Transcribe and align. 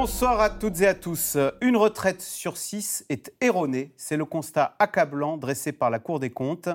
Bonsoir 0.00 0.40
à 0.40 0.48
toutes 0.48 0.80
et 0.80 0.86
à 0.86 0.94
tous. 0.94 1.36
Une 1.60 1.76
retraite 1.76 2.22
sur 2.22 2.56
six 2.56 3.04
est 3.10 3.34
erronée. 3.42 3.92
C'est 3.98 4.16
le 4.16 4.24
constat 4.24 4.74
accablant 4.78 5.36
dressé 5.36 5.72
par 5.72 5.90
la 5.90 5.98
Cour 5.98 6.20
des 6.20 6.30
comptes. 6.30 6.70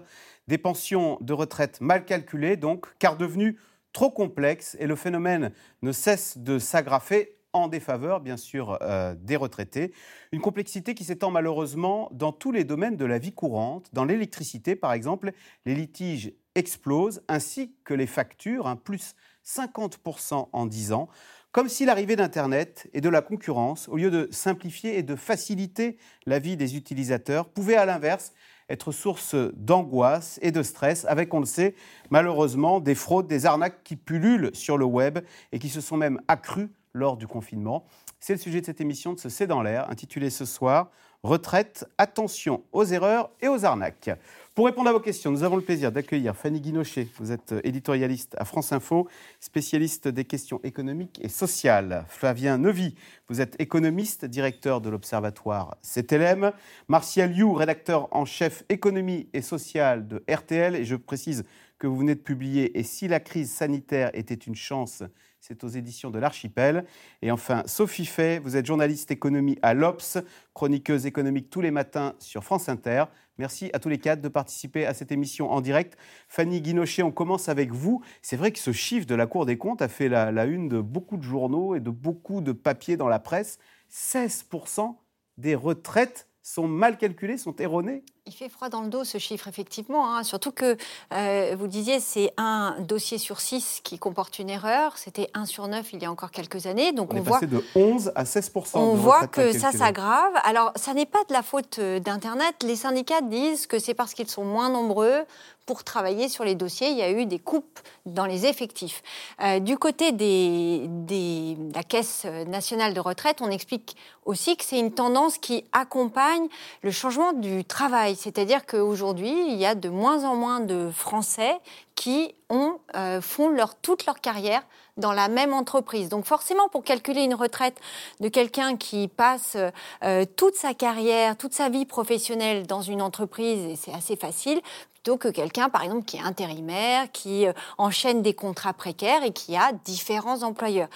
Des 0.47 0.59
pensions 0.59 1.17
de 1.21 1.33
retraite 1.33 1.81
mal 1.81 2.05
calculées, 2.05 2.55
donc, 2.55 2.85
car 2.99 3.17
devenues 3.17 3.57
trop 3.93 4.11
complexes, 4.11 4.77
et 4.79 4.85
le 4.85 4.95
phénomène 4.95 5.51
ne 5.81 5.91
cesse 5.91 6.37
de 6.37 6.59
s'aggraver 6.59 7.35
en 7.51 7.67
défaveur, 7.67 8.19
bien 8.19 8.37
sûr, 8.37 8.77
euh, 8.83 9.15
des 9.17 9.37
retraités. 9.37 9.91
Une 10.31 10.41
complexité 10.41 10.93
qui 10.93 11.03
s'étend 11.03 11.31
malheureusement 11.31 12.09
dans 12.11 12.31
tous 12.31 12.51
les 12.51 12.63
domaines 12.63 12.95
de 12.95 13.05
la 13.05 13.17
vie 13.17 13.33
courante. 13.33 13.89
Dans 13.91 14.05
l'électricité, 14.05 14.75
par 14.75 14.93
exemple, 14.93 15.31
les 15.65 15.73
litiges 15.73 16.31
explosent, 16.53 17.23
ainsi 17.27 17.73
que 17.85 17.95
les 17.95 18.05
factures, 18.07 18.67
un 18.67 18.75
plus 18.75 19.15
50% 19.45 20.49
en 20.51 20.65
10 20.65 20.93
ans. 20.93 21.09
Comme 21.55 21.69
si 21.69 21.85
l'arrivée 21.85 22.17
d'Internet 22.17 22.89
et 22.93 22.99
de 22.99 23.07
la 23.07 23.21
concurrence, 23.21 23.87
au 23.87 23.95
lieu 23.95 24.11
de 24.11 24.27
simplifier 24.29 24.97
et 24.97 25.03
de 25.03 25.15
faciliter 25.15 25.97
la 26.25 26.37
vie 26.37 26.57
des 26.57 26.75
utilisateurs, 26.75 27.47
pouvait 27.47 27.77
à 27.77 27.85
l'inverse 27.85 28.33
être 28.67 28.91
source 28.91 29.35
d'angoisse 29.53 30.37
et 30.41 30.51
de 30.51 30.61
stress, 30.61 31.05
avec, 31.05 31.33
on 31.33 31.39
le 31.39 31.45
sait, 31.45 31.73
malheureusement, 32.09 32.81
des 32.81 32.93
fraudes, 32.93 33.27
des 33.27 33.45
arnaques 33.45 33.85
qui 33.85 33.95
pullulent 33.95 34.51
sur 34.53 34.77
le 34.77 34.83
web 34.83 35.19
et 35.53 35.59
qui 35.59 35.69
se 35.69 35.79
sont 35.79 35.95
même 35.95 36.19
accrues 36.27 36.73
lors 36.91 37.15
du 37.15 37.25
confinement. 37.25 37.85
C'est 38.19 38.33
le 38.33 38.39
sujet 38.39 38.59
de 38.59 38.65
cette 38.65 38.81
émission 38.81 39.13
de 39.13 39.19
ce 39.21 39.29
C'est 39.29 39.47
dans 39.47 39.61
l'air, 39.61 39.89
intitulée 39.89 40.31
ce 40.31 40.43
soir 40.43 40.91
Retraite, 41.25 41.85
attention 41.97 42.63
aux 42.71 42.83
erreurs 42.83 43.31
et 43.41 43.47
aux 43.47 43.65
arnaques. 43.65 44.11
Pour 44.55 44.67
répondre 44.67 44.89
à 44.89 44.93
vos 44.93 45.01
questions, 45.01 45.31
nous 45.31 45.43
avons 45.43 45.57
le 45.57 45.61
plaisir 45.61 45.91
d'accueillir 45.91 46.33
Fanny 46.33 46.61
Guinochet. 46.61 47.09
Vous 47.17 47.33
êtes 47.33 47.53
éditorialiste 47.65 48.37
à 48.39 48.45
France 48.45 48.71
Info, 48.71 49.09
spécialiste 49.41 50.07
des 50.07 50.23
questions 50.23 50.61
économiques 50.63 51.19
et 51.21 51.27
sociales. 51.27 52.05
Flavien 52.07 52.57
Neuvy, 52.57 52.95
vous 53.27 53.41
êtes 53.41 53.61
économiste, 53.61 54.23
directeur 54.23 54.79
de 54.79 54.89
l'Observatoire 54.89 55.75
CTLM. 55.81 56.53
Martial 56.87 57.35
You, 57.35 57.51
rédacteur 57.51 58.07
en 58.15 58.23
chef 58.23 58.63
économie 58.69 59.27
et 59.33 59.41
sociale 59.41 60.07
de 60.07 60.23
RTL. 60.31 60.77
Et 60.77 60.85
je 60.85 60.95
précise 60.95 61.43
que 61.77 61.87
vous 61.87 61.97
venez 61.97 62.15
de 62.15 62.21
publier 62.21 62.79
Et 62.79 62.83
si 62.83 63.09
la 63.09 63.19
crise 63.19 63.51
sanitaire 63.51 64.09
était 64.13 64.35
une 64.35 64.55
chance 64.55 65.03
c'est 65.47 65.63
aux 65.63 65.67
éditions 65.67 66.09
de 66.09 66.17
l'Archipel. 66.17 66.85
Et 67.21 67.29
enfin, 67.29 67.61
Sophie 67.67 68.07
Fay, 68.07 68.39
vous 68.39 68.57
êtes 68.57 68.65
journaliste 68.65 69.11
économie 69.11 69.59
à 69.61 69.75
l'Obs, 69.75 70.17
chroniqueuse 70.55 71.05
économique 71.05 71.51
tous 71.51 71.61
les 71.61 71.69
matins 71.69 72.15
sur 72.17 72.43
France 72.43 72.67
Inter. 72.67 73.03
Merci 73.37 73.69
à 73.73 73.79
tous 73.79 73.89
les 73.89 73.97
quatre 73.97 74.21
de 74.21 74.29
participer 74.29 74.85
à 74.85 74.93
cette 74.93 75.11
émission 75.11 75.51
en 75.51 75.59
direct. 75.59 75.97
Fanny 76.29 76.61
Guinochet, 76.61 77.03
on 77.03 77.11
commence 77.11 77.49
avec 77.49 77.71
vous. 77.71 78.01
C'est 78.21 78.37
vrai 78.37 78.51
que 78.51 78.59
ce 78.59 78.71
chiffre 78.71 79.05
de 79.05 79.15
la 79.15 79.27
Cour 79.27 79.45
des 79.45 79.57
comptes 79.57 79.81
a 79.81 79.89
fait 79.89 80.07
la, 80.07 80.45
une 80.45 80.69
de 80.69 80.79
beaucoup 80.79 81.17
de 81.17 81.23
journaux 81.23 81.75
et 81.75 81.81
de 81.81 81.89
beaucoup 81.89 82.39
de 82.39 82.53
papiers 82.53 82.95
dans 82.95 83.09
la 83.09 83.19
presse. 83.19 83.59
16% 83.91 84.95
des 85.37 85.55
retraites 85.55 86.29
sont 86.41 86.67
mal 86.67 86.97
calculées, 86.97 87.37
sont 87.37 87.55
erronées 87.57 88.03
il 88.27 88.33
fait 88.33 88.49
froid 88.49 88.69
dans 88.69 88.81
le 88.81 88.89
dos 88.89 89.03
ce 89.03 89.19
chiffre, 89.19 89.47
effectivement. 89.47 90.15
Hein. 90.15 90.23
Surtout 90.23 90.51
que, 90.51 90.77
euh, 91.13 91.55
vous 91.59 91.67
disiez, 91.67 91.99
c'est 91.99 92.33
un 92.37 92.75
dossier 92.79 93.19
sur 93.19 93.39
six 93.39 93.81
qui 93.83 93.99
comporte 93.99 94.39
une 94.39 94.49
erreur. 94.49 94.97
C'était 94.97 95.29
un 95.35 95.45
sur 95.45 95.67
neuf 95.67 95.93
il 95.93 96.01
y 96.01 96.05
a 96.05 96.11
encore 96.11 96.31
quelques 96.31 96.65
années. 96.65 96.91
Donc 96.91 97.13
on, 97.13 97.17
est 97.17 97.21
passé 97.21 97.45
de 97.45 97.63
11 97.75 98.11
à 98.15 98.25
16 98.25 98.51
On 98.73 98.95
voit 98.95 99.27
que 99.27 99.51
ça 99.51 99.71
s'aggrave. 99.71 100.33
Alors, 100.43 100.71
ça 100.75 100.95
n'est 100.95 101.05
pas 101.05 101.23
de 101.29 101.33
la 101.33 101.43
faute 101.43 101.77
euh, 101.77 101.99
d'Internet. 101.99 102.55
Les 102.63 102.75
syndicats 102.75 103.21
disent 103.21 103.67
que 103.67 103.77
c'est 103.77 103.93
parce 103.93 104.15
qu'ils 104.15 104.29
sont 104.29 104.43
moins 104.43 104.69
nombreux 104.69 105.25
pour 105.67 105.83
travailler 105.83 106.27
sur 106.29 106.43
les 106.43 106.55
dossiers. 106.55 106.89
Il 106.89 106.97
y 106.97 107.01
a 107.01 107.11
eu 107.11 107.25
des 107.25 107.39
coupes 107.39 107.79
dans 108.05 108.25
les 108.25 108.45
effectifs. 108.45 109.01
Euh, 109.41 109.59
du 109.59 109.77
côté 109.77 110.11
des, 110.11 110.85
des, 110.87 111.55
de 111.57 111.73
la 111.73 111.83
Caisse 111.83 112.25
nationale 112.47 112.93
de 112.93 112.99
retraite, 112.99 113.37
on 113.41 113.49
explique 113.49 113.95
aussi 114.25 114.57
que 114.57 114.63
c'est 114.63 114.79
une 114.79 114.91
tendance 114.91 115.37
qui 115.37 115.65
accompagne 115.71 116.47
le 116.83 116.91
changement 116.91 117.33
du 117.33 117.63
travail 117.63 118.14
c'est-à-dire 118.15 118.65
qu'aujourd'hui, 118.65 119.33
il 119.49 119.55
y 119.55 119.65
a 119.65 119.75
de 119.75 119.89
moins 119.89 120.23
en 120.23 120.35
moins 120.35 120.59
de 120.59 120.89
Français 120.91 121.55
qui 121.95 122.35
euh, 122.51 123.21
font 123.21 123.55
toute 123.81 124.05
leur 124.05 124.21
carrière 124.21 124.61
dans 124.97 125.11
la 125.11 125.27
même 125.27 125.53
entreprise. 125.53 126.09
Donc 126.09 126.25
forcément, 126.25 126.69
pour 126.69 126.83
calculer 126.83 127.23
une 127.23 127.33
retraite 127.33 127.77
de 128.19 128.29
quelqu'un 128.29 128.77
qui 128.77 129.07
passe 129.07 129.57
euh, 130.03 130.25
toute 130.37 130.55
sa 130.55 130.73
carrière, 130.73 131.35
toute 131.35 131.53
sa 131.53 131.69
vie 131.69 131.85
professionnelle 131.85 132.67
dans 132.67 132.81
une 132.81 133.01
entreprise, 133.01 133.65
et 133.65 133.75
c'est 133.75 133.93
assez 133.93 134.15
facile, 134.15 134.61
plutôt 134.93 135.17
que 135.17 135.27
quelqu'un, 135.27 135.69
par 135.69 135.83
exemple, 135.83 136.05
qui 136.05 136.17
est 136.17 136.21
intérimaire, 136.21 137.11
qui 137.11 137.45
euh, 137.45 137.53
enchaîne 137.77 138.21
des 138.21 138.33
contrats 138.33 138.73
précaires 138.73 139.23
et 139.23 139.31
qui 139.31 139.57
a 139.57 139.73
différents 139.83 140.43
employeurs. 140.43 140.87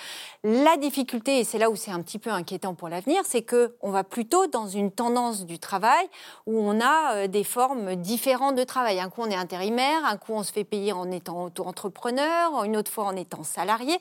La 0.44 0.78
difficulté, 0.78 1.40
et 1.40 1.44
c'est 1.44 1.58
là 1.58 1.70
où 1.70 1.76
c'est 1.76 1.92
un 1.92 2.02
petit 2.02 2.20
peu 2.20 2.30
inquiétant 2.30 2.76
pour 2.76 2.88
l'avenir, 2.88 3.22
c'est 3.26 3.42
que 3.42 3.76
on 3.82 3.92
va 3.92 4.06
plutôt 4.06 4.48
dans 4.48 4.68
une 4.68 4.92
tendance 4.92 5.46
du 5.46 5.60
travail 5.60 6.08
où 6.46 6.58
on 6.58 6.80
a 6.80 7.28
des 7.28 7.44
formes 7.44 7.96
différentes 7.96 8.56
de 8.56 8.64
travail. 8.64 9.00
Un 9.02 9.10
coup, 9.10 9.22
on 9.22 9.30
est 9.30 9.36
intérimaire, 9.36 10.06
un 10.06 10.16
coup, 10.16 10.34
on 10.34 10.44
se 10.44 10.54
fait 10.54 10.64
payer 10.64 10.89
en 10.92 11.12
étant 11.12 11.46
auto-entrepreneur, 11.46 12.64
une 12.64 12.78
autre 12.78 12.92
fois 12.92 13.06
en 13.06 13.16
étant 13.16 13.44
salarié. 13.44 13.98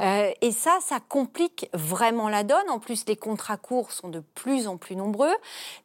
Euh, 0.00 0.30
et 0.40 0.52
ça, 0.52 0.78
ça 0.80 1.00
complique 1.00 1.68
vraiment 1.72 2.28
la 2.28 2.44
donne. 2.44 2.68
En 2.68 2.78
plus, 2.78 3.04
les 3.06 3.16
contrats 3.16 3.56
courts 3.56 3.92
sont 3.92 4.08
de 4.08 4.20
plus 4.20 4.66
en 4.66 4.76
plus 4.76 4.96
nombreux. 4.96 5.34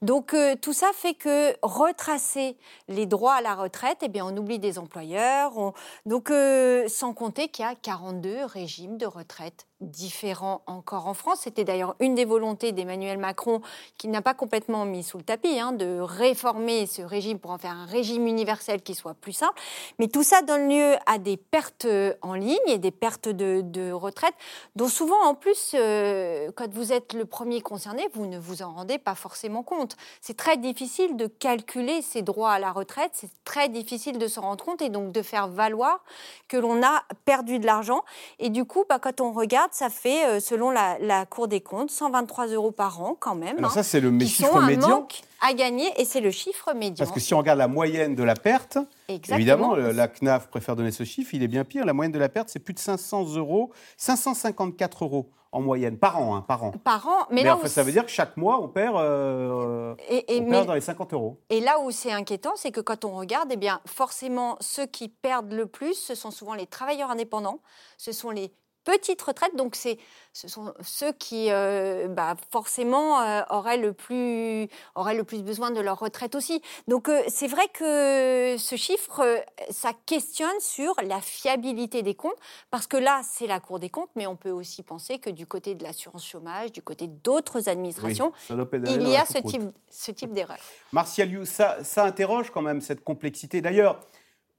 Donc, 0.02 0.36
tout 0.62 0.74
ça 0.74 0.92
fait 0.94 1.14
que 1.14 1.56
retracer 1.62 2.58
les 2.88 3.06
droits 3.06 3.36
à 3.36 3.42
la 3.42 3.56
retraite 3.56 3.98
eh 4.02 4.08
bien, 4.08 4.26
on 4.26 4.36
oublie 4.38 4.60
des 4.60 4.80
employeurs. 4.80 5.74
Donc, 6.06 6.32
euh, 6.32 6.88
sans 6.88 7.14
compter 7.14 7.50
qu'il 7.50 7.66
y 7.66 7.68
a 7.68 7.76
42 7.76 8.46
régimes 8.46 8.98
de 8.98 9.06
retraite 9.06 9.68
différent 9.82 10.62
encore 10.66 11.08
en 11.08 11.14
France. 11.14 11.40
C'était 11.42 11.64
d'ailleurs 11.64 11.96
une 12.00 12.16
des 12.16 12.26
volontés 12.26 12.72
d'Emmanuel 12.72 13.18
Macron, 13.18 13.62
qui 13.98 14.08
n'a 14.08 14.22
pas 14.22 14.34
complètement 14.34 14.86
mis 14.86 15.04
sous 15.04 15.18
le 15.18 15.24
tapis, 15.24 15.60
hein, 15.60 15.72
de 15.72 16.00
réformer 16.00 16.88
ce 16.88 17.02
régime 17.02 17.40
pour 17.40 17.52
en 17.52 17.58
faire 17.58 17.72
un 17.72 17.86
régime 17.86 18.28
universel 18.28 18.82
qui 18.82 18.96
soit 18.96 19.14
plus 19.14 19.34
simple. 19.34 19.60
Mais 20.00 20.08
tout 20.08 20.24
ça 20.24 20.42
donne 20.42 20.70
lieu 20.70 20.96
à 21.06 21.18
des 21.20 21.38
pertes 21.38 21.88
en 22.22 22.34
ligne 22.34 22.58
et 22.68 22.78
des 22.78 22.92
pertes 22.92 23.30
de, 23.30 23.92
retraite, 23.92 24.34
dont 24.76 24.88
souvent, 24.88 25.22
en 25.24 25.36
plus, 25.36 25.72
euh, 25.74 26.52
quand 26.56 26.72
vous 26.74 26.92
êtes 26.92 27.14
le 27.14 27.26
premier 27.26 27.62
concerné, 27.62 28.08
vous 28.14 28.26
ne 28.26 28.38
vous 28.38 28.62
en 28.62 28.74
rendez 28.74 28.98
pas 28.98 29.16
forcément 29.16 29.64
compte. 29.64 29.96
C'est 30.22 30.38
très 30.38 30.58
difficile 30.58 31.16
de 31.16 31.28
calculer 31.28 32.02
ses 32.02 32.22
droits 32.22 32.52
à 32.52 32.60
la 32.60 32.72
retraite, 32.72 33.12
c'est 33.14 33.30
très 33.44 33.70
difficile 33.70 34.18
de 34.18 34.28
se 34.28 34.40
rendre 34.40 34.64
compte 34.64 34.82
et 34.82 34.90
donc 34.90 35.12
de 35.12 35.22
faire 35.22 35.48
valoir 35.48 36.04
que 36.48 36.58
l'on 36.58 36.84
a 36.84 37.04
perdu 37.26 37.60
de 37.60 37.66
l'argent. 37.66 38.04
Et 38.40 38.50
du 38.50 38.66
coup, 38.66 38.84
bah, 38.90 39.00
quand 39.00 39.22
on 39.22 39.32
regarde, 39.32 39.67
ça 39.74 39.90
fait, 39.90 40.26
euh, 40.26 40.40
selon 40.40 40.72
la, 40.72 41.26
Cour 41.26 41.48
des 41.48 41.62
comptes, 41.62 41.92
123 41.92 42.48
euros 42.48 42.72
par 42.72 43.02
an 43.02 43.16
quand 43.20 43.36
même. 43.36 43.58
Alors 43.58 43.72
ça, 43.72 43.82
hein, 43.82 43.84
c'est 43.84 44.00
le 44.00 44.18
chiffre 44.20 44.62
médian. 44.62 44.90
Manque 44.90 45.22
à 45.42 45.54
gagner 45.54 45.90
et 45.98 46.06
c'est 46.06 46.22
le 46.22 46.32
chiffre 46.32 46.74
médian. 46.74 47.06
Parce 47.06 47.12
que 47.12 47.20
si 47.20 47.34
on 47.34 47.38
regarde 47.38 47.60
la 47.60 47.68
moyenne 47.68 48.16
de 48.16 48.24
la 48.24 48.36
perte, 48.36 48.78
évidemment, 49.08 49.76
la 49.76 50.08
CNAF 50.08 50.48
préfère 50.48 50.76
donner 50.76 50.92
ce 50.92 51.04
chiffre, 51.04 51.34
il 51.34 51.44
est 51.44 51.48
bien 51.48 51.64
pire. 51.64 51.86
La 51.86 51.94
moyenne 51.94 52.12
de 52.12 52.20
la 52.20 52.30
perte, 52.30 52.50
c'est 52.50 52.60
plus 52.60 52.74
de 52.74 52.80
500 52.80 53.36
euros, 53.36 53.72
554 53.98 55.04
euros 55.04 55.30
en 55.52 55.62
moyenne, 55.62 55.98
par 55.98 56.22
an. 56.22 56.36
Hein, 56.36 56.46
par 56.48 56.64
an. 56.64 56.72
Par 56.84 57.08
an, 57.08 57.26
mais, 57.32 57.44
là 57.44 57.58
ça 57.66 57.84
veut 57.84 57.92
dire 57.92 58.06
que 58.06 58.12
chaque 58.12 58.38
mois, 58.38 58.62
on 58.62 58.68
perd, 58.68 58.96
euh, 58.98 59.96
et, 60.10 60.26
on 60.42 60.50
perd 60.50 60.68
dans 60.68 60.74
les 60.74 60.82
50 60.82 61.14
euros. 61.14 61.40
Et 61.50 61.60
là 61.62 61.80
où 61.80 61.92
c'est 61.92 62.12
inquiétant, 62.12 62.54
c'est 62.56 62.72
que 62.72 62.82
quand 62.82 63.06
on 63.06 63.16
regarde, 63.16 63.50
eh 63.52 63.58
bien, 63.58 63.82
forcément, 63.86 64.58
ceux 64.60 64.86
qui 64.86 65.10
perdent 65.10 65.54
le 65.54 65.66
plus, 65.66 65.94
ce 65.94 66.16
sont 66.16 66.32
souvent 66.32 66.54
les 66.54 66.68
travailleurs 66.68 67.12
indépendants, 67.12 67.60
ce 67.98 68.12
sont 68.12 68.30
les 68.30 68.52
petite 68.88 69.22
retraite. 69.22 69.54
Donc, 69.56 69.76
c'est, 69.76 69.98
ce 70.32 70.48
sont 70.48 70.74
ceux 70.82 71.12
qui, 71.12 71.52
euh, 71.52 72.08
bah, 72.08 72.38
forcément, 72.52 73.20
euh, 73.20 73.42
auraient, 73.50 73.78
le 73.78 73.92
plus, 73.92 74.70
auraient 74.96 75.16
le 75.16 75.26
plus 75.26 75.44
besoin 75.44 75.72
de 75.72 75.82
leur 75.82 76.00
retraite 76.00 76.36
aussi. 76.36 76.62
Donc, 76.88 77.10
euh, 77.10 77.22
c'est 77.28 77.48
vrai 77.48 77.68
que 77.74 78.56
ce 78.58 78.76
chiffre, 78.78 79.44
ça 79.70 79.92
questionne 80.06 80.60
sur 80.62 80.96
la 81.04 81.20
fiabilité 81.20 82.02
des 82.02 82.16
comptes, 82.16 82.40
parce 82.72 82.88
que 82.88 82.96
là, 82.96 83.22
c'est 83.30 83.46
la 83.46 83.60
Cour 83.60 83.80
des 83.80 83.90
comptes, 83.90 84.10
mais 84.16 84.26
on 84.26 84.38
peut 84.38 84.52
aussi 84.52 84.84
penser 84.84 85.20
que 85.20 85.30
du 85.30 85.46
côté 85.46 85.76
de 85.76 85.84
l'assurance 85.84 86.26
chômage, 86.26 86.72
du 86.72 86.82
côté 86.82 87.08
d'autres 87.08 87.68
administrations, 87.68 88.32
il 88.50 89.10
y 89.10 89.18
a 89.18 89.26
ce 89.26 89.40
type, 89.40 89.64
ce 89.90 90.12
type 90.12 90.32
d'erreur. 90.32 90.58
Martial 90.94 91.46
ça, 91.46 91.84
ça 91.84 92.06
interroge 92.06 92.52
quand 92.52 92.62
même 92.62 92.80
cette 92.80 93.04
complexité. 93.04 93.60
D'ailleurs, 93.60 94.00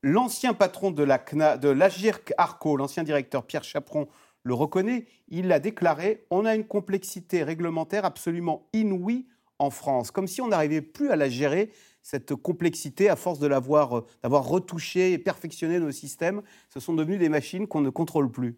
L'ancien 0.02 0.54
patron 0.54 0.92
de 0.92 1.02
la 1.02 1.18
de 1.56 1.68
l'Agirc 1.68 2.32
Arco, 2.38 2.76
l'ancien 2.76 3.02
directeur 3.02 3.44
Pierre 3.44 3.64
Chaperon, 3.64 4.06
le 4.44 4.54
reconnaît. 4.54 5.06
Il 5.26 5.48
l'a 5.48 5.58
déclaré 5.58 6.24
on 6.30 6.44
a 6.44 6.54
une 6.54 6.66
complexité 6.66 7.42
réglementaire 7.42 8.04
absolument 8.04 8.68
inouïe 8.72 9.26
en 9.58 9.70
France, 9.70 10.12
comme 10.12 10.28
si 10.28 10.40
on 10.40 10.48
n'arrivait 10.48 10.82
plus 10.82 11.10
à 11.10 11.16
la 11.16 11.28
gérer, 11.28 11.72
cette 12.00 12.36
complexité, 12.36 13.08
à 13.08 13.16
force 13.16 13.40
de 13.40 13.48
l'avoir, 13.48 14.04
d'avoir 14.22 14.44
retouché 14.44 15.12
et 15.12 15.18
perfectionné 15.18 15.80
nos 15.80 15.90
systèmes. 15.90 16.42
Ce 16.68 16.78
sont 16.78 16.94
devenus 16.94 17.18
des 17.18 17.28
machines 17.28 17.66
qu'on 17.66 17.80
ne 17.80 17.90
contrôle 17.90 18.30
plus. 18.30 18.56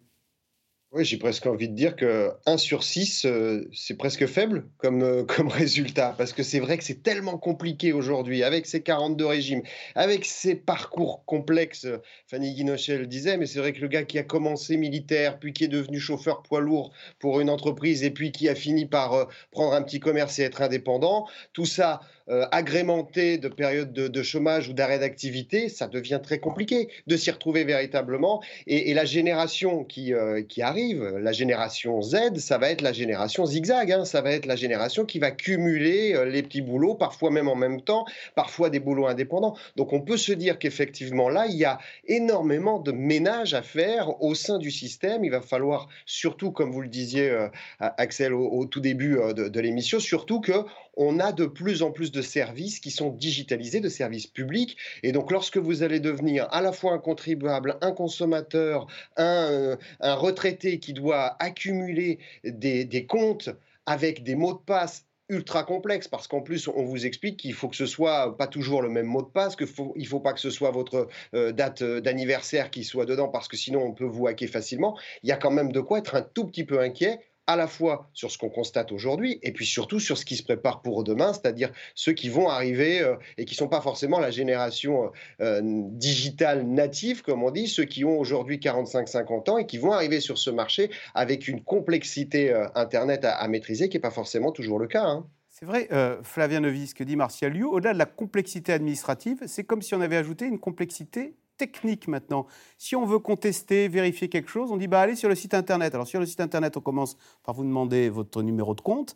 Oui, 0.93 1.05
j'ai 1.05 1.15
presque 1.15 1.45
envie 1.45 1.69
de 1.69 1.73
dire 1.73 1.95
que 1.95 2.31
1 2.45 2.57
sur 2.57 2.83
6, 2.83 3.23
euh, 3.23 3.65
c'est 3.73 3.95
presque 3.95 4.25
faible 4.25 4.67
comme, 4.77 5.03
euh, 5.03 5.23
comme 5.27 5.47
résultat, 5.47 6.13
parce 6.17 6.33
que 6.33 6.43
c'est 6.43 6.59
vrai 6.59 6.77
que 6.77 6.83
c'est 6.83 7.01
tellement 7.01 7.37
compliqué 7.37 7.93
aujourd'hui, 7.93 8.43
avec 8.43 8.65
ces 8.65 8.83
42 8.83 9.25
régimes, 9.25 9.61
avec 9.95 10.25
ces 10.25 10.53
parcours 10.53 11.23
complexes. 11.23 11.87
Fanny 12.27 12.53
Guinochel 12.53 13.07
disait, 13.07 13.37
mais 13.37 13.45
c'est 13.45 13.59
vrai 13.59 13.71
que 13.71 13.79
le 13.79 13.87
gars 13.87 14.03
qui 14.03 14.19
a 14.19 14.23
commencé 14.23 14.75
militaire, 14.75 15.39
puis 15.39 15.53
qui 15.53 15.63
est 15.63 15.69
devenu 15.69 15.97
chauffeur 15.97 16.43
poids 16.43 16.59
lourd 16.59 16.91
pour 17.19 17.39
une 17.39 17.49
entreprise, 17.49 18.03
et 18.03 18.11
puis 18.11 18.33
qui 18.33 18.49
a 18.49 18.55
fini 18.55 18.85
par 18.85 19.13
euh, 19.13 19.25
prendre 19.51 19.73
un 19.73 19.83
petit 19.83 20.01
commerce 20.01 20.39
et 20.39 20.43
être 20.43 20.61
indépendant, 20.61 21.25
tout 21.53 21.65
ça 21.65 22.01
euh, 22.31 22.45
agrémenté 22.51 23.37
de 23.37 23.49
périodes 23.49 23.91
de, 23.91 24.23
chômage 24.23 24.69
ou 24.69 24.73
d'arrêt 24.73 24.99
d'activité, 24.99 25.67
ça 25.67 25.87
devient 25.87 26.19
très 26.23 26.39
compliqué 26.39 26.87
de 27.05 27.17
s'y 27.17 27.29
retrouver 27.29 27.65
véritablement. 27.65 28.41
Et, 28.67 28.93
la 28.93 29.03
génération 29.03 29.83
qui, 29.83 30.13
euh, 30.13 30.41
qui 30.41 30.61
arrive, 30.61 30.80
la 31.19 31.31
génération 31.31 32.01
Z, 32.01 32.37
ça 32.37 32.57
va 32.57 32.69
être 32.69 32.81
la 32.81 32.93
génération 32.93 33.45
zigzag. 33.45 33.91
Hein. 33.91 34.05
ça 34.05 34.21
va 34.21 34.31
être 34.31 34.45
la 34.45 34.55
génération 34.55 35.05
qui 35.05 35.19
va 35.19 35.31
cumuler 35.31 36.13
euh, 36.13 36.25
les 36.25 36.43
petits 36.43 36.61
boulots, 36.61 36.95
parfois 36.95 37.31
même 37.31 37.47
en 37.47 37.55
même 37.55 37.81
temps, 37.81 38.05
parfois 38.35 38.69
des 38.69 38.79
boulots 38.79 39.07
indépendants. 39.07 39.55
Donc 39.75 39.93
on 39.93 40.01
peut 40.01 40.17
se 40.17 40.31
dire 40.31 40.59
qu'effectivement 40.59 41.29
là, 41.29 41.45
il 41.47 41.57
y 41.57 41.65
a 41.65 41.79
énormément 42.05 42.79
de 42.79 42.91
ménage 42.91 43.53
à 43.53 43.61
faire 43.61 44.21
au 44.21 44.35
sein 44.35 44.57
du 44.57 44.71
système. 44.71 45.23
Il 45.23 45.31
va 45.31 45.41
falloir 45.41 45.87
surtout, 46.05 46.51
comme 46.51 46.71
vous 46.71 46.81
le 46.81 46.87
disiez, 46.87 47.31
Axel, 47.79 48.33
au, 48.33 48.65
tout 48.65 48.79
début 48.79 49.17
de, 49.35 49.47
de 49.47 49.59
l'émission, 49.59 49.99
surtout 49.99 50.41
que 50.41 50.65
on 50.95 51.19
a 51.19 51.31
de 51.31 51.45
plus 51.45 51.81
en 51.81 51.91
plus 51.91 52.11
de 52.11 52.21
services 52.21 52.79
qui 52.79 52.91
sont 52.91 53.09
digitalisés, 53.09 53.79
de 53.79 53.89
services 53.89 54.27
publics. 54.27 54.77
Et 55.03 55.11
donc, 55.11 55.31
lorsque 55.31 55.57
vous 55.57 55.83
allez 55.83 55.99
devenir 55.99 56.47
à 56.51 56.61
la 56.61 56.71
fois 56.71 56.93
un 56.93 56.99
contribuable, 56.99 57.77
un 57.81 57.91
consommateur, 57.91 58.87
un, 59.17 59.31
euh, 59.51 59.75
retraité 60.01 60.79
qui 60.79 60.93
doit 60.93 61.35
accumuler 61.39 62.19
des, 62.43 63.05
comptes 63.07 63.49
avec 63.85 64.23
des 64.23 64.35
mots 64.35 64.53
de 64.53 64.59
passe 64.59 65.05
ultra 65.29 65.63
complexes, 65.63 66.09
parce 66.09 66.27
qu'en 66.27 66.41
plus 66.41 66.67
on 66.67 66.83
vous 66.83 67.05
explique 67.05 67.37
qu'il 67.37 67.53
faut 67.53 67.69
que 67.69 67.77
ce 67.77 67.85
soit 67.85 68.37
pas 68.37 68.47
toujours 68.47 68.81
le 68.81 68.89
même 68.89 69.05
mot 69.05 69.21
de 69.21 69.29
passe, 69.29 69.55
qu'il 69.55 69.65
faut, 69.65 69.93
il 69.95 70.05
faut 70.05 70.19
pas 70.19 70.33
que 70.33 70.41
ce 70.41 70.49
soit 70.49 70.71
votre 70.71 71.07
euh, 71.33 71.53
date 71.53 71.83
euh, 71.83 72.01
d'anniversaire 72.01 72.69
qui 72.69 72.83
soit 72.83 73.05
dedans 73.05 73.29
parce 73.29 73.47
que 73.47 73.55
sinon 73.55 73.81
on 73.81 73.93
peut 73.93 74.05
vous 74.05 74.27
hacker 74.27 74.49
facilement. 74.49 74.97
Il 75.23 75.29
y 75.29 75.31
a 75.31 75.37
quand 75.37 75.51
même 75.51 75.71
de 75.71 75.79
quoi 75.79 75.99
être 75.99 76.15
un 76.15 76.21
tout 76.21 76.45
petit 76.45 76.65
peu 76.65 76.81
inquiet 76.81 77.21
à 77.51 77.55
la 77.57 77.67
fois 77.67 78.09
sur 78.13 78.31
ce 78.31 78.37
qu'on 78.37 78.49
constate 78.49 78.91
aujourd'hui 78.91 79.39
et 79.43 79.51
puis 79.51 79.65
surtout 79.65 79.99
sur 79.99 80.17
ce 80.17 80.25
qui 80.25 80.37
se 80.37 80.43
prépare 80.43 80.81
pour 80.81 81.03
demain, 81.03 81.33
c'est-à-dire 81.33 81.71
ceux 81.95 82.13
qui 82.13 82.29
vont 82.29 82.47
arriver 82.47 83.01
euh, 83.01 83.15
et 83.37 83.45
qui 83.45 83.55
ne 83.55 83.57
sont 83.57 83.67
pas 83.67 83.81
forcément 83.81 84.19
la 84.19 84.31
génération 84.31 85.05
euh, 85.05 85.09
euh, 85.41 85.61
digitale 85.63 86.65
native, 86.65 87.23
comme 87.23 87.43
on 87.43 87.51
dit, 87.51 87.67
ceux 87.67 87.83
qui 87.83 88.05
ont 88.05 88.17
aujourd'hui 88.17 88.57
45-50 88.57 89.49
ans 89.49 89.57
et 89.57 89.65
qui 89.65 89.77
vont 89.77 89.91
arriver 89.91 90.21
sur 90.21 90.37
ce 90.37 90.49
marché 90.49 90.89
avec 91.13 91.47
une 91.47 91.61
complexité 91.61 92.53
Internet 92.75 93.25
à, 93.25 93.47
maîtriser 93.47 93.89
qui 93.89 93.97
n'est 93.97 94.01
pas 94.01 94.11
forcément 94.11 94.51
toujours 94.51 94.79
le 94.79 94.87
cas. 94.87 95.03
Hein. 95.03 95.25
C'est 95.49 95.65
vrai, 95.65 95.89
Flavien 96.23 96.61
Nevis, 96.61 96.87
ce 96.87 96.95
que 96.95 97.03
dit 97.03 97.15
Martial 97.15 97.51
Liu, 97.51 97.65
au-delà 97.65 97.93
de 97.93 97.97
la 97.97 98.05
complexité 98.05 98.71
administrative, 98.71 99.39
c'est 99.45 99.63
comme 99.63 99.81
si 99.81 99.93
on 99.93 100.01
avait 100.01 100.15
ajouté 100.15 100.45
une 100.45 100.59
complexité 100.59 101.35
technique 101.61 102.07
maintenant. 102.07 102.47
Si 102.79 102.95
on 102.95 103.05
veut 103.05 103.19
contester, 103.19 103.87
vérifier 103.87 104.29
quelque 104.29 104.49
chose, 104.49 104.71
on 104.71 104.77
dit 104.77 104.87
bah, 104.87 105.01
allez 105.01 105.15
sur 105.15 105.29
le 105.29 105.35
site 105.35 105.53
internet. 105.53 105.93
Alors 105.93 106.07
sur 106.07 106.19
le 106.19 106.25
site 106.25 106.39
internet, 106.39 106.75
on 106.75 106.81
commence 106.81 107.17
par 107.43 107.53
vous 107.53 107.63
demander 107.63 108.09
votre 108.09 108.41
numéro 108.41 108.73
de 108.73 108.81
compte 108.81 109.15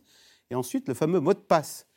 et 0.52 0.56
ensuite 0.56 0.88
le 0.88 0.94
fameux 0.94 1.20
mot 1.20 1.34
de 1.34 1.40
passe. 1.40 1.88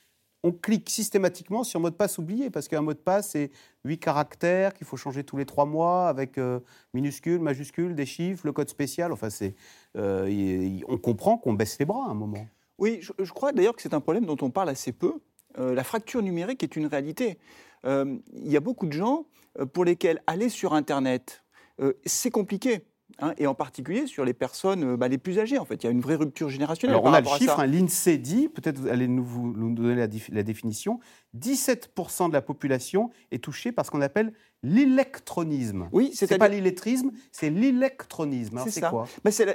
On 0.42 0.52
clique 0.52 0.88
systématiquement 0.88 1.64
sur 1.64 1.80
mot 1.80 1.90
de 1.90 1.96
passe 1.96 2.16
oublié 2.16 2.48
parce 2.48 2.66
qu'un 2.66 2.80
mot 2.80 2.94
de 2.94 2.98
passe, 2.98 3.30
c'est 3.30 3.50
huit 3.84 3.98
caractères 3.98 4.72
qu'il 4.72 4.86
faut 4.86 4.96
changer 4.96 5.22
tous 5.22 5.36
les 5.36 5.44
trois 5.44 5.66
mois 5.66 6.08
avec 6.08 6.38
euh, 6.38 6.60
minuscules, 6.94 7.40
majuscules, 7.40 7.94
des 7.94 8.06
chiffres, 8.06 8.46
le 8.46 8.52
code 8.52 8.70
spécial. 8.70 9.12
Enfin, 9.12 9.28
c'est, 9.28 9.54
euh, 9.98 10.80
on 10.88 10.96
comprend 10.96 11.36
qu'on 11.36 11.52
baisse 11.52 11.78
les 11.78 11.84
bras 11.84 12.06
à 12.06 12.10
un 12.10 12.14
moment. 12.14 12.46
Oui, 12.78 13.00
je, 13.02 13.32
crois 13.32 13.52
d'ailleurs 13.52 13.76
que 13.76 13.82
c'est 13.82 13.94
un 13.94 14.00
problème 14.00 14.24
dont 14.24 14.38
on 14.40 14.50
parle 14.50 14.70
assez 14.70 14.92
peu. 14.92 15.14
Euh, 15.58 15.74
la 15.74 15.84
fracture 15.84 16.22
numérique 16.22 16.62
est 16.62 16.76
une 16.76 16.86
réalité. 16.86 17.38
Il 17.84 18.20
y 18.44 18.56
a 18.56 18.60
beaucoup 18.60 18.86
de 18.86 18.92
gens 18.92 19.26
euh, 19.58 19.66
pour 19.66 19.84
lesquels 19.84 20.22
aller 20.26 20.48
sur 20.48 20.74
Internet, 20.74 21.44
euh, 21.80 21.94
c'est 22.04 22.30
compliqué. 22.30 22.82
Hein, 23.20 23.32
et 23.38 23.46
en 23.46 23.54
particulier 23.54 24.06
sur 24.06 24.26
les 24.26 24.34
personnes 24.34 24.84
euh, 24.84 24.96
bah, 24.96 25.08
les 25.08 25.16
plus 25.16 25.38
âgées. 25.38 25.58
En 25.58 25.64
fait, 25.64 25.82
il 25.82 25.84
y 25.84 25.88
a 25.88 25.90
une 25.90 26.02
vraie 26.02 26.14
rupture 26.14 26.50
générationnelle. 26.50 26.94
Alors, 26.94 27.10
on 27.10 27.14
a 27.14 27.22
le 27.22 27.26
chiffre, 27.26 27.58
hein, 27.58 27.66
l'INSEE 27.66 28.18
dit, 28.18 28.48
peut-être 28.48 28.86
allez 28.86 29.08
nous, 29.08 29.24
vous, 29.24 29.54
nous 29.56 29.74
donner 29.74 29.94
la, 29.94 30.06
la 30.30 30.42
définition, 30.42 31.00
17% 31.36 32.28
de 32.28 32.34
la 32.34 32.42
population 32.42 33.10
est 33.32 33.42
touchée 33.42 33.72
par 33.72 33.86
ce 33.86 33.90
qu'on 33.90 34.02
appelle 34.02 34.34
l'électronisme. 34.62 35.88
Oui, 35.90 36.10
c'est 36.14 36.38
pas 36.38 36.48
l'illettrisme, 36.48 37.10
c'est 37.32 37.48
l'électronisme. 37.48 38.62
C'est 38.68 38.82
quoi? 38.82 39.06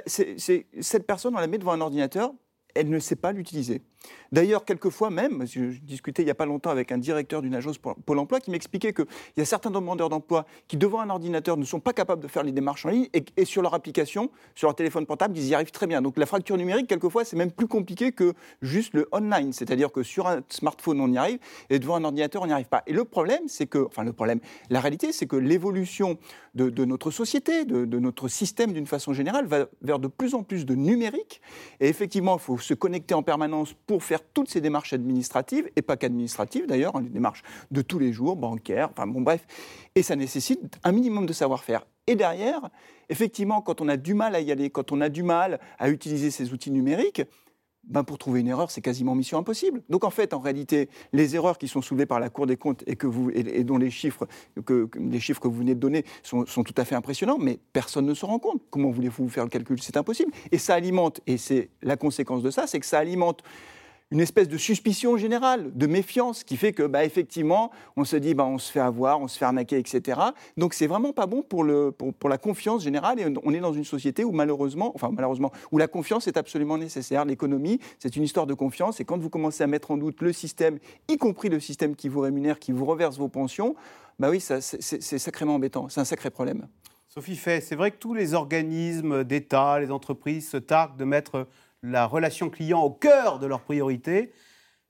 C'est 0.06 0.66
cette 0.80 1.06
personne, 1.06 1.34
on 1.36 1.38
la 1.38 1.46
met 1.46 1.58
devant 1.58 1.72
un 1.72 1.80
ordinateur, 1.80 2.34
elle 2.74 2.90
ne 2.90 2.98
sait 2.98 3.16
pas 3.16 3.32
l'utiliser. 3.32 3.82
D'ailleurs, 4.32 4.64
quelquefois 4.64 5.10
même, 5.10 5.46
je, 5.46 5.78
discutais 5.80 6.22
il 6.22 6.24
n'y 6.24 6.30
a 6.30 6.34
pas 6.34 6.46
longtemps 6.46 6.70
avec 6.70 6.90
un 6.90 6.98
directeur 6.98 7.40
d'une 7.40 7.54
agence 7.54 7.78
Pôle 7.78 8.18
emploi 8.18 8.40
qui 8.40 8.50
m'expliquait 8.50 8.92
qu'il 8.92 9.06
y 9.36 9.40
a 9.40 9.44
certains 9.44 9.70
demandeurs 9.70 10.08
d'emploi 10.08 10.44
qui, 10.66 10.76
devant 10.76 11.00
un 11.00 11.10
ordinateur, 11.10 11.56
ne 11.56 11.64
sont 11.64 11.78
pas 11.78 11.92
capables 11.92 12.20
de 12.20 12.26
faire 12.26 12.42
les 12.42 12.50
démarches 12.50 12.84
en 12.84 12.88
ligne 12.88 13.08
et, 13.12 13.44
sur 13.44 13.62
leur 13.62 13.74
application, 13.74 14.30
sur 14.56 14.66
leur 14.66 14.74
téléphone 14.74 15.06
portable, 15.06 15.38
ils 15.38 15.46
y 15.46 15.54
arrivent 15.54 15.70
très 15.70 15.86
bien. 15.86 16.02
Donc 16.02 16.18
la 16.18 16.26
fracture 16.26 16.56
numérique, 16.56 16.88
quelquefois, 16.88 17.24
c'est 17.24 17.36
même 17.36 17.52
plus 17.52 17.68
compliqué 17.68 18.10
que 18.10 18.34
juste 18.60 18.94
le 18.94 19.08
online. 19.12 19.52
C'est-à-dire 19.52 19.92
que 19.92 20.02
sur 20.02 20.26
un 20.26 20.40
smartphone, 20.48 21.00
on 21.00 21.12
y 21.12 21.16
arrive 21.16 21.38
et 21.70 21.78
devant 21.78 21.94
un 21.94 22.04
ordinateur, 22.04 22.42
on 22.42 22.46
n'y 22.46 22.52
arrive 22.52 22.68
pas. 22.68 22.82
Et 22.88 22.92
le 22.92 23.04
problème, 23.04 23.42
c'est 23.46 23.66
que, 23.66 23.86
enfin, 23.86 24.02
le 24.02 24.12
problème, 24.12 24.40
la 24.68 24.80
réalité, 24.80 25.12
c'est 25.12 25.26
que 25.26 25.36
l'évolution 25.36 26.18
de, 26.56 26.84
notre 26.84 27.12
société, 27.12 27.64
de, 27.64 27.84
de 27.84 27.98
notre 28.00 28.26
système 28.26 28.72
d'une 28.72 28.86
façon 28.86 29.12
générale, 29.12 29.46
va 29.46 29.66
vers 29.82 30.00
de 30.00 30.08
plus 30.08 30.34
en 30.34 30.42
plus 30.42 30.66
de 30.66 30.74
numérique. 30.74 31.40
Et 31.78 31.88
effectivement, 31.88 32.36
il 32.36 32.40
faut 32.40 32.58
se 32.58 32.74
connecter 32.74 33.14
en 33.14 33.22
permanence 33.22 33.74
pour 33.86 33.93
faire 34.02 34.20
toutes 34.22 34.50
ces 34.50 34.60
démarches 34.60 34.92
administratives, 34.92 35.70
et 35.76 35.82
pas 35.82 35.96
qu'administratives 35.96 36.66
d'ailleurs, 36.66 36.96
hein, 36.96 37.02
les 37.02 37.10
démarches 37.10 37.42
de 37.70 37.82
tous 37.82 37.98
les 37.98 38.12
jours, 38.12 38.36
bancaires, 38.36 38.90
enfin 38.90 39.06
bon 39.06 39.20
bref, 39.20 39.46
et 39.94 40.02
ça 40.02 40.16
nécessite 40.16 40.60
un 40.82 40.92
minimum 40.92 41.26
de 41.26 41.32
savoir-faire. 41.32 41.86
Et 42.06 42.16
derrière, 42.16 42.68
effectivement, 43.08 43.62
quand 43.62 43.80
on 43.80 43.88
a 43.88 43.96
du 43.96 44.14
mal 44.14 44.34
à 44.34 44.40
y 44.40 44.52
aller, 44.52 44.70
quand 44.70 44.92
on 44.92 45.00
a 45.00 45.08
du 45.08 45.22
mal 45.22 45.60
à 45.78 45.88
utiliser 45.88 46.30
ces 46.30 46.52
outils 46.52 46.70
numériques, 46.70 47.22
ben 47.86 48.04
pour 48.04 48.18
trouver 48.18 48.40
une 48.40 48.48
erreur, 48.48 48.70
c'est 48.70 48.80
quasiment 48.80 49.14
mission 49.14 49.38
impossible. 49.38 49.82
Donc 49.88 50.04
en 50.04 50.10
fait, 50.10 50.32
en 50.32 50.38
réalité, 50.38 50.88
les 51.12 51.36
erreurs 51.36 51.58
qui 51.58 51.68
sont 51.68 51.82
soulevées 51.82 52.06
par 52.06 52.20
la 52.20 52.30
Cour 52.30 52.46
des 52.46 52.56
comptes 52.56 52.82
et, 52.86 52.96
que 52.96 53.06
vous, 53.06 53.30
et, 53.30 53.64
dont 53.64 53.76
les 53.76 53.90
chiffres 53.90 54.26
que, 54.64 54.88
les 54.98 55.20
chiffres 55.20 55.40
que 55.40 55.48
vous 55.48 55.58
venez 55.58 55.74
de 55.74 55.80
donner 55.80 56.04
sont, 56.22 56.44
tout 56.44 56.74
à 56.76 56.84
fait 56.84 56.94
impressionnants, 56.94 57.38
mais 57.38 57.58
personne 57.72 58.06
ne 58.06 58.14
se 58.14 58.24
rend 58.24 58.38
compte. 58.38 58.62
Comment 58.70 58.90
voulez-vous 58.90 59.28
faire 59.28 59.44
le 59.44 59.50
calcul? 59.50 59.80
C'est 59.82 59.96
impossible. 59.96 60.32
Et 60.50 60.58
ça 60.58 60.74
alimente, 60.74 61.20
et 61.26 61.36
c'est 61.36 61.70
la 61.82 61.96
conséquence 61.96 62.42
de 62.42 62.50
ça, 62.50 62.66
c'est 62.66 62.80
que 62.80 62.86
ça 62.86 62.98
alimente 62.98 63.42
une 64.10 64.20
espèce 64.20 64.48
de 64.48 64.58
suspicion 64.58 65.16
générale, 65.16 65.72
de 65.74 65.86
méfiance, 65.86 66.44
qui 66.44 66.56
fait 66.56 66.72
que, 66.72 66.84
bah, 66.84 67.04
effectivement, 67.04 67.70
on 67.96 68.04
se 68.04 68.16
dit, 68.16 68.34
bah, 68.34 68.44
on 68.44 68.58
se 68.58 68.70
fait 68.70 68.80
avoir, 68.80 69.20
on 69.20 69.28
se 69.28 69.38
fait 69.38 69.44
arnaquer, 69.44 69.78
etc. 69.78 70.20
Donc, 70.56 70.74
c'est 70.74 70.86
vraiment 70.86 71.12
pas 71.12 71.26
bon 71.26 71.42
pour, 71.42 71.64
le, 71.64 71.90
pour, 71.90 72.28
la 72.28 72.38
confiance 72.38 72.84
générale. 72.84 73.18
Et 73.18 73.26
on 73.42 73.52
est 73.52 73.60
dans 73.60 73.72
une 73.72 73.84
société 73.84 74.24
où, 74.24 74.32
malheureusement, 74.32 74.92
enfin, 74.94 75.10
malheureusement, 75.12 75.52
où 75.72 75.78
la 75.78 75.88
confiance 75.88 76.28
est 76.28 76.36
absolument 76.36 76.78
nécessaire. 76.78 77.24
L'économie, 77.24 77.80
c'est 77.98 78.14
une 78.14 78.22
histoire 78.22 78.46
de 78.46 78.54
confiance. 78.54 79.00
Et 79.00 79.04
quand 79.04 79.18
vous 79.18 79.30
commencez 79.30 79.64
à 79.64 79.66
mettre 79.66 79.90
en 79.90 79.96
doute 79.96 80.20
le 80.20 80.32
système, 80.32 80.78
y 81.08 81.16
compris 81.16 81.48
le 81.48 81.58
système 81.58 81.96
qui 81.96 82.08
vous 82.08 82.20
rémunère, 82.20 82.58
qui 82.58 82.72
vous 82.72 82.84
reverse 82.84 83.18
vos 83.18 83.28
pensions, 83.28 83.74
bah 84.18 84.30
oui, 84.30 84.40
c'est 84.40 84.60
sacrément 85.18 85.56
embêtant. 85.56 85.88
C'est 85.88 86.00
un 86.00 86.04
sacré 86.04 86.30
problème. 86.30 86.68
Sophie 87.08 87.36
Fay, 87.36 87.60
c'est 87.60 87.76
vrai 87.76 87.92
que 87.92 87.96
tous 87.96 88.12
les 88.12 88.34
organismes 88.34 89.22
d'État, 89.22 89.78
les 89.78 89.92
entreprises 89.92 90.48
se 90.48 90.56
targuent 90.56 90.96
de 90.96 91.04
mettre 91.04 91.46
la 91.84 92.06
relation 92.06 92.50
client 92.50 92.82
au 92.82 92.90
cœur 92.90 93.38
de 93.38 93.46
leurs 93.46 93.60
priorités, 93.60 94.32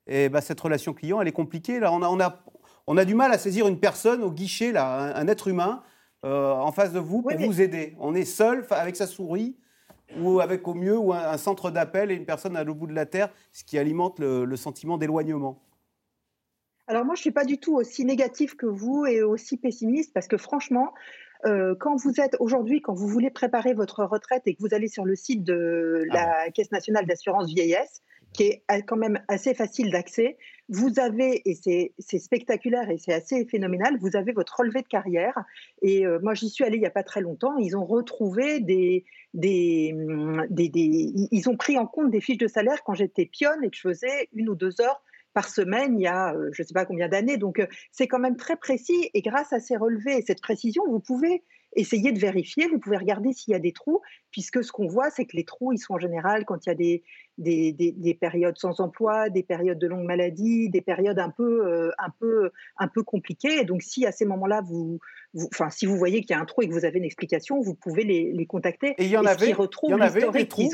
et 0.06 0.28
bah, 0.28 0.40
cette 0.40 0.60
relation 0.60 0.92
client, 0.92 1.20
elle 1.20 1.28
est 1.28 1.32
compliquée. 1.32 1.80
Là, 1.80 1.92
on 1.92 2.02
a, 2.02 2.08
on, 2.08 2.20
a, 2.20 2.44
on 2.86 2.96
a 2.96 3.04
du 3.04 3.14
mal 3.14 3.32
à 3.32 3.38
saisir 3.38 3.66
une 3.66 3.80
personne 3.80 4.22
au 4.22 4.30
guichet, 4.30 4.72
là, 4.72 5.16
un, 5.16 5.28
être 5.28 5.48
humain, 5.48 5.82
euh, 6.24 6.52
en 6.52 6.72
face 6.72 6.92
de 6.92 6.98
vous 6.98 7.22
pour 7.22 7.36
vous 7.36 7.60
aider. 7.60 7.96
On 7.98 8.14
est 8.14 8.24
seul 8.24 8.66
avec 8.70 8.96
sa 8.96 9.06
souris 9.06 9.56
ou 10.18 10.40
avec 10.40 10.66
au 10.68 10.74
mieux 10.74 10.96
ou 10.96 11.12
un, 11.12 11.36
centre 11.38 11.70
d'appel 11.70 12.10
et 12.10 12.14
une 12.14 12.26
personne 12.26 12.56
à 12.56 12.64
l'autre 12.64 12.78
bout 12.78 12.86
de 12.86 12.94
la 12.94 13.06
terre, 13.06 13.30
ce 13.52 13.64
qui 13.64 13.78
alimente 13.78 14.18
le, 14.18 14.56
sentiment 14.56 14.98
d'éloignement. 14.98 15.62
Alors 16.86 17.04
moi, 17.04 17.14
je 17.14 17.20
ne 17.20 17.22
suis 17.22 17.30
pas 17.30 17.46
du 17.46 17.58
tout 17.58 17.74
aussi 17.74 18.04
négatif 18.04 18.56
que 18.56 18.66
vous 18.66 19.06
et 19.06 19.22
aussi 19.22 19.56
pessimiste 19.56 20.12
parce 20.12 20.28
que 20.28 20.36
franchement, 20.36 20.92
euh, 21.46 21.74
quand 21.78 21.96
vous 21.96 22.20
êtes 22.20 22.36
aujourd'hui, 22.40 22.80
quand 22.80 22.94
vous 22.94 23.08
voulez 23.08 23.30
préparer 23.30 23.74
votre 23.74 24.04
retraite 24.04 24.42
et 24.46 24.54
que 24.54 24.60
vous 24.60 24.74
allez 24.74 24.88
sur 24.88 25.04
le 25.04 25.14
site 25.14 25.44
de 25.44 26.04
ah 26.10 26.44
la 26.44 26.50
Caisse 26.50 26.72
nationale 26.72 27.06
d'assurance 27.06 27.46
vieillesse, 27.46 28.02
qui 28.32 28.44
est 28.44 28.64
quand 28.86 28.96
même 28.96 29.20
assez 29.28 29.54
facile 29.54 29.90
d'accès, 29.90 30.36
vous 30.68 30.98
avez, 30.98 31.48
et 31.48 31.54
c'est 31.98 32.18
spectaculaire 32.18 32.90
et 32.90 32.98
c'est 32.98 33.12
assez 33.12 33.44
phénoménal, 33.44 33.96
vous 34.00 34.16
avez 34.16 34.32
votre 34.32 34.56
relevé 34.58 34.82
de 34.82 34.88
carrière. 34.88 35.44
Et 35.82 36.04
euh, 36.04 36.18
moi, 36.22 36.34
j'y 36.34 36.48
suis 36.48 36.64
allée 36.64 36.76
il 36.76 36.80
n'y 36.80 36.86
a 36.86 36.90
pas 36.90 37.04
très 37.04 37.20
longtemps, 37.20 37.56
ils 37.58 37.76
ont 37.76 37.84
retrouvé 37.84 38.60
des, 38.60 39.04
des, 39.34 39.94
des, 40.50 40.68
des, 40.68 41.12
Ils 41.30 41.48
ont 41.48 41.56
pris 41.56 41.78
en 41.78 41.86
compte 41.86 42.10
des 42.10 42.20
fiches 42.20 42.38
de 42.38 42.48
salaire 42.48 42.82
quand 42.84 42.94
j'étais 42.94 43.26
pionne 43.26 43.62
et 43.62 43.70
que 43.70 43.76
je 43.76 43.82
faisais 43.82 44.28
une 44.32 44.48
ou 44.48 44.54
deux 44.54 44.80
heures 44.80 45.00
par 45.34 45.48
semaine 45.48 45.98
il 45.98 46.02
y 46.02 46.06
a 46.06 46.34
euh, 46.34 46.50
je 46.52 46.62
ne 46.62 46.66
sais 46.66 46.74
pas 46.74 46.86
combien 46.86 47.08
d'années. 47.08 47.36
Donc 47.36 47.58
euh, 47.58 47.66
c'est 47.92 48.08
quand 48.08 48.18
même 48.18 48.36
très 48.36 48.56
précis 48.56 49.10
et 49.12 49.20
grâce 49.20 49.52
à 49.52 49.60
ces 49.60 49.76
relevés 49.76 50.18
et 50.18 50.22
cette 50.22 50.40
précision, 50.40 50.84
vous 50.88 51.00
pouvez 51.00 51.42
essayez 51.76 52.12
de 52.12 52.18
vérifier. 52.18 52.66
Vous 52.68 52.78
pouvez 52.78 52.96
regarder 52.96 53.32
s'il 53.32 53.52
y 53.52 53.54
a 53.54 53.58
des 53.58 53.72
trous, 53.72 54.00
puisque 54.30 54.62
ce 54.64 54.72
qu'on 54.72 54.86
voit, 54.86 55.10
c'est 55.10 55.24
que 55.24 55.36
les 55.36 55.44
trous, 55.44 55.72
ils 55.72 55.78
sont 55.78 55.94
en 55.94 55.98
général 55.98 56.44
quand 56.44 56.66
il 56.66 56.68
y 56.68 56.72
a 56.72 56.74
des, 56.74 57.02
des, 57.38 57.72
des, 57.72 58.14
périodes 58.14 58.58
sans 58.58 58.80
emploi, 58.80 59.28
des 59.28 59.42
périodes 59.42 59.78
de 59.78 59.86
longue 59.86 60.04
maladie, 60.04 60.70
des 60.70 60.80
périodes 60.80 61.18
un 61.18 61.30
peu, 61.30 61.66
euh, 61.66 61.90
un 61.98 62.10
peu, 62.18 62.50
un 62.78 62.88
peu 62.88 63.02
compliquées. 63.02 63.60
Et 63.60 63.64
donc, 63.64 63.82
si 63.82 64.06
à 64.06 64.12
ces 64.12 64.24
moments-là, 64.24 64.62
vous, 64.64 64.98
enfin, 65.52 65.70
si 65.70 65.86
vous 65.86 65.96
voyez 65.96 66.20
qu'il 66.20 66.30
y 66.30 66.34
a 66.34 66.40
un 66.40 66.44
trou 66.44 66.62
et 66.62 66.68
que 66.68 66.72
vous 66.72 66.84
avez 66.84 66.98
une 66.98 67.04
explication, 67.04 67.60
vous 67.60 67.74
pouvez 67.74 68.04
les, 68.04 68.32
les 68.32 68.46
contacter. 68.46 68.94
Et 68.98 69.04
il 69.04 69.10
y 69.10 69.16
en 69.16 69.24
avait, 69.24 69.50
il 69.50 69.90
y 69.90 69.94
en 69.94 70.00
avait 70.00 70.30
des 70.30 70.48
trous. 70.48 70.70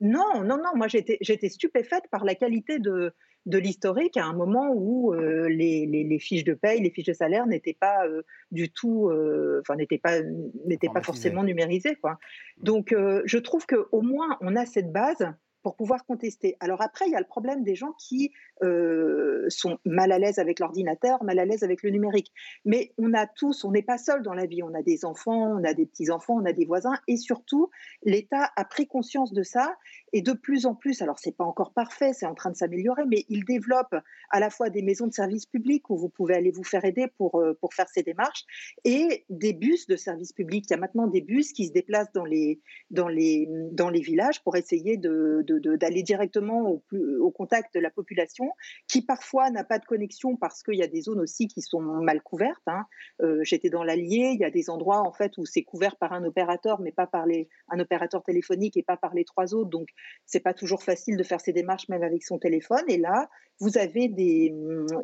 Non, 0.00 0.42
non, 0.42 0.58
non. 0.58 0.72
Moi, 0.74 0.88
j'étais 0.88 1.48
stupéfaite 1.48 2.04
par 2.10 2.24
la 2.24 2.34
qualité 2.34 2.78
de, 2.78 3.12
de 3.46 3.58
l'historique 3.58 4.16
à 4.16 4.24
un 4.24 4.32
moment 4.32 4.72
où 4.74 5.14
euh, 5.14 5.48
les, 5.48 5.86
les, 5.86 6.18
fiches 6.18 6.44
de 6.44 6.54
paye, 6.54 6.80
les 6.80 6.90
fiches 6.90 7.06
de 7.06 7.12
salaire 7.12 7.46
n'étaient 7.46 7.76
pas 7.78 8.06
euh, 8.06 8.22
du 8.50 8.70
tout, 8.70 9.08
euh, 9.08 9.60
enfin 9.60 9.76
n'étaient 9.76 9.98
pas, 9.98 10.20
n'étaient 10.66 10.90
pas 10.92 11.02
forcément 11.02 11.44
numérisées. 11.44 11.94
Quoi. 11.96 12.18
Donc, 12.58 12.92
je 12.92 13.38
trouve 13.38 13.66
qu'au 13.66 14.02
moins 14.02 14.36
on 14.40 14.56
a 14.56 14.66
cette 14.66 14.92
base 14.92 15.32
pour 15.66 15.74
pouvoir 15.74 16.06
contester. 16.06 16.56
Alors 16.60 16.80
après, 16.80 17.06
il 17.08 17.10
y 17.10 17.16
a 17.16 17.18
le 17.18 17.26
problème 17.26 17.64
des 17.64 17.74
gens 17.74 17.92
qui 17.98 18.30
euh, 18.62 19.46
sont 19.48 19.78
mal 19.84 20.12
à 20.12 20.18
l'aise 20.20 20.38
avec 20.38 20.60
l'ordinateur, 20.60 21.24
mal 21.24 21.40
à 21.40 21.44
l'aise 21.44 21.64
avec 21.64 21.82
le 21.82 21.90
numérique. 21.90 22.32
Mais 22.64 22.92
on 22.98 23.12
a 23.14 23.26
tous, 23.26 23.64
on 23.64 23.72
n'est 23.72 23.82
pas 23.82 23.98
seul 23.98 24.22
dans 24.22 24.32
la 24.32 24.46
vie. 24.46 24.62
On 24.62 24.74
a 24.74 24.82
des 24.82 25.04
enfants, 25.04 25.58
on 25.58 25.64
a 25.64 25.74
des 25.74 25.84
petits-enfants, 25.84 26.34
on 26.34 26.44
a 26.44 26.52
des 26.52 26.66
voisins. 26.66 26.94
Et 27.08 27.16
surtout, 27.16 27.68
l'État 28.04 28.48
a 28.54 28.64
pris 28.64 28.86
conscience 28.86 29.32
de 29.32 29.42
ça. 29.42 29.76
Et 30.12 30.22
de 30.22 30.32
plus 30.32 30.66
en 30.66 30.76
plus, 30.76 31.02
alors 31.02 31.18
c'est 31.18 31.36
pas 31.36 31.42
encore 31.42 31.72
parfait, 31.72 32.12
c'est 32.12 32.26
en 32.26 32.34
train 32.34 32.50
de 32.50 32.56
s'améliorer, 32.56 33.02
mais 33.06 33.24
il 33.28 33.44
développe 33.44 33.96
à 34.30 34.38
la 34.38 34.50
fois 34.50 34.70
des 34.70 34.82
maisons 34.82 35.08
de 35.08 35.12
services 35.12 35.46
publics 35.46 35.90
où 35.90 35.96
vous 35.96 36.08
pouvez 36.08 36.36
aller 36.36 36.52
vous 36.52 36.62
faire 36.62 36.84
aider 36.84 37.08
pour, 37.18 37.40
euh, 37.40 37.54
pour 37.60 37.74
faire 37.74 37.88
ces 37.88 38.04
démarches 38.04 38.44
et 38.84 39.24
des 39.30 39.52
bus 39.52 39.88
de 39.88 39.96
services 39.96 40.32
publics. 40.32 40.66
Il 40.68 40.70
y 40.70 40.74
a 40.74 40.78
maintenant 40.78 41.08
des 41.08 41.20
bus 41.20 41.52
qui 41.52 41.66
se 41.66 41.72
déplacent 41.72 42.12
dans 42.12 42.24
les, 42.24 42.60
dans 42.92 43.08
les, 43.08 43.48
dans 43.72 43.90
les 43.90 44.00
villages 44.00 44.42
pour 44.44 44.56
essayer 44.56 44.96
de 44.96 45.55
d'aller 45.60 46.02
directement 46.02 46.80
au, 46.90 47.30
contact 47.30 47.74
de 47.74 47.80
la 47.80 47.90
population, 47.90 48.50
qui 48.88 49.02
parfois 49.02 49.50
n'a 49.50 49.64
pas 49.64 49.78
de 49.78 49.84
connexion 49.84 50.36
parce 50.36 50.62
qu'il 50.62 50.76
y 50.76 50.82
a 50.82 50.86
des 50.86 51.02
zones 51.02 51.20
aussi 51.20 51.48
qui 51.48 51.60
sont 51.60 51.80
mal 51.80 52.22
couvertes. 52.22 52.66
Hein. 52.66 52.86
Euh, 53.20 53.40
j'étais 53.42 53.68
dans 53.68 53.84
l'Allier, 53.84 54.30
il 54.34 54.40
y 54.40 54.44
a 54.44 54.50
des 54.50 54.70
endroits 54.70 55.00
en 55.00 55.12
fait 55.12 55.36
où 55.38 55.44
c'est 55.44 55.62
couvert 55.62 55.96
par 55.96 56.12
un 56.12 56.24
opérateur, 56.24 56.80
mais 56.80 56.92
pas 56.92 57.06
par 57.06 57.26
les, 57.26 57.48
un 57.68 57.78
opérateur 57.78 58.22
téléphonique 58.22 58.76
et 58.76 58.82
pas 58.82 58.96
par 58.96 59.14
les 59.14 59.24
trois 59.24 59.54
autres. 59.54 59.70
Donc 59.70 59.88
c'est 60.24 60.40
pas 60.40 60.54
toujours 60.54 60.82
facile 60.82 61.16
de 61.16 61.22
faire 61.22 61.40
ces 61.40 61.52
démarches 61.52 61.88
même 61.88 62.02
avec 62.02 62.22
son 62.22 62.38
téléphone. 62.38 62.84
Et 62.88 62.98
là, 62.98 63.28
vous 63.60 63.78
avez 63.78 64.08
des, 64.08 64.54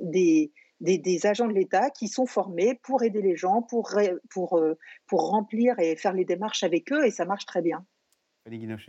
des 0.02 0.52
des, 0.82 0.99
des, 0.99 1.26
agents 1.26 1.47
de 1.47 1.52
l'État 1.52 1.90
qui 1.90 2.09
sont 2.09 2.26
formés 2.26 2.78
pour 2.82 3.02
aider 3.04 3.23
les 3.23 3.37
gens, 3.37 3.62
pour, 3.62 3.92
pour, 4.30 4.59
euh, 4.59 4.75
pour 5.06 5.30
remplir 5.30 5.78
et 5.78 5.97
faire 5.97 6.12
les 6.12 6.25
démarches 6.25 6.64
avec 6.64 6.92
eux, 6.92 7.06
et 7.06 7.11
ça 7.11 7.25
marche 7.25 7.47
très 7.47 7.62
bien. 7.62 7.87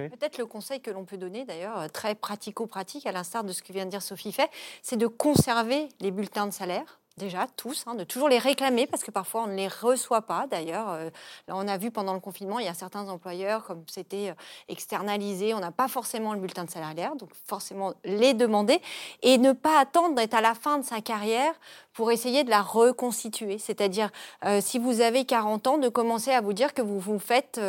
Peut-être 0.10 0.38
le 0.38 0.46
conseil 0.46 0.82
que 0.82 0.90
l'on 0.90 1.06
peut 1.06 1.18
donner, 1.18 1.46
d'ailleurs, 1.46 1.78
euh, 1.80 1.88
très 1.88 2.16
pratico-pratique, 2.16 3.06
à 3.06 3.12
l'instar 3.12 3.44
de 3.44 3.52
ce 3.52 3.62
que 3.62 3.72
vient 3.72 3.86
de 3.86 3.92
dire 3.92 4.02
Sophie 4.02 4.32
Fait, 4.32 4.50
c'est 4.82 4.98
de 4.98 5.08
conserver 5.08 5.90
les 6.00 6.12
bulletins 6.12 6.48
de 6.48 6.54
salaire 6.54 7.00
déjà 7.18 7.48
tous, 7.56 7.84
hein, 7.86 7.96
de 7.96 8.04
toujours 8.04 8.30
les 8.30 8.40
réclamer 8.40 8.88
parce 8.88 9.04
que 9.04 9.12
parfois 9.12 9.44
on 9.44 9.48
ne 9.48 9.56
les 9.56 9.68
reçoit 9.68 10.24
pas. 10.24 10.48
D'ailleurs, 10.48 10.90
euh, 10.90 11.10
là 11.48 11.56
on 11.56 11.68
a 11.68 11.78
vu 11.78 11.92
pendant 11.92 12.14
le 12.14 12.20
confinement, 12.20 12.60
il 12.60 12.66
y 12.66 12.70
a 12.70 12.74
certains 12.74 13.08
employeurs, 13.10 13.66
comme 13.66 13.84
c'était 13.88 14.30
euh, 14.30 14.34
externalisé, 14.68 15.54
on 15.54 15.60
n'a 15.60 15.72
pas 15.72 15.88
forcément 15.88 16.34
le 16.34 16.40
bulletin 16.40 16.64
de 16.64 16.72
salaire, 16.72 17.16
donc 17.16 17.30
forcément 17.46 17.94
les 18.04 18.34
demander 18.34 18.82
et 19.22 19.38
ne 19.38 19.52
pas 19.52 19.80
attendre 19.80 20.16
d'être 20.16 20.34
à 20.34 20.42
la 20.42 20.56
fin 20.56 20.80
de 20.80 20.84
sa 20.84 21.02
carrière 21.02 21.54
pour 21.94 22.12
essayer 22.12 22.44
de 22.44 22.50
la 22.50 22.62
reconstituer. 22.62 23.58
C'est-à-dire, 23.58 24.10
euh, 24.46 24.60
si 24.62 24.80
vous 24.80 25.02
avez 25.02 25.26
40 25.26 25.68
ans, 25.68 25.78
de 25.78 25.90
commencer 25.90 26.32
à 26.32 26.42
vous 26.42 26.54
dire 26.54 26.74
que 26.74 26.82
vous 26.82 27.00
vous 27.00 27.20
faites 27.20 27.60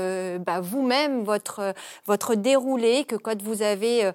bah, 0.41 0.61
vous-même 0.61 1.23
votre, 1.25 1.75
votre 2.07 2.35
déroulé, 2.35 3.05
que 3.05 3.17
quand 3.17 3.41
vous 3.43 3.63
avez 3.63 4.11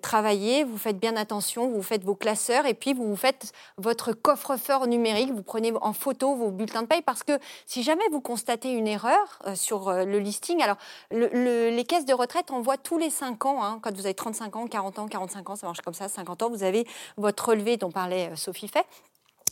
travaillé, 0.00 0.64
vous 0.64 0.78
faites 0.78 0.98
bien 0.98 1.16
attention, 1.16 1.68
vous 1.68 1.82
faites 1.82 2.04
vos 2.04 2.14
classeurs 2.14 2.66
et 2.66 2.74
puis 2.74 2.94
vous 2.94 3.06
vous 3.06 3.16
faites 3.16 3.52
votre 3.78 4.12
coffre 4.12 4.46
coffre 4.46 4.86
numérique, 4.86 5.32
vous 5.32 5.42
prenez 5.42 5.72
en 5.80 5.92
photo 5.92 6.34
vos 6.34 6.50
bulletins 6.50 6.82
de 6.82 6.86
paye 6.86 7.02
parce 7.02 7.22
que 7.22 7.38
si 7.66 7.82
jamais 7.82 8.04
vous 8.10 8.20
constatez 8.20 8.70
une 8.70 8.86
erreur 8.86 9.38
euh, 9.46 9.54
sur 9.54 9.88
euh, 9.88 10.04
le 10.04 10.18
listing, 10.18 10.62
alors 10.62 10.76
les 11.10 11.84
caisses 11.84 12.04
de 12.04 12.14
retraite 12.14 12.50
envoient 12.50 12.76
tous 12.76 12.98
les 12.98 13.10
5 13.10 13.46
ans, 13.46 13.64
hein, 13.64 13.78
quand 13.82 13.94
vous 13.94 14.06
avez 14.06 14.14
35 14.14 14.56
ans, 14.56 14.66
40 14.66 14.98
ans, 14.98 15.08
45 15.08 15.50
ans, 15.50 15.56
ça 15.56 15.66
marche 15.66 15.80
comme 15.80 15.94
ça, 15.94 16.08
50 16.08 16.42
ans, 16.42 16.50
vous 16.50 16.62
avez 16.62 16.86
votre 17.16 17.50
relevé 17.50 17.76
dont 17.76 17.90
parlait 17.90 18.30
euh, 18.30 18.36
Sophie 18.36 18.68
Fay. 18.68 18.82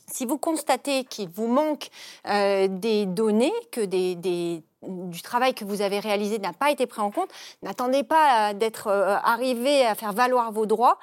Si 0.07 0.27
vous 0.27 0.39
constatez 0.39 1.05
qu'il 1.05 1.29
vous 1.29 1.47
manque 1.47 1.89
des 2.25 3.07
données, 3.07 3.53
que 3.73 3.81
des, 3.81 4.15
des 4.15 4.63
du 4.89 5.23
travail 5.23 5.55
que 5.55 5.65
vous 5.65 5.83
avez 5.83 5.99
réalisé 5.99 6.39
n'a 6.39 6.53
pas 6.53 6.71
été 6.71 6.87
pris 6.87 7.01
en 7.01 7.11
compte, 7.11 7.31
n'attendez 7.63 8.03
pas 8.03 8.55
d'être 8.55 8.89
arrivé 8.89 9.85
à 9.87 9.95
faire 9.95 10.13
valoir 10.13 10.53
vos 10.53 10.67
droits. 10.67 10.99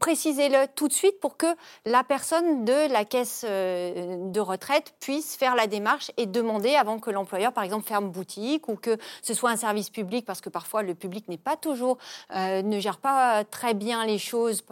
Précisez-le 0.00 0.66
tout 0.74 0.88
de 0.88 0.92
suite 0.92 1.20
pour 1.20 1.36
que 1.36 1.46
la 1.84 2.02
personne 2.02 2.64
de 2.64 2.92
la 2.92 3.04
caisse 3.04 3.44
euh, 3.48 4.16
de 4.30 4.40
retraite 4.40 4.94
puisse 4.98 5.36
faire 5.36 5.54
la 5.54 5.68
démarche 5.68 6.10
et 6.16 6.26
demander 6.26 6.74
avant 6.74 6.98
que 6.98 7.10
l'employeur, 7.10 7.52
par 7.52 7.62
exemple, 7.62 7.86
ferme 7.86 8.10
boutique 8.10 8.68
ou 8.68 8.74
que 8.74 8.96
ce 9.22 9.34
soit 9.34 9.50
un 9.50 9.56
service 9.56 9.88
public, 9.88 10.26
parce 10.26 10.40
que 10.40 10.48
parfois 10.48 10.82
le 10.82 10.96
public 10.96 11.28
n'est 11.28 11.38
pas 11.38 11.56
toujours, 11.56 11.98
euh, 12.34 12.62
ne 12.62 12.80
gère 12.80 12.98
pas 12.98 13.44
très 13.44 13.74
bien 13.74 14.04
les 14.04 14.18
choses, 14.18 14.64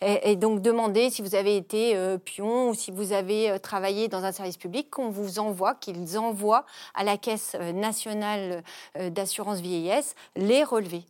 et, 0.00 0.36
donc 0.36 0.62
demander 0.62 1.10
si 1.10 1.20
vous 1.20 1.34
avez 1.34 1.56
été 1.56 1.94
euh, 1.94 2.16
pion 2.16 2.70
ou 2.70 2.74
si 2.74 2.90
vous 2.90 3.12
avez 3.12 3.58
travaillé 3.60 4.08
dans 4.08 4.24
un 4.24 4.32
service 4.32 4.56
public, 4.56 4.88
qu'on 4.90 5.10
vous 5.10 5.40
envoie, 5.40 5.74
qu'ils 5.74 6.18
envoient 6.18 6.64
à 6.94 7.04
la 7.04 7.18
caisse 7.18 7.54
nationale 7.72 8.62
d'assurance 8.98 9.60
vieillesse 9.60 10.14
les 10.36 10.64
relevés. 10.64 11.04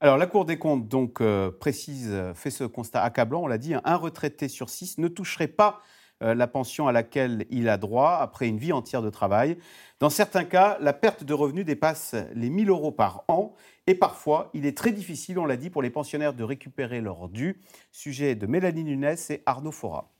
Alors, 0.00 0.16
la 0.16 0.26
Cour 0.26 0.44
des 0.44 0.58
comptes, 0.58 0.86
donc, 0.86 1.20
euh, 1.20 1.50
précise, 1.50 2.14
fait 2.34 2.50
ce 2.50 2.64
constat 2.64 3.02
accablant. 3.02 3.42
On 3.42 3.46
l'a 3.48 3.58
dit, 3.58 3.74
un 3.82 3.96
retraité 3.96 4.48
sur 4.48 4.70
six 4.70 4.98
ne 4.98 5.08
toucherait 5.08 5.48
pas 5.48 5.80
euh, 6.22 6.34
la 6.34 6.48
pension 6.48 6.88
à 6.88 6.92
laquelle 6.92 7.46
il 7.50 7.68
a 7.68 7.78
droit 7.78 8.18
après 8.20 8.48
une 8.48 8.58
vie 8.58 8.72
entière 8.72 9.02
de 9.02 9.10
travail. 9.10 9.56
Dans 10.00 10.10
certains 10.10 10.44
cas, 10.44 10.76
la 10.80 10.92
perte 10.92 11.22
de 11.24 11.32
revenus 11.32 11.64
dépasse 11.64 12.16
les 12.34 12.50
1000 12.50 12.70
euros 12.70 12.92
par 12.92 13.24
an. 13.28 13.54
Et 13.86 13.94
parfois, 13.94 14.50
il 14.52 14.66
est 14.66 14.76
très 14.76 14.92
difficile, 14.92 15.38
on 15.38 15.46
l'a 15.46 15.56
dit, 15.56 15.70
pour 15.70 15.82
les 15.82 15.90
pensionnaires 15.90 16.34
de 16.34 16.44
récupérer 16.44 17.00
leur 17.00 17.28
dû. 17.28 17.60
Sujet 17.92 18.34
de 18.34 18.46
Mélanie 18.46 18.84
Nunes 18.84 19.16
et 19.30 19.42
Arnaud 19.46 19.72
Fora. 19.72 20.10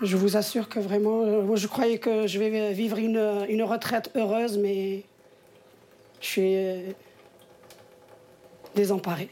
Je 0.00 0.16
vous 0.16 0.36
assure 0.36 0.68
que 0.68 0.78
vraiment, 0.78 1.22
euh, 1.22 1.56
je 1.56 1.66
croyais 1.66 1.98
que 1.98 2.26
je 2.26 2.38
vais 2.38 2.72
vivre 2.72 2.98
une, 2.98 3.46
une 3.48 3.62
retraite 3.62 4.10
heureuse, 4.14 4.56
mais 4.56 5.02
je 6.20 6.26
suis 6.26 6.56
euh, 6.56 6.92
désemparée. 8.76 9.28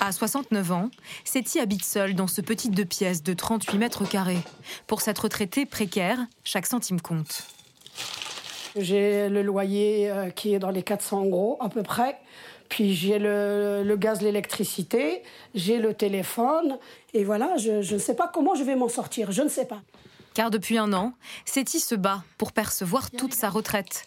À 0.00 0.12
69 0.12 0.72
ans, 0.72 0.90
Seti 1.24 1.60
habite 1.60 1.84
seule 1.84 2.14
dans 2.14 2.26
ce 2.26 2.40
petit 2.40 2.70
deux 2.70 2.84
pièces 2.84 3.22
de 3.22 3.32
38 3.32 3.78
mètres 3.78 4.08
carrés. 4.08 4.38
Pour 4.86 5.02
cette 5.02 5.18
retraitée 5.18 5.66
précaire, 5.66 6.18
chaque 6.42 6.66
centime 6.66 7.00
compte. 7.00 7.44
J'ai 8.76 9.28
le 9.28 9.42
loyer 9.42 10.10
euh, 10.10 10.30
qui 10.30 10.54
est 10.54 10.58
dans 10.58 10.70
les 10.70 10.82
400 10.82 11.26
euros 11.26 11.58
à 11.60 11.68
peu 11.68 11.82
près. 11.82 12.16
Puis 12.70 12.94
j'ai 12.94 13.18
le, 13.18 13.94
gaz, 13.96 14.22
l'électricité, 14.22 15.22
j'ai 15.54 15.78
le 15.78 15.92
téléphone. 15.92 16.78
Et 17.12 17.24
voilà, 17.24 17.56
je, 17.58 17.82
je 17.82 17.94
ne 17.94 17.98
sais 17.98 18.14
pas 18.14 18.30
comment 18.32 18.54
je 18.54 18.62
vais 18.62 18.76
m'en 18.76 18.88
sortir. 18.88 19.32
Je 19.32 19.42
ne 19.42 19.48
sais 19.48 19.66
pas. 19.66 19.82
Car 20.32 20.50
depuis 20.50 20.78
un 20.78 20.92
an, 20.92 21.12
Seti 21.44 21.80
se 21.80 21.96
bat 21.96 22.22
pour 22.38 22.52
percevoir 22.52 23.10
toute 23.10 23.34
sa 23.34 23.50
retraite. 23.50 24.06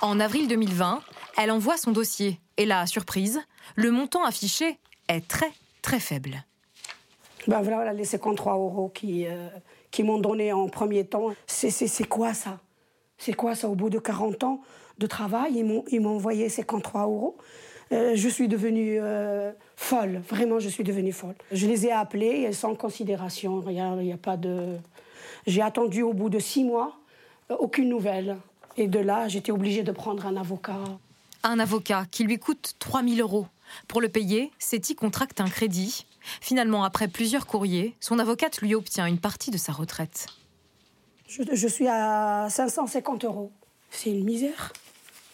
En 0.00 0.20
avril 0.20 0.48
2020, 0.48 1.02
elle 1.36 1.50
envoie 1.50 1.76
son 1.76 1.90
dossier. 1.90 2.40
Et 2.56 2.66
là, 2.66 2.86
surprise, 2.86 3.40
le 3.74 3.90
montant 3.90 4.24
affiché 4.24 4.78
est 5.08 5.26
très, 5.26 5.50
très 5.82 5.98
faible. 6.00 6.44
Ben 7.48 7.60
voilà 7.60 7.92
les 7.92 8.04
53 8.04 8.54
euros 8.54 8.88
qui, 8.94 9.26
euh, 9.26 9.48
qui 9.90 10.04
m'ont 10.04 10.18
donné 10.18 10.52
en 10.52 10.68
premier 10.68 11.04
temps. 11.04 11.32
C'est 11.46 12.08
quoi 12.08 12.32
ça? 12.32 12.60
C'est 13.18 13.34
quoi 13.34 13.56
ça? 13.56 13.68
Au 13.68 13.74
bout 13.74 13.90
de 13.90 13.98
40 13.98 14.44
ans 14.44 14.60
de 14.98 15.06
travail, 15.08 15.64
ils 15.90 16.00
m'ont 16.00 16.14
envoyé 16.14 16.48
53 16.48 17.02
euros. 17.02 17.36
Euh, 17.92 18.12
je 18.14 18.28
suis 18.28 18.48
devenue 18.48 18.98
euh, 19.00 19.52
folle, 19.76 20.22
vraiment, 20.28 20.58
je 20.58 20.68
suis 20.68 20.84
devenue 20.84 21.12
folle. 21.12 21.34
Je 21.50 21.66
les 21.66 21.86
ai 21.86 21.92
appelés 21.92 22.52
sans 22.52 22.74
considération, 22.74 23.62
il 23.68 23.74
n'y 23.74 24.12
a, 24.12 24.16
pas 24.16 24.36
de. 24.36 24.76
J'ai 25.46 25.60
attendu 25.60 26.02
au 26.02 26.14
bout 26.14 26.30
de 26.30 26.38
six 26.38 26.64
mois, 26.64 26.96
aucune 27.50 27.88
nouvelle. 27.88 28.36
Et 28.78 28.88
de 28.88 28.98
là, 28.98 29.28
j'étais 29.28 29.52
obligée 29.52 29.82
de 29.82 29.92
prendre 29.92 30.26
un 30.26 30.36
avocat. 30.36 30.78
Un 31.42 31.58
avocat 31.58 32.06
qui 32.10 32.24
lui 32.24 32.38
coûte 32.38 32.76
3000 32.78 33.20
euros. 33.20 33.46
Pour 33.88 34.00
le 34.00 34.08
payer, 34.08 34.50
Seti 34.58 34.94
contracte 34.94 35.40
un 35.40 35.48
crédit. 35.48 36.06
Finalement, 36.40 36.84
après 36.84 37.08
plusieurs 37.08 37.46
courriers, 37.46 37.94
son 38.00 38.18
avocate 38.18 38.62
lui 38.62 38.74
obtient 38.74 39.06
une 39.06 39.18
partie 39.18 39.50
de 39.50 39.58
sa 39.58 39.72
retraite. 39.72 40.26
Je, 41.26 41.66
suis 41.66 41.88
à 41.88 42.48
550 42.50 43.24
euros. 43.24 43.52
C'est 43.90 44.10
une 44.10 44.24
misère. 44.24 44.72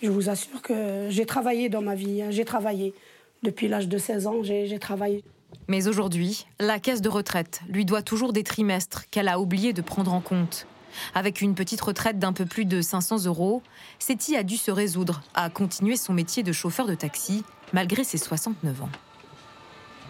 Je 0.01 0.11
vous 0.11 0.29
assure 0.29 0.63
que 0.63 1.09
j'ai 1.11 1.27
travaillé 1.27 1.69
dans 1.69 1.83
ma 1.83 1.97
vie. 1.97 2.23
Hein. 2.23 2.31
J'ai 2.31 2.45
travaillé. 2.45 2.95
Depuis 3.43 3.69
l'âge 3.69 3.89
de 3.89 3.99
16 3.99 4.27
ans, 4.27 4.43
j'ai 4.43 4.79
travaillé. 4.79 5.25
Mais 5.67 5.89
aujourd'hui, 5.89 6.47
la 6.61 6.79
caisse 6.79 7.03
de 7.03 7.09
retraite 7.09 7.61
lui 7.69 7.85
doit 7.85 8.03
toujours 8.03 8.33
des 8.33 8.45
trimestres 8.45 9.09
qu'elle 9.11 9.29
a 9.29 9.41
oublié 9.41 9.73
de 9.73 9.83
prendre 9.83 10.13
en 10.13 10.21
compte. 10.21 10.67
Avec 11.15 11.41
une 11.41 11.55
petite 11.55 11.81
retraite 11.81 12.19
d'un 12.19 12.33
peu 12.33 12.47
plus 12.47 12.65
de 12.65 12.81
500 12.81 13.27
euros, 13.27 13.63
Seti 13.99 14.37
a 14.37 14.43
dû 14.43 14.57
se 14.57 14.71
résoudre 14.71 15.23
à 15.35 15.51
continuer 15.51 15.97
son 15.97 16.13
métier 16.13 16.43
de 16.43 16.53
chauffeur 16.53 16.87
de 16.87 16.95
taxi 16.95 17.45
malgré 17.73 18.05
ses 18.05 18.19
69 18.19 18.83
ans. 18.83 18.89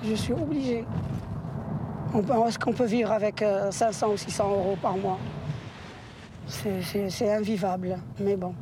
Je 0.04 0.14
suis 0.14 0.32
obligée. 0.32 0.84
Est-ce 2.14 2.58
qu'on 2.58 2.72
peut 2.72 2.86
vivre 2.86 3.12
avec 3.12 3.44
500 3.70 4.08
euh, 4.08 4.12
ou 4.14 4.16
600 4.16 4.50
euros 4.50 4.78
par 4.80 4.96
mois? 4.96 5.18
C'est 6.46 7.30
invivable, 7.30 7.98
mais 8.20 8.36
bon. 8.36 8.54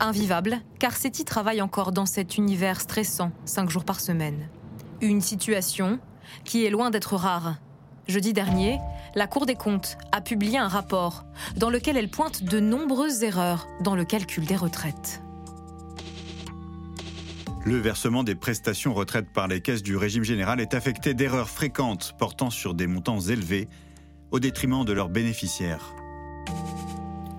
Invivable, 0.00 0.60
car 0.78 0.96
Seti 0.96 1.24
travaille 1.24 1.62
encore 1.62 1.92
dans 1.92 2.06
cet 2.06 2.36
univers 2.36 2.80
stressant, 2.80 3.30
5 3.44 3.70
jours 3.70 3.84
par 3.84 4.00
semaine. 4.00 4.48
Une 5.00 5.20
situation 5.20 5.98
qui 6.44 6.64
est 6.64 6.70
loin 6.70 6.90
d'être 6.90 7.14
rare. 7.16 7.56
Jeudi 8.08 8.32
dernier, 8.32 8.78
la 9.14 9.26
Cour 9.26 9.46
des 9.46 9.54
comptes 9.54 9.96
a 10.12 10.20
publié 10.20 10.58
un 10.58 10.68
rapport 10.68 11.24
dans 11.56 11.70
lequel 11.70 11.96
elle 11.96 12.10
pointe 12.10 12.42
de 12.42 12.60
nombreuses 12.60 13.22
erreurs 13.22 13.66
dans 13.82 13.94
le 13.94 14.04
calcul 14.04 14.44
des 14.44 14.56
retraites. 14.56 15.22
Le 17.64 17.78
versement 17.78 18.24
des 18.24 18.34
prestations 18.34 18.92
retraites 18.92 19.30
par 19.32 19.48
les 19.48 19.62
caisses 19.62 19.82
du 19.82 19.96
régime 19.96 20.24
général 20.24 20.60
est 20.60 20.74
affecté 20.74 21.14
d'erreurs 21.14 21.48
fréquentes 21.48 22.14
portant 22.18 22.50
sur 22.50 22.74
des 22.74 22.86
montants 22.86 23.20
élevés 23.20 23.68
au 24.32 24.40
détriment 24.40 24.84
de 24.84 24.92
leurs 24.92 25.08
bénéficiaires. 25.08 25.94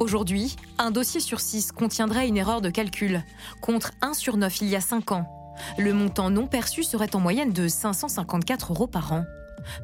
Aujourd'hui, 0.01 0.57
un 0.77 0.91
dossier 0.91 1.21
sur 1.21 1.39
6 1.39 1.71
contiendrait 1.71 2.27
une 2.27 2.35
erreur 2.35 2.59
de 2.59 2.69
calcul, 2.69 3.23
contre 3.61 3.91
1 4.01 4.13
sur 4.13 4.35
9 4.35 4.61
il 4.61 4.67
y 4.67 4.75
a 4.75 4.81
5 4.81 5.13
ans. 5.13 5.55
Le 5.77 5.93
montant 5.93 6.29
non 6.29 6.47
perçu 6.47 6.83
serait 6.83 7.15
en 7.15 7.21
moyenne 7.21 7.53
de 7.53 7.69
554 7.69 8.73
euros 8.73 8.87
par 8.87 9.13
an. 9.13 9.23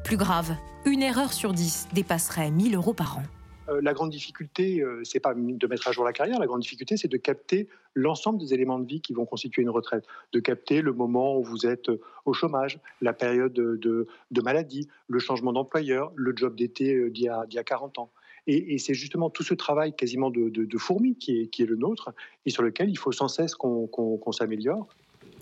Plus 0.04 0.18
grave, 0.18 0.54
une 0.84 1.02
erreur 1.02 1.32
sur 1.32 1.54
10 1.54 1.88
dépasserait 1.94 2.50
1000 2.50 2.74
euros 2.74 2.92
par 2.92 3.18
an. 3.18 3.22
Euh, 3.70 3.80
la 3.82 3.94
grande 3.94 4.10
difficulté, 4.10 4.82
euh, 4.82 5.00
c'est 5.02 5.18
pas 5.18 5.32
de 5.34 5.66
mettre 5.66 5.88
à 5.88 5.92
jour 5.92 6.04
la 6.04 6.12
carrière, 6.12 6.38
la 6.38 6.46
grande 6.46 6.60
difficulté, 6.60 6.98
c'est 6.98 7.08
de 7.08 7.16
capter 7.16 7.68
l'ensemble 7.94 8.38
des 8.38 8.52
éléments 8.52 8.78
de 8.78 8.86
vie 8.86 9.00
qui 9.00 9.14
vont 9.14 9.24
constituer 9.24 9.62
une 9.62 9.70
retraite, 9.70 10.04
de 10.32 10.40
capter 10.40 10.82
le 10.82 10.92
moment 10.92 11.38
où 11.38 11.42
vous 11.42 11.64
êtes 11.66 11.88
euh, 11.88 12.00
au 12.26 12.34
chômage, 12.34 12.80
la 13.00 13.14
période 13.14 13.54
de, 13.54 14.06
maladie, 14.42 14.88
le 15.08 15.18
changement 15.20 15.54
d'employeur, 15.54 16.12
le 16.16 16.34
job 16.36 16.54
d'été 16.54 17.10
d'il 17.10 17.24
y, 17.24 17.28
a 17.28 17.64
40 17.64 17.98
ans. 17.98 18.10
Et, 18.46 18.78
c'est 18.78 18.94
justement 18.94 19.30
tout 19.30 19.44
ce 19.44 19.54
travail 19.54 19.94
quasiment 19.94 20.30
de, 20.30 20.48
de, 20.48 20.78
fourmi 20.78 21.16
qui 21.16 21.40
est, 21.40 21.46
qui 21.46 21.62
est, 21.62 21.66
le 21.66 21.76
nôtre 21.76 22.12
et 22.44 22.50
sur 22.50 22.62
lequel 22.62 22.90
il 22.90 22.98
faut 22.98 23.12
sans 23.12 23.28
cesse 23.28 23.54
qu'on 23.54 24.32
s'améliore. 24.32 24.88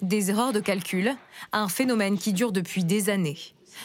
Des 0.02 0.30
erreurs 0.30 0.52
de 0.52 0.61
calcul, 0.61 1.12
un 1.52 1.69
phénomène 1.69 2.19
qui 2.19 2.33
dure 2.33 2.52
depuis 2.52 2.85
des 2.85 3.09
années. 3.09 3.38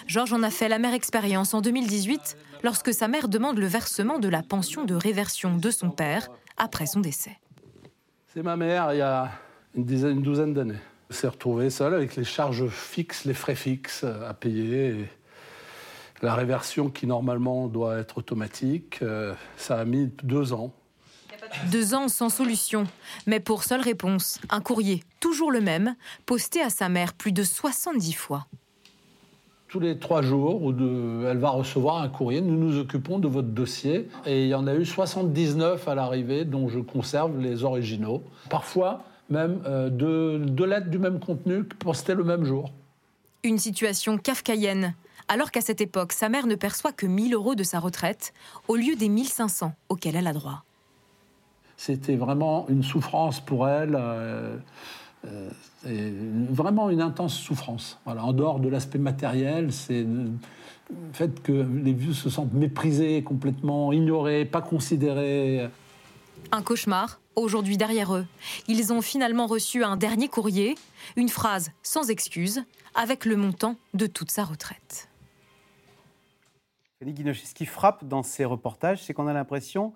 Georges 0.08 0.34
en 0.34 0.44
a 0.44 0.50
fait 0.50 0.68
la 0.68 0.80
mère 0.80 0.94
expérience 0.94 1.54
en 1.54 1.62
2018 1.62 2.38
lorsque 2.64 2.94
sa 2.94 3.08
mère 3.08 3.30
demande 3.30 3.58
le 3.58 3.68
versement 3.68 4.20
de 4.20 4.28
la 4.28 4.44
pension 4.44 4.84
de 4.84 4.96
réversion 4.96 5.58
de 5.58 5.72
son 5.72 5.92
père 5.92 6.30
après 6.58 6.86
son 6.86 7.00
décès. 7.00 7.38
C'est 8.34 8.44
ma 8.44 8.58
mère 8.58 8.94
il 8.94 8.98
y 8.98 9.02
a 9.02 9.32
une, 9.76 9.86
dizaine, 9.86 10.18
une 10.18 10.24
douzaine 10.24 10.54
d'années. 10.54 10.80
Elle 11.10 11.16
s'est 11.16 11.28
retrouvée 11.28 11.70
seule 11.70 11.94
avec 11.94 12.16
les 12.16 12.24
charges 12.24 12.68
fixes, 12.68 13.26
les 13.26 13.34
frais 13.34 13.56
fixes 13.56 14.04
à 14.04 14.34
payer. 14.34 15.06
La 16.22 16.36
réversion 16.36 16.90
qui 16.90 17.08
normalement 17.08 17.68
doit 17.68 17.98
être 17.98 18.18
automatique, 18.18 19.00
euh, 19.02 19.34
ça 19.58 19.80
a 19.80 19.86
mis 19.86 20.12
deux 20.24 20.54
ans. 20.54 20.74
Deux 21.72 21.94
ans 21.94 22.08
sans 22.08 22.30
solution, 22.30 22.88
mais 23.28 23.40
pour 23.40 23.64
seule 23.64 23.82
réponse, 23.82 24.40
un 24.50 24.62
courrier, 24.62 25.04
toujours 25.20 25.52
le 25.52 25.62
même, 25.62 25.96
posté 26.26 26.62
à 26.62 26.70
sa 26.70 26.90
mère 26.90 27.14
plus 27.14 27.32
de 27.32 27.44
70 27.44 28.14
fois 28.14 28.48
tous 29.76 29.82
les 29.82 30.00
trois 30.00 30.22
jours 30.22 30.74
elle 30.80 31.38
va 31.38 31.50
recevoir 31.50 32.02
un 32.02 32.08
courrier. 32.08 32.40
Nous 32.40 32.56
nous 32.56 32.78
occupons 32.80 33.20
de 33.20 33.28
votre 33.28 33.50
dossier. 33.50 34.08
Et 34.26 34.44
il 34.44 34.48
y 34.48 34.56
en 34.56 34.68
a 34.68 34.74
eu 34.74 34.86
79 34.86 35.86
à 35.90 35.96
l'arrivée, 35.96 36.46
dont 36.46 36.70
je 36.70 36.80
conserve 36.80 37.38
les 37.42 37.66
originaux. 37.66 38.24
Parfois, 38.50 39.04
même 39.30 39.62
euh, 39.66 39.90
deux, 39.90 40.66
lettres 40.66 40.90
du 40.90 40.98
même 40.98 41.20
contenu 41.20 41.66
postées 41.66 42.14
le 42.14 42.24
même 42.24 42.46
jour. 42.46 42.72
Une 43.44 43.58
situation 43.58 44.18
kafkaïenne. 44.18 44.94
Alors 45.28 45.52
qu'à 45.52 45.62
cette 45.62 45.82
époque, 45.82 46.12
sa 46.12 46.30
mère 46.30 46.48
ne 46.48 46.56
perçoit 46.56 46.92
que 46.92 47.06
1000 47.06 47.34
euros 47.34 47.56
de 47.56 47.64
sa 47.64 47.80
retraite, 47.80 48.34
au 48.68 48.76
lieu 48.76 48.96
des 48.96 49.10
1500 49.10 49.74
auxquels 49.90 50.16
elle 50.16 50.28
a 50.28 50.34
droit. 50.34 50.64
C'était 51.78 52.16
vraiment 52.16 52.68
une 52.70 52.84
souffrance 52.84 53.40
pour 53.40 53.68
elle. 53.68 53.96
Euh, 53.96 54.58
euh, 55.26 55.50
vraiment 56.50 56.90
une 56.90 57.02
intense 57.02 57.36
souffrance. 57.36 58.00
Voilà, 58.06 58.24
en 58.24 58.34
dehors 58.34 58.60
de 58.60 58.70
l'aspect 58.70 59.00
matériel, 59.00 59.74
c'est 59.74 60.04
le 60.04 60.32
fait 61.14 61.42
que 61.42 61.52
les 61.52 61.94
vieux 61.94 62.14
se 62.14 62.30
sentent 62.30 62.54
méprisés, 62.54 63.24
complètement 63.24 63.92
ignorés, 63.92 64.46
pas 64.46 64.62
considérés. 64.62 65.68
Un 66.52 66.62
cauchemar, 66.62 67.20
aujourd'hui 67.36 67.78
derrière 67.78 68.16
eux. 68.16 68.26
Ils 68.68 68.94
ont 68.94 69.02
finalement 69.02 69.48
reçu 69.48 69.84
un 69.84 69.98
dernier 69.98 70.28
courrier, 70.28 70.76
une 71.16 71.30
phrase 71.30 71.72
sans 71.82 72.10
excuse, 72.10 72.64
avec 72.94 73.26
le 73.26 73.36
montant 73.36 73.76
de 73.94 74.06
toute 74.08 74.32
sa 74.32 74.44
retraite. 74.44 75.10
Ce 77.02 77.54
qui 77.54 77.66
frappe 77.66 78.06
dans 78.06 78.24
ces 78.24 78.46
reportages, 78.46 79.04
c'est 79.04 79.14
qu'on 79.14 79.28
a 79.28 79.34
l'impression 79.34 79.94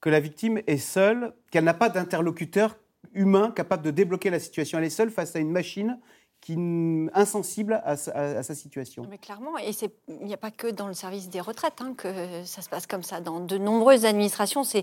que 0.00 0.10
la 0.10 0.20
victime 0.20 0.60
est 0.66 0.78
seule, 0.78 1.34
qu'elle 1.50 1.64
n'a 1.64 1.74
pas 1.74 1.88
d'interlocuteur 1.88 2.76
humain 3.12 3.50
capable 3.50 3.84
de 3.84 3.90
débloquer 3.90 4.30
la 4.30 4.40
situation. 4.40 4.78
Elle 4.78 4.84
est 4.84 4.90
seule 4.90 5.10
face 5.10 5.36
à 5.36 5.38
une 5.38 5.50
machine 5.50 5.98
qui 6.42 6.56
insensible 7.14 7.80
à, 7.84 7.96
sa 7.96 8.54
situation. 8.54 9.06
Mais 9.08 9.16
clairement, 9.16 9.56
et 9.58 9.70
il 10.08 10.26
n'y 10.26 10.34
a 10.34 10.36
pas 10.36 10.50
que 10.50 10.66
dans 10.66 10.88
le 10.88 10.92
service 10.92 11.28
des 11.28 11.40
retraites 11.40 11.80
hein, 11.80 11.94
que 11.96 12.08
ça 12.44 12.62
se 12.62 12.68
passe 12.68 12.88
comme 12.88 13.04
ça. 13.04 13.20
Dans 13.20 13.38
de 13.38 13.58
nombreuses 13.58 14.04
administrations, 14.04 14.64
c'est 14.64 14.82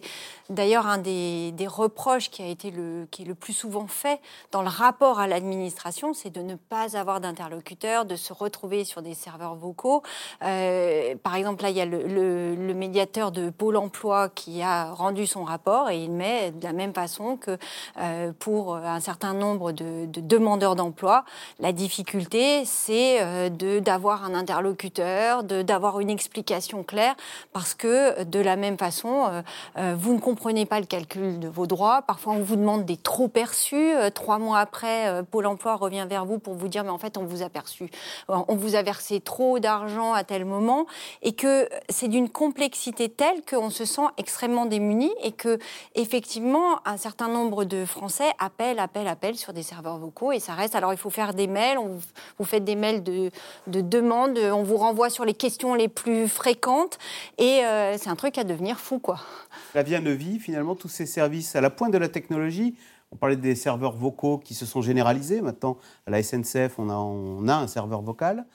d'ailleurs 0.50 0.88
un 0.88 1.00
des, 1.00 1.54
reproches 1.68 2.32
qui 2.32 2.42
a 2.42 2.48
été 2.48 2.72
le, 2.72 3.08
qui 3.12 3.24
est 3.24 3.26
le 3.26 3.36
plus 3.36 3.52
souvent 3.52 3.88
fait 3.88 4.22
dans 4.52 4.62
le 4.62 4.70
rapport 4.70 5.20
à 5.20 5.28
l'administration, 5.28 6.14
c'est 6.14 6.30
de 6.30 6.42
ne 6.42 6.56
pas 6.56 6.98
avoir 6.98 7.20
d'interlocuteur, 7.20 8.06
de 8.06 8.16
se 8.16 8.32
retrouver 8.32 8.86
sur 8.86 9.02
des 9.02 9.14
serveurs 9.14 9.56
vocaux. 9.56 10.02
Euh, 10.44 11.16
par 11.22 11.36
exemple, 11.36 11.64
là, 11.64 11.70
il 11.70 11.76
y 11.76 11.82
a 11.82 11.86
le, 11.86 12.74
médiateur 12.74 13.34
de 13.34 13.50
Pôle 13.50 13.76
Emploi 13.76 14.30
qui 14.30 14.62
a 14.62 14.92
rendu 14.94 15.28
son 15.28 15.44
rapport 15.44 15.90
et 15.90 16.02
il 16.02 16.12
met 16.12 16.52
de 16.52 16.64
la 16.64 16.72
même 16.72 16.94
façon 16.94 17.36
que 17.36 17.58
euh, 17.98 18.32
pour 18.40 18.78
un 18.78 19.02
certain 19.02 19.34
nombre 19.34 19.74
de, 19.74 20.06
de 20.06 20.22
demandeurs 20.22 20.76
d'emploi, 20.78 21.26
la 21.60 21.72
difficulté, 21.72 22.64
c'est 22.66 23.18
euh, 23.22 23.50
d'avoir 23.80 24.24
un 24.24 24.34
interlocuteur, 24.34 25.44
d'avoir 25.44 26.00
une 26.00 26.10
explication 26.10 26.84
claire, 26.84 27.16
parce 27.54 27.74
que 27.74 28.24
de 28.24 28.40
la 28.40 28.56
même 28.56 28.78
façon, 28.78 29.28
euh, 29.28 29.42
euh, 29.78 29.96
vous 29.98 30.14
ne 30.14 30.20
comprenez 30.20 30.66
pas 30.66 30.80
le 30.80 30.86
calcul 30.86 31.40
de 31.40 31.48
vos 31.48 31.68
droits. 31.68 32.02
Parfois, 32.04 32.34
on 32.34 32.42
vous 32.42 32.56
demande 32.56 32.86
des 32.86 32.98
trop 32.98 33.28
perçus. 33.28 33.94
Trois 34.14 34.40
mois 34.40 34.60
après, 34.60 35.24
Pôle 35.32 35.48
Emploi 35.48 35.76
revient 35.76 36.06
vers 36.10 36.26
vous 36.26 36.40
pour 36.40 36.54
vous 36.54 36.68
dire, 36.68 36.84
mais 36.84 36.90
en 36.90 36.98
fait, 36.98 37.18
on 37.18 37.26
vous 37.26 37.42
a 37.42 37.50
perçu, 37.50 37.90
on 38.28 38.56
vous 38.56 38.76
a 38.76 38.82
versé 38.82 39.20
trop 39.20 39.60
d'argent 39.60 40.14
à 40.14 40.24
tel 40.24 40.46
moment, 40.46 40.86
et 41.22 41.34
que 41.34 41.70
c'est 41.90 42.08
d'une 42.08 42.30
complexité 42.30 43.10
telle 43.10 43.44
qu'on 43.50 43.70
se 43.70 43.86
sent 43.86 44.08
extrêmement 44.18 44.66
démuni 44.66 45.12
et 45.24 45.32
que 45.32 45.60
effectivement, 45.96 46.80
un 46.86 46.98
certain 46.98 47.28
nombre 47.28 47.64
de 47.66 47.86
Français 47.86 48.32
appellent, 48.40 48.80
appellent, 48.80 49.08
appellent 49.08 49.38
sur 49.38 49.54
des 49.54 49.64
serveurs 49.64 49.98
vocaux, 49.98 50.32
et 50.32 50.40
ça 50.40 50.54
reste. 50.54 50.76
Alors, 50.76 50.94
il 50.94 50.98
faut 50.98 51.10
faire 51.10 51.34
des 51.40 51.48
mails, 51.48 51.78
on 51.78 52.00
vous, 52.38 52.46
fait 52.46 52.60
des 52.60 52.76
mails 52.76 53.02
de, 53.02 53.32
de 53.68 53.80
demande, 53.80 54.38
on 54.38 54.64
vous 54.64 54.76
renvoie 54.78 55.10
sur 55.10 55.24
les 55.24 55.34
questions 55.34 55.74
les 55.74 55.88
plus 55.88 56.28
fréquentes, 56.28 56.98
et 57.38 57.64
euh, 57.64 57.98
c'est 57.98 58.10
un 58.10 58.16
truc 58.18 58.38
à 58.38 58.44
devenir 58.44 58.78
fou, 58.80 59.00
quoi. 59.00 59.20
La 59.74 59.84
vie 59.84 59.96
à 59.96 60.02
Neuvy, 60.02 60.40
finalement, 60.40 60.76
tous 60.76 60.90
ces 60.90 61.06
services 61.06 61.56
à 61.56 61.62
la 61.62 61.70
pointe 61.70 61.94
de 61.94 61.98
la 61.98 62.10
technologie, 62.10 62.76
on 63.12 63.16
parlait 63.16 63.38
des 63.38 63.56
serveurs 63.56 63.96
vocaux 63.96 64.38
qui 64.38 64.54
se 64.54 64.66
sont 64.66 64.82
généralisés. 64.82 65.42
Maintenant, 65.42 65.78
à 66.06 66.12
la 66.12 66.22
SNCF, 66.22 66.78
on 66.78 66.90
a, 67.48 67.54
un 67.54 67.68
serveur 67.68 68.02
vocal. 68.02 68.46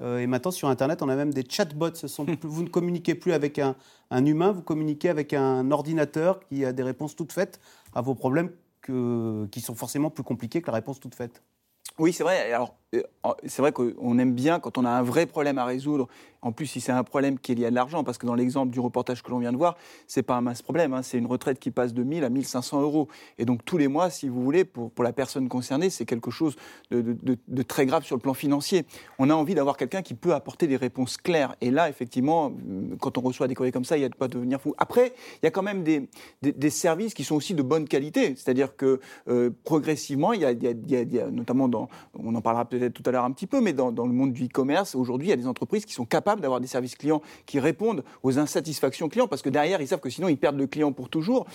Euh, 0.00 0.18
et 0.18 0.26
maintenant, 0.26 0.50
sur 0.50 0.68
Internet, 0.68 1.02
on 1.02 1.08
a 1.08 1.14
même 1.14 1.32
des 1.32 1.44
chatbots. 1.48 2.06
Vous 2.42 2.62
ne 2.62 2.68
communiquez 2.68 3.14
plus 3.14 3.32
avec 3.32 3.58
un, 3.58 3.76
humain, 4.24 4.50
vous 4.50 4.62
communiquez 4.62 5.10
avec 5.10 5.34
un 5.34 5.70
ordinateur 5.70 6.40
qui 6.40 6.64
a 6.64 6.72
des 6.72 6.82
réponses 6.82 7.14
toutes 7.14 7.32
faites 7.32 7.60
à 7.94 8.00
vos 8.00 8.14
problèmes 8.14 8.50
qui 8.82 9.60
sont 9.60 9.74
forcément 9.74 10.10
plus 10.10 10.24
compliqués 10.24 10.62
que 10.62 10.66
la 10.66 10.76
réponse 10.76 10.98
toute 10.98 11.14
faite. 11.14 11.42
Oui, 12.00 12.14
c'est 12.14 12.22
vrai. 12.24 12.50
Alors, 12.52 12.79
c'est 13.44 13.62
vrai 13.62 13.72
qu'on 13.72 14.18
aime 14.18 14.32
bien 14.32 14.58
quand 14.58 14.78
on 14.78 14.84
a 14.84 14.90
un 14.90 15.02
vrai 15.02 15.26
problème 15.26 15.58
à 15.58 15.64
résoudre. 15.64 16.08
En 16.42 16.52
plus, 16.52 16.66
si 16.66 16.80
c'est 16.80 16.92
un 16.92 17.04
problème 17.04 17.38
qui 17.38 17.52
est 17.52 17.54
lié 17.54 17.66
à 17.66 17.70
de 17.70 17.74
l'argent, 17.74 18.02
parce 18.02 18.16
que 18.16 18.26
dans 18.26 18.34
l'exemple 18.34 18.72
du 18.72 18.80
reportage 18.80 19.22
que 19.22 19.30
l'on 19.30 19.38
vient 19.38 19.52
de 19.52 19.58
voir, 19.58 19.76
c'est 20.06 20.22
pas 20.22 20.36
un 20.36 20.40
mince 20.40 20.62
problème. 20.62 20.94
Hein. 20.94 21.02
C'est 21.02 21.18
une 21.18 21.26
retraite 21.26 21.58
qui 21.58 21.70
passe 21.70 21.92
de 21.92 22.02
1000 22.02 22.24
à 22.24 22.30
1500 22.30 22.80
euros. 22.80 23.08
Et 23.38 23.44
donc, 23.44 23.64
tous 23.64 23.76
les 23.76 23.88
mois, 23.88 24.08
si 24.08 24.28
vous 24.28 24.42
voulez, 24.42 24.64
pour, 24.64 24.90
la 25.04 25.12
personne 25.12 25.48
concernée, 25.48 25.90
c'est 25.90 26.06
quelque 26.06 26.30
chose 26.30 26.56
de, 26.90 27.62
très 27.62 27.84
grave 27.84 28.04
sur 28.04 28.16
le 28.16 28.20
plan 28.20 28.34
financier. 28.34 28.86
On 29.18 29.28
a 29.28 29.34
envie 29.34 29.54
d'avoir 29.54 29.76
quelqu'un 29.76 30.02
qui 30.02 30.14
peut 30.14 30.34
apporter 30.34 30.66
des 30.66 30.76
réponses 30.76 31.18
claires. 31.18 31.56
Et 31.60 31.70
là, 31.70 31.88
effectivement, 31.88 32.52
quand 33.00 33.18
on 33.18 33.20
reçoit 33.20 33.46
des 33.46 33.54
courriers 33.54 33.72
comme 33.72 33.84
ça, 33.84 33.98
il 33.98 34.00
y 34.00 34.04
a 34.04 34.08
de 34.08 34.14
quoi 34.14 34.28
devenir 34.28 34.60
fou. 34.60 34.74
Après, 34.78 35.12
il 35.42 35.44
y 35.44 35.46
a 35.46 35.50
quand 35.50 35.62
même 35.62 35.82
des, 35.82 36.70
services 36.70 37.14
qui 37.14 37.24
sont 37.24 37.34
aussi 37.34 37.54
de 37.54 37.62
bonne 37.62 37.86
qualité. 37.86 38.34
C'est-à-dire 38.36 38.76
que 38.76 39.00
euh, 39.28 39.50
progressivement, 39.64 40.32
il 40.32 40.40
y, 40.40 40.46
a, 40.46 40.52
y, 40.52 41.18
a, 41.18 41.30
notamment 41.30 41.68
dans, 41.68 41.88
on 42.14 42.34
en 42.34 42.40
parlera 42.40 42.64
peut-être 42.64 42.79
tout 42.88 43.02
à 43.04 43.10
l'heure 43.10 43.24
un 43.24 43.32
petit 43.32 43.46
peu, 43.46 43.60
mais 43.60 43.72
dans, 43.72 43.90
le 43.90 44.12
monde 44.12 44.32
du 44.32 44.46
e-commerce, 44.46 44.94
aujourd'hui, 44.94 45.28
il 45.28 45.30
y 45.30 45.34
a 45.34 45.36
des 45.36 45.46
entreprises 45.46 45.84
qui 45.84 45.92
sont 45.92 46.06
capables 46.06 46.40
d'avoir 46.40 46.60
des 46.60 46.66
services 46.66 46.94
clients 46.94 47.20
qui 47.46 47.60
répondent 47.60 48.04
aux 48.22 48.38
insatisfactions 48.38 49.08
clients, 49.08 49.28
parce 49.28 49.42
que 49.42 49.50
derrière, 49.50 49.80
ils 49.80 49.88
savent 49.88 50.00
que 50.00 50.10
sinon, 50.10 50.28
ils 50.28 50.38
perdent 50.38 50.58
le 50.58 50.66
client 50.66 50.92
pour 50.92 51.08
toujours. 51.08 51.46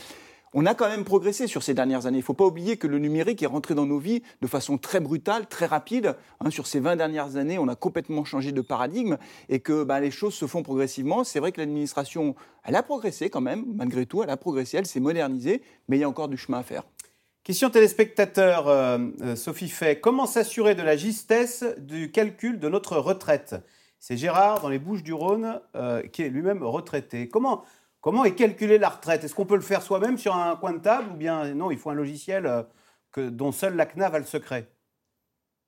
On 0.58 0.66
a 0.66 0.74
quand 0.74 0.88
même 0.88 1.04
progressé 1.04 1.48
sur 1.48 1.64
ces 1.64 1.74
dernières 1.74 2.06
années. 2.06 2.20
Il 2.20 2.22
ne 2.22 2.26
faut 2.26 2.34
pas 2.34 2.46
oublier 2.46 2.78
que 2.78 2.88
le 2.88 2.98
numérique 2.98 3.44
est 3.44 3.46
rentré 3.46 3.76
dans 3.76 3.86
nos 3.86 4.00
vies 4.00 4.24
de 4.42 4.48
façon 4.48 4.78
très 4.78 5.02
brutale, 5.02 5.48
très 5.48 5.66
rapide. 5.66 6.16
Hein, 6.40 6.50
sur 6.50 6.66
ces 6.66 6.80
20 6.80 6.96
dernières 6.96 7.36
années, 7.36 7.60
on 7.60 7.68
a 7.68 7.76
complètement 7.76 8.24
changé 8.24 8.54
de 8.54 8.62
paradigme 8.62 9.18
et 9.50 9.60
que 9.60 9.84
bah, 9.84 10.00
les 10.00 10.12
choses 10.12 10.34
se 10.34 10.48
font 10.48 10.64
progressivement. 10.64 11.26
C'est 11.26 11.42
vrai 11.42 11.52
que 11.52 11.60
l'administration, 11.60 12.36
elle 12.64 12.78
a 12.78 12.84
progressé 12.84 13.30
quand 13.30 13.42
même, 13.42 13.66
malgré 13.76 14.06
tout, 14.06 14.24
elle 14.24 14.30
a 14.30 14.38
progressé, 14.38 14.78
elle 14.78 14.86
s'est 14.86 15.02
modernisée, 15.02 15.62
mais 15.90 15.98
il 15.98 16.00
y 16.00 16.04
a 16.06 16.10
encore 16.10 16.30
du 16.30 16.38
chemin 16.38 16.60
à 16.60 16.64
faire. 16.64 16.84
Question 17.45 17.69
téléspectateur, 17.69 18.67
euh, 18.67 18.97
euh, 19.21 19.36
Sophie 19.36 19.69
Fay. 19.69 19.99
Comment 19.99 20.25
s'assurer 20.25 20.73
de 20.73 20.81
la 20.81 20.97
justesse 20.97 21.63
du 21.77 22.12
calcul 22.12 22.58
de 22.58 22.67
notre 22.69 22.97
retraite? 22.97 23.55
C'est 23.99 24.17
Gérard, 24.17 24.62
dans 24.62 24.69
les 24.69 24.79
Bouches 24.79 25.03
du 25.03 25.13
Rhône, 25.13 25.62
euh, 25.75 26.01
qui 26.08 26.23
est 26.23 26.29
lui-même 26.29 26.63
retraité. 26.63 27.29
Comment 27.29 27.63
Comment 28.01 28.25
est 28.25 28.34
calculée 28.34 28.79
la 28.79 28.89
retraite? 28.89 29.23
Est-ce 29.23 29.36
qu'on 29.36 29.45
peut 29.45 29.55
le 29.55 29.62
faire 29.62 29.84
soi-même 29.84 30.17
sur 30.17 30.36
un 30.36 30.55
coin 30.55 30.73
de 30.73 30.79
table 30.79 31.12
ou 31.13 31.15
bien 31.15 31.53
non, 31.53 31.69
il 31.69 31.77
faut 31.77 31.91
un 31.91 31.95
logiciel 31.95 32.65
que, 33.12 33.29
dont 33.29 33.51
seule 33.51 33.75
la 33.75 33.86
CNAV 33.86 34.15
a 34.15 34.19
le 34.19 34.25
secret? 34.25 34.67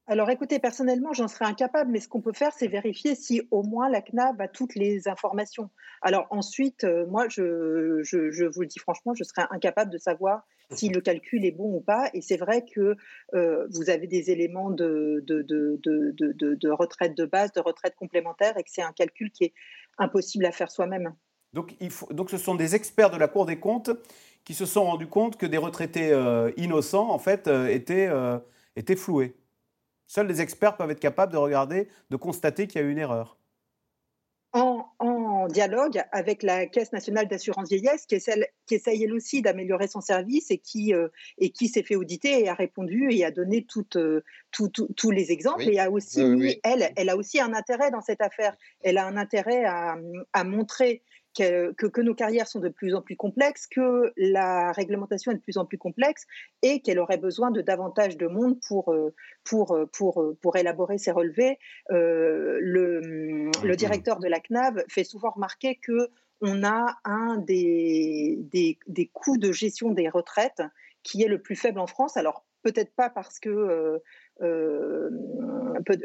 Alors 0.09 0.29
écoutez, 0.29 0.59
personnellement, 0.59 1.11
j'en 1.11 1.27
serais 1.27 1.43
incapable, 1.43 1.91
mais 1.91 1.99
ce 1.99 2.07
qu'on 2.07 2.21
peut 2.21 2.31
faire, 2.31 2.53
c'est 2.57 2.67
vérifier 2.67 3.13
si 3.13 3.41
au 3.51 3.61
moins 3.61 3.89
la 3.89 4.01
CNAV 4.01 4.39
a 4.39 4.47
toutes 4.47 4.75
les 4.75 5.09
informations. 5.09 5.69
Alors 6.01 6.27
ensuite, 6.29 6.85
euh, 6.85 7.05
moi, 7.07 7.27
je, 7.27 7.43
vous 7.43 8.61
le 8.61 8.67
dis 8.67 8.79
franchement, 8.79 9.13
je 9.15 9.25
serais 9.25 9.45
incapable 9.51 9.91
de 9.91 9.97
savoir 9.97 10.47
si 10.71 10.87
le 10.87 11.01
calcul 11.01 11.43
est 11.43 11.51
bon 11.51 11.75
ou 11.75 11.81
pas. 11.81 12.09
Et 12.13 12.21
c'est 12.21 12.37
vrai 12.37 12.63
que 12.63 12.95
euh, 13.33 13.67
vous 13.69 13.89
avez 13.89 14.07
des 14.07 14.31
éléments 14.31 14.69
de, 14.69 15.21
de, 15.27 16.69
retraite 16.69 17.17
de 17.17 17.25
base, 17.25 17.51
de 17.51 17.59
retraite 17.59 17.95
complémentaire, 17.95 18.57
et 18.57 18.63
que 18.63 18.69
c'est 18.71 18.81
un 18.81 18.93
calcul 18.93 19.29
qui 19.31 19.43
est 19.43 19.53
impossible 19.97 20.45
à 20.45 20.53
faire 20.53 20.71
soi-même. 20.71 21.13
Donc, 21.51 21.75
donc 22.11 22.29
ce 22.29 22.37
sont 22.37 22.55
des 22.55 22.75
experts 22.75 23.09
de 23.09 23.17
la 23.17 23.27
Cour 23.27 23.45
des 23.45 23.59
comptes 23.59 23.91
qui 24.45 24.53
se 24.53 24.65
sont 24.65 24.85
rendus 24.85 25.07
compte 25.07 25.35
que 25.35 25.45
des 25.45 25.57
retraités 25.57 26.13
euh, 26.13 26.49
innocents, 26.55 27.09
en 27.09 27.19
fait, 27.19 27.49
étaient, 27.69 28.09
étaient 28.77 28.95
floués. 28.95 29.35
Seuls 30.07 30.27
les 30.27 30.41
experts 30.41 30.77
peuvent 30.77 30.91
être 30.91 30.99
capables 30.99 31.33
de 31.33 31.37
regarder, 31.37 31.89
de 32.09 32.15
constater 32.15 32.65
qu'il 32.65 32.81
y 32.81 32.83
a 32.83 32.87
eu 32.87 32.91
une 32.91 32.97
erreur. 32.97 33.37
En, 34.53 34.85
en, 34.99 35.47
dialogue 35.49 36.01
avec 36.11 36.41
la 36.41 36.65
Caisse 36.65 36.93
nationale 36.93 37.27
d'assurance 37.27 37.67
vieillesse, 37.69 38.05
qui, 38.05 38.15
est 38.15 38.51
qui 38.65 38.75
essaye 38.75 39.03
elle 39.03 39.13
aussi 39.13 39.41
d'améliorer 39.41 39.87
son 39.87 40.01
service 40.01 40.49
et 40.51 40.57
qui, 40.57 40.93
et 41.37 41.49
qui 41.51 41.67
s'est 41.67 41.83
fait 41.83 41.95
auditer 41.95 42.43
et 42.43 42.49
a 42.49 42.53
répondu 42.53 43.09
et 43.11 43.25
a 43.25 43.31
donné 43.31 43.65
toutes, 43.65 43.97
tous 44.51 45.11
les 45.11 45.31
exemples. 45.31 45.69
Et 45.69 45.79
a 45.79 45.91
aussi, 45.91 46.21
Elle, 46.63 46.91
elle 46.95 47.09
a 47.09 47.17
aussi 47.17 47.39
un 47.41 47.53
intérêt 47.53 47.91
dans 47.91 48.01
cette 48.01 48.21
affaire. 48.21 48.55
Elle 48.81 48.97
a 48.97 49.05
un 49.05 49.17
intérêt 49.17 49.65
à, 49.65 49.97
à 50.33 50.43
montrer 50.45 51.03
que, 51.37 52.01
nos 52.01 52.15
carrières 52.15 52.47
sont 52.47 52.59
de 52.59 52.69
plus 52.69 52.95
en 52.95 53.01
plus 53.01 53.15
complexes, 53.15 53.67
que 53.67 54.13
la 54.17 54.71
réglementation 54.71 55.31
est 55.31 55.35
de 55.35 55.41
plus 55.41 55.57
en 55.57 55.65
plus 55.65 55.77
complexe 55.77 56.25
et 56.61 56.81
qu'elle 56.81 56.99
aurait 56.99 57.17
besoin 57.17 57.51
de 57.51 57.61
davantage 57.61 58.17
de 58.17 58.27
monde 58.27 58.59
pour, 58.67 58.91
euh, 58.93 59.13
pour, 59.43 59.75
euh, 59.75 59.85
pour, 59.85 60.21
euh, 60.21 60.37
pour 60.41 60.55
élaborer 60.57 60.97
ses 60.97 61.11
relevés. 61.11 61.59
le, 61.89 62.59
le, 63.63 63.75
directeur 63.75 64.19
de 64.19 64.27
la 64.27 64.39
CNAV 64.39 64.83
fait 64.89 65.03
souvent 65.03 65.29
remarquer 65.31 65.75
que 65.75 66.09
on 66.41 66.63
a 66.63 66.97
un 67.03 67.37
des, 67.37 68.37
des, 68.51 68.77
des, 68.87 69.07
coûts 69.07 69.37
de 69.37 69.51
gestion 69.51 69.91
des 69.91 70.07
retraites 70.07 70.61
qui 71.01 71.23
est 71.23 71.27
le 71.27 71.41
plus 71.41 71.55
faible 71.55 71.79
en 71.79 71.87
France. 71.87 72.17
Alors, 72.17 72.45
peut-être 72.63 72.93
pas 72.95 73.09
parce 73.09 73.39
que 73.39 73.49
euh, 73.49 73.99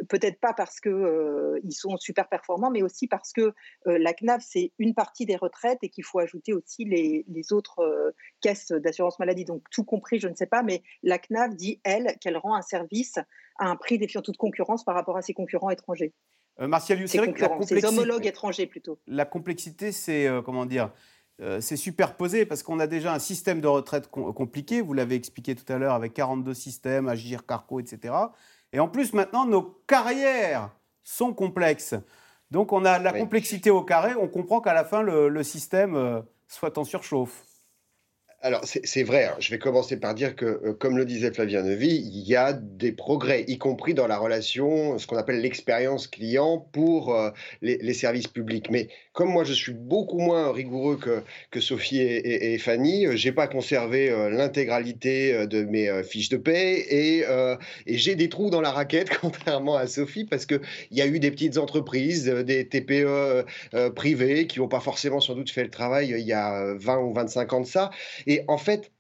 peut-être 0.09 0.41
pas 0.41 0.53
parce 0.53 0.81
qu'ils 0.81 0.93
euh, 0.93 1.61
sont 1.71 1.97
super 1.97 2.29
performants, 2.29 2.71
mais 2.71 2.83
aussi 2.83 3.07
parce 3.07 3.33
que 3.33 3.53
euh, 3.87 3.99
la 3.99 4.13
CNAV, 4.13 4.41
c'est 4.41 4.73
une 4.79 4.95
partie 4.95 5.27
des 5.27 5.37
retraites 5.37 5.79
et 5.83 5.89
qu'il 5.89 6.05
faut 6.05 6.19
ajouter 6.19 6.53
aussi 6.53 6.85
les, 6.85 7.25
autres 7.53 8.15
caisses 8.41 8.71
d'assurance 8.71 9.19
maladie. 9.19 9.45
Donc, 9.45 9.63
tout 9.71 9.85
compris, 9.85 10.21
je 10.21 10.29
ne 10.29 10.35
sais 10.35 10.47
pas, 10.47 10.63
mais 10.63 10.83
la 11.03 11.19
CNAV 11.19 11.55
dit, 11.55 11.81
elle, 11.83 12.17
qu'elle 12.21 12.37
rend 12.37 12.55
un 12.55 12.63
service 12.63 13.19
à 13.59 13.67
un 13.67 13.77
prix 13.77 13.99
défiant 13.99 14.23
toute 14.23 14.37
concurrence 14.37 14.85
par 14.85 14.95
rapport 14.95 15.17
à 15.17 15.23
ses 15.23 15.35
concurrents 15.35 15.71
étrangers. 15.71 16.13
Martial, 16.59 17.09
c'est 17.09 17.19
vrai 17.19 17.33
que 17.33 17.41
la 17.41 17.49
complexité, 17.49 17.87
homologues 17.87 18.27
étrangers 18.27 18.67
plutôt. 18.67 18.99
La 19.07 19.25
complexité, 19.25 19.91
c'est 19.91 20.29
comment 20.45 20.67
dire 20.67 20.93
euh, 21.41 21.61
c'est 21.61 21.77
superposé 21.77 22.45
parce 22.47 22.63
qu'on 22.63 22.79
a 22.79 22.87
déjà 22.87 23.13
un 23.13 23.19
système 23.19 23.61
de 23.61 23.67
retraite 23.67 24.09
compliqué, 24.09 24.81
vous 24.81 24.93
l'avez 24.93 25.15
expliqué 25.15 25.55
tout 25.55 25.71
à 25.73 25.79
l'heure, 25.79 25.95
avec 25.95 26.15
42 26.15 26.55
systèmes, 26.55 27.09
Agir, 27.09 27.47
Carco, 27.47 27.81
etc. 27.81 28.15
Et 28.73 28.81
en 28.81 28.89
plus, 28.89 29.13
maintenant, 29.13 29.47
nos 29.47 29.63
carrières 29.87 30.71
sont 31.03 31.33
complexes. 31.33 31.95
Donc 32.51 32.73
on 32.73 32.85
a 32.85 32.99
la 32.99 33.13
complexité 33.13 33.71
au 33.71 33.83
carré, 33.83 34.15
on 34.15 34.29
comprend 34.29 34.61
qu'à 34.61 34.75
la 34.75 34.85
fin, 34.85 35.03
le, 35.03 35.43
système 35.43 35.97
euh, 35.97 36.21
soit 36.49 36.77
en 36.77 36.85
surchauffe. 36.85 37.45
Alors, 38.45 38.63
c'est 38.65 39.05
vrai, 39.05 39.27
hein. 39.27 39.37
je 39.39 39.51
vais 39.53 39.59
commencer 39.61 39.97
par 39.97 40.15
dire 40.15 40.35
que, 40.35 40.45
euh, 40.45 40.73
comme 40.73 40.99
le 40.99 41.05
disait 41.05 41.33
Flavien 41.33 41.63
Nevy, 41.63 41.95
il 42.13 42.29
y 42.29 42.35
a 42.35 42.53
des 42.53 42.91
progrès, 42.91 43.45
y 43.47 43.57
compris 43.57 43.95
dans 43.95 44.09
la 44.09 44.19
relation, 44.19 44.99
ce 44.99 45.07
qu'on 45.07 45.17
appelle 45.17 45.41
l'expérience 45.41 46.09
client 46.09 46.59
pour 46.73 47.15
euh, 47.15 47.31
les, 47.61 47.95
services 47.95 48.27
publics. 48.27 48.69
Mais 48.69 48.89
comme 49.13 49.29
moi, 49.29 49.45
je 49.45 49.53
suis 49.53 49.73
beaucoup 49.73 50.19
moins 50.19 50.51
rigoureux 50.51 50.97
que, 50.97 51.23
que 51.53 51.61
Sophie 51.61 52.01
et, 52.01 52.59
Fanny, 52.59 53.07
euh, 53.07 53.15
j'ai 53.15 53.31
pas 53.31 53.47
conservé 53.47 54.11
l'intégralité 54.33 55.47
de 55.47 55.63
mes 55.63 56.03
fiches 56.03 56.31
de 56.31 56.37
paie 56.37 56.85
et, 56.91 57.25
j'ai 57.87 58.17
des 58.17 58.29
trous 58.29 58.51
dans 58.51 58.61
la 58.61 58.73
raquette, 58.73 59.11
contrairement 59.21 59.77
à 59.77 59.87
Sophie, 59.87 60.25
parce 60.25 60.47
qu'il 60.47 60.61
y 60.91 61.01
a 61.01 61.07
eu 61.07 61.21
des 61.21 61.31
petites 61.31 61.59
entreprises, 61.59 62.25
des 62.25 62.67
TPE 62.67 63.45
privées 63.95 64.49
qui 64.49 64.59
n'ont 64.59 64.69
pas 64.69 64.81
forcément 64.81 65.21
sans 65.21 65.35
doute 65.35 65.51
fait 65.51 65.63
le 65.63 65.71
travail 65.71 66.17
il 66.19 66.27
y 66.27 66.33
a 66.33 66.75
20 66.75 66.99
ou 66.99 67.13
25 67.13 67.53
ans 67.53 67.61
de 67.61 67.67
ça. 67.67 67.91
En 68.49 68.59
fait, 68.59 68.91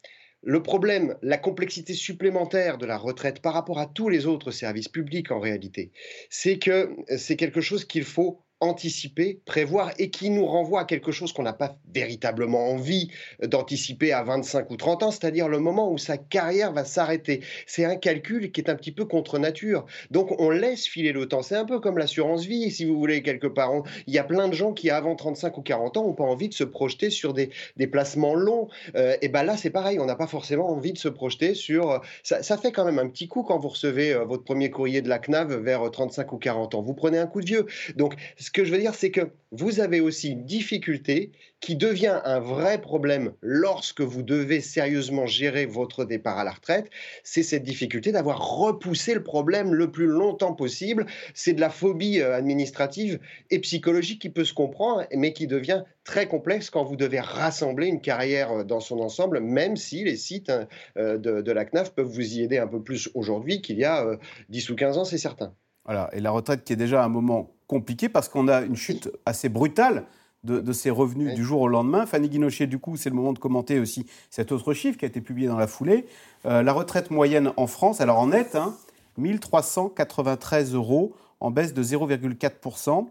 le 0.42 0.62
problème, 0.62 1.16
la 1.22 1.38
complexité 1.38 1.94
supplémentaire 1.94 2.78
de 2.78 2.86
la 2.86 2.98
retraite 2.98 3.40
par 3.40 3.54
rapport 3.54 3.78
à 3.78 3.86
tous 3.86 4.08
les 4.08 4.26
autres 4.26 4.50
services 4.50 4.88
publics 4.88 5.30
en 5.30 5.40
réalité, 5.40 5.92
c'est 6.30 6.58
que 6.58 6.96
c'est 7.16 7.36
quelque 7.36 7.60
chose 7.60 7.84
qu'il 7.84 8.04
faut 8.04 8.42
anticiper, 8.62 9.40
prévoir 9.44 9.90
et 9.98 10.08
qui 10.08 10.30
nous 10.30 10.46
renvoie 10.46 10.82
à 10.82 10.84
quelque 10.84 11.10
chose 11.10 11.32
qu'on 11.32 11.42
n'a 11.42 11.52
pas 11.52 11.76
véritablement 11.92 12.70
envie 12.70 13.10
d'anticiper 13.42 14.12
à 14.12 14.22
25 14.22 14.70
ou 14.70 14.76
30 14.76 15.02
ans, 15.02 15.10
c'est-à-dire 15.10 15.48
le 15.48 15.58
moment 15.58 15.90
où 15.90 15.98
sa 15.98 16.16
carrière 16.16 16.72
va 16.72 16.84
s'arrêter. 16.84 17.40
C'est 17.66 17.84
un 17.84 17.96
calcul 17.96 18.52
qui 18.52 18.60
est 18.60 18.70
un 18.70 18.76
petit 18.76 18.92
peu 18.92 19.04
contre 19.04 19.40
nature. 19.40 19.84
Donc 20.10 20.40
on 20.40 20.48
laisse 20.48 20.86
filer 20.86 21.12
le 21.12 21.26
temps. 21.26 21.42
C'est 21.42 21.56
un 21.56 21.64
peu 21.64 21.80
comme 21.80 21.98
l'assurance 21.98 22.44
vie, 22.44 22.70
si 22.70 22.84
vous 22.84 22.96
voulez, 22.96 23.22
quelque 23.22 23.48
part. 23.48 23.72
il 24.06 24.14
y 24.14 24.18
a 24.18 24.24
plein 24.24 24.48
de 24.48 24.54
gens 24.54 24.72
qui, 24.72 24.90
avant 24.90 25.16
35 25.16 25.58
ou 25.58 25.62
40 25.62 25.96
ans, 25.96 26.04
n'ont 26.04 26.14
pas 26.14 26.24
envie 26.24 26.48
de 26.48 26.54
se 26.54 26.64
projeter 26.64 27.10
sur 27.10 27.34
des, 27.34 27.50
des 27.76 27.88
placements 27.88 28.34
longs. 28.34 28.68
Euh, 28.94 29.16
et 29.22 29.28
ben 29.28 29.42
là, 29.42 29.56
c'est 29.56 29.70
pareil, 29.70 29.98
on 29.98 30.06
n'a 30.06 30.14
pas 30.14 30.28
forcément 30.28 30.70
envie 30.70 30.92
de 30.92 30.98
se 30.98 31.08
projeter 31.08 31.54
sur... 31.54 32.00
Ça, 32.22 32.42
ça, 32.44 32.56
fait 32.56 32.70
quand 32.70 32.84
même 32.84 33.00
un 33.00 33.08
petit 33.08 33.26
coup 33.26 33.42
quand 33.42 33.58
vous 33.58 33.70
recevez 33.70 34.12
euh, 34.12 34.24
votre 34.24 34.44
premier 34.44 34.70
courrier 34.70 35.02
de 35.02 35.08
la 35.08 35.18
CNAV 35.18 35.56
vers 35.56 35.90
35 35.90 36.32
ou 36.32 36.38
40 36.38 36.76
ans. 36.76 36.82
Vous 36.82 36.94
prenez 36.94 37.18
un 37.18 37.26
coup 37.26 37.40
de 37.40 37.46
vieux. 37.46 37.66
Donc, 37.96 38.14
ce 38.36 38.51
que 38.52 38.64
je 38.64 38.72
veux 38.72 38.78
dire, 38.78 38.94
c'est 38.94 39.10
que 39.10 39.32
vous 39.50 39.80
avez 39.80 40.00
aussi 40.00 40.30
une 40.30 40.44
difficulté 40.44 41.32
qui 41.60 41.76
devient 41.76 42.20
un 42.24 42.40
vrai 42.40 42.80
problème 42.80 43.32
lorsque 43.40 44.00
vous 44.00 44.22
devez 44.22 44.60
sérieusement 44.60 45.26
gérer 45.26 45.64
votre 45.64 46.04
départ 46.04 46.38
à 46.38 46.44
la 46.44 46.52
retraite. 46.52 46.90
C'est 47.24 47.42
cette 47.42 47.62
difficulté 47.62 48.12
d'avoir 48.12 48.56
repoussé 48.56 49.14
le 49.14 49.22
problème 49.22 49.72
le 49.72 49.90
plus 49.90 50.06
longtemps 50.06 50.54
possible. 50.54 51.06
C'est 51.34 51.52
de 51.52 51.60
la 51.60 51.70
phobie 51.70 52.20
euh, 52.20 52.34
administrative 52.34 53.20
et 53.50 53.58
psychologique 53.60 54.20
qui 54.20 54.30
peut 54.30 54.44
se 54.44 54.54
comprendre, 54.54 55.06
mais 55.14 55.32
qui 55.32 55.46
devient 55.46 55.84
très 56.04 56.26
complexe 56.26 56.68
quand 56.68 56.84
vous 56.84 56.96
devez 56.96 57.20
rassembler 57.20 57.86
une 57.86 58.00
carrière 58.00 58.52
euh, 58.52 58.64
dans 58.64 58.80
son 58.80 59.00
ensemble, 59.00 59.40
même 59.40 59.76
si 59.76 60.04
les 60.04 60.16
sites 60.16 60.50
hein, 60.50 60.66
euh, 60.98 61.16
de, 61.16 61.40
de 61.40 61.52
la 61.52 61.64
CNAF 61.64 61.94
peuvent 61.94 62.06
vous 62.06 62.34
y 62.34 62.42
aider 62.42 62.58
un 62.58 62.68
peu 62.68 62.82
plus 62.82 63.10
aujourd'hui 63.14 63.62
qu'il 63.62 63.78
y 63.78 63.84
a 63.84 64.18
10 64.48 64.70
ou 64.70 64.76
15 64.76 64.98
ans, 64.98 65.04
c'est 65.04 65.18
certain. 65.18 65.54
Voilà, 65.84 66.10
et 66.12 66.20
la 66.20 66.30
retraite 66.30 66.64
qui 66.64 66.72
est 66.72 66.76
déjà 66.76 67.04
un 67.04 67.08
moment 67.08 67.54
compliqué 67.72 68.10
parce 68.10 68.28
qu'on 68.28 68.48
a 68.48 68.60
une 68.60 68.76
chute 68.76 69.10
assez 69.24 69.48
brutale 69.48 70.04
de, 70.44 70.72
ses 70.72 70.90
revenus 70.90 71.34
du 71.34 71.42
jour 71.42 71.62
au 71.62 71.68
lendemain. 71.68 72.04
Fanny 72.04 72.28
Guinochet, 72.28 72.66
du 72.66 72.78
coup, 72.78 72.98
c'est 72.98 73.08
le 73.08 73.16
moment 73.16 73.32
de 73.32 73.38
commenter 73.38 73.78
aussi 73.78 74.04
cet 74.28 74.52
autre 74.52 74.74
chiffre 74.74 74.98
qui 74.98 75.06
a 75.06 75.08
été 75.08 75.22
publié 75.22 75.48
dans 75.48 75.56
la 75.56 75.66
foulée. 75.66 76.04
Euh, 76.44 76.62
la 76.62 76.72
retraite 76.74 77.10
moyenne 77.10 77.52
en 77.56 77.66
France, 77.66 78.02
alors 78.02 78.18
en 78.18 78.26
net, 78.26 78.56
hein, 78.56 78.76
1393 79.16 80.74
euros, 80.74 81.14
en 81.40 81.50
baisse 81.50 81.72
de 81.72 81.82
0,4%. 81.82 83.06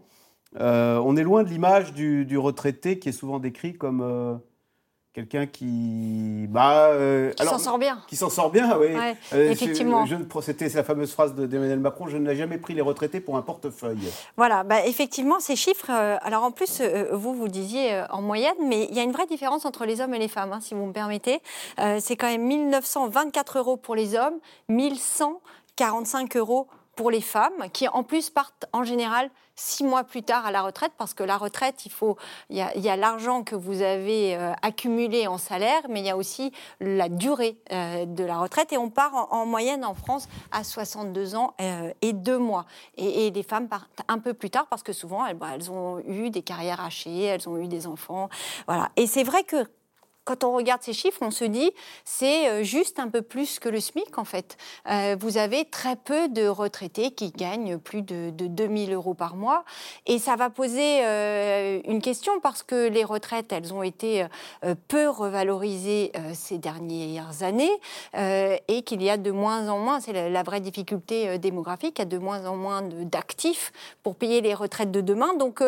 Euh, 0.60 1.02
on 1.04 1.16
est 1.16 1.24
loin 1.24 1.42
de 1.42 1.48
l'image 1.48 1.92
du, 1.92 2.38
retraité 2.38 3.00
qui 3.00 3.08
est 3.08 3.12
souvent 3.12 3.40
décrit 3.40 3.74
comme 3.74 4.00
euh, 4.00 4.36
quelqu'un 5.12 5.46
qui 5.46 6.46
bah 6.48 6.86
euh, 6.86 7.32
qui 7.32 7.44
s'en 7.44 7.58
sort 7.58 7.78
bien. 7.78 8.02
qui 8.06 8.16
s'en 8.16 8.30
sort 8.30 8.50
bien 8.50 8.78
oui. 8.78 8.88
Euh, 9.34 9.50
effectivement. 9.50 10.06
c'était 10.40 10.68
la 10.70 10.84
fameuse 10.84 11.12
phrase 11.12 11.34
d'Emmanuel 11.34 11.80
Macron 11.80 12.06
je 12.08 12.16
n'ai 12.16 12.34
jamais 12.34 12.58
pris 12.58 12.74
les 12.74 12.80
retraités 12.80 13.20
pour 13.20 13.36
un 13.36 13.42
portefeuille. 13.42 14.10
Voilà 14.36 14.64
bah, 14.64 14.86
effectivement 14.86 15.38
ces 15.38 15.56
chiffres 15.56 15.90
euh, 15.90 16.16
alors 16.22 16.44
en 16.44 16.50
plus 16.50 16.82
vous 17.12 17.34
vous 17.34 17.48
disiez 17.48 18.02
en 18.10 18.22
moyenne 18.22 18.54
mais 18.66 18.86
il 18.90 18.96
y 18.96 19.00
a 19.00 19.02
une 19.02 19.12
vraie 19.12 19.26
différence 19.26 19.66
entre 19.66 19.84
les 19.84 20.00
hommes 20.00 20.14
et 20.14 20.18
les 20.18 20.28
femmes 20.28 20.52
hein, 20.52 20.60
si 20.60 20.74
vous 20.74 20.86
me 20.86 20.92
permettez. 20.92 21.40
C'est 21.98 22.16
quand 22.16 22.28
même 22.28 22.46
1924 22.46 23.58
euros 23.58 23.76
pour 23.76 23.94
les 23.94 24.14
hommes 24.14 24.38
1145 24.68 26.36
euros 26.36 26.68
pour 26.96 27.10
les 27.10 27.20
femmes 27.20 27.70
qui 27.72 27.88
en 27.88 28.02
plus 28.02 28.30
partent 28.30 28.66
en 28.72 28.84
général 28.84 29.30
six 29.54 29.84
mois 29.84 30.04
plus 30.04 30.22
tard 30.22 30.46
à 30.46 30.50
la 30.50 30.62
retraite, 30.62 30.92
parce 30.96 31.14
que 31.14 31.22
la 31.22 31.36
retraite, 31.36 31.84
il 31.86 31.92
faut, 31.92 32.16
il 32.50 32.56
y 32.56 32.88
a, 32.88 32.96
l'argent 32.96 33.42
que 33.42 33.54
vous 33.54 33.82
avez 33.82 34.36
euh, 34.36 34.52
accumulé 34.62 35.26
en 35.26 35.38
salaire, 35.38 35.82
mais 35.88 36.00
il 36.00 36.06
y 36.06 36.10
a 36.10 36.16
aussi 36.16 36.52
la 36.80 37.08
durée 37.08 37.58
euh, 37.70 38.06
de 38.06 38.24
la 38.24 38.38
retraite, 38.38 38.72
et 38.72 38.78
on 38.78 38.90
part 38.90 39.28
en, 39.30 39.46
moyenne 39.46 39.84
en 39.84 39.94
France 39.94 40.28
à 40.50 40.64
62 40.64 41.34
ans 41.34 41.54
euh, 41.60 41.92
et 42.00 42.12
deux 42.12 42.38
mois. 42.38 42.66
Et, 42.96 43.30
les 43.30 43.42
femmes 43.42 43.68
partent 43.68 44.02
un 44.08 44.18
peu 44.18 44.34
plus 44.34 44.50
tard, 44.50 44.66
parce 44.68 44.82
que 44.82 44.92
souvent, 44.92 45.24
elles, 45.26 45.36
bah, 45.36 45.48
elles 45.54 45.70
ont 45.70 46.00
eu 46.06 46.30
des 46.30 46.42
carrières 46.42 46.80
hachées, 46.80 47.24
elles 47.24 47.48
ont 47.48 47.58
eu 47.58 47.68
des 47.68 47.86
enfants, 47.86 48.28
voilà. 48.66 48.90
Et 48.96 49.06
c'est 49.06 49.24
vrai 49.24 49.44
que 49.44 49.66
quand 50.24 50.44
on 50.44 50.52
regarde 50.52 50.82
ces 50.82 50.92
chiffres, 50.92 51.18
on 51.20 51.30
se 51.30 51.44
dit 51.44 51.72
c'est 52.04 52.48
euh, 52.48 52.62
juste 52.62 52.98
un 52.98 53.08
peu 53.08 53.22
plus 53.22 53.58
que 53.58 53.68
le 53.68 53.80
SMIC 53.80 54.18
en 54.18 54.24
fait. 54.24 54.56
Euh, 54.88 55.16
vous 55.18 55.36
avez 55.36 55.64
très 55.64 55.96
peu 55.96 56.28
de 56.28 56.46
retraités 56.46 57.10
qui 57.10 57.30
gagnent 57.30 57.78
plus 57.78 58.02
de, 58.02 58.30
de 58.30 58.46
2000 58.46 58.92
euros 58.92 59.14
par 59.14 59.34
mois 59.34 59.64
et 60.06 60.18
ça 60.18 60.36
va 60.36 60.50
poser 60.50 61.04
euh, 61.04 61.80
une 61.86 62.00
question 62.00 62.38
parce 62.40 62.62
que 62.62 62.88
les 62.88 63.04
retraites 63.04 63.52
elles 63.52 63.74
ont 63.74 63.82
été 63.82 64.26
peu 64.88 65.08
revalorisées 65.08 66.12
ces 66.34 66.58
dernières 66.58 67.42
années 67.42 67.70
et 68.14 68.82
qu'il 68.82 69.02
y 69.02 69.10
a 69.10 69.16
de 69.16 69.30
moins 69.30 69.68
en 69.68 69.78
moins, 69.78 70.00
c'est 70.00 70.12
la, 70.12 70.42
vraie 70.42 70.60
difficulté 70.60 71.38
démographique, 71.38 71.98
il 71.98 72.02
y 72.02 72.02
a 72.02 72.06
de 72.06 72.18
moins 72.18 72.46
en 72.46 72.56
moins 72.56 72.82
d'actifs 72.82 73.72
pour 74.02 74.16
payer 74.16 74.40
les 74.40 74.54
retraites 74.54 74.90
de 74.90 75.00
demain. 75.00 75.34
Donc 75.34 75.62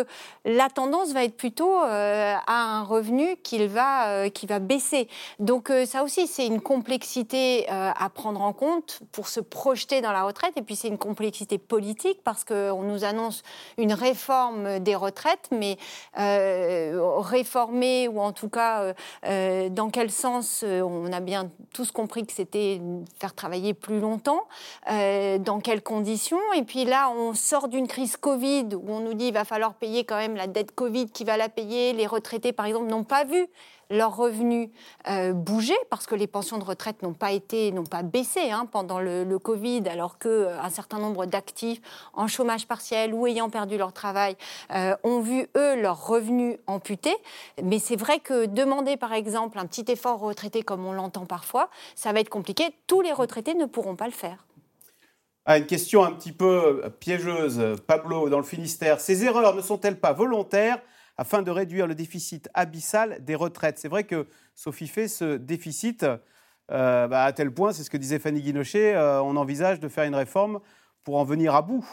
la 0.44 0.68
tendance 0.68 1.12
va 1.12 1.24
être 1.24 1.36
plutôt 1.36 1.74
à 1.78 2.42
un 2.46 2.82
revenu 2.82 3.36
qu'il 3.42 3.66
va 3.68 4.28
va 4.46 4.58
baisser. 4.58 5.08
Donc 5.38 5.70
euh, 5.70 5.86
ça 5.86 6.02
aussi, 6.02 6.26
c'est 6.26 6.46
une 6.46 6.60
complexité 6.60 7.66
euh, 7.70 7.90
à 7.94 8.10
prendre 8.10 8.40
en 8.40 8.52
compte 8.52 9.00
pour 9.12 9.28
se 9.28 9.40
projeter 9.40 10.00
dans 10.00 10.12
la 10.12 10.24
retraite. 10.24 10.52
Et 10.56 10.62
puis 10.62 10.76
c'est 10.76 10.88
une 10.88 10.98
complexité 10.98 11.58
politique 11.58 12.20
parce 12.24 12.44
qu'on 12.44 12.82
nous 12.82 13.04
annonce 13.04 13.42
une 13.78 13.92
réforme 13.92 14.78
des 14.80 14.94
retraites, 14.94 15.48
mais 15.50 15.76
euh, 16.18 17.00
réformer 17.18 18.08
ou 18.08 18.20
en 18.20 18.32
tout 18.32 18.48
cas 18.48 18.94
dans 19.24 19.90
quel 19.90 20.10
sens 20.10 20.64
On 20.64 21.12
a 21.12 21.20
bien 21.20 21.50
tous 21.72 21.90
compris 21.90 22.26
que 22.26 22.32
c'était 22.32 22.80
faire 23.18 23.34
travailler 23.34 23.74
plus 23.74 24.00
longtemps, 24.00 24.44
dans 24.88 25.60
quelles 25.62 25.82
conditions. 25.82 26.40
Et 26.56 26.62
puis 26.62 26.84
là, 26.84 27.10
on 27.10 27.34
sort 27.34 27.68
d'une 27.68 27.86
crise 27.86 28.16
Covid 28.16 28.68
où 28.74 28.90
on 28.92 29.00
nous 29.00 29.14
dit 29.14 29.26
il 29.26 29.34
va 29.34 29.44
falloir 29.44 29.74
payer 29.74 30.04
quand 30.04 30.16
même 30.16 30.36
la 30.36 30.46
dette 30.46 30.72
Covid, 30.74 31.10
qui 31.10 31.24
va 31.24 31.36
la 31.36 31.48
payer 31.48 31.92
Les 31.92 32.06
retraités, 32.06 32.52
par 32.52 32.66
exemple, 32.66 32.86
n'ont 32.86 33.04
pas 33.04 33.24
vu 33.24 33.46
leurs 33.90 34.16
revenus 34.16 34.68
euh, 35.08 35.32
bouger 35.32 35.76
parce 35.90 36.06
que 36.06 36.14
les 36.14 36.26
pensions 36.26 36.58
de 36.58 36.64
retraite 36.64 37.02
n'ont 37.02 37.14
pas 37.14 37.32
été, 37.32 37.72
n'ont 37.72 37.84
pas 37.84 38.02
baissé 38.02 38.50
hein, 38.50 38.66
pendant 38.70 39.00
le, 39.00 39.24
Covid, 39.38 39.82
alors 39.88 40.18
qu'un 40.18 40.28
euh, 40.28 40.70
certain 40.70 40.98
nombre 40.98 41.26
d'actifs 41.26 41.80
en 42.12 42.28
chômage 42.28 42.66
partiel 42.66 43.12
ou 43.12 43.26
ayant 43.26 43.50
perdu 43.50 43.76
leur 43.76 43.92
travail 43.92 44.36
euh, 44.72 44.94
ont 45.02 45.20
vu 45.20 45.48
eux 45.56 45.80
leurs 45.80 46.06
revenus 46.06 46.56
amputés. 46.66 47.16
Mais 47.62 47.78
c'est 47.78 47.96
vrai 47.96 48.20
que 48.20 48.46
demander 48.46 48.96
par 48.96 49.12
exemple 49.12 49.58
un 49.58 49.66
petit 49.66 49.84
effort 49.90 50.22
aux 50.22 50.28
retraités 50.28 50.62
comme 50.62 50.86
on 50.86 50.92
l'entend 50.92 51.26
parfois, 51.26 51.68
ça 51.94 52.12
va 52.12 52.20
être 52.20 52.28
compliqué. 52.28 52.64
Tous 52.86 53.00
les 53.00 53.12
retraités 53.12 53.54
ne 53.54 53.66
pourront 53.66 53.96
pas 53.96 54.06
le 54.06 54.12
faire. 54.12 54.44
Ah, 55.46 55.58
une 55.58 55.66
question 55.66 56.04
un 56.04 56.12
petit 56.12 56.32
peu 56.32 56.82
piégeuse, 57.00 57.76
Pablo, 57.86 58.30
dans 58.30 58.38
le 58.38 58.44
Finistère. 58.44 59.00
Ces 59.00 59.24
erreurs 59.24 59.54
ne 59.54 59.60
sont-elles 59.60 60.00
pas 60.00 60.12
volontaires? 60.12 60.80
Afin 61.16 61.42
de 61.42 61.50
réduire 61.50 61.86
le 61.86 61.94
déficit 61.94 62.48
abyssal 62.54 63.24
des 63.24 63.34
retraites. 63.34 63.78
C'est 63.78 63.88
vrai 63.88 64.04
que 64.04 64.26
Sophie 64.54 64.88
fait 64.88 65.08
ce 65.08 65.36
déficit 65.36 66.04
euh, 66.70 67.06
bah, 67.08 67.24
à 67.24 67.32
tel 67.32 67.52
point, 67.52 67.72
c'est 67.72 67.82
ce 67.82 67.90
que 67.90 67.96
disait 67.96 68.18
Fanny 68.18 68.40
Guinochet, 68.40 68.94
euh, 68.94 69.22
on 69.22 69.36
envisage 69.36 69.80
de 69.80 69.88
faire 69.88 70.04
une 70.04 70.14
réforme 70.14 70.60
pour 71.02 71.16
en 71.16 71.24
venir 71.24 71.54
à 71.54 71.62
bout. 71.62 71.86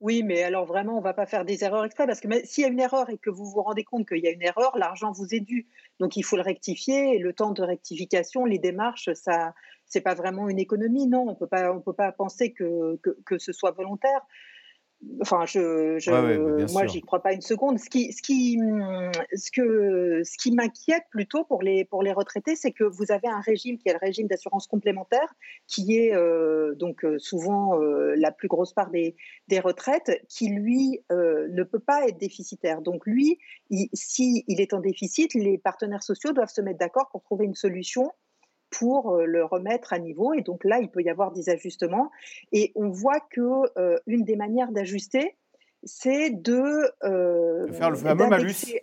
Oui, 0.00 0.22
mais 0.22 0.42
alors 0.42 0.64
vraiment, 0.64 0.94
on 0.94 1.00
ne 1.00 1.04
va 1.04 1.12
pas 1.12 1.26
faire 1.26 1.44
des 1.44 1.62
erreurs 1.62 1.84
exprès 1.84 2.06
parce 2.06 2.20
que 2.20 2.28
s'il 2.44 2.62
y 2.62 2.64
a 2.64 2.70
une 2.70 2.80
erreur 2.80 3.10
et 3.10 3.18
que 3.18 3.28
vous 3.28 3.44
vous 3.44 3.62
rendez 3.62 3.84
compte 3.84 4.08
qu'il 4.08 4.18
y 4.18 4.26
a 4.26 4.30
une 4.30 4.42
erreur, 4.42 4.76
l'argent 4.78 5.12
vous 5.12 5.34
est 5.34 5.40
dû. 5.40 5.68
Donc 6.00 6.16
il 6.16 6.22
faut 6.22 6.36
le 6.36 6.42
rectifier 6.42 7.16
et 7.16 7.18
le 7.18 7.34
temps 7.34 7.52
de 7.52 7.62
rectification, 7.62 8.46
les 8.46 8.58
démarches, 8.58 9.12
ça, 9.12 9.52
c'est 9.84 10.00
pas 10.00 10.14
vraiment 10.14 10.48
une 10.48 10.58
économie, 10.58 11.06
non. 11.06 11.26
On 11.28 11.32
on 11.32 11.80
peut 11.80 11.92
pas 11.92 12.12
penser 12.12 12.52
que, 12.52 12.98
que 13.26 13.38
ce 13.38 13.52
soit 13.52 13.72
volontaire. 13.72 14.22
Enfin, 15.22 15.46
je, 15.46 15.98
je 15.98 16.72
moi, 16.72 16.86
j'y 16.86 17.00
crois 17.00 17.22
pas 17.22 17.32
une 17.32 17.40
seconde. 17.40 17.78
Ce 17.78 17.88
qui, 17.88 18.12
ce 18.12 18.20
qui, 18.20 18.58
ce 19.34 19.50
que, 19.50 20.22
ce 20.24 20.36
qui 20.36 20.52
m'inquiète 20.52 21.04
plutôt 21.10 21.44
pour 21.44 21.62
les, 21.62 21.86
pour 21.86 22.02
les 22.02 22.12
retraités, 22.12 22.54
c'est 22.54 22.70
que 22.70 22.84
vous 22.84 23.10
avez 23.10 23.28
un 23.28 23.40
régime 23.40 23.78
qui 23.78 23.88
est 23.88 23.92
le 23.94 23.98
régime 23.98 24.26
d'assurance 24.26 24.66
complémentaire, 24.66 25.34
qui 25.66 25.96
est 25.96 26.14
euh, 26.14 26.74
donc 26.74 27.04
euh, 27.04 27.18
souvent 27.18 27.80
euh, 27.80 28.14
la 28.16 28.30
plus 28.30 28.48
grosse 28.48 28.74
part 28.74 28.90
des, 28.90 29.16
des 29.48 29.60
retraites, 29.60 30.22
qui 30.28 30.48
lui 30.48 31.00
ne 31.10 31.62
peut 31.62 31.78
pas 31.80 32.06
être 32.06 32.18
déficitaire. 32.18 32.82
Donc 32.82 33.06
lui, 33.06 33.38
s'il 33.94 34.42
il 34.48 34.60
est 34.60 34.74
en 34.74 34.80
déficit, 34.80 35.32
les 35.34 35.56
partenaires 35.56 36.02
sociaux 36.02 36.32
doivent 36.32 36.52
se 36.52 36.60
mettre 36.60 36.78
d'accord 36.78 37.08
pour 37.10 37.22
trouver 37.22 37.46
une 37.46 37.54
solution 37.54 38.10
pour 38.70 39.12
euh, 39.12 39.24
le 39.26 39.44
remettre 39.44 39.92
à 39.92 39.98
niveau. 39.98 40.32
Et 40.32 40.42
donc 40.42 40.64
là, 40.64 40.78
il 40.80 40.90
peut 40.90 41.02
y 41.02 41.10
avoir 41.10 41.32
des 41.32 41.48
ajustements. 41.48 42.10
Et 42.52 42.72
on 42.74 42.88
voit 42.88 43.20
que 43.20 43.40
euh, 43.78 43.98
une 44.06 44.24
des 44.24 44.36
manières 44.36 44.72
d'ajuster, 44.72 45.36
c'est 45.82 46.30
de, 46.30 46.62
euh, 47.04 47.72
faire 47.72 47.90
le 47.90 47.96
fameux 47.96 48.26
malus. 48.26 48.74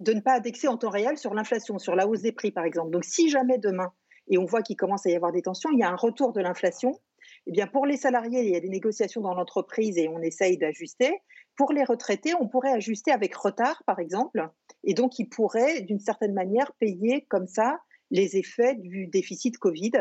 de 0.00 0.12
ne 0.12 0.20
pas 0.20 0.36
indexer 0.36 0.68
en 0.68 0.76
temps 0.76 0.90
réel 0.90 1.18
sur 1.18 1.34
l'inflation, 1.34 1.78
sur 1.78 1.96
la 1.96 2.06
hausse 2.06 2.22
des 2.22 2.32
prix, 2.32 2.52
par 2.52 2.64
exemple. 2.64 2.90
Donc, 2.90 3.04
si 3.04 3.30
jamais 3.30 3.58
demain, 3.58 3.92
et 4.30 4.38
on 4.38 4.44
voit 4.44 4.62
qu'il 4.62 4.76
commence 4.76 5.06
à 5.06 5.10
y 5.10 5.16
avoir 5.16 5.32
des 5.32 5.42
tensions, 5.42 5.70
il 5.72 5.78
y 5.78 5.82
a 5.82 5.90
un 5.90 5.96
retour 5.96 6.32
de 6.32 6.40
l'inflation, 6.40 7.00
eh 7.46 7.52
bien, 7.52 7.66
pour 7.66 7.86
les 7.86 7.96
salariés, 7.96 8.42
il 8.42 8.50
y 8.50 8.56
a 8.56 8.60
des 8.60 8.68
négociations 8.68 9.22
dans 9.22 9.34
l'entreprise 9.34 9.96
et 9.96 10.08
on 10.08 10.20
essaye 10.20 10.58
d'ajuster. 10.58 11.22
Pour 11.56 11.72
les 11.72 11.82
retraités, 11.82 12.34
on 12.38 12.46
pourrait 12.46 12.72
ajuster 12.72 13.10
avec 13.10 13.34
retard, 13.34 13.82
par 13.86 13.98
exemple, 13.98 14.48
et 14.84 14.94
donc 14.94 15.18
ils 15.18 15.28
pourraient, 15.28 15.80
d'une 15.80 15.98
certaine 15.98 16.34
manière, 16.34 16.72
payer 16.78 17.24
comme 17.28 17.46
ça 17.46 17.80
les 18.10 18.36
effets 18.36 18.74
du 18.74 19.06
déficit 19.06 19.58
Covid 19.58 19.92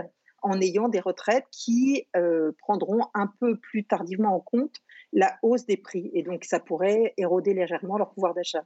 en 0.41 0.61
ayant 0.61 0.87
des 0.87 0.99
retraites 0.99 1.45
qui 1.51 2.07
euh, 2.15 2.51
prendront 2.59 3.07
un 3.13 3.27
peu 3.39 3.57
plus 3.57 3.85
tardivement 3.85 4.35
en 4.35 4.39
compte 4.39 4.77
la 5.13 5.37
hausse 5.41 5.65
des 5.65 5.77
prix. 5.77 6.11
Et 6.13 6.23
donc, 6.23 6.43
ça 6.43 6.59
pourrait 6.59 7.13
éroder 7.17 7.53
légèrement 7.53 7.97
leur 7.97 8.11
pouvoir 8.11 8.33
d'achat. 8.33 8.63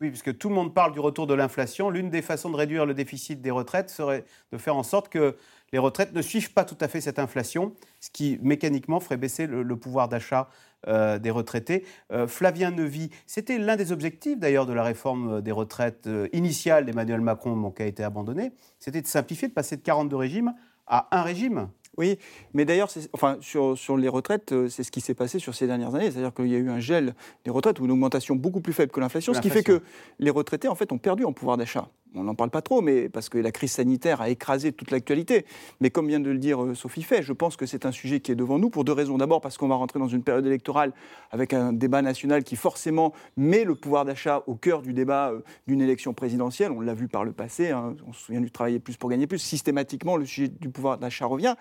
Oui, 0.00 0.10
puisque 0.10 0.36
tout 0.38 0.48
le 0.48 0.54
monde 0.54 0.74
parle 0.74 0.92
du 0.92 1.00
retour 1.00 1.26
de 1.26 1.34
l'inflation. 1.34 1.90
L'une 1.90 2.08
des 2.08 2.22
façons 2.22 2.50
de 2.50 2.56
réduire 2.56 2.86
le 2.86 2.94
déficit 2.94 3.40
des 3.40 3.50
retraites 3.50 3.90
serait 3.90 4.24
de 4.52 4.58
faire 4.58 4.76
en 4.76 4.84
sorte 4.84 5.08
que 5.08 5.36
les 5.72 5.78
retraites 5.78 6.12
ne 6.14 6.22
suivent 6.22 6.52
pas 6.52 6.64
tout 6.64 6.76
à 6.80 6.88
fait 6.88 7.00
cette 7.00 7.18
inflation, 7.18 7.74
ce 8.00 8.10
qui 8.10 8.38
mécaniquement 8.42 9.00
ferait 9.00 9.16
baisser 9.16 9.46
le, 9.46 9.76
pouvoir 9.76 10.08
d'achat 10.08 10.48
euh, 10.86 11.18
des 11.18 11.30
retraités. 11.30 11.84
Euh, 12.12 12.26
Flavien 12.26 12.70
Nevy, 12.70 13.10
c'était 13.26 13.58
l'un 13.58 13.76
des 13.76 13.92
objectifs 13.92 14.38
d'ailleurs 14.38 14.66
de 14.66 14.72
la 14.72 14.82
réforme 14.82 15.40
des 15.42 15.52
retraites 15.52 16.06
euh, 16.06 16.28
initiale 16.32 16.84
d'Emmanuel 16.84 17.20
Macron, 17.20 17.70
qui 17.70 17.82
a 17.82 17.86
été 17.86 18.02
abandonnée, 18.02 18.52
c'était 18.78 19.02
de 19.02 19.06
simplifier, 19.06 19.48
de 19.48 19.52
passer 19.52 19.76
de 19.76 19.82
42 19.82 20.16
régimes 20.16 20.54
à 20.86 21.08
un 21.16 21.22
régime. 21.22 21.68
Oui, 21.98 22.16
mais 22.54 22.64
d'ailleurs, 22.64 22.88
enfin, 23.12 23.38
sur, 23.40 23.76
sur, 23.76 23.96
les 23.96 24.08
retraites, 24.08 24.52
euh, 24.52 24.68
c'est 24.68 24.84
ce 24.84 24.92
qui 24.92 25.00
s'est 25.00 25.14
passé 25.14 25.40
sur 25.40 25.56
ces 25.56 25.66
dernières 25.66 25.96
années. 25.96 26.10
C'est-à-dire 26.12 26.32
qu'il 26.32 26.46
y 26.46 26.54
a 26.54 26.58
eu 26.58 26.70
un 26.70 26.78
gel 26.78 27.14
des 27.44 27.50
retraites 27.50 27.80
ou 27.80 27.86
une 27.86 27.90
augmentation 27.90 28.36
beaucoup 28.36 28.60
plus 28.60 28.72
faible 28.72 28.92
que 28.92 29.00
l'inflation, 29.00 29.34
ce 29.34 29.40
qui 29.40 29.50
fait 29.50 29.64
que 29.64 29.82
les 30.20 30.30
retraités, 30.30 30.68
en 30.68 30.76
fait, 30.76 30.92
ont 30.92 30.98
perdu 30.98 31.24
en 31.24 31.32
pouvoir 31.32 31.56
d'achat. 31.56 31.88
On 32.14 32.24
n'en 32.24 32.34
parle 32.34 32.50
pas 32.50 32.62
trop, 32.62 32.80
mais 32.80 33.08
parce 33.08 33.28
que 33.28 33.38
la 33.38 33.52
crise 33.52 33.72
sanitaire 33.72 34.20
a 34.20 34.30
écrasé 34.30 34.72
toute 34.72 34.90
l'actualité. 34.90 35.44
Mais 35.80 35.90
comme 35.90 36.08
vient 36.08 36.20
de 36.20 36.30
le 36.30 36.38
dire 36.38 36.62
euh, 36.62 36.74
Sophie 36.74 37.02
Fay, 37.02 37.22
je 37.22 37.32
pense 37.32 37.56
que 37.56 37.66
c'est 37.66 37.86
un 37.86 37.92
sujet 37.92 38.20
qui 38.20 38.32
est 38.32 38.36
devant 38.36 38.58
nous 38.58 38.70
pour 38.70 38.84
deux 38.84 38.92
raisons. 38.92 39.18
D'abord, 39.18 39.40
parce 39.40 39.58
qu'on 39.58 39.68
va 39.68 39.74
rentrer 39.74 39.98
dans 39.98 40.08
une 40.08 40.22
période 40.22 40.46
électorale 40.46 40.92
avec 41.30 41.52
un 41.52 41.72
débat 41.72 42.02
national 42.02 42.44
qui 42.44 42.56
forcément 42.56 43.12
met 43.36 43.64
le 43.64 43.74
pouvoir 43.74 44.04
d'achat 44.04 44.42
au 44.46 44.54
cœur 44.54 44.82
du 44.82 44.92
débat 44.92 45.30
euh, 45.30 45.40
d'une 45.66 45.82
élection 45.82 46.14
présidentielle. 46.14 46.72
On 46.72 46.80
l'a 46.80 46.94
vu 46.94 47.08
par 47.08 47.24
le 47.24 47.32
passé, 47.32 47.70
hein. 47.70 47.94
on 48.06 48.12
se 48.12 48.24
souvient 48.24 48.40
du 48.40 48.50
travailler 48.50 48.78
plus 48.78 48.96
pour 48.96 49.10
gagner 49.10 49.26
plus. 49.26 49.38
Systématiquement, 49.38 50.16
le 50.16 50.24
sujet 50.24 50.48
du 50.48 50.70
pouvoir 50.70 50.98
d'achat 50.98 51.26
revient. 51.26 51.54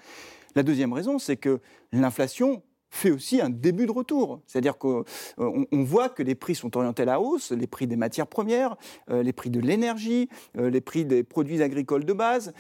La 0.55 0.63
deuxième 0.63 0.93
raison, 0.93 1.19
c'est 1.19 1.38
que 1.38 1.60
l'inflation 1.91 2.63
fait 2.89 3.12
aussi 3.12 3.41
un 3.41 3.50
début 3.50 3.86
de 3.86 3.91
retour. 3.91 4.41
C'est-à-dire 4.47 4.78
qu'on 4.78 5.04
euh, 5.39 5.65
voit 5.71 6.10
que 6.10 6.23
les 6.23 6.36
prix 6.36 6.56
sont 6.56 6.76
orientés 6.78 7.04
à 7.04 7.06
la 7.06 7.21
hausse, 7.21 7.52
les 7.52 7.67
prix 7.67 7.88
des 7.88 7.95
matières 7.95 8.28
premières, 8.28 8.76
euh, 9.10 9.23
les 9.23 9.34
prix 9.34 9.50
de 9.50 9.60
l'énergie, 9.60 10.30
euh, 10.58 10.69
les 10.69 10.82
prix 10.82 11.06
des 11.06 11.23
produits 11.23 11.62
agricoles 11.62 12.06
de 12.06 12.13
base. 12.13 12.54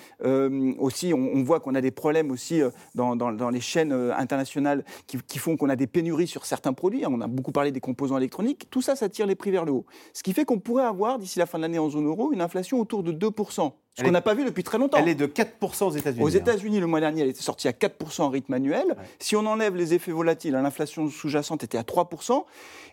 aussi, 0.79 1.13
on, 1.13 1.43
voit 1.43 1.59
qu'on 1.59 1.75
a 1.75 1.81
des 1.81 1.91
problèmes 1.91 2.31
aussi 2.31 2.61
dans, 2.95 3.49
les 3.49 3.61
chaînes 3.61 3.93
internationales 3.93 4.83
qui, 5.05 5.39
font 5.39 5.55
qu'on 5.55 5.69
a 5.69 5.75
des 5.75 5.87
pénuries 5.87 6.27
sur 6.27 6.45
certains 6.45 6.73
produits. 6.73 7.05
On 7.07 7.21
a 7.21 7.27
beaucoup 7.27 7.51
parlé 7.51 7.71
des 7.71 7.79
composants 7.79 8.17
électroniques. 8.17 8.69
Tout 8.69 8.81
ça, 8.81 8.95
ça 8.95 9.09
tire 9.09 9.25
les 9.25 9.35
prix 9.35 9.51
vers 9.51 9.65
le 9.65 9.71
haut. 9.71 9.85
Ce 10.13 10.23
qui 10.23 10.33
fait 10.33 10.45
qu'on 10.45 10.59
pourrait 10.59 10.85
avoir, 10.85 11.19
d'ici 11.19 11.39
la 11.39 11.45
fin 11.45 11.57
de 11.57 11.63
l'année 11.63 11.79
en 11.79 11.89
zone 11.89 12.05
euro, 12.05 12.31
une 12.33 12.41
inflation 12.41 12.79
autour 12.79 13.03
de 13.03 13.11
2%. 13.11 13.71
Ce 13.97 14.03
qu'on 14.03 14.11
n'a 14.11 14.21
pas 14.21 14.35
vu 14.35 14.45
depuis 14.45 14.63
très 14.63 14.77
longtemps. 14.77 14.99
Elle 14.99 15.09
est 15.09 15.15
de 15.15 15.25
4% 15.25 15.85
aux 15.85 15.91
États-Unis. 15.91 16.23
Aux 16.23 16.35
hein. 16.35 16.39
États-Unis, 16.39 16.79
le 16.79 16.85
mois 16.85 16.99
dernier, 16.99 17.23
elle 17.23 17.29
était 17.29 17.41
sortie 17.41 17.67
à 17.67 17.71
4% 17.71 18.21
en 18.21 18.29
rythme 18.29 18.53
annuel. 18.53 18.95
Si 19.17 19.35
on 19.35 19.45
enlève 19.47 19.75
les 19.75 19.95
effets 19.95 20.11
volatiles, 20.11 20.53
hein, 20.55 20.61
l'inflation 20.61 21.09
sous-jacente 21.09 21.63
était 21.63 21.79
à 21.79 21.81
3%. 21.81 22.45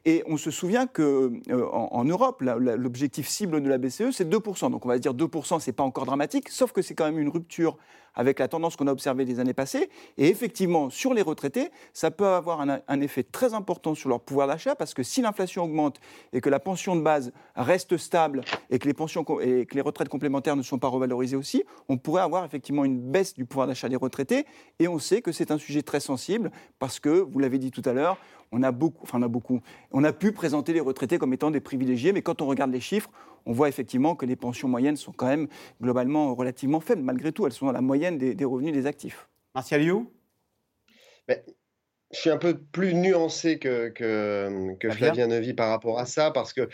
Et 0.07 0.23
on 0.27 0.39
se 0.39 0.51
souvient 0.51 0.87
qu'en 0.87 1.03
euh, 1.03 1.67
en, 1.71 2.05
Europe, 2.05 2.43
l'objectif 2.43 3.29
cible 3.29 3.63
de 3.63 3.69
la 3.69 3.77
BCE, 3.77 4.13
c'est 4.13 4.29
2%. 4.29 4.71
Donc 4.71 4.87
on 4.87 4.89
va 4.89 4.99
dire 4.99 5.13
2%, 5.13 5.61
c'est 5.61 5.73
pas 5.73 5.83
encore 5.83 6.07
dramatique, 6.07 6.49
sauf 6.49 6.73
que 6.73 6.81
c'est 6.81 6.95
quand 6.95 7.05
même 7.05 7.19
une 7.19 7.29
rupture 7.29 7.77
avec 8.15 8.39
la 8.39 8.49
tendance 8.49 8.77
qu'on 8.77 8.87
a 8.87 8.93
observée 8.93 9.25
les 9.25 9.41
années 9.41 9.55
passées. 9.55 9.91
Et 10.19 10.29
effectivement, 10.29 10.91
sur 10.91 11.15
les 11.15 11.23
retraités, 11.23 11.71
ça 11.93 12.11
peut 12.11 12.27
avoir 12.27 12.61
un, 12.61 13.01
effet 13.01 13.23
très 13.23 13.55
important 13.55 13.95
sur 13.95 14.09
leur 14.09 14.21
pouvoir 14.21 14.47
d'achat 14.47 14.75
parce 14.75 14.95
que 14.95 15.03
si 15.03 15.21
l'inflation 15.21 15.65
augmente 15.65 16.01
et 16.33 16.41
que 16.41 16.49
la 16.49 16.61
pension 16.61 16.97
de 16.97 17.01
base 17.01 17.33
reste 17.57 17.97
stable 17.97 18.43
et 18.71 18.79
que 18.79 18.87
les, 18.87 18.95
pensions, 18.95 19.25
et 19.41 19.67
que 19.67 19.75
les 19.75 19.81
retraites 19.81 20.09
complémentaires 20.09 20.57
ne 20.57 20.63
sont 20.63 20.79
pas 20.79 20.89
revalorisées 20.89 21.37
aussi, 21.37 21.65
on 21.89 21.99
pourrait 21.99 22.23
avoir 22.23 22.45
effectivement 22.45 22.85
une 22.85 23.01
baisse 23.01 23.35
du 23.35 23.45
pouvoir 23.45 23.67
d'achat 23.67 23.89
des 23.89 23.97
retraités. 23.97 24.47
Et 24.79 24.89
on 24.89 24.99
sait 24.99 25.23
que 25.23 25.33
c'est 25.33 25.51
un 25.51 25.59
sujet 25.59 25.83
très 25.83 26.01
sensible 26.01 26.51
parce 26.79 27.01
que, 27.01 27.09
vous 27.09 27.39
l'avez 27.39 27.59
dit 27.59 27.71
tout 27.71 27.83
à 27.85 27.93
l'heure, 27.93 28.19
on 28.53 28.63
a 28.63 28.71
beaucoup, 28.71 29.03
enfin 29.03 29.19
on 29.19 29.23
a 29.23 29.29
beaucoup, 29.29 29.61
on 29.91 30.05
a 30.05 30.13
pu 30.13 30.33
présenter 30.33 30.73
les 30.73 30.81
retraités 30.81 31.19
comme 31.19 31.33
étant 31.33 31.51
des 31.51 31.61
privilégiés, 31.61 32.13
mais 32.13 32.23
quand 32.23 32.41
on 32.41 32.47
regarde 32.47 32.71
les 32.71 32.81
chiffres, 32.81 33.11
on 33.47 33.53
voit 33.53 33.69
effectivement 33.69 34.17
que 34.17 34.27
les 34.27 34.37
pensions 34.37 34.69
moyennes 34.69 34.97
sont 34.97 35.13
quand 35.13 35.27
même 35.27 35.49
globalement 35.81 36.35
relativement 36.35 36.81
faibles. 36.81 37.03
Malgré 37.03 37.33
tout, 37.33 37.47
elles 37.47 37.53
sont 37.53 37.69
à 37.69 37.73
la 37.73 37.81
moyenne 37.81 38.19
des, 38.19 38.45
revenus 38.45 38.73
des 38.73 38.87
actifs. 38.87 39.29
Martial 39.55 39.83
You 39.83 40.13
Je 41.29 41.35
suis 42.13 42.31
un 42.31 42.39
peu 42.39 42.59
plus 42.59 42.95
nuancé 42.95 43.59
que, 43.59 43.89
que, 43.89 44.75
que 44.79 44.91
Flavien 44.91 45.27
Nevy 45.27 45.55
par 45.55 45.71
rapport 45.71 45.99
à 45.99 46.07
ça, 46.07 46.31
parce 46.31 46.53
que 46.53 46.69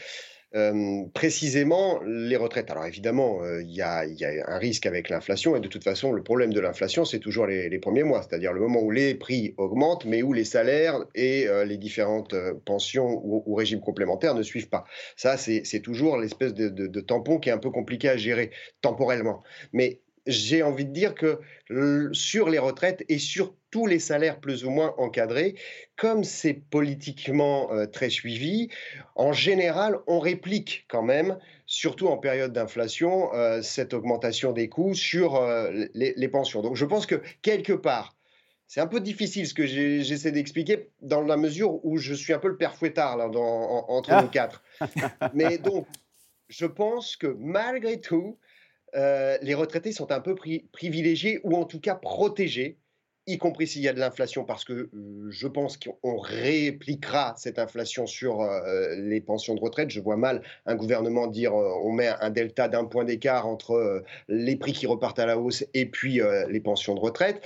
précisément 1.15 2.01
les 2.05 2.37
retraites. 2.37 2.71
Alors 2.71 2.85
évidemment, 2.85 3.41
il 3.61 3.71
y, 3.71 3.83
a 3.83 4.05
un 4.49 4.59
risque 4.59 4.87
avec 4.87 5.09
l'inflation 5.09 5.55
et 5.55 5.61
de 5.61 5.69
toute 5.69 5.85
façon, 5.85 6.13
le 6.13 6.23
problème 6.23 6.53
de 6.53 6.61
l'inflation, 6.61 7.05
c'est 7.05 7.21
toujours 7.21 7.47
les, 7.47 7.79
premiers 7.79 8.03
mois, 8.03 8.23
c'est-à-dire 8.23 8.53
le 8.53 8.61
moment 8.61 8.81
où 8.81 8.91
les 8.91 9.15
prix 9.15 9.55
augmentent, 9.59 10.05
mais 10.05 10.23
où 10.23 10.33
les 10.33 10.45
salaires 10.45 11.05
et 11.15 11.47
les 11.65 11.77
différentes 11.77 12.35
pensions 12.65 13.23
ou, 13.25 13.55
régimes 13.55 13.81
complémentaires 13.81 14.35
ne 14.35 14.43
suivent 14.43 14.69
pas. 14.69 14.85
Ça, 15.17 15.37
c'est 15.37 15.81
toujours 15.83 16.17
l'espèce 16.19 16.55
de, 16.55 16.69
de, 16.69 17.01
tampon 17.01 17.39
qui 17.39 17.49
est 17.49 17.53
un 17.53 17.59
peu 17.59 17.71
compliqué 17.71 18.09
à 18.09 18.17
gérer 18.17 18.51
temporellement. 18.81 19.43
Mais 19.73 20.01
j'ai 20.27 20.63
envie 20.63 20.85
de 20.85 20.93
dire 20.93 21.15
que 21.15 21.41
sur 22.13 22.49
les 22.49 22.59
retraites 22.59 23.05
et 23.09 23.19
sur 23.19 23.55
tous 23.71 23.87
les 23.87 23.99
salaires 23.99 24.41
plus 24.41 24.65
ou 24.65 24.71
moins 24.71 24.95
encadrés, 24.99 25.55
comme 25.97 26.25
c'est 26.25 26.55
politiquement 26.55 27.73
euh, 27.73 27.87
très 27.87 28.11
suivi, 28.11 28.69
en 29.15 29.33
général, 29.33 29.99
on 30.07 30.19
réplique 30.19 30.87
quand 30.89 31.03
même, 31.03 31.39
surtout 31.67 32.09
en 32.09 32.17
période 32.17 32.53
d'inflation, 32.53 33.33
euh, 33.35 33.63
cette 33.63 33.95
augmentation 33.95 34.53
des 34.53 34.69
coûts 34.69 34.95
sur 34.95 35.37
euh, 35.37 35.87
les, 35.95 36.29
pensions. 36.29 36.63
Donc 36.63 36.77
je 36.77 36.85
pense 36.85 37.07
que 37.07 37.23
quelque 37.43 37.73
part, 37.73 38.17
c'est 38.67 38.81
un 38.81 38.87
peu 38.87 39.01
difficile 39.01 39.47
ce 39.47 39.55
que 39.55 39.67
j'essaie 39.67 40.33
d'expliquer 40.33 40.91
dans 41.01 41.23
la 41.23 41.37
mesure 41.37 41.85
où 41.85 41.97
je 41.97 42.15
suis 42.15 42.33
un 42.33 42.39
peu 42.39 42.49
le 42.49 42.57
père 42.57 42.75
fouettard 42.77 43.17
là, 43.17 43.27
entre 43.27 44.13
ah. 44.13 44.23
nous 44.23 44.29
quatre. 44.29 44.63
Mais 45.35 45.59
donc, 45.59 45.87
je 46.49 46.67
pense 46.67 47.17
que 47.17 47.27
malgré 47.39 48.01
tout, 48.01 48.39
euh, 48.97 49.39
les 49.43 49.55
retraités 49.55 49.93
sont 49.93 50.13
un 50.13 50.21
peu 50.21 50.35
privilégiés 50.73 51.41
ou 51.45 51.57
en 51.57 51.65
tout 51.65 51.81
cas 51.81 51.95
protégés, 51.95 52.79
y 53.27 53.39
compris 53.39 53.67
s'il 53.67 53.83
y 53.83 53.89
a 53.89 53.93
de 53.93 54.01
l'inflation, 54.01 54.45
parce 54.45 54.65
que 54.65 54.73
euh, 54.73 55.31
je 55.31 55.47
pense 55.47 55.77
qu'on 55.77 56.19
répliquera 56.19 57.35
cette 57.37 57.59
inflation 57.59 58.07
sur 58.07 58.41
euh, 58.41 58.95
les 58.97 59.21
pensions 59.21 59.55
de 59.55 59.61
retraite. 59.61 59.91
Je 59.91 60.01
vois 60.01 60.17
mal 60.17 60.43
un 60.67 60.75
gouvernement 60.75 61.27
dire 61.27 61.55
on 61.55 61.93
met 61.93 62.09
un 62.09 62.31
delta 62.31 62.69
d'un 62.69 62.85
point 62.85 63.05
d'écart 63.05 63.47
entre 63.47 64.03
les 64.29 64.57
prix 64.57 64.73
qui 64.73 64.87
repartent 64.87 65.19
à 65.19 65.27
la 65.27 65.39
hausse 65.39 65.65
et 65.75 65.87
puis 65.87 66.21
les 66.49 66.61
pensions 66.61 66.95
de 66.95 67.01
retraite. 67.01 67.41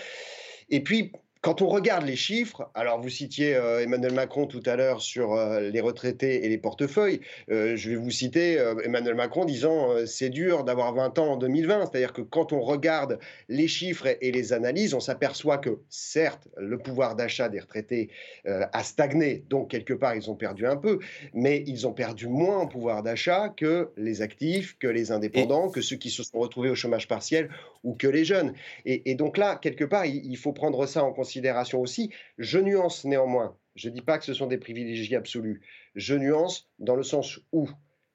Et 0.70 0.82
puis, 0.82 1.12
quand 1.44 1.60
on 1.60 1.68
regarde 1.68 2.06
les 2.06 2.16
chiffres, 2.16 2.70
alors 2.72 2.98
vous 2.98 3.10
citiez 3.10 3.54
euh, 3.54 3.82
Emmanuel 3.82 4.14
Macron 4.14 4.46
tout 4.46 4.62
à 4.64 4.76
l'heure 4.76 5.02
sur 5.02 5.34
euh, 5.34 5.60
les 5.60 5.82
retraités 5.82 6.46
et 6.46 6.48
les 6.48 6.56
portefeuilles, 6.56 7.20
euh, 7.50 7.76
je 7.76 7.90
vais 7.90 7.96
vous 7.96 8.10
citer 8.10 8.54
Emmanuel 8.82 9.14
Macron 9.14 9.44
disant 9.44 9.90
c'est 10.06 10.30
dur 10.30 10.64
d'avoir 10.64 10.94
20 10.94 11.18
ans 11.18 11.32
en 11.32 11.36
2020, 11.36 11.90
c'est-à-dire 11.90 12.14
que 12.14 12.22
quand 12.22 12.54
on 12.54 12.62
regarde 12.62 13.18
les 13.50 13.68
chiffres 13.68 14.06
et, 14.22 14.32
les 14.32 14.54
analyses, 14.54 14.94
on 14.94 15.00
s'aperçoit 15.00 15.58
que 15.58 15.80
certes 15.90 16.48
le 16.56 16.78
pouvoir 16.78 17.14
d'achat 17.14 17.50
des 17.50 17.60
retraités 17.60 18.08
a 18.46 18.82
stagné, 18.82 19.44
donc 19.50 19.70
quelque 19.70 19.92
part 19.92 20.14
ils 20.14 20.30
ont 20.30 20.36
perdu 20.36 20.66
un 20.66 20.76
peu, 20.76 21.00
mais 21.34 21.62
ils 21.66 21.86
ont 21.86 21.92
perdu 21.92 22.26
moins 22.26 22.60
en 22.60 22.66
pouvoir 22.66 23.02
d'achat 23.02 23.50
que 23.50 23.90
les 23.98 24.22
actifs, 24.22 24.78
que 24.78 24.88
les 24.88 25.12
indépendants, 25.12 25.68
que 25.68 25.82
ceux 25.82 25.96
qui 25.96 26.08
se 26.08 26.22
sont 26.22 26.38
retrouvés 26.38 26.70
au 26.70 26.74
chômage 26.74 27.06
partiel 27.06 27.50
ou 27.82 27.94
que 27.94 28.06
les 28.06 28.24
jeunes. 28.24 28.54
Et, 28.86 29.14
donc 29.14 29.36
là, 29.36 29.56
quelque 29.60 29.84
part, 29.84 30.06
il 30.06 30.36
faut 30.38 30.52
prendre 30.52 30.86
ça 30.86 31.04
en 31.04 31.12
considération 31.12 31.33
aussi. 31.80 32.10
Je 32.38 32.58
nuance 32.58 33.04
néanmoins. 33.04 33.56
Je 33.74 33.88
ne 33.88 33.94
dis 33.94 34.02
pas 34.02 34.18
que 34.18 34.24
ce 34.24 34.34
sont 34.34 34.46
des 34.46 34.58
privilégiés 34.58 35.16
absolus. 35.16 35.62
Je 35.94 36.14
nuance 36.14 36.68
dans 36.78 36.96
le 36.96 37.02
sens 37.02 37.40
où 37.52 37.68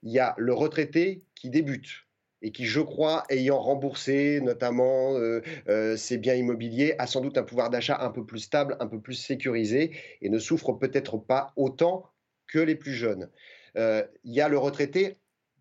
il 0.04 0.12
y 0.12 0.20
a 0.20 0.36
le 0.38 0.54
retraité 0.54 1.24
qui 1.36 1.50
débute 1.50 2.06
et 2.42 2.52
qui, 2.52 2.66
je 2.66 2.80
crois, 2.80 3.26
ayant 3.30 3.60
remboursé 3.60 4.40
notamment 4.42 5.18
euh, 5.18 5.42
euh, 5.68 5.98
ses 5.98 6.18
biens 6.18 6.36
immobiliers, 6.36 6.96
a 6.98 7.06
sans 7.06 7.22
doute 7.22 7.38
un 7.38 7.44
pouvoir 7.44 7.70
d'achat 7.70 7.98
un 8.02 8.12
peu 8.12 8.26
plus 8.26 8.40
stable, 8.40 8.78
un 8.80 8.88
peu 8.88 9.02
plus 9.02 9.16
sécurisé 9.16 9.92
et 10.22 10.30
ne 10.30 10.40
souffre 10.40 10.74
peut-être 10.74 11.18
pas 11.18 11.52
autant 11.58 12.06
que 12.48 12.60
les 12.60 12.76
plus 12.76 12.94
jeunes. 12.94 13.30
Euh, 13.78 14.06
il 14.24 14.34
y 14.34 14.42
a 14.42 14.48
le 14.48 14.58
retraité 14.58 15.18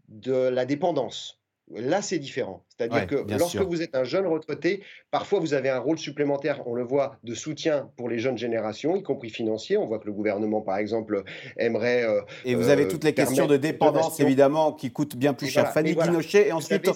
de 0.09 0.33
la 0.33 0.65
dépendance. 0.65 1.38
Là, 1.75 2.01
c'est 2.01 2.19
différent. 2.19 2.65
C'est-à-dire 2.69 3.07
que 3.07 3.17
lorsque 3.39 3.61
vous 3.61 3.83
êtes 3.83 3.95
un 3.95 4.05
jeune 4.05 4.27
retraité, 4.27 4.83
parfois 5.11 5.39
vous 5.41 5.53
avez 5.53 5.69
un 5.69 5.79
rôle 5.79 5.99
supplémentaire, 5.99 6.67
on 6.67 6.75
le 6.75 6.83
voit, 6.83 7.17
de 7.25 7.35
soutien 7.35 7.91
pour 7.97 8.09
les 8.09 8.19
jeunes 8.19 8.39
générations, 8.39 8.97
y 8.97 9.03
compris 9.03 9.29
financier. 9.29 9.77
On 9.77 9.87
voit 9.87 9.99
que 9.99 10.07
le 10.07 10.13
gouvernement, 10.13 10.63
par 10.63 10.79
exemple, 10.79 11.25
aimerait. 11.57 12.05
Euh, 12.05 12.23
et 12.45 12.55
vous 12.55 12.69
avez 12.69 12.89
toutes 12.89 13.05
les 13.05 13.11
euh, 13.11 13.15
questions 13.15 13.47
de 13.47 13.57
dépendance, 13.57 14.19
évidemment, 14.21 14.73
qui 14.73 14.91
coûtent 14.91 15.17
bien 15.17 15.35
plus 15.35 15.49
cher. 15.49 15.71
Fanny 15.73 15.95
Guinochet, 15.95 16.49
et 16.49 16.53
ensuite. 16.53 16.91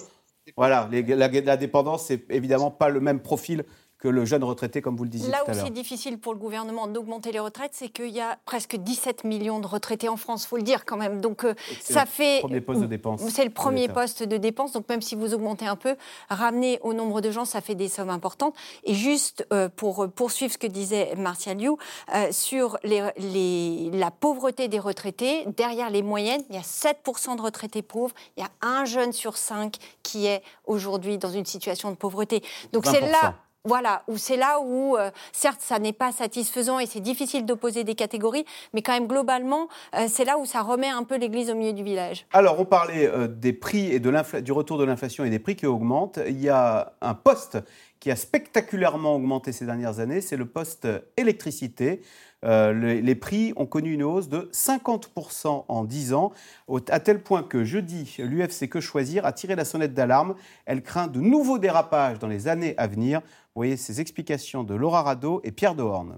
Voilà, 0.57 0.89
la, 0.91 1.29
la, 1.29 1.57
dépendance, 1.57 2.07
c'est 2.07 2.29
évidemment 2.29 2.69
pas 2.69 2.89
le 2.89 2.99
même 2.99 3.21
profil 3.21 3.63
que 4.03 4.09
le 4.09 4.25
jeune 4.25 4.43
retraité, 4.43 4.81
comme 4.81 4.97
vous 4.97 5.05
le 5.05 5.09
disiez 5.09 5.31
Là 5.31 5.37
tout 5.37 5.51
à 5.51 5.53
l'heure. 5.53 5.55
Là 5.55 5.63
où 5.63 5.65
c'est 5.65 5.73
difficile 5.73 6.17
pour 6.17 6.33
le 6.33 6.39
gouvernement 6.39 6.87
d'augmenter 6.87 7.31
les 7.31 7.39
retraites, 7.39 7.71
c'est 7.73 7.87
qu'il 7.87 8.09
y 8.09 8.19
a 8.19 8.37
presque 8.43 8.75
17 8.75 9.23
millions 9.23 9.61
de 9.61 9.67
retraités 9.67 10.09
en 10.09 10.17
France, 10.17 10.45
faut 10.45 10.57
le 10.57 10.63
dire 10.63 10.83
quand 10.83 10.97
même. 10.97 11.21
Donc 11.21 11.45
euh, 11.45 11.53
ça 11.79 12.05
fait. 12.05 12.41
C'est 12.41 12.47
le 12.49 12.59
premier 12.59 12.61
poste 12.61 12.81
de 12.81 12.85
dépense. 12.87 13.21
C'est 13.29 13.45
le 13.45 13.49
premier 13.49 13.87
poste 13.87 14.23
de 14.23 14.35
dépense. 14.35 14.73
Donc 14.73 14.89
même 14.89 15.01
si 15.01 15.15
vous 15.15 15.33
augmentez 15.33 15.65
un 15.65 15.77
peu, 15.77 15.95
ramener 16.29 16.79
au 16.81 16.93
nombre 16.93 17.21
de 17.21 17.31
gens, 17.31 17.45
ça 17.45 17.61
fait 17.61 17.75
des 17.75 17.87
sommes 17.87 18.09
importantes. 18.09 18.55
Et 18.83 18.93
juste 18.93 19.47
euh, 19.53 19.69
pour 19.73 20.09
poursuivre 20.09 20.51
ce 20.51 20.57
que 20.57 20.67
disait 20.67 21.15
Martial 21.15 21.57
Liu, 21.57 21.69
euh, 22.13 22.27
sur 22.31 22.77
les, 22.83 23.89
la 23.93 24.11
pauvreté 24.11 24.67
des 24.67 24.79
retraités, 24.79 25.45
derrière 25.55 25.89
les 25.89 26.01
moyennes, 26.01 26.43
il 26.49 26.55
y 26.55 26.59
a 26.59 26.61
7% 26.61 27.37
de 27.37 27.41
retraités 27.41 27.81
pauvres, 27.81 28.13
il 28.35 28.43
y 28.43 28.45
a 28.45 28.49
un 28.67 28.83
jeune 28.83 29.13
sur 29.13 29.37
cinq 29.37 29.77
qui 30.03 30.25
est 30.25 30.43
aujourd'hui 30.65 31.17
dans 31.17 31.31
une 31.31 31.45
situation 31.45 31.89
de 31.89 31.95
pauvreté. 31.95 32.43
Donc 32.73 32.85
c'est 32.85 32.99
là 32.99 33.35
voilà, 33.65 34.03
où 34.09 34.17
c'est 34.17 34.35
là 34.35 34.59
où, 34.59 34.97
euh, 34.97 35.09
certes, 35.31 35.61
ça 35.61 35.79
n'est 35.79 35.93
pas 35.93 36.11
satisfaisant 36.11 36.79
et 36.79 36.85
c'est 36.85 36.99
difficile 36.99 37.45
d'opposer 37.45 37.85
des 37.85 37.95
catégories, 37.95 38.43
mais 38.73 38.81
quand 38.81 38.91
même, 38.91 39.07
globalement, 39.07 39.69
euh, 39.95 40.07
c'est 40.09 40.25
là 40.25 40.37
où 40.37 40.45
ça 40.45 40.61
remet 40.61 40.89
un 40.89 41.03
peu 41.03 41.17
l'église 41.17 41.49
au 41.49 41.55
milieu 41.55 41.71
du 41.71 41.81
village. 41.81 42.25
Alors, 42.33 42.59
on 42.59 42.65
parlait 42.65 43.07
euh, 43.07 43.27
des 43.29 43.53
prix 43.53 43.89
et 43.93 43.99
de 44.01 44.41
du 44.41 44.51
retour 44.51 44.77
de 44.77 44.83
l'inflation 44.83 45.23
et 45.23 45.29
des 45.29 45.39
prix 45.39 45.55
qui 45.55 45.65
augmentent. 45.65 46.19
Il 46.27 46.41
y 46.41 46.49
a 46.49 46.91
un 46.99 47.13
poste 47.13 47.57
qui 48.01 48.11
a 48.11 48.17
spectaculairement 48.17 49.15
augmenté 49.15 49.53
ces 49.53 49.65
dernières 49.65 50.01
années, 50.01 50.19
c'est 50.19 50.35
le 50.35 50.45
poste 50.45 50.85
électricité. 51.15 52.01
les, 52.43 53.15
prix 53.15 53.53
ont 53.55 53.65
connu 53.65 53.93
une 53.93 54.03
hausse 54.03 54.27
de 54.27 54.49
50% 54.51 55.63
en 55.69 55.83
10 55.85 56.13
ans, 56.13 56.33
à 56.89 56.99
tel 56.99 57.23
point 57.23 57.43
que 57.43 57.63
jeudi, 57.63 58.17
l'UFC 58.19 58.67
Que 58.67 58.81
Choisir 58.81 59.25
a 59.25 59.31
tiré 59.31 59.55
la 59.55 59.63
sonnette 59.63 59.93
d'alarme. 59.93 60.35
Elle 60.65 60.83
craint 60.83 61.07
de 61.07 61.21
nouveaux 61.21 61.59
dérapages 61.59 62.19
dans 62.19 62.27
les 62.27 62.49
années 62.49 62.75
à 62.77 62.87
venir. 62.87 63.21
Vous 63.55 63.59
voyez 63.59 63.77
ces 63.77 64.01
explications 64.01 64.63
de 64.63 64.73
Laura 64.73 65.03
Rado 65.03 65.39
et 65.43 65.51
Pierre 65.51 65.75
Dehorne. 65.75 66.17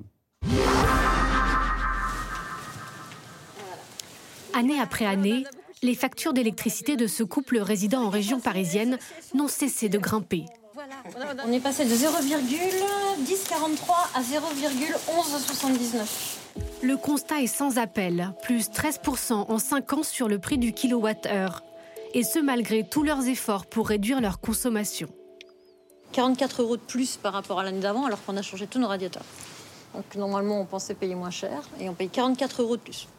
Année 4.53 4.79
après 4.79 5.05
année, 5.05 5.43
les 5.83 5.95
factures 5.95 6.31
d'électricité 6.31 6.95
de 6.95 7.07
ce 7.07 7.23
couple 7.23 7.57
résidant 7.57 8.03
en 8.03 8.09
région 8.09 8.39
parisienne 8.39 8.97
n'ont 9.33 9.49
cessé 9.49 9.89
de 9.89 9.97
grimper. 9.97 10.45
On 11.45 11.51
est 11.51 11.59
passé 11.59 11.83
de 11.83 11.89
0,1043 11.89 12.05
à 14.15 14.21
0,1179. 14.21 16.37
Le 16.83 16.95
constat 16.95 17.41
est 17.41 17.47
sans 17.47 17.77
appel, 17.77 18.33
plus 18.43 18.69
13% 18.69 19.33
en 19.33 19.59
5 19.59 19.91
ans 19.91 20.03
sur 20.03 20.29
le 20.29 20.39
prix 20.39 20.57
du 20.57 20.71
kilowattheure. 20.71 21.65
Et 22.13 22.23
ce 22.23 22.39
malgré 22.39 22.87
tous 22.87 23.03
leurs 23.03 23.27
efforts 23.27 23.65
pour 23.65 23.89
réduire 23.89 24.21
leur 24.21 24.39
consommation. 24.39 25.09
44 26.15 26.61
euros 26.61 26.77
de 26.77 26.81
plus 26.81 27.17
par 27.17 27.33
rapport 27.33 27.59
à 27.59 27.63
l'année 27.65 27.81
d'avant, 27.81 28.05
alors 28.05 28.23
qu'on 28.23 28.37
a 28.37 28.41
changé 28.41 28.67
tous 28.67 28.79
nos 28.79 28.87
radiateurs. 28.87 29.25
Donc 29.93 30.15
normalement, 30.15 30.61
on 30.61 30.65
pensait 30.65 30.93
payer 30.93 31.13
moins 31.13 31.29
cher 31.29 31.63
et 31.77 31.89
on 31.89 31.93
paye 31.93 32.07
44 32.07 32.61
euros 32.61 32.77
de 32.77 32.81
plus. 32.81 33.09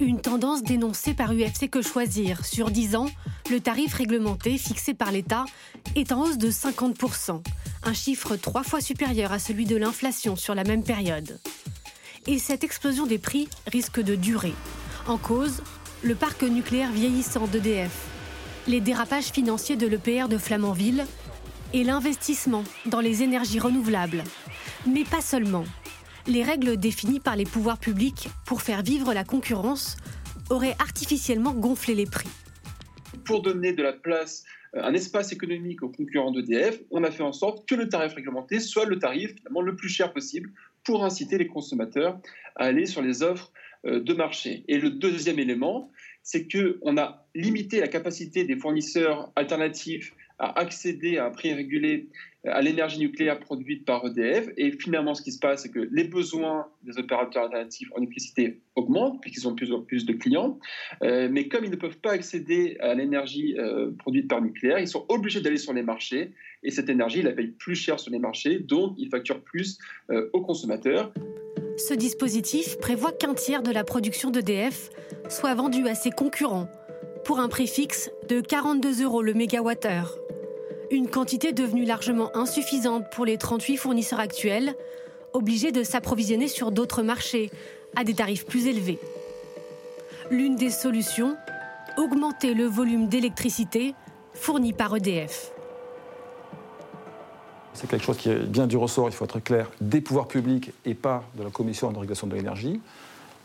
Une 0.00 0.20
tendance 0.20 0.64
dénoncée 0.64 1.14
par 1.14 1.32
UFC 1.32 1.70
Que 1.70 1.82
Choisir. 1.82 2.44
Sur 2.44 2.72
10 2.72 2.96
ans, 2.96 3.06
le 3.48 3.60
tarif 3.60 3.94
réglementé 3.94 4.58
fixé 4.58 4.92
par 4.92 5.12
l'État 5.12 5.44
est 5.94 6.10
en 6.10 6.22
hausse 6.22 6.38
de 6.38 6.50
50%, 6.50 7.42
un 7.84 7.92
chiffre 7.92 8.34
trois 8.34 8.64
fois 8.64 8.80
supérieur 8.80 9.30
à 9.30 9.38
celui 9.38 9.64
de 9.64 9.76
l'inflation 9.76 10.34
sur 10.34 10.56
la 10.56 10.64
même 10.64 10.82
période. 10.82 11.38
Et 12.26 12.40
cette 12.40 12.64
explosion 12.64 13.06
des 13.06 13.18
prix 13.18 13.48
risque 13.68 14.00
de 14.00 14.16
durer. 14.16 14.54
En 15.06 15.16
cause, 15.16 15.62
le 16.02 16.16
parc 16.16 16.42
nucléaire 16.42 16.90
vieillissant 16.90 17.46
d'EDF, 17.46 18.08
les 18.66 18.80
dérapages 18.80 19.30
financiers 19.30 19.76
de 19.76 19.86
l'EPR 19.86 20.26
de 20.28 20.38
Flamanville 20.38 21.06
et 21.72 21.84
l'investissement 21.84 22.64
dans 22.86 23.00
les 23.00 23.22
énergies 23.22 23.58
renouvelables. 23.58 24.24
Mais 24.86 25.04
pas 25.04 25.20
seulement. 25.20 25.64
Les 26.26 26.42
règles 26.42 26.76
définies 26.76 27.20
par 27.20 27.36
les 27.36 27.44
pouvoirs 27.44 27.78
publics 27.78 28.28
pour 28.46 28.62
faire 28.62 28.82
vivre 28.82 29.14
la 29.14 29.24
concurrence 29.24 29.96
auraient 30.50 30.76
artificiellement 30.78 31.52
gonflé 31.52 31.94
les 31.94 32.06
prix. 32.06 32.28
Pour 33.24 33.42
donner 33.42 33.72
de 33.72 33.82
la 33.82 33.92
place, 33.92 34.44
euh, 34.74 34.82
un 34.82 34.94
espace 34.94 35.32
économique 35.32 35.82
aux 35.82 35.88
concurrents 35.88 36.30
d'EDF, 36.30 36.80
on 36.90 37.04
a 37.04 37.10
fait 37.10 37.22
en 37.22 37.32
sorte 37.32 37.68
que 37.68 37.74
le 37.74 37.88
tarif 37.88 38.14
réglementé 38.14 38.60
soit 38.60 38.84
le 38.84 38.98
tarif 38.98 39.34
finalement 39.34 39.62
le 39.62 39.76
plus 39.76 39.88
cher 39.88 40.12
possible 40.12 40.50
pour 40.84 41.04
inciter 41.04 41.38
les 41.38 41.46
consommateurs 41.46 42.18
à 42.56 42.64
aller 42.64 42.86
sur 42.86 43.02
les 43.02 43.22
offres 43.22 43.52
euh, 43.86 44.00
de 44.00 44.14
marché. 44.14 44.64
Et 44.68 44.78
le 44.78 44.90
deuxième 44.90 45.38
élément, 45.38 45.90
c'est 46.22 46.46
qu'on 46.46 46.96
a 46.98 47.26
limité 47.34 47.80
la 47.80 47.88
capacité 47.88 48.44
des 48.44 48.56
fournisseurs 48.56 49.32
alternatifs 49.36 50.12
à 50.40 50.58
accéder 50.58 51.18
à 51.18 51.26
un 51.26 51.30
prix 51.30 51.52
régulé 51.52 52.08
euh, 52.46 52.50
à 52.52 52.62
l'énergie 52.62 52.98
nucléaire 52.98 53.38
produite 53.38 53.84
par 53.84 54.06
EDF. 54.06 54.48
Et 54.56 54.72
finalement, 54.72 55.14
ce 55.14 55.22
qui 55.22 55.32
se 55.32 55.38
passe, 55.38 55.62
c'est 55.62 55.70
que 55.70 55.88
les 55.92 56.04
besoins 56.04 56.66
des 56.82 56.98
opérateurs 56.98 57.44
alternatifs 57.44 57.90
en 57.94 57.98
électricité 57.98 58.58
augmentent, 58.74 59.20
puisqu'ils 59.20 59.46
ont 59.46 59.54
plus 59.54 59.70
plus 59.86 60.06
de 60.06 60.14
clients. 60.14 60.58
Euh, 61.02 61.28
mais 61.30 61.46
comme 61.48 61.64
ils 61.64 61.70
ne 61.70 61.76
peuvent 61.76 61.98
pas 61.98 62.12
accéder 62.12 62.78
à 62.80 62.94
l'énergie 62.94 63.56
euh, 63.58 63.90
produite 63.98 64.28
par 64.28 64.40
nucléaire, 64.40 64.78
ils 64.78 64.88
sont 64.88 65.04
obligés 65.08 65.40
d'aller 65.40 65.58
sur 65.58 65.74
les 65.74 65.82
marchés. 65.82 66.32
Et 66.62 66.70
cette 66.70 66.88
énergie, 66.88 67.20
ils 67.20 67.24
la 67.26 67.32
payent 67.32 67.54
plus 67.58 67.76
cher 67.76 68.00
sur 68.00 68.10
les 68.10 68.18
marchés, 68.18 68.58
donc 68.58 68.94
ils 68.98 69.08
facturent 69.08 69.42
plus 69.42 69.78
aux 70.34 70.42
consommateurs. 70.42 71.10
Ce 71.78 71.94
dispositif 71.94 72.76
prévoit 72.78 73.12
qu'un 73.12 73.32
tiers 73.32 73.62
de 73.62 73.70
la 73.70 73.84
production 73.84 74.30
d'EDF 74.30 74.90
soit 75.30 75.54
vendu 75.54 75.88
à 75.88 75.94
ses 75.94 76.10
concurrents 76.10 76.68
pour 77.24 77.38
un 77.40 77.48
prix 77.48 77.66
fixe 77.66 78.10
de 78.28 78.40
42 78.40 79.02
euros 79.04 79.22
le 79.22 79.34
mégawattheure. 79.34 80.18
Une 80.90 81.08
quantité 81.08 81.52
devenue 81.52 81.84
largement 81.84 82.36
insuffisante 82.36 83.04
pour 83.12 83.24
les 83.24 83.38
38 83.38 83.76
fournisseurs 83.76 84.18
actuels, 84.18 84.74
obligés 85.32 85.70
de 85.70 85.84
s'approvisionner 85.84 86.48
sur 86.48 86.72
d'autres 86.72 87.02
marchés 87.02 87.48
à 87.94 88.02
des 88.02 88.14
tarifs 88.14 88.44
plus 88.44 88.66
élevés. 88.66 88.98
L'une 90.32 90.56
des 90.56 90.70
solutions, 90.70 91.36
augmenter 91.96 92.54
le 92.54 92.64
volume 92.64 93.06
d'électricité 93.06 93.94
fourni 94.32 94.72
par 94.72 94.96
EDF. 94.96 95.52
C'est 97.72 97.88
quelque 97.88 98.04
chose 98.04 98.16
qui 98.16 98.30
est 98.30 98.38
bien 98.38 98.66
du 98.66 98.76
ressort, 98.76 99.08
il 99.08 99.12
faut 99.12 99.24
être 99.24 99.38
clair, 99.38 99.70
des 99.80 100.00
pouvoirs 100.00 100.26
publics 100.26 100.72
et 100.84 100.94
pas 100.94 101.22
de 101.36 101.44
la 101.44 101.50
Commission 101.50 101.92
de 101.92 101.98
régulation 101.98 102.26
de 102.26 102.34
l'énergie. 102.34 102.80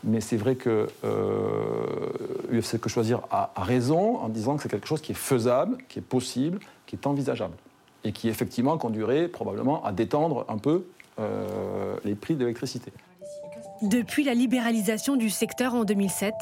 Mais 0.04 0.20
c'est 0.20 0.36
vrai 0.36 0.54
que 0.54 0.88
euh, 1.04 2.08
UFC 2.52 2.78
Que 2.78 2.88
Choisir 2.88 3.22
a, 3.30 3.50
raison 3.56 4.18
en 4.18 4.28
disant 4.28 4.56
que 4.56 4.62
c'est 4.62 4.68
quelque 4.68 4.86
chose 4.86 5.00
qui 5.00 5.12
est 5.12 5.16
faisable, 5.16 5.78
qui 5.88 5.98
est 5.98 6.02
possible, 6.02 6.60
qui 6.86 6.96
est 6.96 7.06
envisageable. 7.06 7.54
Et 8.04 8.12
qui 8.12 8.28
effectivement 8.28 8.78
conduirait 8.78 9.28
probablement 9.28 9.84
à 9.84 9.92
détendre 9.92 10.44
un 10.48 10.58
peu 10.58 10.86
euh, 11.18 11.96
les 12.04 12.14
prix 12.14 12.34
de 12.34 12.40
l'électricité. 12.40 12.92
Depuis 13.82 14.22
la 14.22 14.34
libéralisation 14.34 15.16
du 15.16 15.28
secteur 15.28 15.74
en 15.74 15.84
2007, 15.84 16.32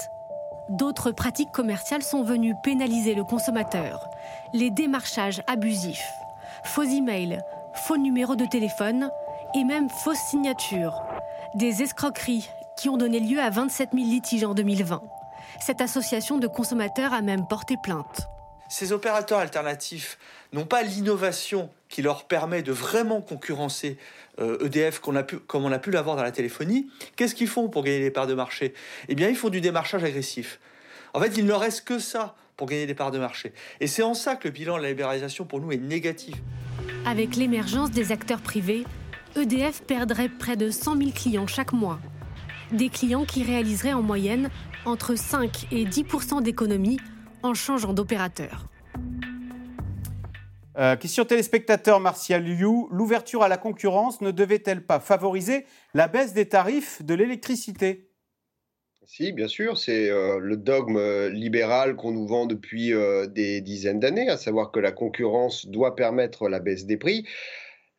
d'autres 0.68 1.10
pratiques 1.10 1.52
commerciales 1.52 2.02
sont 2.02 2.22
venues 2.22 2.54
pénaliser 2.62 3.14
le 3.14 3.24
consommateur. 3.24 4.08
Les 4.52 4.70
démarchages 4.70 5.42
abusifs, 5.46 6.12
faux 6.64 6.82
emails, 6.82 7.40
faux 7.74 7.96
numéros 7.96 8.36
de 8.36 8.44
téléphone 8.44 9.10
et 9.54 9.64
même 9.64 9.88
fausses 9.88 10.22
signatures. 10.30 11.02
Des 11.54 11.82
escroqueries 11.82 12.48
qui 12.78 12.88
ont 12.88 12.96
donné 12.96 13.20
lieu 13.20 13.38
à 13.40 13.50
27 13.50 13.90
000 13.94 14.04
litiges 14.04 14.44
en 14.44 14.54
2020. 14.54 15.02
Cette 15.60 15.80
association 15.80 16.38
de 16.38 16.46
consommateurs 16.46 17.12
a 17.12 17.22
même 17.22 17.46
porté 17.46 17.76
plainte. 17.82 18.28
Ces 18.68 18.92
opérateurs 18.92 19.38
alternatifs 19.38 20.18
n'ont 20.52 20.64
pas 20.64 20.82
l'innovation 20.82 21.70
qui 21.88 22.02
leur 22.02 22.24
permet 22.24 22.62
de 22.62 22.72
vraiment 22.72 23.20
concurrencer 23.20 23.98
EDF 24.38 25.00
euh, 25.06 25.12
e 25.12 25.38
comme 25.46 25.64
on 25.64 25.72
a 25.72 25.78
pu 25.78 25.90
l'avoir 25.90 26.16
dans 26.16 26.22
la 26.22 26.32
téléphonie. 26.32 26.88
Qu'est-ce 27.16 27.34
qu'ils 27.34 27.48
font 27.48 27.68
pour 27.68 27.84
gagner 27.84 28.00
des 28.00 28.10
parts 28.10 28.26
de 28.26 28.34
marché? 28.34 28.74
Eh 29.08 29.14
bien, 29.14 29.28
ils 29.28 29.36
font 29.36 29.48
du 29.48 29.60
démarchage 29.60 30.02
agressif. 30.02 30.58
En 31.12 31.20
fait, 31.20 31.36
il 31.36 31.44
ne 31.44 31.48
leur 31.48 31.60
reste 31.60 31.84
que 31.84 31.98
ça 31.98 32.34
pour 32.56 32.66
gagner 32.66 32.86
des 32.86 32.94
parts 32.94 33.10
de 33.10 33.18
marché. 33.18 33.52
Et 33.80 33.86
c'est 33.86 34.02
en 34.02 34.14
ça 34.14 34.36
que 34.36 34.48
le 34.48 34.52
bilan 34.52 34.76
de 34.78 34.82
la 34.82 34.88
libéralisation 34.88 35.44
pour 35.44 35.60
nous 35.60 35.72
est 35.72 35.76
négatif. 35.76 36.34
Avec 37.06 37.36
l'émergence 37.36 37.90
des 37.90 38.12
acteurs 38.12 38.40
privés, 38.40 38.84
EDF 39.36 39.82
perdrait 39.82 40.28
près 40.28 40.56
de 40.56 40.70
100 40.70 40.96
000 40.96 41.10
clients 41.10 41.46
chaque 41.46 41.72
mois 41.72 42.00
des 42.72 42.88
clients 42.88 43.24
qui 43.24 43.42
réaliseraient 43.42 43.92
en 43.92 44.02
moyenne 44.02 44.50
entre 44.84 45.14
5 45.16 45.66
et 45.72 45.84
10% 45.84 46.42
d'économie 46.42 46.98
en 47.42 47.54
changeant 47.54 47.92
d'opérateur. 47.92 48.68
Euh, 50.76 50.96
question 50.96 51.24
téléspectateur 51.24 52.00
Martial 52.00 52.42
Liu, 52.42 52.88
l'ouverture 52.90 53.44
à 53.44 53.48
la 53.48 53.56
concurrence 53.56 54.20
ne 54.20 54.32
devait-elle 54.32 54.84
pas 54.84 54.98
favoriser 54.98 55.66
la 55.94 56.08
baisse 56.08 56.32
des 56.32 56.48
tarifs 56.48 57.00
de 57.04 57.14
l'électricité? 57.14 58.10
Si, 59.06 59.32
bien 59.32 59.48
sûr, 59.48 59.78
c'est 59.78 60.10
euh, 60.10 60.38
le 60.40 60.56
dogme 60.56 60.96
euh, 60.96 61.28
libéral 61.28 61.94
qu'on 61.94 62.10
nous 62.10 62.26
vend 62.26 62.46
depuis 62.46 62.92
des 63.28 63.60
dizaines 63.60 64.00
d'années, 64.00 64.28
à 64.28 64.36
savoir 64.36 64.72
que 64.72 64.80
la 64.80 64.90
concurrence 64.90 65.66
doit 65.66 65.94
permettre 65.94 66.48
la 66.48 66.58
baisse 66.58 66.86
des 66.86 66.96
prix. 66.96 67.24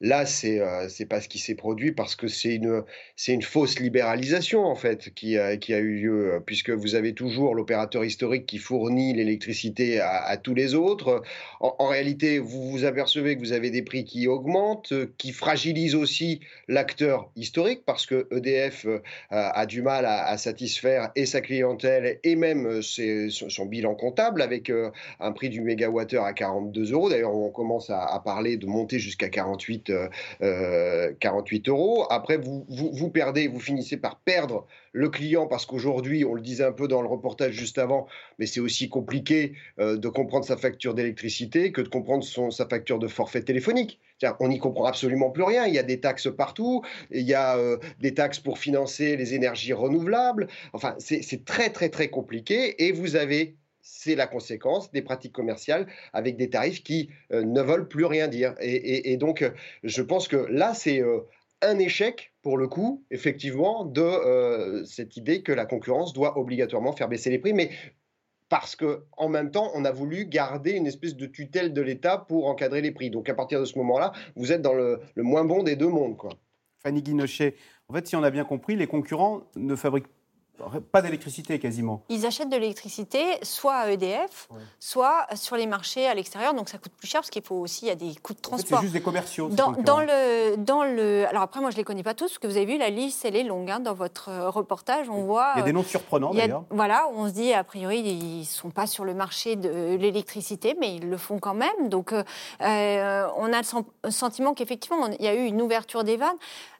Là, 0.01 0.25
c'est 0.25 0.59
euh, 0.59 0.89
pas 1.09 1.21
ce 1.21 1.29
qui 1.29 1.39
s'est 1.39 1.55
produit 1.55 1.93
parce 1.93 2.17
que 2.17 2.27
c'est 2.27 2.55
une 2.55 3.41
fausse 3.41 3.79
libéralisation 3.79 4.65
en 4.65 4.75
fait 4.75 5.13
qui 5.13 5.37
a, 5.37 5.55
qui 5.55 5.73
a 5.73 5.79
eu 5.79 6.01
lieu 6.01 6.33
euh, 6.33 6.39
puisque 6.41 6.69
vous 6.69 6.95
avez 6.95 7.13
toujours 7.13 7.55
l'opérateur 7.55 8.03
historique 8.03 8.45
qui 8.45 8.57
fournit 8.57 9.13
l'électricité 9.13 10.01
à, 10.01 10.35
tous 10.35 10.53
les 10.53 10.75
autres. 10.75 11.23
En, 11.61 11.87
réalité, 11.87 12.39
vous 12.39 12.69
vous 12.69 12.83
apercevez 12.83 13.35
que 13.35 13.39
vous 13.39 13.53
avez 13.53 13.69
des 13.69 13.83
prix 13.83 14.03
qui 14.03 14.27
augmentent, 14.27 14.91
euh, 14.91 15.13
qui 15.17 15.31
fragilisent 15.31 15.95
aussi 15.95 16.41
l'acteur 16.67 17.31
historique 17.37 17.83
parce 17.85 18.05
que 18.05 18.27
EDF 18.31 18.87
a 19.29 19.65
du 19.65 19.81
mal 19.81 20.05
à, 20.05 20.37
satisfaire 20.37 21.11
et 21.15 21.25
sa 21.25 21.39
clientèle 21.39 22.19
et 22.23 22.35
même 22.35 22.81
son, 22.81 23.65
bilan 23.65 23.95
comptable 23.95 24.41
avec 24.41 24.69
un 25.19 25.31
prix 25.31 25.49
du 25.49 25.61
mégawattheure 25.61 26.25
à 26.25 26.33
42 26.33 26.91
euros. 26.91 27.09
D'ailleurs, 27.09 27.33
on 27.33 27.49
commence 27.49 27.89
à, 27.89 28.03
à 28.03 28.19
parler 28.19 28.57
de 28.57 28.65
monter 28.65 28.99
jusqu'à 28.99 29.29
48 29.29 29.84
48 29.91 31.67
euh, 31.67 31.71
euros. 31.71 32.05
Après, 32.09 32.37
vous, 32.37 32.65
vous, 32.67 33.09
perdez, 33.09 33.47
vous 33.47 33.59
finissez 33.59 33.97
par 33.97 34.19
perdre 34.19 34.67
le 34.91 35.09
client 35.09 35.47
parce 35.47 35.65
qu'aujourd'hui, 35.65 36.25
on 36.25 36.33
le 36.33 36.41
disait 36.41 36.63
un 36.63 36.71
peu 36.71 36.87
dans 36.87 37.01
le 37.01 37.07
reportage 37.07 37.53
juste 37.53 37.77
avant, 37.77 38.07
mais 38.39 38.45
c'est 38.45 38.59
aussi 38.59 38.89
compliqué 38.89 39.53
euh, 39.79 39.97
de 39.97 40.07
comprendre 40.07 40.45
sa 40.45 40.57
facture 40.57 40.93
d'électricité 40.93 41.71
que 41.71 41.81
de 41.81 41.89
comprendre 41.89 42.23
son, 42.23 42.51
sa 42.51 42.67
facture 42.67 42.99
de 42.99 43.07
forfait 43.07 43.41
téléphonique. 43.41 43.99
On 44.39 44.47
n'y 44.47 44.59
comprend 44.59 44.85
absolument 44.85 45.29
plus 45.29 45.43
rien. 45.43 45.65
Il 45.65 45.73
y 45.73 45.79
a 45.79 45.83
des 45.83 45.99
taxes 45.99 46.29
partout, 46.35 46.81
il 47.11 47.23
y 47.23 47.33
a 47.33 47.57
euh, 47.57 47.77
des 47.99 48.13
taxes 48.13 48.39
pour 48.39 48.57
financer 48.57 49.17
les 49.17 49.33
énergies 49.33 49.73
renouvelables. 49.73 50.47
Enfin, 50.73 50.95
c'est 50.99 51.45
très, 51.45 51.69
très, 51.69 51.89
très 51.89 52.07
compliqué. 52.07 52.85
Et 52.85 52.91
vous 52.91 53.17
avez 53.17 53.57
c'est 53.85 54.15
la 54.15 54.25
conséquence 54.25 54.91
des 54.91 55.03
pratiques 55.03 55.31
commerciales 55.31 55.87
avec 56.11 56.37
des 56.37 56.49
tarifs 56.49 56.83
qui 56.83 57.11
euh, 57.31 57.43
ne 57.43 57.61
veulent 57.61 57.87
plus 57.87 58.05
rien 58.05 58.27
dire. 58.27 58.55
Et, 58.59 59.15
donc, 59.15 59.43
euh, 59.43 59.51
je 59.83 60.01
pense 60.01 60.27
que 60.27 60.37
là, 60.37 60.73
c'est 60.73 61.01
euh, 61.01 61.19
un 61.61 61.77
échec, 61.77 62.33
pour 62.41 62.57
le 62.57 62.67
coup, 62.67 63.03
effectivement, 63.11 63.85
de 63.85 64.83
cette 64.85 65.17
idée 65.17 65.43
que 65.43 65.51
la 65.51 65.65
concurrence 65.65 66.13
doit 66.13 66.37
obligatoirement 66.37 66.93
faire 66.93 67.07
baisser 67.07 67.29
les 67.29 67.37
prix. 67.37 67.53
Mais 67.53 67.69
parce 68.49 68.75
que 68.75 69.03
en 69.17 69.29
même 69.29 69.51
temps, 69.51 69.71
on 69.75 69.85
a 69.85 69.91
voulu 69.91 70.25
garder 70.25 70.71
une 70.71 70.87
espèce 70.87 71.15
de 71.15 71.27
tutelle 71.27 71.71
de 71.71 71.81
l'État 71.81 72.17
pour 72.17 72.47
encadrer 72.47 72.81
les 72.81 72.91
prix. 72.91 73.11
Donc 73.11 73.29
à 73.29 73.35
partir 73.35 73.59
de 73.59 73.65
ce 73.65 73.77
moment-là, 73.77 74.13
vous 74.35 74.51
êtes 74.51 74.61
dans 74.61 74.73
le, 74.73 74.99
moins 75.15 75.45
bon 75.45 75.63
des 75.63 75.75
deux 75.75 75.87
mondes. 75.87 76.17
Quoi. 76.17 76.31
Fanny 76.83 77.01
Guinochet, 77.01 77.55
en 77.87 77.93
fait, 77.93 78.07
si 78.07 78.15
on 78.15 78.23
a 78.23 78.31
bien 78.31 78.45
compris, 78.45 78.75
les 78.75 78.87
concurrents 78.87 79.43
ne 79.55 79.75
fabriquent 79.75 80.09
pas 80.91 81.01
d'électricité 81.01 81.59
quasiment. 81.59 82.03
Ils 82.09 82.25
achètent 82.25 82.49
de 82.49 82.57
l'électricité 82.57 83.23
soit 83.43 83.75
à 83.75 83.91
EDF, 83.91 84.49
soit 84.79 85.27
sur 85.35 85.55
les 85.55 85.67
marchés 85.67 86.07
à 86.07 86.13
l'extérieur, 86.13 86.53
donc 86.53 86.69
ça 86.69 86.77
coûte 86.77 86.93
plus 86.97 87.07
cher 87.07 87.21
parce 87.21 87.29
qu'il 87.29 87.43
faut 87.43 87.55
aussi, 87.55 87.85
il 87.85 87.87
y 87.89 87.91
a 87.91 87.95
des 87.95 88.15
coûts 88.15 88.33
de 88.33 88.39
transport. 88.39 88.79
c'est 88.79 88.83
juste 88.83 88.93
des 88.93 89.01
commerciaux. 89.01 89.49
Dans, 89.49 89.71
dans, 89.71 89.99
le, 89.99 90.55
dans 90.57 90.83
le, 90.83 91.27
alors 91.27 91.43
après 91.43 91.59
moi 91.59 91.69
je 91.71 91.77
les 91.77 91.83
connais 91.83 92.03
pas 92.03 92.13
tous, 92.13 92.27
parce 92.27 92.39
que 92.39 92.47
vous 92.47 92.57
avez 92.57 92.65
vu 92.65 92.77
la 92.77 92.89
liste, 92.89 93.25
elle 93.25 93.35
est 93.35 93.43
longue 93.43 93.69
hein, 93.69 93.79
dans 93.79 93.93
votre 93.93 94.29
euh, 94.29 94.49
reportage, 94.49 95.09
on 95.09 95.23
voit. 95.23 95.53
Il 95.55 95.59
y 95.59 95.61
a 95.61 95.65
des 95.65 95.73
noms 95.73 95.83
surprenants 95.83 96.33
d'ailleurs. 96.33 96.63
Voilà, 96.69 97.07
on 97.13 97.27
se 97.27 97.33
dit 97.33 97.53
a 97.53 97.63
priori 97.63 97.99
ils 97.99 98.45
sont 98.45 98.69
pas 98.69 98.87
sur 98.87 99.05
le 99.05 99.13
marché 99.13 99.55
de 99.55 99.95
l'électricité, 99.95 100.75
mais 100.79 100.95
ils 100.95 101.09
le 101.09 101.17
font 101.17 101.39
quand 101.39 101.53
même. 101.53 101.89
Donc 101.89 102.13
euh, 102.13 102.23
euh, 102.61 103.27
on 103.37 103.51
a 103.53 103.61
le 104.03 104.11
sentiment 104.11 104.53
qu'effectivement 104.53 105.07
il 105.07 105.23
y 105.23 105.27
a 105.27 105.35
eu 105.35 105.45
une 105.45 105.61
ouverture 105.61 106.03
des 106.03 106.17
vannes. 106.17 106.37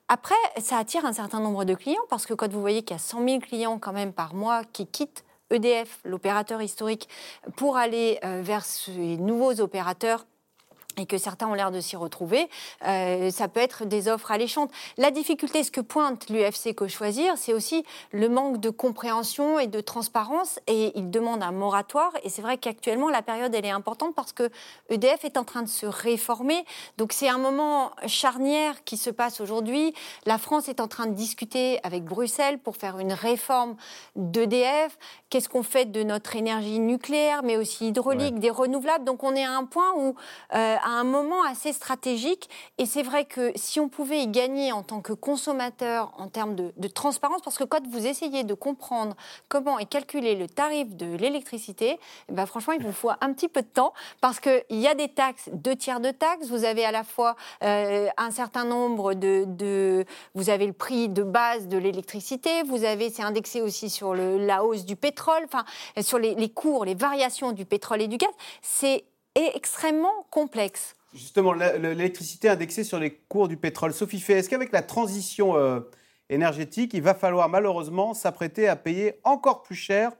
Après, 0.07 0.35
ça 0.59 0.77
attire 0.77 1.05
un 1.05 1.13
certain 1.13 1.39
nombre 1.39 1.65
de 1.65 1.73
clients 1.73 2.05
parce 2.09 2.27
que 2.27 2.33
quand 2.33 2.51
vous 2.51 2.61
voyez 2.61 2.83
qu'il 2.83 2.95
y 2.95 2.99
a 2.99 3.01
100 3.01 3.27
000 3.27 3.39
clients 3.39 3.79
quand 3.79 3.93
même 3.93 4.13
par 4.13 4.35
mois 4.35 4.63
qui 4.63 4.85
quittent 4.85 5.25
EDF, 5.49 5.99
l'opérateur 6.03 6.61
historique, 6.61 7.09
pour 7.55 7.77
aller 7.77 8.19
euh, 8.23 8.41
vers 8.43 8.63
ces 8.65 9.17
nouveaux 9.17 9.59
opérateurs 9.61 10.25
et 10.97 11.05
que 11.05 11.17
certains 11.17 11.47
ont 11.47 11.53
l'air 11.53 11.71
de 11.71 11.79
s'y 11.79 11.95
retrouver, 11.95 12.49
euh, 12.85 13.29
ça 13.31 13.47
peut 13.47 13.59
être 13.59 13.85
des 13.85 14.07
offres 14.07 14.31
alléchantes. 14.31 14.71
La 14.97 15.11
difficulté, 15.11 15.63
ce 15.63 15.71
que 15.71 15.81
pointe 15.81 16.29
l'UFC 16.29 16.73
Que 16.75 16.87
Choisir, 16.87 17.37
c'est 17.37 17.53
aussi 17.53 17.85
le 18.11 18.29
manque 18.29 18.59
de 18.59 18.69
compréhension 18.69 19.59
et 19.59 19.67
de 19.67 19.81
transparence, 19.81 20.59
et 20.67 20.91
il 20.95 21.09
demande 21.09 21.43
un 21.43 21.51
moratoire. 21.51 22.11
Et 22.23 22.29
c'est 22.29 22.41
vrai 22.41 22.57
qu'actuellement, 22.57 23.09
la 23.09 23.21
période, 23.21 23.53
elle 23.53 23.65
est 23.65 23.71
importante 23.71 24.15
parce 24.15 24.31
que 24.31 24.49
EDF 24.89 25.25
est 25.25 25.37
en 25.37 25.43
train 25.43 25.61
de 25.61 25.69
se 25.69 25.85
réformer. 25.85 26.65
Donc 26.97 27.13
c'est 27.13 27.29
un 27.29 27.37
moment 27.37 27.91
charnière 28.07 28.83
qui 28.83 28.97
se 28.97 29.09
passe 29.09 29.41
aujourd'hui. 29.41 29.93
La 30.25 30.37
France 30.37 30.69
est 30.69 30.79
en 30.79 30.87
train 30.87 31.07
de 31.07 31.13
discuter 31.13 31.79
avec 31.83 32.03
Bruxelles 32.03 32.59
pour 32.59 32.77
faire 32.77 32.99
une 32.99 33.13
réforme 33.13 33.75
d'EDF. 34.15 34.97
Qu'est-ce 35.29 35.49
qu'on 35.49 35.63
fait 35.63 35.85
de 35.85 36.03
notre 36.03 36.35
énergie 36.35 36.79
nucléaire, 36.79 37.43
mais 37.43 37.57
aussi 37.57 37.87
hydraulique, 37.87 38.39
des 38.39 38.49
renouvelables? 38.49 39.03
Donc 39.03 39.23
on 39.23 39.35
est 39.35 39.45
à 39.45 39.51
un 39.51 39.65
point 39.65 39.93
où... 39.97 40.15
Euh, 40.53 40.75
à 40.86 40.89
un 40.89 41.03
moment 41.03 41.43
assez 41.43 41.73
stratégique. 41.73 42.47
Et 42.77 42.86
c'est 42.86 43.01
vrai 43.01 43.25
que 43.25 43.51
si 43.55 43.79
on 43.79 43.89
pouvait 43.89 44.19
y 44.19 44.27
gagner 44.27 44.71
en 44.71 44.83
tant 44.83 45.01
que 45.01 45.13
consommateur 45.13 46.13
en 46.17 46.29
termes 46.29 46.55
de, 46.55 46.88
transparence, 46.88 47.41
parce 47.41 47.57
que 47.57 47.63
quand 47.63 47.86
vous 47.88 48.05
essayez 48.05 48.43
de 48.43 48.53
comprendre 48.53 49.15
comment 49.49 49.79
est 49.79 49.88
calculé 49.88 50.36
le 50.36 50.47
tarif 50.47 50.95
de 50.95 51.17
l'électricité, 51.17 51.99
eh 52.29 52.33
ben 52.33 52.45
franchement, 52.45 52.73
il 52.73 52.83
vous 52.86 52.93
faut 52.93 53.09
un 53.09 53.33
petit 53.33 53.49
peu 53.49 53.63
de 53.63 53.67
temps 53.67 53.93
parce 54.21 54.39
qu'il 54.39 54.63
y 54.69 54.88
a 54.88 54.93
des 54.93 55.09
taxes, 55.09 55.49
deux 55.51 55.75
tiers 55.75 55.99
de 55.99 56.11
taxes. 56.11 56.47
Vous 56.47 56.63
avez 56.63 56.86
à 56.86 56.91
la 56.91 57.03
fois 57.03 57.36
euh, 57.63 58.07
un 58.17 58.31
certain 58.31 58.63
nombre 58.63 59.15
de, 59.15 60.05
Vous 60.36 60.49
avez 60.51 60.67
le 60.67 60.73
prix 60.73 61.09
de 61.09 61.23
base 61.23 61.67
de 61.67 61.77
l'électricité, 61.77 62.61
vous 62.63 62.83
avez, 62.83 63.09
c'est 63.09 63.23
indexé 63.23 63.61
aussi 63.61 63.89
sur 63.89 64.13
la 64.13 64.63
hausse 64.63 64.86
du 64.86 64.95
pétrole, 64.95 65.43
enfin, 65.45 65.65
sur 66.01 66.19
les, 66.19 66.36
les 66.36 66.49
cours, 66.49 66.86
les 66.86 66.95
variations 66.95 67.51
du 67.51 67.65
pétrole 67.65 68.03
et 68.03 68.07
du 68.07 68.17
gaz. 68.17 68.29
C'est 68.61 69.03
est 69.36 69.55
extrêmement 69.55 70.25
complexe. 70.31 70.95
Justement, 71.13 71.53
l'électricité 71.53 72.49
indexée 72.49 72.83
sur 72.83 72.99
les 72.99 73.11
cours 73.11 73.47
du 73.47 73.57
pétrole. 73.57 73.93
Sophie 73.93 74.19
Fay, 74.19 74.39
est-ce 74.39 74.49
qu'avec 74.49 74.71
la 74.71 74.81
transition 74.81 75.55
euh, 75.55 75.79
énergétique, 76.29 76.93
il 76.93 77.01
va 77.01 77.13
falloir 77.13 77.47
malheureusement 77.47 78.13
s'apprêter 78.13 78.67
à 78.67 78.75
payer 78.75 79.19
encore 79.23 79.61
plus 79.61 79.75
cher 79.75 80.11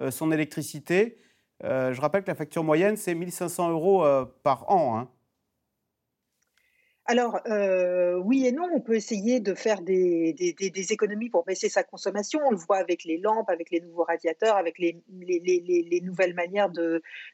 euh, 0.00 0.10
son 0.10 0.32
électricité? 0.32 1.18
Euh, 1.62 1.92
Je 1.92 2.00
rappelle 2.00 2.22
que 2.22 2.30
la 2.30 2.34
facture 2.34 2.64
moyenne, 2.64 2.96
c'est 2.96 3.14
1500 3.14 3.70
euros 3.70 4.04
par 4.42 4.70
an. 4.70 4.98
Hein. 4.98 5.08
Alors, 7.10 7.40
euh, 7.46 8.14
oui 8.18 8.46
et 8.46 8.52
non, 8.52 8.68
on 8.72 8.80
peut 8.80 8.94
essayer 8.94 9.40
de 9.40 9.54
faire 9.54 9.82
des, 9.82 10.32
économies 10.90 11.28
pour 11.28 11.44
baisser 11.44 11.68
sa 11.68 11.82
consommation. 11.82 12.38
On 12.46 12.52
le 12.52 12.56
voit 12.56 12.76
avec 12.76 13.02
les 13.02 13.18
lampes, 13.18 13.50
avec 13.50 13.72
les 13.72 13.80
nouveaux 13.80 14.04
radiateurs, 14.04 14.54
avec 14.54 14.78
les, 14.78 15.02
nouvelles 16.04 16.34
manières 16.34 16.70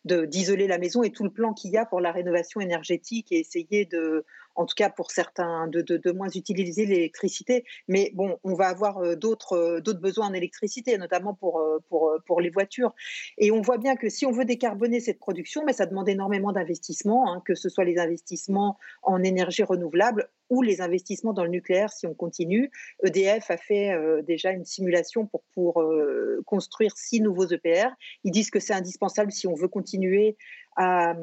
d'isoler 0.06 0.66
la 0.66 0.78
maison 0.78 1.02
et 1.02 1.10
tout 1.10 1.24
le 1.24 1.30
plan 1.30 1.52
qu'il 1.52 1.72
y 1.72 1.76
a 1.76 1.84
pour 1.84 2.00
la 2.00 2.10
rénovation 2.10 2.62
énergétique 2.62 3.32
et 3.32 3.40
essayer 3.40 3.84
de, 3.84 4.24
en 4.56 4.66
tout 4.66 4.74
cas 4.74 4.90
pour 4.90 5.10
certains, 5.10 5.68
de, 5.68 6.12
moins 6.12 6.28
utiliser 6.30 6.86
l'électricité. 6.86 7.64
Mais 7.88 8.10
bon, 8.14 8.38
on 8.42 8.54
va 8.54 8.68
avoir 8.68 8.98
euh, 8.98 9.14
d'autres 9.14 9.52
euh, 9.52 9.80
d'autres 9.80 10.00
besoins 10.00 10.28
en 10.28 10.32
électricité, 10.32 10.96
notamment 10.98 11.34
pour, 11.34 11.60
euh, 11.60 11.78
pour, 12.26 12.40
les 12.40 12.50
voitures. 12.50 12.94
Et 13.38 13.50
on 13.50 13.60
voit 13.60 13.78
bien 13.78 13.96
que 13.96 14.08
si 14.08 14.26
on 14.26 14.32
veut 14.32 14.44
décarboner 14.44 15.00
cette 15.00 15.18
production, 15.18 15.62
mais 15.64 15.72
ça 15.72 15.86
demande 15.86 16.08
énormément 16.08 16.52
d'investissements, 16.52 17.32
hein, 17.32 17.42
que 17.44 17.54
ce 17.54 17.68
soit 17.68 17.84
les 17.84 17.98
investissements 17.98 18.78
en 19.02 19.22
énergie 19.22 19.62
renouvelable 19.62 20.28
ou 20.48 20.62
les 20.62 20.80
investissements 20.80 21.32
dans 21.32 21.44
le 21.44 21.50
nucléaire 21.50 21.90
si 21.90 22.06
on 22.06 22.14
continue. 22.14 22.70
EDF 23.04 23.50
a 23.50 23.56
fait 23.56 23.92
déjà 24.22 24.52
une 24.52 24.64
simulation 24.64 25.26
pour, 25.26 25.82
construire 26.44 26.96
six 26.96 27.20
nouveaux 27.20 27.46
EPR. 27.46 27.88
Ils 28.22 28.30
disent 28.30 28.50
que 28.50 28.60
c'est 28.60 28.74
indispensable 28.74 29.32
si 29.32 29.48
on 29.48 29.54
veut 29.54 29.66
continuer 29.66 30.36
à, 30.76 31.14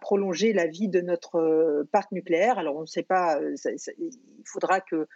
prolonger 0.00 0.52
la 0.52 0.66
vie 0.66 0.88
de 0.88 1.00
notre 1.00 1.86
parc 1.92 2.10
nucléaire. 2.12 2.58
Alors 2.58 2.65
on 2.74 2.82
ne 2.82 2.86
sait 2.86 3.02
pas, 3.02 3.38
euh, 3.38 3.54
il 3.98 4.10
faudra 4.44 4.80
que, 4.80 5.06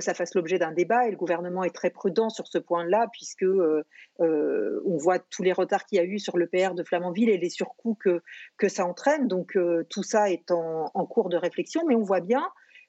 ça 0.00 0.14
fasse 0.14 0.34
l'objet 0.34 0.58
d'un 0.58 0.72
débat 0.72 1.06
et 1.06 1.10
le 1.10 1.16
gouvernement 1.16 1.64
est 1.64 1.74
très 1.74 1.90
prudent 1.90 2.30
sur 2.30 2.46
ce 2.46 2.58
point-là 2.58 3.08
puisque 3.12 3.42
euh, 3.42 3.84
on 4.18 4.96
voit 4.96 5.18
tous 5.18 5.42
les 5.42 5.52
retards 5.52 5.84
qu'il 5.84 5.96
y 5.96 6.00
a 6.00 6.04
eu 6.04 6.18
sur 6.18 6.38
le 6.38 6.46
PR 6.46 6.74
de 6.74 6.82
Flamanville 6.82 7.28
et 7.28 7.38
les 7.38 7.50
surcoûts 7.50 7.96
que, 7.96 8.22
ça 8.68 8.86
entraîne. 8.86 9.28
Donc 9.28 9.58
tout 9.90 10.02
ça 10.02 10.30
est 10.30 10.50
en, 10.50 11.06
cours 11.06 11.28
de 11.28 11.36
réflexion, 11.36 11.82
mais 11.86 11.94
on 11.94 12.02
voit 12.02 12.20
bien 12.20 12.48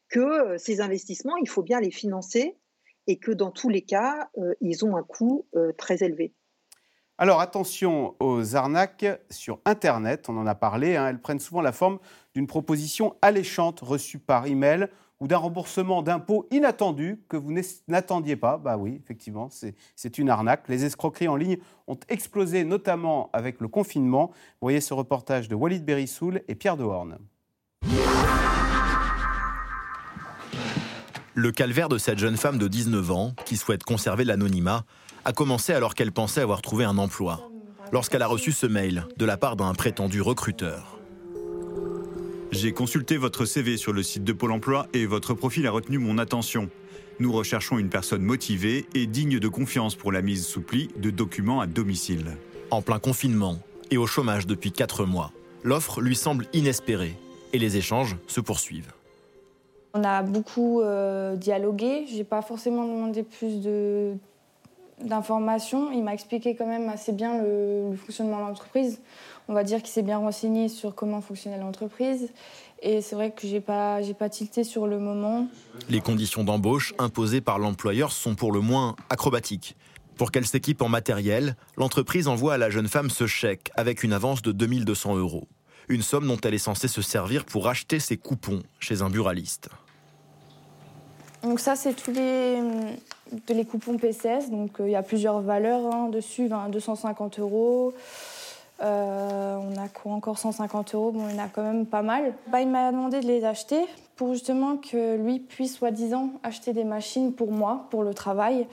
que 0.10 0.58
ces 0.58 0.82
investissements, 0.82 1.36
il 1.38 1.50
faut 1.50 1.64
bien 1.64 1.82
les 1.82 1.92
financer 1.92 2.56
et 3.08 3.18
que 3.20 3.32
dans 3.32 3.52
tous 3.52 3.70
les 3.70 3.82
cas, 3.82 4.30
ils 4.62 4.86
ont 4.86 4.96
un 4.96 5.04
coût 5.04 5.48
très 5.78 6.04
élevé. 6.04 6.34
Alors 7.18 7.40
attention 7.40 8.14
aux 8.20 8.58
arnaques 8.58 9.06
sur 9.30 9.60
Internet, 9.64 10.28
on 10.28 10.38
en 10.38 10.46
a 10.46 10.54
parlé, 10.54 10.98
hein. 10.98 11.08
elles 11.08 11.22
prennent 11.22 11.40
souvent 11.40 11.62
la 11.62 11.72
forme 11.72 11.98
d'une 12.34 12.46
proposition 12.46 13.16
alléchante 13.22 13.80
reçue 13.80 14.20
par 14.20 14.48
email 14.48 14.90
ou 15.22 15.28
d'un 15.28 15.38
remboursement 15.38 16.02
d'impôts 16.02 16.46
inattendu 16.52 17.22
que 17.30 17.38
vous 17.38 17.54
n'attendiez 17.88 18.36
pas. 18.36 18.58
Bah 18.58 18.76
oui, 18.76 19.00
effectivement, 19.02 19.50
c'est 19.50 20.18
une 20.18 20.30
arnaque. 20.30 20.68
Les 20.68 20.84
escroqueries 20.84 21.30
en 21.30 21.38
ligne 21.38 21.56
ont 21.88 21.98
explosé, 22.10 22.66
notamment 22.66 23.30
avec 23.32 23.62
le 23.62 23.70
confinement. 23.70 24.32
Vous 24.60 24.66
voyez 24.66 24.82
ce 24.82 24.94
reportage 24.94 25.48
de 25.48 25.56
Walid 25.56 25.86
Berissoul 25.86 26.42
et 26.50 26.56
Pierre 26.56 26.76
Dehorne. 26.76 27.18
Le 31.34 31.52
calvaire 31.52 31.88
de 31.88 31.98
cette 31.98 32.18
jeune 32.18 32.38
femme 32.38 32.58
de 32.58 32.68
19 32.68 33.12
ans, 33.12 33.34
qui 33.46 33.56
souhaite 33.56 33.84
conserver 33.84 34.26
l'anonymat, 34.26 34.86
a 35.26 35.34
commencé 35.34 35.74
alors 35.74 35.96
qu'elle 35.96 36.12
pensait 36.12 36.42
avoir 36.42 36.62
trouvé 36.62 36.86
un 36.86 36.98
emploi, 37.00 37.50
lorsqu'elle 37.92 38.22
a 38.22 38.28
reçu 38.28 38.52
ce 38.52 38.68
mail 38.68 39.08
de 39.18 39.26
la 39.26 39.38
part 39.38 39.56
d'un 39.56 39.74
prétendu 39.74 40.22
recruteur. 40.22 41.00
J'ai 42.52 42.72
consulté 42.72 43.18
votre 43.18 43.44
CV 43.46 43.76
sur 43.76 43.92
le 43.92 44.04
site 44.04 44.24
de 44.24 44.32
Pôle 44.32 44.52
Emploi 44.52 44.88
et 44.94 45.06
votre 45.06 45.34
profil 45.34 45.68
a 45.68 45.72
retenu 45.72 45.98
mon 45.98 46.20
attention. 46.20 46.70
Nous 47.20 47.32
recherchons 47.32 47.80
une 47.80 47.90
personne 47.90 48.22
motivée 48.22 48.86
et 48.94 49.08
digne 49.08 49.40
de 49.40 49.48
confiance 49.48 49.96
pour 49.96 50.12
la 50.12 50.22
mise 50.22 50.46
sous 50.46 50.62
pli 50.62 50.90
de 50.96 51.10
documents 51.10 51.60
à 51.60 51.68
domicile. 51.68 52.38
En 52.72 52.82
plein 52.82 53.00
confinement 53.00 53.60
et 53.92 53.98
au 53.98 54.06
chômage 54.06 54.48
depuis 54.48 54.72
4 54.72 55.06
mois, 55.06 55.32
l'offre 55.64 56.02
lui 56.02 56.16
semble 56.16 56.46
inespérée 56.54 57.16
et 57.52 57.58
les 57.58 57.78
échanges 57.78 58.16
se 58.28 58.42
poursuivent. 58.42 58.94
On 59.94 60.04
a 60.04 60.24
beaucoup 60.24 60.82
euh, 60.82 61.36
dialogué. 61.36 62.06
J'ai 62.08 62.26
pas 62.26 62.42
forcément 62.42 62.86
demandé 62.86 63.24
plus 63.24 63.62
de 63.62 64.14
d'informations. 65.04 65.92
Il 65.92 66.04
m'a 66.04 66.14
expliqué 66.14 66.56
quand 66.56 66.68
même 66.68 66.90
assez 66.90 67.12
bien 67.12 67.42
le, 67.42 67.96
fonctionnement 67.96 68.38
de 68.38 68.42
l'entreprise. 68.42 69.00
On 69.48 69.54
va 69.54 69.64
dire 69.64 69.82
qu'il 69.82 69.92
s'est 69.92 70.02
bien 70.02 70.18
renseigné 70.18 70.70
sur 70.70 70.96
comment 70.96 71.22
fonctionnait 71.22 71.60
l'entreprise. 71.60 72.30
Et 72.82 73.02
c'est 73.02 73.16
vrai 73.16 73.32
que 73.32 73.48
j'ai 73.48 73.62
pas, 73.62 74.02
j'ai 74.02 74.14
pas 74.14 74.30
tilté 74.30 74.64
sur 74.64 74.88
le 74.88 75.00
moment. 75.00 75.48
Les 75.90 76.02
conditions 76.02 76.44
d'embauche 76.44 76.94
imposées 77.00 77.42
par 77.42 77.60
l'employeur 77.60 78.12
sont 78.12 78.36
pour 78.36 78.52
le 78.52 78.60
moins 78.60 78.96
acrobatiques. 79.10 79.76
Pour 80.18 80.32
qu'elle 80.32 80.46
s'équipe 80.46 80.82
en 80.82 80.90
matériel, 80.90 81.56
l'entreprise 81.78 82.28
envoie 82.28 82.54
à 82.54 82.58
la 82.58 82.70
jeune 82.70 82.88
femme 82.88 83.10
ce 83.10 83.28
chèque 83.28 83.72
avec 83.76 84.04
une 84.04 84.14
avance 84.14 84.42
de 84.42 84.52
2200 84.52 85.18
euros. 85.18 85.48
Une 85.90 86.02
somme 86.02 86.28
dont 86.28 86.40
elle 86.44 86.54
est 86.54 86.58
censée 86.58 86.88
se 86.88 87.02
servir 87.02 87.46
pour 87.46 87.68
acheter 87.68 88.00
ses 88.00 88.18
coupons 88.18 88.64
chez 88.80 89.02
un 89.02 89.10
buraliste. 89.10 89.70
Donc 91.44 91.60
ça, 91.60 91.76
c'est 91.76 91.94
tous 91.94 92.12
les, 92.12 92.60
les 93.50 93.66
coupons 93.66 93.98
PCS. 93.98 94.50
Donc 94.50 94.80
euh, 94.80 94.88
il 94.88 94.92
y 94.92 94.96
a 94.96 95.04
plusieurs 95.04 95.42
valeurs 95.42 95.94
hein, 95.94 96.10
dessus, 96.10 96.50
250 96.50 97.40
euros. 97.40 97.94
Euh, 98.82 99.56
on 99.56 99.82
a 99.82 99.88
quoi 99.88 100.12
encore 100.12 100.38
150 100.38 100.96
euros, 100.96 101.12
bon, 101.12 101.30
il 101.30 101.36
y 101.36 101.40
en 101.40 101.46
a 101.46 101.48
quand 101.48 101.64
même 101.64 101.86
pas 101.86 102.02
mal. 102.02 102.34
Bah, 102.52 102.62
il 102.62 102.68
m'a 102.68 102.92
demandé 102.92 103.22
de 103.22 103.26
les 103.26 103.46
acheter 103.46 103.80
pour 104.18 104.34
justement 104.34 104.78
que 104.78 105.16
lui 105.16 105.40
puisse 105.40 105.78
soi-disant 105.78 106.32
acheter 106.44 106.74
des 106.74 106.84
machines 106.84 107.34
pour 107.34 107.52
moi, 107.52 107.88
pour 107.90 108.04
le 108.04 108.14
travail. 108.14 108.68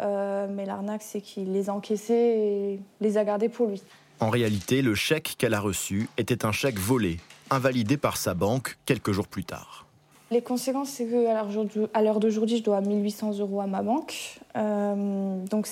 Euh, 0.00 0.46
mais 0.48 0.64
l'arnaque, 0.64 1.02
c'est 1.02 1.20
qu'il 1.20 1.52
les 1.52 1.68
a 1.68 1.74
encaissées 1.74 2.14
et 2.14 2.80
les 3.00 3.18
a 3.18 3.24
gardées 3.24 3.48
pour 3.48 3.66
lui. 3.66 3.82
En 4.20 4.30
réalité, 4.30 4.82
le 4.82 4.94
chèque 4.94 5.34
qu'elle 5.36 5.54
a 5.54 5.60
reçu 5.60 6.08
était 6.16 6.44
un 6.44 6.52
chèque 6.52 6.78
volé, 6.78 7.18
invalidé 7.50 7.96
par 7.96 8.16
sa 8.16 8.34
banque 8.34 8.78
quelques 8.86 9.12
jours 9.12 9.28
plus 9.28 9.44
tard. 9.44 9.86
Les 10.32 10.42
conséquences, 10.42 10.90
c'est 10.90 11.06
qu'à 11.06 12.02
l'heure 12.02 12.20
d'aujourd'hui, 12.20 12.58
je 12.58 12.62
dois 12.62 12.80
1800 12.80 13.38
euros 13.40 13.60
à 13.60 13.66
ma 13.66 13.82
banque. 13.82 14.38
Euh, 14.56 15.44
donc, 15.46 15.68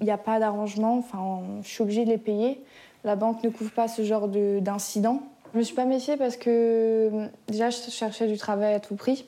il 0.00 0.04
n'y 0.04 0.10
a 0.10 0.18
pas 0.18 0.40
d'arrangement. 0.40 0.98
Enfin, 0.98 1.42
je 1.62 1.68
suis 1.68 1.82
obligée 1.82 2.04
de 2.04 2.10
les 2.10 2.18
payer. 2.18 2.60
La 3.04 3.14
banque 3.14 3.44
ne 3.44 3.50
couvre 3.50 3.70
pas 3.70 3.86
ce 3.86 4.02
genre 4.02 4.26
d'incident. 4.26 5.22
Je 5.52 5.58
ne 5.58 5.60
me 5.60 5.64
suis 5.64 5.76
pas 5.76 5.84
méfiée 5.84 6.16
parce 6.16 6.36
que 6.36 7.28
déjà, 7.46 7.70
je 7.70 7.88
cherchais 7.88 8.26
du 8.26 8.36
travail 8.36 8.74
à 8.74 8.80
tout 8.80 8.96
prix. 8.96 9.26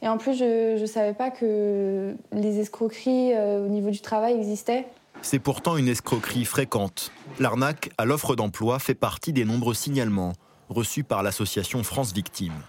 Et 0.00 0.08
en 0.08 0.16
plus, 0.16 0.38
je 0.38 0.80
ne 0.80 0.86
savais 0.86 1.12
pas 1.12 1.30
que 1.30 2.14
les 2.32 2.60
escroqueries 2.60 3.34
euh, 3.34 3.66
au 3.66 3.68
niveau 3.68 3.90
du 3.90 4.00
travail 4.00 4.34
existaient. 4.34 4.86
C'est 5.22 5.40
pourtant 5.40 5.76
une 5.76 5.88
escroquerie 5.88 6.44
fréquente. 6.44 7.10
L'arnaque 7.40 7.90
à 7.98 8.04
l'offre 8.04 8.36
d'emploi 8.36 8.78
fait 8.78 8.94
partie 8.94 9.32
des 9.32 9.44
nombreux 9.44 9.74
signalements 9.74 10.34
reçus 10.68 11.02
par 11.02 11.24
l'association 11.24 11.82
France 11.82 12.12
Victimes. 12.12 12.62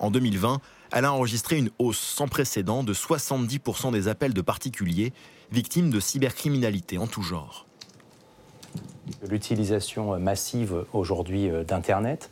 En 0.00 0.10
2020, 0.10 0.60
elle 0.92 1.04
a 1.04 1.12
enregistré 1.12 1.56
une 1.56 1.70
hausse 1.78 1.98
sans 1.98 2.28
précédent 2.28 2.82
de 2.82 2.94
70% 2.94 3.92
des 3.92 4.08
appels 4.08 4.34
de 4.34 4.40
particuliers 4.40 5.12
victimes 5.50 5.90
de 5.90 6.00
cybercriminalité 6.00 6.98
en 6.98 7.06
tout 7.06 7.22
genre. 7.22 7.66
L'utilisation 9.26 10.18
massive 10.18 10.84
aujourd'hui 10.92 11.48
d'Internet, 11.66 12.28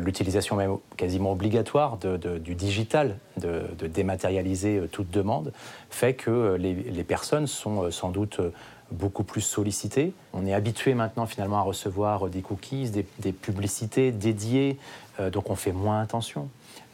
l'utilisation 0.00 0.56
même 0.56 0.76
quasiment 0.96 1.30
obligatoire 1.30 1.98
du 1.98 2.56
digital, 2.56 3.16
de, 3.36 3.86
dématérialiser 3.86 4.82
toute 4.90 5.12
demande, 5.12 5.52
fait 5.88 6.14
que 6.14 6.56
les 6.58 7.04
personnes 7.04 7.46
sont 7.46 7.92
sans 7.92 8.10
doute 8.10 8.40
beaucoup 8.90 9.24
plus 9.24 9.40
sollicité. 9.40 10.12
On 10.32 10.46
est 10.46 10.54
habitué 10.54 10.94
maintenant 10.94 11.26
finalement 11.26 11.58
à 11.58 11.62
recevoir 11.62 12.28
des 12.28 12.40
cookies, 12.40 12.90
des, 12.90 13.32
publicités 13.32 14.12
dédiées, 14.12 14.78
euh, 15.18 15.30
donc 15.30 15.50
on 15.50 15.56
fait 15.56 15.72
moins 15.72 16.00
attention. 16.00 16.48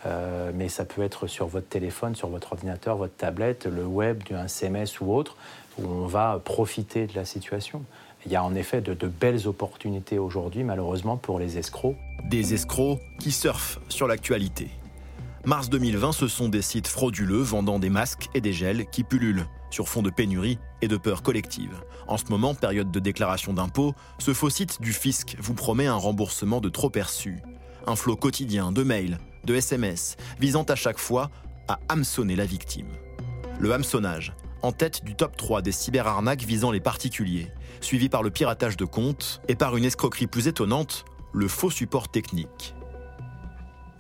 Euh, 0.06 0.52
mais 0.54 0.68
ça 0.68 0.84
peut 0.84 1.02
être 1.02 1.26
sur 1.26 1.46
votre 1.46 1.68
téléphone, 1.68 2.14
sur 2.14 2.28
votre 2.28 2.52
ordinateur, 2.52 2.96
votre 2.96 3.16
tablette, 3.16 3.66
le 3.66 3.84
web, 3.84 4.22
un 4.30 4.44
SMS 4.44 5.00
ou 5.00 5.12
autre, 5.12 5.36
où 5.78 5.86
on 5.86 6.06
va 6.06 6.40
profiter 6.44 7.06
de 7.06 7.14
la 7.14 7.24
situation. 7.24 7.82
Il 8.24 8.32
y 8.32 8.36
a 8.36 8.44
en 8.44 8.54
effet 8.54 8.80
de, 8.80 8.94
de 8.94 9.06
belles 9.08 9.46
opportunités 9.46 10.18
aujourd'hui, 10.18 10.64
malheureusement, 10.64 11.16
pour 11.16 11.38
les 11.38 11.58
escrocs. 11.58 11.96
Des 12.24 12.54
escrocs 12.54 13.00
qui 13.18 13.32
surfent 13.32 13.80
sur 13.88 14.06
l'actualité. 14.06 14.68
Mars 15.44 15.68
2020, 15.70 16.12
ce 16.12 16.26
sont 16.26 16.48
des 16.48 16.62
sites 16.62 16.88
frauduleux 16.88 17.42
vendant 17.42 17.78
des 17.78 17.90
masques 17.90 18.28
et 18.34 18.40
des 18.40 18.52
gels 18.52 18.86
qui 18.90 19.04
pullulent 19.04 19.46
sur 19.70 19.88
fond 19.88 20.02
de 20.02 20.10
pénurie 20.10 20.58
et 20.82 20.88
de 20.88 20.96
peur 20.96 21.22
collective. 21.22 21.74
En 22.08 22.16
ce 22.16 22.24
moment, 22.30 22.54
période 22.54 22.90
de 22.90 22.98
déclaration 23.00 23.52
d'impôts, 23.52 23.94
ce 24.18 24.32
faux 24.32 24.50
site 24.50 24.80
du 24.80 24.92
fisc 24.92 25.36
vous 25.38 25.54
promet 25.54 25.86
un 25.86 25.94
remboursement 25.94 26.60
de 26.60 26.68
trop 26.68 26.90
perçu. 26.90 27.38
Un 27.86 27.94
flot 27.94 28.16
quotidien 28.16 28.72
de 28.72 28.82
mails, 28.82 29.18
de 29.46 29.54
SMS, 29.54 30.16
visant 30.38 30.64
à 30.64 30.74
chaque 30.74 30.98
fois 30.98 31.30
à 31.68 31.78
hameçonner 31.88 32.36
la 32.36 32.44
victime. 32.44 32.88
Le 33.58 33.72
hameçonnage, 33.72 34.34
en 34.62 34.72
tête 34.72 35.04
du 35.04 35.14
top 35.14 35.36
3 35.36 35.62
des 35.62 35.72
cyberarnaques 35.72 36.42
visant 36.42 36.70
les 36.70 36.80
particuliers, 36.80 37.50
suivi 37.80 38.08
par 38.08 38.22
le 38.22 38.30
piratage 38.30 38.76
de 38.76 38.84
comptes 38.84 39.40
et 39.48 39.54
par 39.54 39.76
une 39.76 39.84
escroquerie 39.84 40.26
plus 40.26 40.48
étonnante, 40.48 41.04
le 41.32 41.48
faux 41.48 41.70
support 41.70 42.08
technique. 42.08 42.74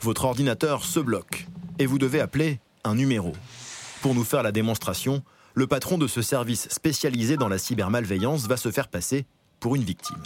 Votre 0.00 0.24
ordinateur 0.26 0.84
se 0.84 1.00
bloque 1.00 1.46
et 1.78 1.86
vous 1.86 1.98
devez 1.98 2.20
appeler 2.20 2.60
un 2.84 2.94
numéro. 2.94 3.32
Pour 4.02 4.14
nous 4.14 4.24
faire 4.24 4.42
la 4.42 4.52
démonstration, 4.52 5.22
le 5.54 5.66
patron 5.66 5.96
de 5.96 6.06
ce 6.06 6.20
service 6.20 6.68
spécialisé 6.68 7.36
dans 7.36 7.48
la 7.48 7.58
cybermalveillance 7.58 8.46
va 8.46 8.56
se 8.56 8.70
faire 8.70 8.88
passer 8.88 9.26
pour 9.58 9.74
une 9.74 9.84
victime. 9.84 10.22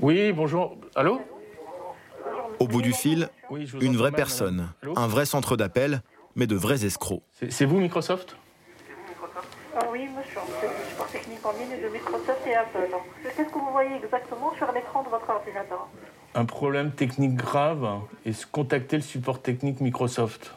Oui, 0.00 0.32
bonjour. 0.32 0.78
Allô? 0.94 1.20
Au 2.60 2.68
bout 2.68 2.82
du 2.82 2.92
fil, 2.92 3.28
une 3.80 3.96
vraie 3.96 4.12
personne, 4.12 4.68
un 4.94 5.06
vrai 5.06 5.24
centre 5.24 5.56
d'appel, 5.56 6.02
mais 6.36 6.46
de 6.46 6.54
vrais 6.54 6.84
escrocs. 6.84 7.22
C'est 7.48 7.64
vous 7.64 7.80
Microsoft? 7.80 8.36
Ah 9.74 9.86
Oui, 9.90 10.08
monsieur, 10.16 10.40
c'est 10.60 10.66
le 10.66 10.90
support 10.90 11.06
technique 11.06 11.44
en 11.44 11.52
ligne 11.52 11.82
de 11.82 11.88
Microsoft 11.88 12.46
et 12.46 12.54
Apple. 12.54 12.88
Qu'est-ce 13.22 13.48
que 13.48 13.58
vous 13.58 13.70
voyez 13.72 13.96
exactement 13.96 14.52
sur 14.56 14.70
l'écran 14.72 15.02
de 15.02 15.08
votre 15.08 15.30
ordinateur? 15.30 15.88
Un 16.34 16.44
problème 16.44 16.92
technique 16.92 17.34
grave 17.34 18.00
et 18.26 18.32
contacter 18.52 18.96
le 18.96 19.02
support 19.02 19.40
technique 19.40 19.80
Microsoft? 19.80 20.52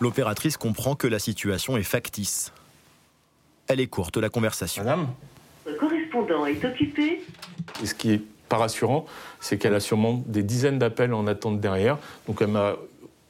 L'opératrice 0.00 0.56
comprend 0.56 0.96
que 0.96 1.06
la 1.06 1.18
situation 1.18 1.76
est 1.76 1.82
factice. 1.82 2.52
Elle 3.68 3.80
est 3.80 3.86
courte, 3.86 4.16
la 4.16 4.28
conversation. 4.28 4.84
Madame? 4.84 5.08
Le 5.66 5.74
correspondant 5.74 6.46
est 6.46 6.64
occupé. 6.64 7.24
Et 7.82 7.86
ce 7.86 7.94
qui 7.94 8.12
est 8.12 8.22
pas 8.48 8.56
rassurant, 8.56 9.06
c'est 9.40 9.58
qu'elle 9.58 9.74
a 9.74 9.80
sûrement 9.80 10.22
des 10.26 10.42
dizaines 10.42 10.78
d'appels 10.78 11.14
en 11.14 11.26
attente 11.26 11.60
derrière. 11.60 11.98
Donc 12.26 12.38
elle 12.40 12.48
m'a 12.48 12.76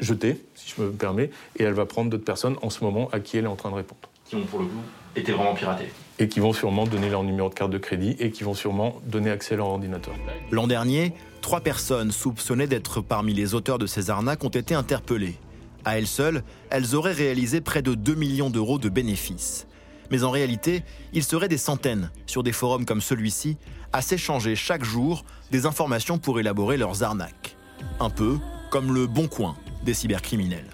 jeté, 0.00 0.40
si 0.54 0.74
je 0.76 0.82
me 0.82 0.90
permets, 0.90 1.30
et 1.56 1.64
elle 1.64 1.74
va 1.74 1.86
prendre 1.86 2.10
d'autres 2.10 2.24
personnes 2.24 2.56
en 2.62 2.70
ce 2.70 2.84
moment 2.84 3.08
à 3.12 3.20
qui 3.20 3.36
elle 3.36 3.44
est 3.44 3.48
en 3.48 3.56
train 3.56 3.70
de 3.70 3.76
répondre. 3.76 4.00
Qui 4.26 4.36
ont 4.36 4.44
pour 4.44 4.60
le 4.60 4.66
coup 4.66 4.82
été 5.16 5.32
vraiment 5.32 5.54
piratés. 5.54 5.88
Et 6.18 6.28
qui 6.28 6.40
vont 6.40 6.52
sûrement 6.52 6.86
donner 6.86 7.08
leur 7.10 7.22
numéro 7.22 7.48
de 7.48 7.54
carte 7.54 7.70
de 7.70 7.78
crédit 7.78 8.16
et 8.18 8.30
qui 8.30 8.44
vont 8.44 8.54
sûrement 8.54 9.00
donner 9.06 9.30
accès 9.30 9.54
à 9.54 9.56
leur 9.58 9.68
ordinateur. 9.68 10.14
L'an 10.50 10.66
dernier, 10.66 11.12
trois 11.40 11.60
personnes 11.60 12.12
soupçonnées 12.12 12.66
d'être 12.66 13.00
parmi 13.00 13.34
les 13.34 13.54
auteurs 13.54 13.78
de 13.78 13.86
ces 13.86 14.10
arnaques 14.10 14.44
ont 14.44 14.48
été 14.48 14.74
interpellées. 14.74 15.36
À 15.84 15.98
elles 15.98 16.06
seules, 16.06 16.42
elles 16.70 16.94
auraient 16.94 17.12
réalisé 17.12 17.60
près 17.60 17.82
de 17.82 17.94
2 17.94 18.14
millions 18.14 18.50
d'euros 18.50 18.78
de 18.78 18.88
bénéfices. 18.88 19.66
Mais 20.10 20.24
en 20.24 20.30
réalité, 20.30 20.82
il 21.12 21.22
serait 21.22 21.48
des 21.48 21.58
centaines, 21.58 22.10
sur 22.26 22.42
des 22.42 22.52
forums 22.52 22.84
comme 22.84 23.00
celui-ci, 23.00 23.56
à 23.92 24.02
s'échanger 24.02 24.54
chaque 24.56 24.84
jour 24.84 25.24
des 25.50 25.66
informations 25.66 26.18
pour 26.18 26.40
élaborer 26.40 26.76
leurs 26.76 27.02
arnaques. 27.02 27.56
Un 28.00 28.10
peu 28.10 28.38
comme 28.70 28.94
le 28.94 29.06
bon 29.06 29.28
coin 29.28 29.56
des 29.84 29.94
cybercriminels. 29.94 30.70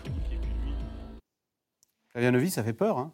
Fabien 2.13 2.49
ça 2.49 2.63
fait 2.63 2.73
peur. 2.73 2.99
Hein 2.99 3.13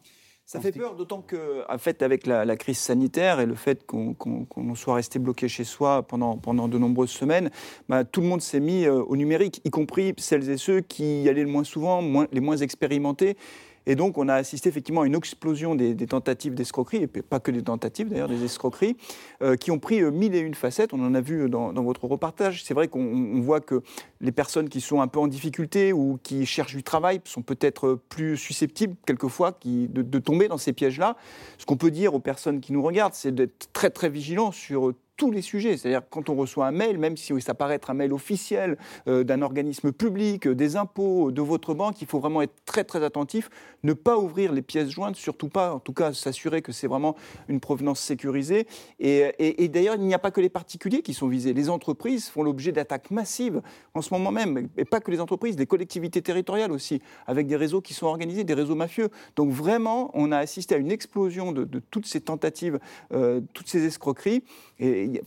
ça 0.51 0.59
fait 0.59 0.73
peur, 0.73 0.95
d'autant 0.95 1.21
que, 1.21 1.63
en 1.69 1.77
fait, 1.77 2.01
avec 2.01 2.27
la, 2.27 2.57
crise 2.57 2.77
sanitaire 2.77 3.39
et 3.39 3.45
le 3.45 3.55
fait 3.55 3.85
qu'on 3.85 4.75
soit 4.75 4.95
resté 4.95 5.17
bloqué 5.17 5.47
chez 5.47 5.63
soi 5.63 6.03
pendant, 6.03 6.35
pendant 6.37 6.67
de 6.67 6.77
nombreuses 6.77 7.11
semaines, 7.11 7.49
bah, 7.87 8.03
tout 8.03 8.19
le 8.19 8.27
monde 8.27 8.41
s'est 8.41 8.59
mis 8.59 8.83
euh, 8.83 9.01
au 9.01 9.15
numérique, 9.15 9.61
y 9.63 9.69
compris 9.69 10.13
celles 10.17 10.49
et 10.49 10.57
ceux 10.57 10.81
qui 10.81 11.23
y 11.23 11.29
allaient 11.29 11.45
le 11.45 11.49
moins 11.49 11.63
souvent, 11.63 12.01
les 12.33 12.41
moins 12.41 12.57
expérimentés. 12.57 13.37
Et 13.85 13.95
donc, 13.95 14.17
on 14.17 14.27
a 14.27 14.35
assisté 14.35 14.69
effectivement 14.69 15.01
à 15.01 15.07
une 15.07 15.15
explosion 15.15 15.75
des, 15.75 15.95
tentatives 16.07 16.53
d'escroquerie, 16.53 17.03
et 17.03 17.07
pas 17.07 17.39
que 17.39 17.51
des 17.51 17.63
tentatives 17.63 18.09
d'ailleurs, 18.09 18.27
des 18.27 18.43
escroqueries, 18.43 18.95
euh, 19.41 19.55
qui 19.55 19.71
ont 19.71 19.79
pris 19.79 20.01
euh, 20.01 20.11
mille 20.11 20.35
et 20.35 20.39
une 20.39 20.53
facettes. 20.53 20.93
On 20.93 21.03
en 21.03 21.13
a 21.15 21.21
vu 21.21 21.49
dans, 21.49 21.71
votre 21.81 22.05
reportage. 22.05 22.63
C'est 22.63 22.73
vrai 22.73 22.87
qu'on 22.87 23.41
voit 23.41 23.59
que 23.59 23.81
les 24.19 24.31
personnes 24.31 24.69
qui 24.69 24.81
sont 24.81 25.01
un 25.01 25.07
peu 25.07 25.19
en 25.19 25.27
difficulté 25.27 25.93
ou 25.93 26.19
qui 26.21 26.45
cherchent 26.45 26.75
du 26.75 26.83
travail 26.83 27.21
sont 27.23 27.41
peut-être 27.41 27.99
plus 28.09 28.37
susceptibles, 28.37 28.95
quelquefois, 29.05 29.57
de, 29.65 30.01
de 30.01 30.19
tomber 30.19 30.47
dans 30.47 30.57
ces 30.57 30.73
pièges-là. 30.73 31.15
Ce 31.57 31.65
qu'on 31.65 31.77
peut 31.77 31.91
dire 31.91 32.13
aux 32.13 32.19
personnes 32.19 32.59
qui 32.59 32.73
nous 32.73 32.83
regardent, 32.83 33.13
c'est 33.13 33.33
d'être 33.33 33.69
très, 33.73 33.89
très 33.89 34.09
vigilant 34.09 34.51
sur 34.51 34.93
tous 35.17 35.31
les 35.31 35.41
sujets. 35.41 35.77
C'est-à-dire 35.77 36.01
quand 36.09 36.29
on 36.29 36.35
reçoit 36.35 36.67
un 36.67 36.71
mail, 36.71 36.97
même 36.97 37.17
si 37.17 37.39
ça 37.41 37.53
paraît 37.53 37.75
être 37.75 37.89
un 37.89 37.93
mail 37.93 38.13
officiel 38.13 38.77
euh, 39.07 39.23
d'un 39.23 39.41
organisme 39.41 39.91
public, 39.91 40.47
euh, 40.47 40.55
des 40.55 40.75
impôts, 40.75 41.31
de 41.31 41.41
votre 41.41 41.73
banque, 41.73 42.01
il 42.01 42.07
faut 42.07 42.19
vraiment 42.19 42.41
être 42.41 42.55
très 42.65 42.83
très 42.83 43.03
attentif, 43.03 43.49
ne 43.83 43.93
pas 43.93 44.17
ouvrir 44.17 44.51
les 44.51 44.61
pièces 44.61 44.89
jointes, 44.89 45.15
surtout 45.15 45.49
pas, 45.49 45.73
en 45.73 45.79
tout 45.79 45.93
cas 45.93 46.13
s'assurer 46.13 46.61
que 46.61 46.71
c'est 46.71 46.87
vraiment 46.87 47.15
une 47.47 47.59
provenance 47.59 47.99
sécurisée. 47.99 48.67
Et, 48.99 49.67
d'ailleurs, 49.69 49.95
il 49.95 50.01
n'y 50.01 50.13
a 50.13 50.19
pas 50.19 50.31
que 50.31 50.41
les 50.41 50.49
particuliers 50.49 51.01
qui 51.01 51.13
sont 51.13 51.27
visés. 51.27 51.53
Les 51.53 51.69
entreprises 51.69 52.29
font 52.29 52.43
l'objet 52.43 52.71
d'attaques 52.71 53.11
massives 53.11 53.61
en 53.93 54.01
ce 54.01 54.13
moment 54.13 54.31
même, 54.31 54.69
et 54.77 54.85
pas 54.85 54.99
que 54.99 55.11
les 55.11 55.19
entreprises, 55.19 55.57
les 55.57 55.65
collectivités 55.65 56.21
territoriales 56.21 56.71
aussi, 56.71 57.01
avec 57.27 57.47
des 57.47 57.55
réseaux 57.55 57.81
qui 57.81 57.93
sont 57.93 58.07
organisés, 58.07 58.43
des 58.43 58.53
réseaux 58.53 58.75
mafieux. 58.75 59.09
Donc 59.35 59.51
vraiment, 59.51 60.11
on 60.13 60.31
a 60.31 60.37
assisté 60.37 60.75
à 60.75 60.77
une 60.77 60.91
explosion 60.91 61.51
de, 61.51 61.65
toutes 61.91 62.05
ces 62.05 62.21
tentatives, 62.21 62.79
euh, 63.13 63.41
toutes 63.53 63.67
ces 63.67 63.85
escroqueries. 63.85 64.43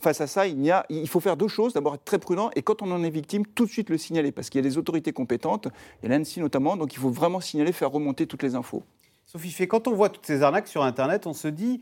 Face 0.01 0.21
à 0.21 0.27
ça, 0.27 0.47
il, 0.47 1.07
faut 1.07 1.19
faire 1.19 1.37
deux 1.37 1.47
choses. 1.47 1.73
D'abord, 1.73 1.95
être 1.95 2.05
très 2.05 2.19
prudent 2.19 2.49
et 2.55 2.61
quand 2.61 2.81
on 2.81 2.91
en 2.91 3.03
est 3.03 3.09
victime, 3.09 3.45
tout 3.45 3.65
de 3.65 3.71
suite 3.71 3.89
le 3.89 3.97
signaler 3.97 4.31
parce 4.31 4.49
qu'il 4.49 4.59
y 4.59 4.65
a 4.65 4.69
des 4.69 4.77
autorités 4.77 5.13
compétentes, 5.13 5.67
a 6.03 6.07
l'ANSI 6.07 6.39
notamment, 6.39 6.77
donc 6.77 6.93
il 6.93 6.99
faut 6.99 7.09
vraiment 7.09 7.39
signaler, 7.39 7.71
faire 7.71 7.91
remonter 7.91 8.27
toutes 8.27 8.43
les 8.43 8.55
infos. 8.55 8.83
Sophie 9.25 9.67
quand 9.67 9.87
on 9.87 9.93
voit 9.93 10.09
toutes 10.09 10.25
ces 10.25 10.43
arnaques 10.43 10.67
sur 10.67 10.83
Internet, 10.83 11.27
on 11.27 11.33
se 11.33 11.47
dit, 11.47 11.81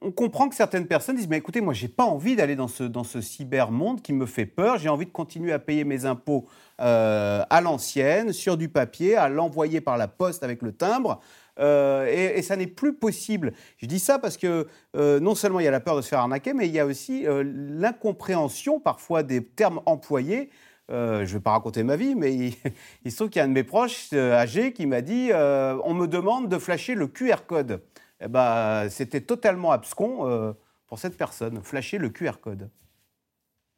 on 0.00 0.12
comprend 0.12 0.48
que 0.48 0.54
certaines 0.54 0.86
personnes 0.86 1.16
disent, 1.16 1.28
mais 1.28 1.38
écoutez, 1.38 1.60
moi, 1.60 1.74
j'ai 1.74 1.88
pas 1.88 2.04
envie 2.04 2.36
d'aller 2.36 2.56
dans 2.56 2.68
ce, 2.68 2.84
dans 2.84 3.04
ce 3.04 3.20
cyber-monde 3.20 4.00
qui 4.02 4.12
me 4.12 4.26
fait 4.26 4.46
peur, 4.46 4.78
j'ai 4.78 4.88
envie 4.88 5.06
de 5.06 5.10
continuer 5.10 5.52
à 5.52 5.58
payer 5.58 5.84
mes 5.84 6.04
impôts 6.04 6.46
euh, 6.80 7.42
à 7.50 7.60
l'ancienne, 7.60 8.32
sur 8.32 8.56
du 8.56 8.68
papier, 8.68 9.16
à 9.16 9.28
l'envoyer 9.28 9.80
par 9.80 9.96
la 9.96 10.08
poste 10.08 10.42
avec 10.42 10.62
le 10.62 10.72
timbre. 10.72 11.20
Euh, 11.58 12.06
et, 12.36 12.42
ça 12.42 12.56
n'est 12.56 12.66
plus 12.66 12.94
possible. 12.94 13.52
Je 13.78 13.86
dis 13.86 13.98
ça 13.98 14.18
parce 14.18 14.36
que 14.36 14.66
euh, 14.96 15.20
non 15.20 15.34
seulement 15.34 15.60
il 15.60 15.64
y 15.64 15.68
a 15.68 15.72
la 15.72 15.80
peur 15.80 15.96
de 15.96 16.02
se 16.02 16.08
faire 16.08 16.20
arnaquer, 16.20 16.54
mais 16.54 16.68
il 16.68 16.74
y 16.74 16.80
a 16.80 16.86
aussi 16.86 17.26
euh, 17.26 17.42
l'incompréhension 17.44 18.80
parfois 18.80 19.22
des 19.22 19.44
termes 19.44 19.80
employés. 19.86 20.50
je 20.88 21.20
ne 21.20 21.24
vais 21.24 21.40
pas 21.40 21.52
raconter 21.52 21.82
ma 21.82 21.96
vie, 21.96 22.14
mais 22.14 22.34
il, 23.04 23.10
se 23.10 23.16
trouve 23.16 23.28
qu'il 23.28 23.40
y 23.40 23.42
a 23.42 23.44
un 23.44 23.48
de 23.48 23.52
mes 23.52 23.64
proches 23.64 24.12
âgés 24.12 24.72
qui 24.72 24.86
m'a 24.86 25.00
dit 25.00 25.30
on 25.32 25.94
me 25.94 26.06
demande 26.06 26.48
de 26.48 26.58
flasher 26.58 26.94
le 26.94 27.06
QR 27.08 27.46
code. 27.46 27.82
Eh 28.20 28.28
ben, 28.28 28.88
C'était 28.90 29.20
totalement 29.20 29.72
abscon 29.72 30.54
pour 30.86 30.98
cette 30.98 31.16
personne, 31.16 31.60
flasher 31.62 31.98
le 31.98 32.08
QR 32.10 32.38
code. 32.40 32.70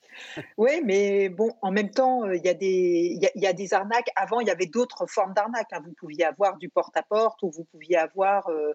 Oui, 0.56 0.80
mais 0.84 1.28
bon, 1.28 1.52
en 1.62 1.70
même 1.70 1.90
temps, 1.90 2.24
euh, 2.24 2.36
il 2.36 2.44
y, 2.44 2.48
a 2.48 2.54
des, 2.54 3.18
y, 3.34 3.46
a, 3.46 3.52
des 3.52 3.74
arnaques. 3.74 4.10
Avant, 4.16 4.40
il 4.40 4.46
y 4.46 4.50
avait 4.50 4.66
d'autres 4.66 5.06
formes 5.06 5.32
d'arnaques. 5.34 5.72
Hein. 5.72 5.82
Vous 5.84 5.92
pouviez 5.92 6.24
avoir 6.24 6.56
du 6.58 6.68
porte-à-porte 6.68 7.42
ou 7.42 7.50
vous 7.50 7.64
pouviez 7.64 7.96
avoir 7.96 8.48
euh, 8.48 8.72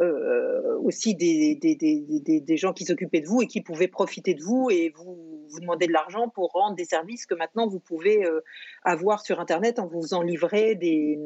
euh, 0.00 0.78
aussi 0.82 1.14
des, 1.14 1.54
des, 1.56 1.74
des, 1.74 2.40
des, 2.40 2.56
gens 2.56 2.72
qui 2.72 2.84
s'occupaient 2.84 3.20
de 3.20 3.26
vous 3.26 3.42
et 3.42 3.46
qui 3.46 3.60
pouvaient 3.60 3.88
profiter 3.88 4.34
de 4.34 4.42
vous 4.42 4.68
et 4.70 4.92
vous, 4.96 5.46
vous 5.48 5.60
demander 5.60 5.86
de 5.86 5.92
l'argent 5.92 6.28
pour 6.28 6.50
rendre 6.52 6.76
des 6.76 6.84
services 6.84 7.26
que 7.26 7.34
maintenant 7.34 7.66
vous 7.66 7.80
pouvez 7.80 8.24
avoir 8.84 9.20
sur 9.20 9.40
Internet 9.40 9.78
en 9.78 9.86
vous 9.86 10.14
en 10.14 10.22
livrant 10.22 10.48
des 10.48 11.18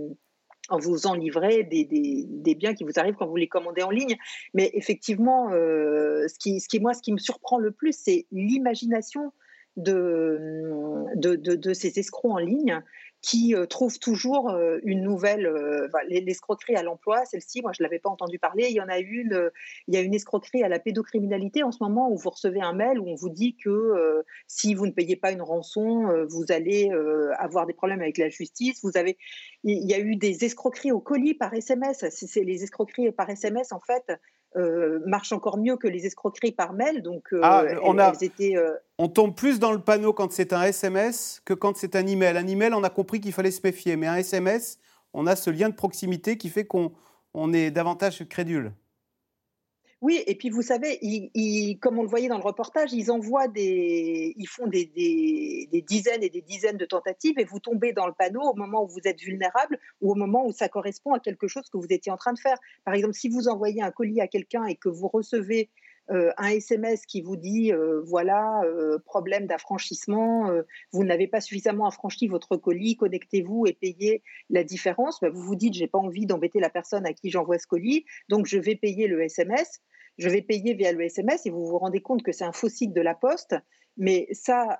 en 0.69 0.79
vous 0.79 1.07
en 1.07 1.17
des, 1.17 1.65
des, 1.65 2.25
des, 2.29 2.55
biens 2.55 2.73
qui 2.73 2.85
vous 2.85 2.99
arrivent 2.99 3.17
quand 3.17 3.27
vous 3.27 3.37
les 3.37 3.49
commandez 3.49 3.83
en 3.83 3.91
ligne. 3.91 4.17
Mais 4.55 4.71
effectivement, 4.75 5.51
ce, 5.51 6.39
qui, 6.39 6.61
ce 6.61 6.69
qui, 6.69 6.81
moi, 6.81 6.95
ce 6.95 7.03
qui 7.03 7.13
me 7.13 7.19
surprend 7.19 7.59
le 7.59 7.73
plus, 7.73 7.93
c'est 7.97 8.27
l'imagination 8.31 9.33
de, 9.77 11.07
de, 11.15 11.37
de, 11.37 11.75
ces 11.75 11.99
escrocs 11.99 12.33
en 12.33 12.39
ligne 12.39 12.83
qui 13.23 13.55
euh, 13.55 13.67
trouvent 13.67 14.01
toujours 14.01 14.51
euh, 14.51 14.79
une 14.83 15.03
nouvelle. 15.03 15.47
Euh, 15.47 15.89
l'escroquerie 16.09 16.75
à 16.75 16.83
l'emploi, 16.83 17.25
celle-ci, 17.25 17.63
moi 17.63 17.71
je 17.73 17.83
ne 17.83 17.87
l'avais 17.87 18.01
pas 18.01 18.11
entendu 18.11 18.39
parler. 18.39 18.67
Il 18.69 18.75
y 18.75 18.81
en 18.81 18.89
a 18.89 18.99
une, 18.99 19.51
il 19.87 19.95
y 19.95 19.97
a 19.97 20.01
une 20.01 20.13
escroquerie 20.13 20.65
à 20.65 20.69
la 20.69 20.81
pédocriminalité 20.81 21.63
en 21.63 21.71
ce 21.71 21.79
moment 21.81 22.11
où 22.11 22.17
vous 22.17 22.31
recevez 22.31 22.61
un 22.61 22.73
mail 22.73 22.99
où 22.99 23.09
on 23.09 23.15
vous 23.15 23.31
dit 23.31 23.57
que 23.57 24.25
si 24.49 24.75
vous 24.75 24.87
ne 24.87 24.91
payez 24.91 25.17
pas 25.17 25.31
une 25.31 25.43
rançon, 25.43 26.27
vous 26.29 26.47
allez 26.51 26.91
avoir 27.39 27.67
des 27.67 27.73
problèmes 27.73 28.01
avec 28.01 28.19
la 28.19 28.29
justice. 28.29 28.81
Vous 28.83 28.97
avez, 28.97 29.17
il 29.63 29.89
y 29.89 29.95
a 29.95 30.01
eu 30.01 30.17
des 30.17 30.45
escroqueries 30.45 30.93
au 30.93 31.01
colis 31.01 31.35
par 31.35 31.55
SMS. 31.55 32.05
C'est 32.11 32.45
les 32.45 32.65
escroqueries 32.65 33.13
par 33.13 33.31
SMS 33.31 33.73
en 33.73 33.81
fait 33.81 34.13
euh, 34.57 35.01
marche 35.07 35.33
encore 35.33 35.57
mieux 35.57 35.77
que 35.77 35.89
les 35.89 36.05
escroqueries 36.05 36.53
par 36.53 36.75
mail. 36.75 37.03
Donc, 37.03 37.33
euh, 37.33 37.41
ah, 37.43 37.65
on, 37.83 37.99
a, 37.99 38.13
euh, 38.41 38.75
on 38.99 39.09
tombe 39.09 39.35
plus 39.35 39.59
dans 39.59 39.73
le 39.73 39.81
panneau 39.81 40.13
quand 40.13 40.31
c'est 40.31 40.53
un 40.53 40.63
SMS 40.63 41.41
que 41.45 41.55
quand 41.55 41.77
c'est 41.77 41.97
un 41.97 42.07
email. 42.07 42.37
Un 42.37 42.47
email, 42.47 42.75
on 42.75 42.85
a 42.85 42.91
compris 42.91 43.21
qu'il 43.21 43.33
fallait 43.33 43.51
se 43.51 43.61
méfier, 43.65 43.97
mais 43.97 44.07
un 44.07 44.17
SMS, 44.17 44.79
on 45.15 45.27
a 45.27 45.37
ce 45.37 45.51
lien 45.51 45.71
de 45.71 45.75
proximité 45.75 46.37
qui 46.37 46.51
fait 46.51 46.67
qu'on 46.67 46.93
on 47.35 47.53
est 47.55 47.71
davantage 47.71 48.25
crédule. 48.29 48.73
Oui, 50.03 50.21
et 50.27 50.35
puis 50.35 50.51
vous 50.51 50.63
savez, 50.63 50.99
comme 51.81 52.01
on 52.01 52.03
le 52.03 52.09
voyait 52.09 52.27
dans 52.27 52.37
le 52.37 52.43
reportage, 52.43 52.93
ils 52.93 53.13
envoient 53.13 53.47
des, 53.47 54.35
ils 54.37 54.49
font 54.49 54.67
des, 54.67 54.91
dizaines 55.87 56.25
et 56.25 56.29
des 56.29 56.43
dizaines 56.43 56.77
de 56.77 56.85
tentatives 56.85 57.39
et 57.39 57.45
vous 57.45 57.61
tombez 57.61 57.93
dans 57.93 58.09
le 58.09 58.13
panneau 58.13 58.41
au 58.41 58.55
moment 58.55 58.83
où 58.83 58.89
vous 58.89 59.03
êtes 59.05 59.21
vulnérable 59.21 59.79
ou 60.01 60.11
au 60.11 60.17
moment 60.17 60.45
où 60.45 60.51
ça 60.51 60.69
correspond 60.69 61.15
à 61.15 61.21
quelque 61.21 61.47
chose 61.47 61.71
que 61.71 61.79
vous 61.79 61.87
étiez 61.89 62.11
en 62.11 62.17
train 62.17 62.33
de 62.33 62.41
faire. 62.41 62.57
Par 62.85 62.95
exemple, 62.95 63.15
si 63.15 63.29
vous 63.29 63.47
envoyez 63.47 63.81
un 63.81 63.93
colis 63.93 64.21
à 64.21 64.27
quelqu'un 64.27 64.65
et 64.67 64.75
que 64.75 64.89
vous 64.89 65.07
recevez 65.07 65.71
euh, 66.11 66.33
un 66.37 66.49
SMS 66.49 67.07
qui 67.07 67.23
vous 67.23 67.37
dit 67.37 67.73
euh, 67.73 68.03
voilà 68.05 68.61
euh, 68.65 68.99
problème 69.05 69.47
d'affranchissement, 69.47 70.51
vous 70.93 71.05
n'avez 71.05 71.29
pas 71.29 71.41
suffisamment 71.41 71.87
affranchi 71.87 72.27
votre 72.27 72.57
colis, 72.57 72.97
connectez-vous 72.97 73.67
et 73.67 73.73
payez 73.73 74.23
la 74.51 74.65
différence. 74.65 75.21
Ben, 75.21 75.31
vous 75.31 75.43
vous 75.43 75.55
dites 75.55 75.75
j'ai 75.75 75.87
pas 75.87 75.99
envie 75.99 76.27
d'embêter 76.27 76.61
la 76.61 76.71
personne 76.71 77.07
à 77.07 77.13
qui 77.13 77.31
j'envoie 77.31 77.59
ce 77.59 77.67
colis, 77.67 78.05
donc 78.29 78.47
je 78.47 78.59
vais 78.59 78.75
payer 78.75 79.07
le 79.07 79.23
SMS 79.23 79.81
je 80.19 80.29
vais 80.29 80.43
payer 80.43 80.75
via 80.75 80.93
le 80.93 81.01
SMS 81.01 81.47
et 81.47 81.51
vous 81.51 81.65
vous 81.65 81.79
rendez 81.79 82.03
compte 82.03 82.23
que 82.23 82.33
c'est 82.33 82.45
un 82.45 82.53
faux 82.53 82.69
site 82.69 82.93
de 82.93 83.01
la 83.01 83.15
Poste. 83.15 83.57
Mais 83.97 84.29
ça, 84.33 84.79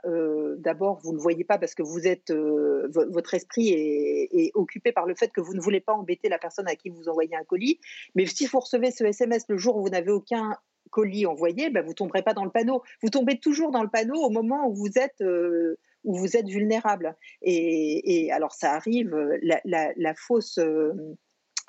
d'abord, 0.59 1.01
vous 1.03 1.15
ne 1.15 1.19
voyez 1.19 1.43
pas 1.43 1.57
parce 1.57 1.75
que 1.75 1.83
vous 1.83 2.07
êtes, 2.07 2.31
votre 2.31 3.33
esprit 3.33 3.71
est, 3.71 4.51
occupé 4.55 4.93
par 4.93 5.07
le 5.07 5.15
fait 5.15 5.33
que 5.33 5.41
vous 5.41 5.55
ne 5.55 5.61
voulez 5.61 5.81
pas 5.81 5.95
embêter 5.95 6.29
la 6.29 6.39
personne 6.39 6.69
à 6.69 6.77
qui 6.77 6.91
vous 6.91 7.09
envoyez 7.09 7.35
un 7.35 7.45
colis. 7.45 7.81
Mais 8.15 8.27
si 8.27 8.45
vous 8.45 8.61
recevez 8.61 8.91
ce 8.91 9.05
SMS 9.05 9.45
le 9.49 9.57
jour 9.57 9.77
où 9.77 9.83
vous 9.83 9.91
n'avez 9.91 10.11
aucun 10.11 10.55
colis 10.93 11.27
envoyé, 11.27 11.71
ben 11.71 11.83
vous 11.83 11.91
ne 11.91 11.95
tomberez 11.95 12.23
pas 12.23 12.35
dans 12.35 12.45
le 12.45 12.51
panneau. 12.51 12.83
Vous 13.03 13.09
tombez 13.09 13.39
toujours 13.41 13.73
dans 13.73 13.83
le 13.83 13.89
panneau 13.89 14.21
au 14.21 14.31
moment 14.31 14.69
où 14.69 14.75
vous 14.75 14.99
êtes, 14.99 15.21
euh, 15.23 15.79
où 16.05 16.17
vous 16.17 16.37
êtes 16.37 16.47
vulnérable. 16.47 17.17
Et, 17.43 18.31
alors, 18.33 18.53
ça 18.53 18.73
arrive, 18.75 19.13
la, 19.43 20.15
fausse 20.15 20.61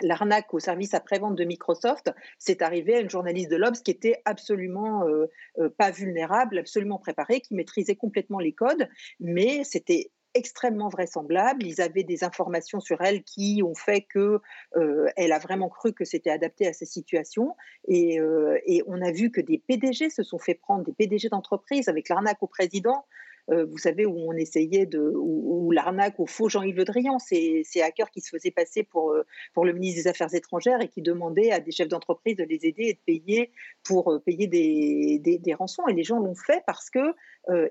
l'arnaque 0.02 0.54
au 0.54 0.60
service 0.60 0.94
après-vente 0.94 1.36
de 1.36 1.44
Microsoft, 1.44 2.12
c'est 2.38 2.62
arrivé 2.62 2.96
à 2.96 3.00
une 3.00 3.10
journaliste 3.10 3.52
de 3.52 3.56
l'Obs 3.56 3.82
qui 3.82 3.92
était 3.92 4.22
absolument 4.26 5.08
euh, 5.08 5.26
euh, 5.60 5.70
pas 5.70 5.92
vulnérable, 5.92 6.60
absolument 6.60 7.00
préparée, 7.00 7.42
qui 7.42 7.56
maîtrisait 7.56 7.96
complètement 7.96 8.40
les 8.40 8.54
codes, 8.54 8.88
mais 9.20 9.64
c'était 9.64 10.12
extrêmement 10.34 10.90
vraisemblable. 10.90 11.66
Ils 11.66 11.82
avaient 11.82 12.04
des 12.04 12.24
informations 12.24 12.80
sur 12.80 13.02
elle 13.02 13.24
qui 13.24 13.62
ont 13.64 13.76
fait 13.76 14.02
que 14.02 14.40
euh, 14.76 15.08
elle 15.16 15.32
a 15.32 15.40
vraiment 15.40 15.70
cru 15.70 15.94
que 15.94 16.06
c'était 16.06 16.30
adapté 16.30 16.68
à 16.68 16.74
ces 16.74 16.86
situations. 16.86 17.56
Et, 17.88 18.20
et, 18.66 18.84
on 18.88 19.02
a 19.02 19.12
vu 19.12 19.32
que 19.32 19.42
des 19.42 19.58
PDG 19.58 20.10
se 20.10 20.24
sont 20.24 20.40
fait 20.40 20.56
prendre, 20.56 20.84
des 20.84 20.94
PDG 20.94 21.30
d'entreprise 21.30 21.90
avec 21.90 22.10
l'arnaque 22.10 22.42
au 22.42 22.48
président. 22.48 23.06
Euh, 23.52 23.66
vous 23.66 23.78
savez, 23.78 24.06
où 24.06 24.16
on 24.18 24.34
essayait 24.34 24.86
de. 24.86 25.00
où, 25.16 25.72
l'arnaque 25.72 26.20
au 26.20 26.26
faux 26.26 26.50
Jean-Yves 26.50 26.78
Le 26.78 26.86
Drian, 26.86 27.20
ces, 27.20 27.64
hackers 27.82 28.10
qui 28.10 28.22
se 28.22 28.30
faisaient 28.30 28.52
passer 28.52 28.84
pour, 28.84 29.12
euh, 29.12 29.26
pour 29.54 29.66
le 29.66 29.74
ministre 29.74 30.04
des 30.04 30.08
Affaires 30.08 30.34
étrangères 30.34 30.82
et 30.82 30.88
qui 30.88 31.02
demandaient 31.02 31.52
à 31.52 31.60
des 31.60 31.72
chefs 31.72 31.88
d'entreprise 31.88 32.38
de 32.38 32.44
les 32.44 32.66
aider 32.66 32.84
et 32.84 32.94
de 32.94 33.00
payer 33.06 33.52
pour 33.84 34.12
euh, 34.12 34.20
payer 34.20 34.48
des, 34.48 35.20
des, 35.20 35.54
rançons. 35.54 35.88
Et 35.88 35.94
les 35.94 36.04
gens 36.04 36.20
l'ont 36.20 36.36
fait 36.36 36.64
parce 36.66 36.90
que 36.90 37.14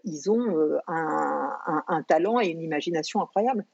ils 0.04 0.30
ont 0.30 0.78
un, 0.86 2.02
talent 2.06 2.40
et 2.40 2.48
une 2.48 2.60
imagination 2.60 3.22
incroyable. 3.22 3.64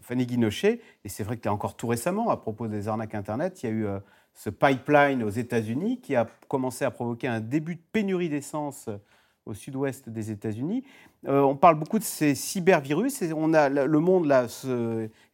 Fanny 0.00 0.24
Guinochet, 0.26 0.80
et 1.04 1.08
c'est 1.08 1.22
vrai 1.22 1.36
que 1.36 1.46
là 1.46 1.52
encore 1.52 1.76
tout 1.76 1.86
récemment, 1.86 2.30
à 2.30 2.36
propos 2.36 2.66
des 2.66 2.88
arnaques 2.88 3.14
Internet, 3.14 3.62
il 3.62 3.66
y 3.66 3.68
a 3.68 3.72
eu 3.72 3.86
ce 4.32 4.48
pipeline 4.48 5.22
aux 5.22 5.30
États-Unis 5.30 6.00
qui 6.00 6.16
a 6.16 6.26
commencé 6.48 6.84
à 6.84 6.90
provoquer 6.90 7.28
un 7.28 7.40
début 7.40 7.74
de 7.74 7.82
pénurie 7.92 8.30
d'essence 8.30 8.88
au 9.48 9.54
sud-ouest 9.54 10.08
des 10.08 10.30
États-Unis. 10.30 10.84
Euh, 11.26 11.40
on 11.40 11.56
parle 11.56 11.78
beaucoup 11.78 11.98
de 11.98 12.04
ces 12.04 12.34
cybervirus 12.34 13.22
et 13.22 13.32
on 13.34 13.54
a, 13.54 13.68
le 13.68 13.98
monde 13.98 14.26
là, 14.26 14.46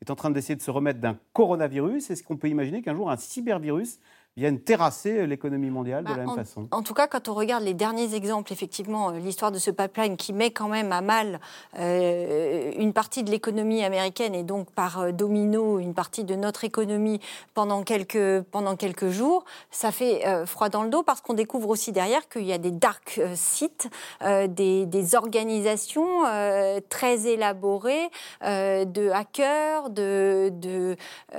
est 0.00 0.10
en 0.10 0.14
train 0.14 0.30
d'essayer 0.30 0.56
de 0.56 0.62
se 0.62 0.70
remettre 0.70 1.00
d'un 1.00 1.18
coronavirus. 1.32 2.10
Est-ce 2.10 2.22
qu'on 2.22 2.36
peut 2.36 2.48
imaginer 2.48 2.80
qu'un 2.80 2.94
jour 2.94 3.10
un 3.10 3.16
cybervirus 3.16 3.98
viennent 4.36 4.58
terrasser 4.58 5.26
l'économie 5.28 5.70
mondiale 5.70 6.02
de 6.02 6.10
la 6.10 6.16
bah, 6.16 6.24
même 6.24 6.34
façon. 6.34 6.66
En 6.72 6.82
tout 6.82 6.94
cas, 6.94 7.06
quand 7.06 7.28
on 7.28 7.34
regarde 7.34 7.62
les 7.62 7.74
derniers 7.74 8.14
exemples, 8.14 8.52
effectivement, 8.52 9.10
euh, 9.10 9.18
l'histoire 9.18 9.52
de 9.52 9.60
ce 9.60 9.70
pipeline 9.70 10.16
qui 10.16 10.32
met 10.32 10.50
quand 10.50 10.66
même 10.66 10.90
à 10.90 11.02
mal 11.02 11.38
euh, 11.78 12.72
une 12.76 12.92
partie 12.92 13.22
de 13.22 13.30
l'économie 13.30 13.84
américaine 13.84 14.34
et 14.34 14.42
donc 14.42 14.70
par 14.72 15.00
euh, 15.00 15.12
domino 15.12 15.78
une 15.78 15.94
partie 15.94 16.24
de 16.24 16.34
notre 16.34 16.64
économie 16.64 17.20
pendant 17.54 17.84
quelques, 17.84 18.42
pendant 18.50 18.74
quelques 18.74 19.10
jours, 19.10 19.44
ça 19.70 19.92
fait 19.92 20.24
froid 20.46 20.68
dans 20.68 20.82
le 20.82 20.88
dos 20.88 21.02
parce 21.02 21.20
qu'on 21.20 21.34
découvre 21.34 21.68
aussi 21.68 21.92
derrière 21.92 22.28
qu'il 22.28 22.44
y 22.44 22.52
a 22.52 22.58
des 22.58 22.70
dark 22.70 23.20
sites, 23.34 23.88
des, 24.20 24.86
des, 24.86 25.14
organisations 25.14 26.22
très 26.88 27.26
élaborées 27.26 28.08
de 28.42 29.10
hackers, 29.10 29.90
de, 29.90 30.50
de, 30.52 30.96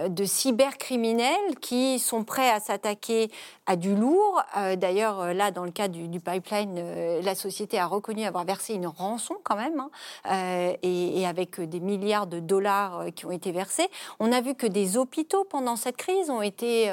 de 0.07 0.25
cybercriminels 0.25 1.55
qui 1.59 1.99
sont 1.99 2.23
prêts 2.23 2.49
à 2.49 2.59
s'attaquer 2.59 2.84
attaqué 2.85 3.31
à 3.65 3.75
du 3.75 3.95
lourd. 3.95 4.43
Euh, 4.57 4.75
d'ailleurs, 4.75 5.19
euh, 5.19 5.33
là, 5.33 5.49
dans 5.49 5.65
le 5.65 5.71
cas 5.71 5.87
du, 5.87 6.19
pipeline, 6.19 6.75
euh, 6.77 7.21
la 7.23 7.33
société 7.33 7.79
a 7.79 7.87
reconnu 7.87 8.23
avoir 8.25 8.45
versé 8.45 8.75
une 8.75 8.85
rançon 8.85 9.35
quand 9.43 9.55
même, 9.55 9.79
hein, 9.79 10.75
et, 10.83 11.25
avec 11.25 11.59
des 11.59 11.79
milliards 11.79 12.27
de 12.27 12.39
dollars 12.39 13.05
qui 13.15 13.25
ont 13.25 13.31
été 13.31 13.51
versés. 13.51 13.87
On 14.19 14.31
a 14.31 14.41
vu 14.41 14.53
que 14.53 14.67
des 14.67 14.97
hôpitaux 14.97 15.43
pendant 15.45 15.75
cette 15.75 15.97
crise 15.97 16.29
ont 16.29 16.41
été 16.41 16.91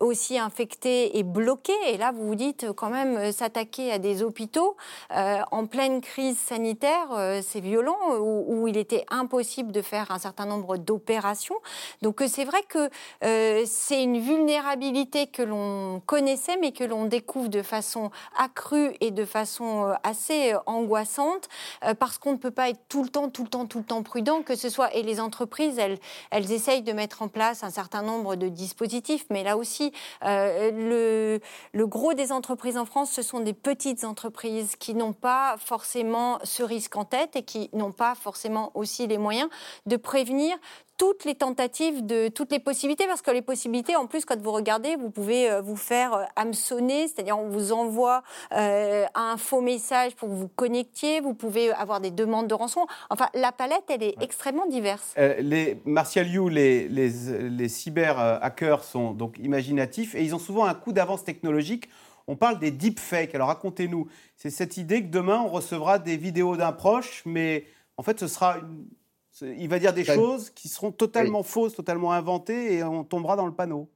aussi 0.00 0.38
infectés 0.38 1.18
et 1.18 1.22
bloqués. 1.22 1.72
Et 1.86 1.96
là, 1.96 2.12
vous 2.12 2.26
vous 2.26 2.34
dites 2.34 2.66
quand 2.72 2.90
même 2.90 3.32
s'attaquer 3.32 3.90
à 3.92 3.98
des 3.98 4.22
hôpitaux 4.22 4.76
en 5.10 5.66
pleine 5.66 6.00
crise 6.00 6.38
sanitaire, 6.38 7.08
c'est 7.42 7.60
violent, 7.60 7.98
où, 8.20 8.68
il 8.68 8.76
était 8.76 9.04
impossible 9.10 9.72
de 9.72 9.82
faire 9.82 10.10
un 10.10 10.18
certain 10.18 10.46
nombre 10.46 10.76
d'opérations. 10.76 11.56
Donc 12.02 12.22
c'est 12.26 12.44
vrai 12.44 12.62
que 12.68 12.90
c'est 13.64 14.02
une 14.02 14.20
vulnérabilité 14.20 14.57
que 15.32 15.42
l'on 15.42 16.00
connaissait, 16.06 16.56
mais 16.60 16.72
que 16.72 16.84
l'on 16.84 17.06
découvre 17.06 17.48
de 17.48 17.62
façon 17.62 18.10
accrue 18.36 18.94
et 19.00 19.10
de 19.10 19.24
façon 19.24 19.86
euh, 19.86 19.94
assez 20.02 20.52
euh, 20.52 20.58
angoissante, 20.66 21.48
euh, 21.84 21.94
parce 21.94 22.18
qu'on 22.18 22.32
ne 22.32 22.36
peut 22.36 22.50
pas 22.50 22.68
être 22.68 22.80
tout 22.88 23.02
le 23.02 23.08
temps, 23.08 23.28
tout 23.28 23.44
le 23.44 23.48
temps, 23.48 23.66
tout 23.66 23.78
le 23.78 23.84
temps 23.84 24.02
prudent, 24.02 24.42
que 24.42 24.56
ce 24.56 24.68
soit. 24.68 24.94
Et 24.94 25.02
les 25.02 25.20
entreprises, 25.20 25.78
elles, 25.78 25.98
elles 26.30 26.52
essayent 26.52 26.82
de 26.82 26.92
mettre 26.92 27.22
en 27.22 27.28
place 27.28 27.64
un 27.64 27.70
certain 27.70 28.02
nombre 28.02 28.36
de 28.36 28.48
dispositifs, 28.48 29.26
mais 29.30 29.42
là 29.42 29.56
aussi, 29.56 29.92
le, 30.22 31.40
le 31.72 31.86
gros 31.86 32.14
des 32.14 32.32
entreprises 32.32 32.76
en 32.76 32.84
France, 32.84 33.10
ce 33.10 33.22
sont 33.22 33.40
des 33.40 33.52
petites 33.52 34.04
entreprises 34.04 34.76
qui 34.76 34.94
n'ont 34.94 35.12
pas 35.12 35.56
forcément 35.58 36.38
ce 36.44 36.62
risque 36.62 36.96
en 36.96 37.04
tête 37.04 37.36
et 37.36 37.42
qui 37.42 37.70
n'ont 37.72 37.92
pas 37.92 38.14
forcément 38.14 38.70
aussi 38.74 39.06
les 39.06 39.18
moyens 39.18 39.48
de 39.86 39.96
prévenir 39.96 40.56
toutes 40.98 41.24
les 41.24 41.36
tentatives 41.36 42.04
de 42.04 42.28
toutes 42.28 42.50
les 42.50 42.58
possibilités, 42.58 43.06
parce 43.06 43.22
que 43.22 43.30
les 43.30 43.40
possibilités, 43.40 43.94
en 43.96 44.06
plus, 44.06 44.24
quand 44.24 44.38
vous 44.42 44.52
regardez, 44.52 44.96
vous 44.96 45.10
pouvez 45.10 45.48
euh, 45.48 45.62
vous 45.62 45.76
faire 45.76 46.12
euh, 46.12 46.24
hameçonner, 46.34 47.06
c'est-à-dire 47.06 47.38
on 47.38 47.48
vous 47.48 47.72
envoie 47.72 48.22
euh, 48.52 49.06
un 49.14 49.36
faux 49.36 49.60
message 49.60 50.16
pour 50.16 50.28
que 50.28 50.34
vous 50.34 50.48
connectiez, 50.48 51.20
vous 51.20 51.34
pouvez 51.34 51.72
avoir 51.72 52.00
des 52.00 52.10
demandes 52.10 52.48
de 52.48 52.54
rançon. 52.54 52.86
Enfin, 53.10 53.28
la 53.34 53.52
palette, 53.52 53.84
elle 53.88 54.02
est 54.02 54.16
extrêmement 54.20 54.66
diverse. 54.66 55.14
les 55.16 55.80
Martial 55.84 56.26
You, 56.26 56.48
les, 56.48 56.88
les, 56.88 57.10
les 57.48 57.68
cyber-hackers 57.68 58.82
sont 58.82 59.12
donc 59.12 59.38
imaginatifs 59.38 60.16
et 60.16 60.24
ils 60.24 60.34
ont 60.34 60.40
souvent 60.40 60.64
un 60.64 60.74
coup 60.74 60.92
d'avance 60.92 61.22
technologique. 61.22 61.88
On 62.26 62.34
parle 62.34 62.58
des 62.58 62.72
deepfakes. 62.72 63.34
Alors 63.34 63.48
racontez-nous, 63.48 64.08
c'est 64.36 64.50
cette 64.50 64.76
idée 64.76 65.02
que 65.02 65.08
demain 65.08 65.40
on 65.40 65.48
recevra 65.48 66.00
des 66.00 66.16
vidéos 66.16 66.56
d'un 66.56 66.72
proche, 66.72 67.22
mais 67.24 67.66
en 67.96 68.02
fait 68.02 68.18
ce 68.18 68.26
sera 68.26 68.58
une 68.58 68.84
il 69.42 69.68
va 69.68 69.78
dire 69.78 69.92
des 69.92 70.04
choses 70.04 70.50
qui 70.50 70.68
seront 70.68 70.92
totalement 70.92 71.42
fausses, 71.42 71.74
totalement 71.74 72.12
inventées, 72.12 72.74
et 72.74 72.82
on 72.82 73.04
tombera 73.04 73.36
dans 73.36 73.46
le 73.46 73.54
panneau. 73.54 73.88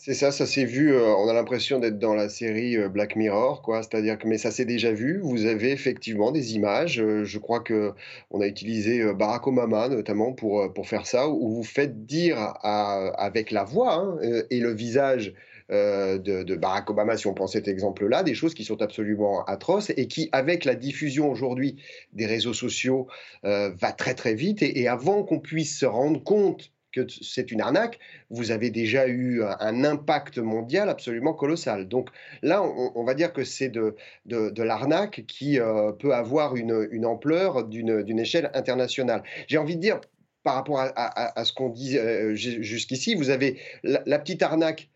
C'est 0.00 0.14
ça, 0.14 0.30
ça 0.30 0.46
s'est 0.46 0.64
vu. 0.64 0.94
Euh, 0.94 1.12
on 1.16 1.28
a 1.28 1.32
l'impression 1.32 1.80
d'être 1.80 1.98
dans 1.98 2.14
la 2.14 2.28
série 2.28 2.76
euh, 2.76 2.88
Black 2.88 3.16
Mirror, 3.16 3.62
quoi. 3.62 3.82
C'est-à-dire 3.82 4.16
que, 4.16 4.28
mais 4.28 4.38
ça 4.38 4.52
s'est 4.52 4.64
déjà 4.64 4.92
vu. 4.92 5.18
Vous 5.20 5.44
avez 5.44 5.72
effectivement 5.72 6.30
des 6.30 6.54
images. 6.54 7.00
Euh, 7.00 7.24
je 7.24 7.38
crois 7.40 7.58
que 7.58 7.92
on 8.30 8.40
a 8.40 8.46
utilisé 8.46 9.12
Barack 9.12 9.48
Obama 9.48 9.88
notamment 9.88 10.32
pour 10.32 10.72
pour 10.72 10.86
faire 10.86 11.04
ça, 11.04 11.28
où 11.28 11.50
vous 11.50 11.64
faites 11.64 12.06
dire 12.06 12.54
avec 12.62 13.50
la 13.50 13.64
voix 13.64 13.94
hein, 13.94 14.18
et 14.50 14.60
le 14.60 14.72
visage 14.72 15.34
de, 15.70 16.54
Barack 16.56 16.90
Obama, 16.90 17.16
si 17.16 17.26
on 17.26 17.34
prend 17.34 17.46
cet 17.46 17.68
exemple-là, 17.68 18.22
des 18.22 18.34
choses 18.34 18.54
qui 18.54 18.64
sont 18.64 18.80
absolument 18.82 19.44
atroces 19.44 19.90
et 19.90 20.08
qui, 20.08 20.28
avec 20.32 20.64
la 20.64 20.74
diffusion 20.74 21.30
aujourd'hui 21.30 21.76
des 22.12 22.26
réseaux 22.26 22.54
sociaux, 22.54 23.06
va 23.42 23.92
très 23.96 24.14
très 24.14 24.34
vite. 24.34 24.62
et 24.62 24.88
avant 24.88 25.22
qu'on 25.24 25.40
puisse 25.40 25.78
se 25.78 25.86
rendre 25.86 26.22
compte 26.22 26.72
que 26.92 27.06
c'est 27.22 27.50
une 27.50 27.60
arnaque, 27.60 27.98
vous 28.30 28.50
avez 28.50 28.70
déjà 28.70 29.06
eu 29.06 29.42
un, 29.42 29.84
impact 29.84 30.38
mondial 30.38 30.88
absolument 30.88 31.34
colossal. 31.34 31.88
Donc 31.88 32.10
là, 32.42 32.62
on, 32.62 33.04
va 33.04 33.14
dire 33.14 33.32
que 33.32 33.44
c'est 33.44 33.68
de, 33.68 33.96
de, 34.26 34.62
l'arnaque 34.62 35.24
qui 35.26 35.60
euh, 35.60 35.92
peut 35.92 36.14
avoir 36.14 36.56
une, 36.56 36.88
une 36.90 37.06
ampleur 37.06 37.64
d'une 37.64 38.18
échelle 38.18 38.50
internationale. 38.54 39.22
J'ai 39.46 39.58
envie 39.58 39.76
de 39.76 39.80
dire, 39.80 40.00
par 40.42 40.54
rapport 40.54 40.80
à, 40.80 41.44
ce 41.44 41.52
qu'on 41.52 41.68
dit 41.68 41.98
euh, 41.98 42.34
jusqu'ici, 42.34 43.14
vous 43.14 43.30
avez 43.30 43.58
la 43.82 44.18
petite 44.18 44.42
arnaque 44.42 44.88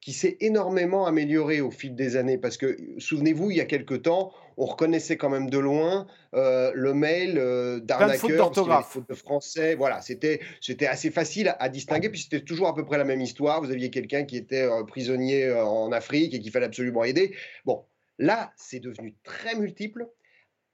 qui 0.00 0.12
s'est 0.12 0.36
énormément 0.40 1.06
amélioré 1.06 1.60
au 1.60 1.70
fil 1.70 1.94
des 1.94 2.16
années. 2.16 2.38
Parce 2.38 2.56
que, 2.56 2.76
souvenez-vous, 2.98 3.50
il 3.50 3.56
y 3.56 3.60
a 3.60 3.64
quelque 3.64 3.94
temps, 3.94 4.32
on 4.56 4.66
reconnaissait 4.66 5.16
quand 5.16 5.30
même 5.30 5.50
de 5.50 5.58
loin 5.58 6.06
euh, 6.34 6.70
le 6.74 6.94
mail 6.94 7.38
euh, 7.38 7.80
d'arnaqueur, 7.80 8.50
de 8.50 9.14
français. 9.14 9.74
Voilà, 9.74 10.00
c'était, 10.00 10.40
c'était 10.60 10.86
assez 10.86 11.10
facile 11.10 11.54
à, 11.58 11.68
distinguer, 11.68 12.10
puis 12.10 12.20
c'était 12.20 12.40
toujours 12.40 12.68
à 12.68 12.74
peu 12.74 12.84
près 12.84 12.98
la 12.98 13.04
même 13.04 13.20
histoire. 13.20 13.60
Vous 13.60 13.70
aviez 13.70 13.90
quelqu'un 13.90 14.24
qui 14.24 14.36
était 14.36 14.62
euh, 14.62 14.84
prisonnier 14.84 15.46
euh, 15.46 15.64
en 15.64 15.92
Afrique 15.92 16.34
et 16.34 16.40
qu'il 16.40 16.52
fallait 16.52 16.66
absolument 16.66 17.04
aider. 17.04 17.34
Bon, 17.64 17.84
là, 18.18 18.52
c'est 18.56 18.80
devenu 18.80 19.16
très 19.24 19.54
multiple. 19.56 20.08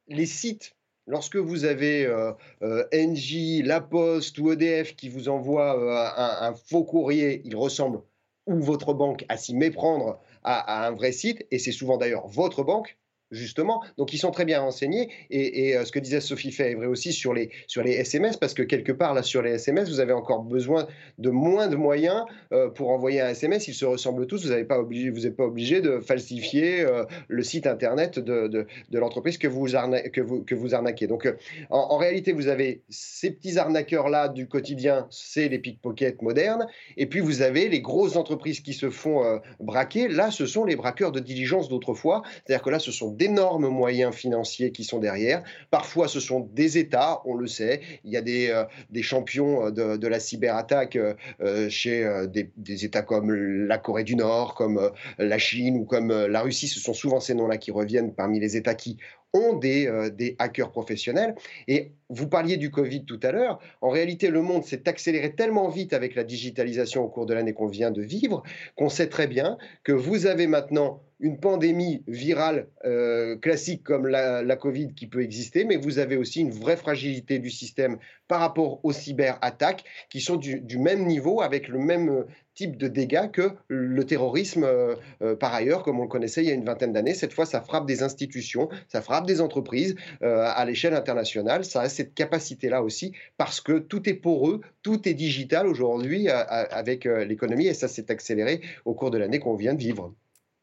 Les 0.08 0.26
sites 0.26 0.76
Lorsque 1.06 1.36
vous 1.36 1.66
avez 1.66 2.06
euh, 2.06 2.32
euh, 2.62 2.84
NJ, 2.92 3.62
La 3.62 3.80
Poste 3.80 4.38
ou 4.38 4.52
EDF 4.52 4.96
qui 4.96 5.10
vous 5.10 5.28
envoient 5.28 5.72
un, 6.16 6.48
un, 6.48 6.54
faux 6.54 6.84
courrier, 6.84 7.42
il 7.44 7.56
ressemble 7.56 8.00
ou 8.46 8.60
votre 8.60 8.94
banque 8.94 9.24
à 9.28 9.36
s'y 9.36 9.54
méprendre 9.54 10.20
à, 10.42 10.86
un 10.86 10.92
vrai 10.92 11.12
site, 11.12 11.46
et 11.50 11.58
c'est 11.58 11.72
souvent 11.72 11.96
d'ailleurs 11.96 12.26
votre 12.28 12.62
banque 12.62 12.98
justement. 13.34 13.82
Donc, 13.98 14.12
ils 14.12 14.18
sont 14.18 14.30
très 14.30 14.44
bien 14.44 14.60
renseignés. 14.60 15.10
Et, 15.30 15.76
euh, 15.76 15.84
ce 15.84 15.92
que 15.92 15.98
disait 15.98 16.20
Sophie 16.20 16.52
fait 16.52 16.72
est 16.72 16.74
vrai 16.74 16.86
aussi 16.86 17.12
sur 17.12 17.34
les, 17.34 17.50
sur 17.66 17.82
les 17.82 17.92
SMS, 17.92 18.36
parce 18.36 18.54
que 18.54 18.62
quelque 18.62 18.92
part, 18.92 19.14
là, 19.14 19.22
sur 19.22 19.42
les 19.42 19.52
SMS, 19.52 19.88
vous 19.88 20.00
avez 20.00 20.12
encore 20.12 20.42
besoin 20.42 20.86
de 21.18 21.30
moins 21.30 21.68
de 21.68 21.76
moyens 21.76 22.24
euh, 22.52 22.68
pour 22.70 22.90
envoyer 22.90 23.20
un 23.20 23.28
SMS. 23.28 23.68
Ils 23.68 23.74
se 23.74 23.84
ressemblent 23.84 24.26
tous. 24.26 24.46
Vous 24.46 24.52
n'êtes 24.52 24.68
pas, 24.68 24.78
obligé, 24.78 25.30
pas 25.30 25.44
obligé 25.44 25.80
de 25.80 26.00
falsifier 26.00 26.80
euh, 26.80 27.04
le 27.28 27.42
site 27.42 27.66
Internet 27.66 28.18
de, 28.18 28.48
de, 28.48 28.98
l'entreprise 28.98 29.38
que 29.38 29.48
vous, 29.48 29.66
que, 29.66 30.20
vous, 30.20 30.42
que 30.44 30.54
vous 30.54 30.74
arnaquez. 30.74 31.06
Donc, 31.06 31.26
en, 31.70 31.78
en, 31.78 31.96
réalité, 31.96 32.32
vous 32.32 32.48
avez 32.48 32.82
ces 32.88 33.30
petits 33.30 33.58
arnaqueurs-là 33.58 34.28
du 34.28 34.48
quotidien, 34.48 35.06
c'est 35.10 35.48
les 35.48 35.58
pickpockets 35.58 36.22
modernes. 36.22 36.66
Et 36.96 37.06
puis, 37.06 37.20
vous 37.20 37.42
avez 37.42 37.68
les 37.68 37.80
grosses 37.80 38.16
entreprises 38.16 38.60
qui 38.60 38.72
se 38.72 38.90
font 38.90 39.40
braquer. 39.60 40.08
Là, 40.08 40.30
ce 40.30 40.46
sont 40.46 40.64
les 40.64 40.76
braqueurs 40.76 41.12
de 41.12 41.20
diligence 41.20 41.68
d'autrefois. 41.68 42.22
C'est-à-dire 42.34 42.62
que 42.62 42.70
là, 42.70 42.78
ce 42.78 42.92
sont 42.92 43.10
d'énormes 43.24 43.68
moyens 43.68 44.14
financiers 44.14 44.70
qui 44.70 44.84
sont 44.84 44.98
derrière. 44.98 45.42
Parfois, 45.70 46.08
ce 46.08 46.20
sont 46.20 46.40
des 46.40 46.76
États, 46.78 47.22
on 47.24 47.34
le 47.34 47.46
sait. 47.46 47.80
Il 48.04 48.12
y 48.12 48.16
a 48.16 48.20
des, 48.20 48.50
euh, 48.50 48.64
des 48.90 49.02
champions 49.02 49.70
de, 49.70 49.96
de, 49.96 50.08
la 50.08 50.20
cyberattaque 50.20 50.96
euh, 50.96 51.68
chez 51.70 52.04
euh, 52.04 52.26
des, 52.26 52.50
des, 52.56 52.84
États 52.84 53.02
comme 53.02 53.32
la 53.32 53.78
Corée 53.78 54.04
du 54.04 54.16
Nord, 54.16 54.54
comme 54.54 54.90
la 55.18 55.38
Chine 55.38 55.76
ou 55.76 55.84
comme 55.84 56.12
la 56.12 56.42
Russie. 56.42 56.68
Ce 56.68 56.80
sont 56.80 56.92
souvent 56.92 57.20
ces 57.20 57.34
noms-là 57.34 57.56
qui 57.56 57.70
reviennent 57.70 58.14
parmi 58.14 58.40
les 58.40 58.56
États 58.56 58.74
qui 58.74 58.98
ont 59.32 59.54
des, 59.54 59.90
des, 60.16 60.36
hackers 60.38 60.70
professionnels. 60.70 61.34
Et 61.66 61.90
vous 62.08 62.28
parliez 62.28 62.56
du 62.56 62.70
Covid 62.70 63.04
tout 63.04 63.18
à 63.22 63.32
l'heure. 63.32 63.58
En 63.80 63.88
réalité, 63.88 64.30
le 64.30 64.42
monde 64.42 64.64
s'est 64.64 64.88
accéléré 64.88 65.34
tellement 65.34 65.68
vite 65.68 65.92
avec 65.92 66.14
la 66.14 66.22
digitalisation 66.22 67.02
au 67.02 67.08
cours 67.08 67.26
de 67.26 67.34
l'année 67.34 67.52
qu'on 67.52 67.66
vient 67.66 67.90
de 67.90 68.02
vivre 68.02 68.44
qu'on 68.76 68.88
sait 68.88 69.08
très 69.08 69.26
bien 69.26 69.58
que 69.82 69.90
vous 69.90 70.26
avez 70.26 70.46
maintenant 70.46 71.02
une 71.24 71.40
pandémie 71.40 72.02
virale 72.06 72.68
euh, 72.84 73.38
classique 73.38 73.82
comme 73.82 74.06
la, 74.06 74.56
Covid 74.56 74.92
qui 74.94 75.06
peut 75.06 75.22
exister, 75.22 75.64
mais 75.64 75.76
vous 75.76 75.98
avez 75.98 76.18
aussi 76.18 76.42
une 76.42 76.50
vraie 76.50 76.76
fragilité 76.76 77.38
du 77.38 77.48
système 77.48 77.96
par 78.28 78.40
rapport 78.40 78.78
aux 78.84 78.92
cyberattaques 78.92 79.84
qui 80.10 80.20
sont 80.20 80.36
du, 80.36 80.78
même 80.78 81.06
niveau 81.06 81.40
avec 81.40 81.68
le 81.68 81.78
même 81.78 82.10
euh, 82.10 82.22
type 82.54 82.76
de 82.76 82.88
dégâts 82.88 83.30
que 83.30 83.52
le 83.68 84.04
terrorisme 84.04 84.64
euh, 84.64 84.96
par 85.40 85.54
ailleurs, 85.54 85.82
comme 85.82 85.98
on 85.98 86.02
le 86.02 86.08
connaissait 86.08 86.42
il 86.42 86.48
y 86.48 86.50
a 86.50 86.54
une 86.54 86.66
vingtaine 86.66 86.92
d'années. 86.92 87.14
Cette 87.14 87.32
fois, 87.32 87.46
ça 87.46 87.62
frappe 87.62 87.86
des 87.86 88.02
institutions, 88.02 88.68
ça 88.88 89.00
frappe 89.00 89.26
des 89.26 89.40
entreprises 89.40 89.96
à 90.20 90.62
l'échelle 90.66 90.94
internationale. 90.94 91.64
Ça 91.64 91.80
a 91.80 91.88
cette 91.88 92.12
capacité-là 92.12 92.82
aussi 92.82 93.12
parce 93.38 93.62
que 93.62 93.78
tout 93.78 94.08
est 94.10 94.14
poreux, 94.14 94.60
tout 94.82 95.08
est 95.08 95.14
digital 95.14 95.66
aujourd'hui 95.66 96.28
avec 96.28 97.06
l'économie 97.06 97.66
et 97.66 97.74
ça 97.74 97.88
s'est 97.88 98.10
accéléré 98.10 98.60
au 98.84 98.92
cours 98.92 99.10
de 99.10 99.18
l'année 99.18 99.40
qu'on 99.40 99.56
vient 99.56 99.74
de 99.74 99.80
vivre. 99.80 100.14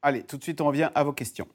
Allez, 0.03 0.23
tout 0.23 0.37
de 0.37 0.43
suite, 0.43 0.59
on 0.61 0.65
revient 0.65 0.89
à 0.95 1.03
vos 1.03 1.13
questions. 1.13 1.47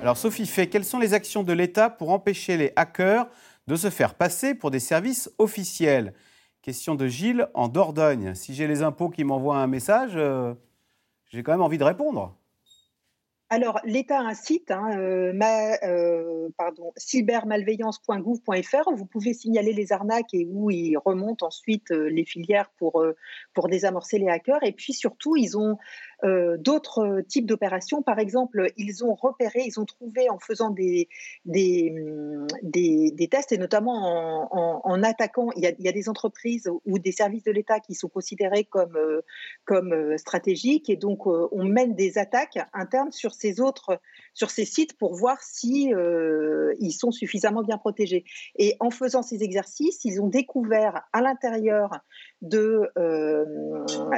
Alors, 0.00 0.16
Sophie 0.16 0.46
fait, 0.46 0.68
quelles 0.68 0.86
sont 0.86 0.98
les 0.98 1.12
actions 1.12 1.42
de 1.42 1.52
l'État 1.52 1.90
pour 1.90 2.10
empêcher 2.10 2.56
les 2.56 2.72
hackers 2.74 3.26
de 3.66 3.76
se 3.76 3.90
faire 3.90 4.14
passer 4.14 4.54
pour 4.54 4.70
des 4.70 4.80
services 4.80 5.30
officiels? 5.36 6.14
Question 6.62 6.94
de 6.94 7.06
Gilles 7.06 7.48
en 7.52 7.68
Dordogne. 7.68 8.34
Si 8.34 8.54
j'ai 8.54 8.66
les 8.66 8.82
impôts 8.82 9.10
qui 9.10 9.24
m'envoient 9.24 9.58
un 9.58 9.66
message, 9.66 10.12
euh, 10.14 10.54
j'ai 11.26 11.42
quand 11.42 11.52
même 11.52 11.60
envie 11.60 11.78
de 11.78 11.84
répondre. 11.84 12.34
Alors, 13.52 13.80
l'État 13.84 14.32
site, 14.32 14.70
hein, 14.70 14.96
euh, 14.96 15.32
euh, 15.82 16.48
cybermalveillance.gouv.fr, 16.96 18.88
où 18.92 18.94
vous 18.94 19.06
pouvez 19.06 19.34
signaler 19.34 19.72
les 19.72 19.92
arnaques 19.92 20.32
et 20.32 20.46
où 20.48 20.70
ils 20.70 20.96
remontent 20.96 21.44
ensuite 21.44 21.90
euh, 21.90 22.08
les 22.08 22.24
filières 22.24 22.70
pour, 22.78 23.04
pour 23.52 23.68
désamorcer 23.68 24.20
les 24.20 24.28
hackers. 24.28 24.62
Et 24.62 24.70
puis 24.70 24.92
surtout, 24.92 25.34
ils 25.36 25.58
ont 25.58 25.78
euh, 26.24 26.56
d'autres 26.58 27.00
euh, 27.00 27.22
types 27.22 27.46
d'opérations. 27.46 28.02
Par 28.02 28.18
exemple, 28.18 28.66
ils 28.76 29.04
ont 29.04 29.14
repéré, 29.14 29.62
ils 29.66 29.80
ont 29.80 29.86
trouvé 29.86 30.28
en 30.28 30.38
faisant 30.38 30.70
des, 30.70 31.08
des, 31.44 31.94
des, 32.62 33.28
tests, 33.28 33.52
et 33.52 33.58
notamment 33.58 34.48
en, 34.52 35.02
attaquant, 35.02 35.50
il 35.56 35.62
y, 35.62 35.88
a, 35.88 35.92
des 35.92 36.08
entreprises 36.08 36.70
ou 36.84 36.98
des 36.98 37.12
services 37.12 37.44
de 37.44 37.52
l'État 37.52 37.80
qui 37.80 37.94
sont 37.94 38.08
considérés 38.08 38.64
comme, 38.64 38.96
euh, 38.96 39.22
comme 39.64 40.18
stratégiques, 40.18 40.90
et 40.90 40.96
donc 40.96 41.26
on 41.26 41.64
mène 41.64 41.94
des 41.94 42.18
attaques 42.18 42.58
internes 42.72 43.12
sur 43.12 43.32
ces 43.32 43.60
autres, 43.60 44.00
sur 44.34 44.50
ces 44.50 44.64
sites 44.64 44.98
pour 44.98 45.14
voir 45.14 45.40
si 45.42 45.92
ils 46.80 46.92
sont 46.92 47.12
suffisamment 47.12 47.62
bien 47.62 47.78
protégés. 47.78 48.24
Et 48.56 48.76
en 48.80 48.90
faisant 48.90 49.22
ces 49.22 49.42
exercices, 49.42 50.04
ils 50.04 50.20
ont 50.20 50.28
découvert 50.28 51.02
à 51.12 51.20
l'intérieur 51.20 52.00
de 52.42 52.90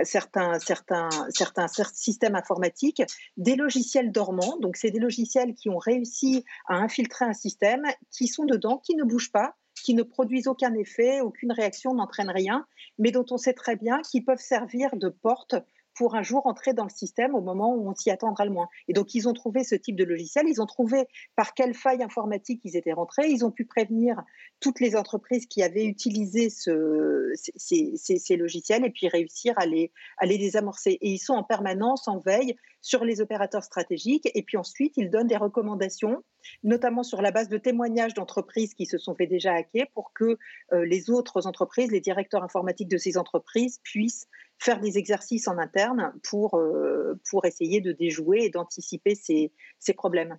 certains, 0.04 0.58
certains, 0.58 1.08
certains 1.28 1.66
systèmes 1.92 2.34
informatiques 2.34 3.02
des 3.36 3.56
logiciels 3.56 4.12
dormants. 4.12 4.58
Donc, 4.60 4.76
c'est 4.76 4.90
des 4.90 5.00
logiciels 5.00 5.54
qui 5.54 5.68
ont 5.68 5.78
réussi 5.78 6.44
à 6.68 6.76
infiltrer 6.76 7.24
un 7.24 7.32
système, 7.32 7.82
qui 8.10 8.28
sont 8.28 8.44
dedans, 8.44 8.78
qui 8.78 8.94
ne 8.94 9.04
bougent 9.04 9.32
pas, 9.32 9.56
qui 9.82 9.94
ne 9.94 10.02
produisent 10.02 10.46
aucun 10.46 10.74
effet, 10.74 11.20
aucune 11.20 11.52
réaction, 11.52 11.94
n'entraînent 11.94 12.30
rien, 12.30 12.66
mais 12.98 13.10
dont 13.10 13.26
on 13.30 13.36
sait 13.36 13.54
très 13.54 13.76
bien 13.76 14.00
qu'ils 14.02 14.24
peuvent 14.24 14.38
servir 14.38 14.90
de 14.94 15.08
porte 15.08 15.56
pour 15.94 16.14
un 16.14 16.22
jour 16.22 16.46
entrer 16.46 16.72
dans 16.72 16.84
le 16.84 16.90
système 16.90 17.34
au 17.34 17.40
moment 17.40 17.74
où 17.74 17.88
on 17.88 17.94
s'y 17.94 18.10
attendra 18.10 18.44
le 18.44 18.50
moins. 18.50 18.68
Et 18.88 18.92
donc, 18.92 19.14
ils 19.14 19.28
ont 19.28 19.32
trouvé 19.32 19.64
ce 19.64 19.74
type 19.74 19.96
de 19.96 20.04
logiciel, 20.04 20.46
ils 20.48 20.60
ont 20.60 20.66
trouvé 20.66 21.06
par 21.36 21.54
quelle 21.54 21.74
faille 21.74 22.02
informatique 22.02 22.60
ils 22.64 22.76
étaient 22.76 22.92
rentrés, 22.92 23.28
ils 23.28 23.44
ont 23.44 23.50
pu 23.50 23.64
prévenir 23.64 24.22
toutes 24.60 24.80
les 24.80 24.96
entreprises 24.96 25.46
qui 25.46 25.62
avaient 25.62 25.84
utilisé 25.84 26.50
ce, 26.50 27.32
ces, 27.56 28.36
logiciels 28.36 28.84
et 28.84 28.90
puis 28.90 29.08
réussir 29.08 29.54
à 29.58 29.66
les 29.66 29.90
désamorcer. 30.38 30.92
Et 31.00 31.10
ils 31.10 31.18
sont 31.18 31.34
en 31.34 31.44
permanence 31.44 32.08
en 32.08 32.18
veille 32.18 32.56
sur 32.82 33.04
les 33.04 33.20
opérateurs 33.20 33.62
stratégiques. 33.62 34.28
Et 34.34 34.42
puis 34.42 34.58
ensuite, 34.58 34.92
ils 34.96 35.08
donnent 35.08 35.28
des 35.28 35.36
recommandations, 35.36 36.22
notamment 36.62 37.02
sur 37.02 37.22
la 37.22 37.30
base 37.30 37.48
de 37.48 37.56
témoignages 37.56 38.12
d'entreprises 38.12 38.74
qui 38.74 38.84
se 38.84 38.98
sont 38.98 39.14
fait 39.14 39.26
déjà 39.26 39.54
hacker 39.54 39.86
pour 39.94 40.12
que 40.12 40.36
euh, 40.72 40.84
les 40.84 41.08
autres 41.08 41.46
entreprises, 41.46 41.90
les 41.90 42.00
directeurs 42.00 42.42
informatiques 42.42 42.88
de 42.88 42.98
ces 42.98 43.16
entreprises 43.16 43.78
puissent 43.82 44.26
faire 44.58 44.80
des 44.80 44.98
exercices 44.98 45.48
en 45.48 45.58
interne 45.58 46.12
pour, 46.28 46.56
euh, 46.56 47.18
pour 47.30 47.46
essayer 47.46 47.80
de 47.80 47.92
déjouer 47.92 48.44
et 48.44 48.50
d'anticiper 48.50 49.14
ces, 49.14 49.52
ces 49.78 49.94
problèmes. 49.94 50.38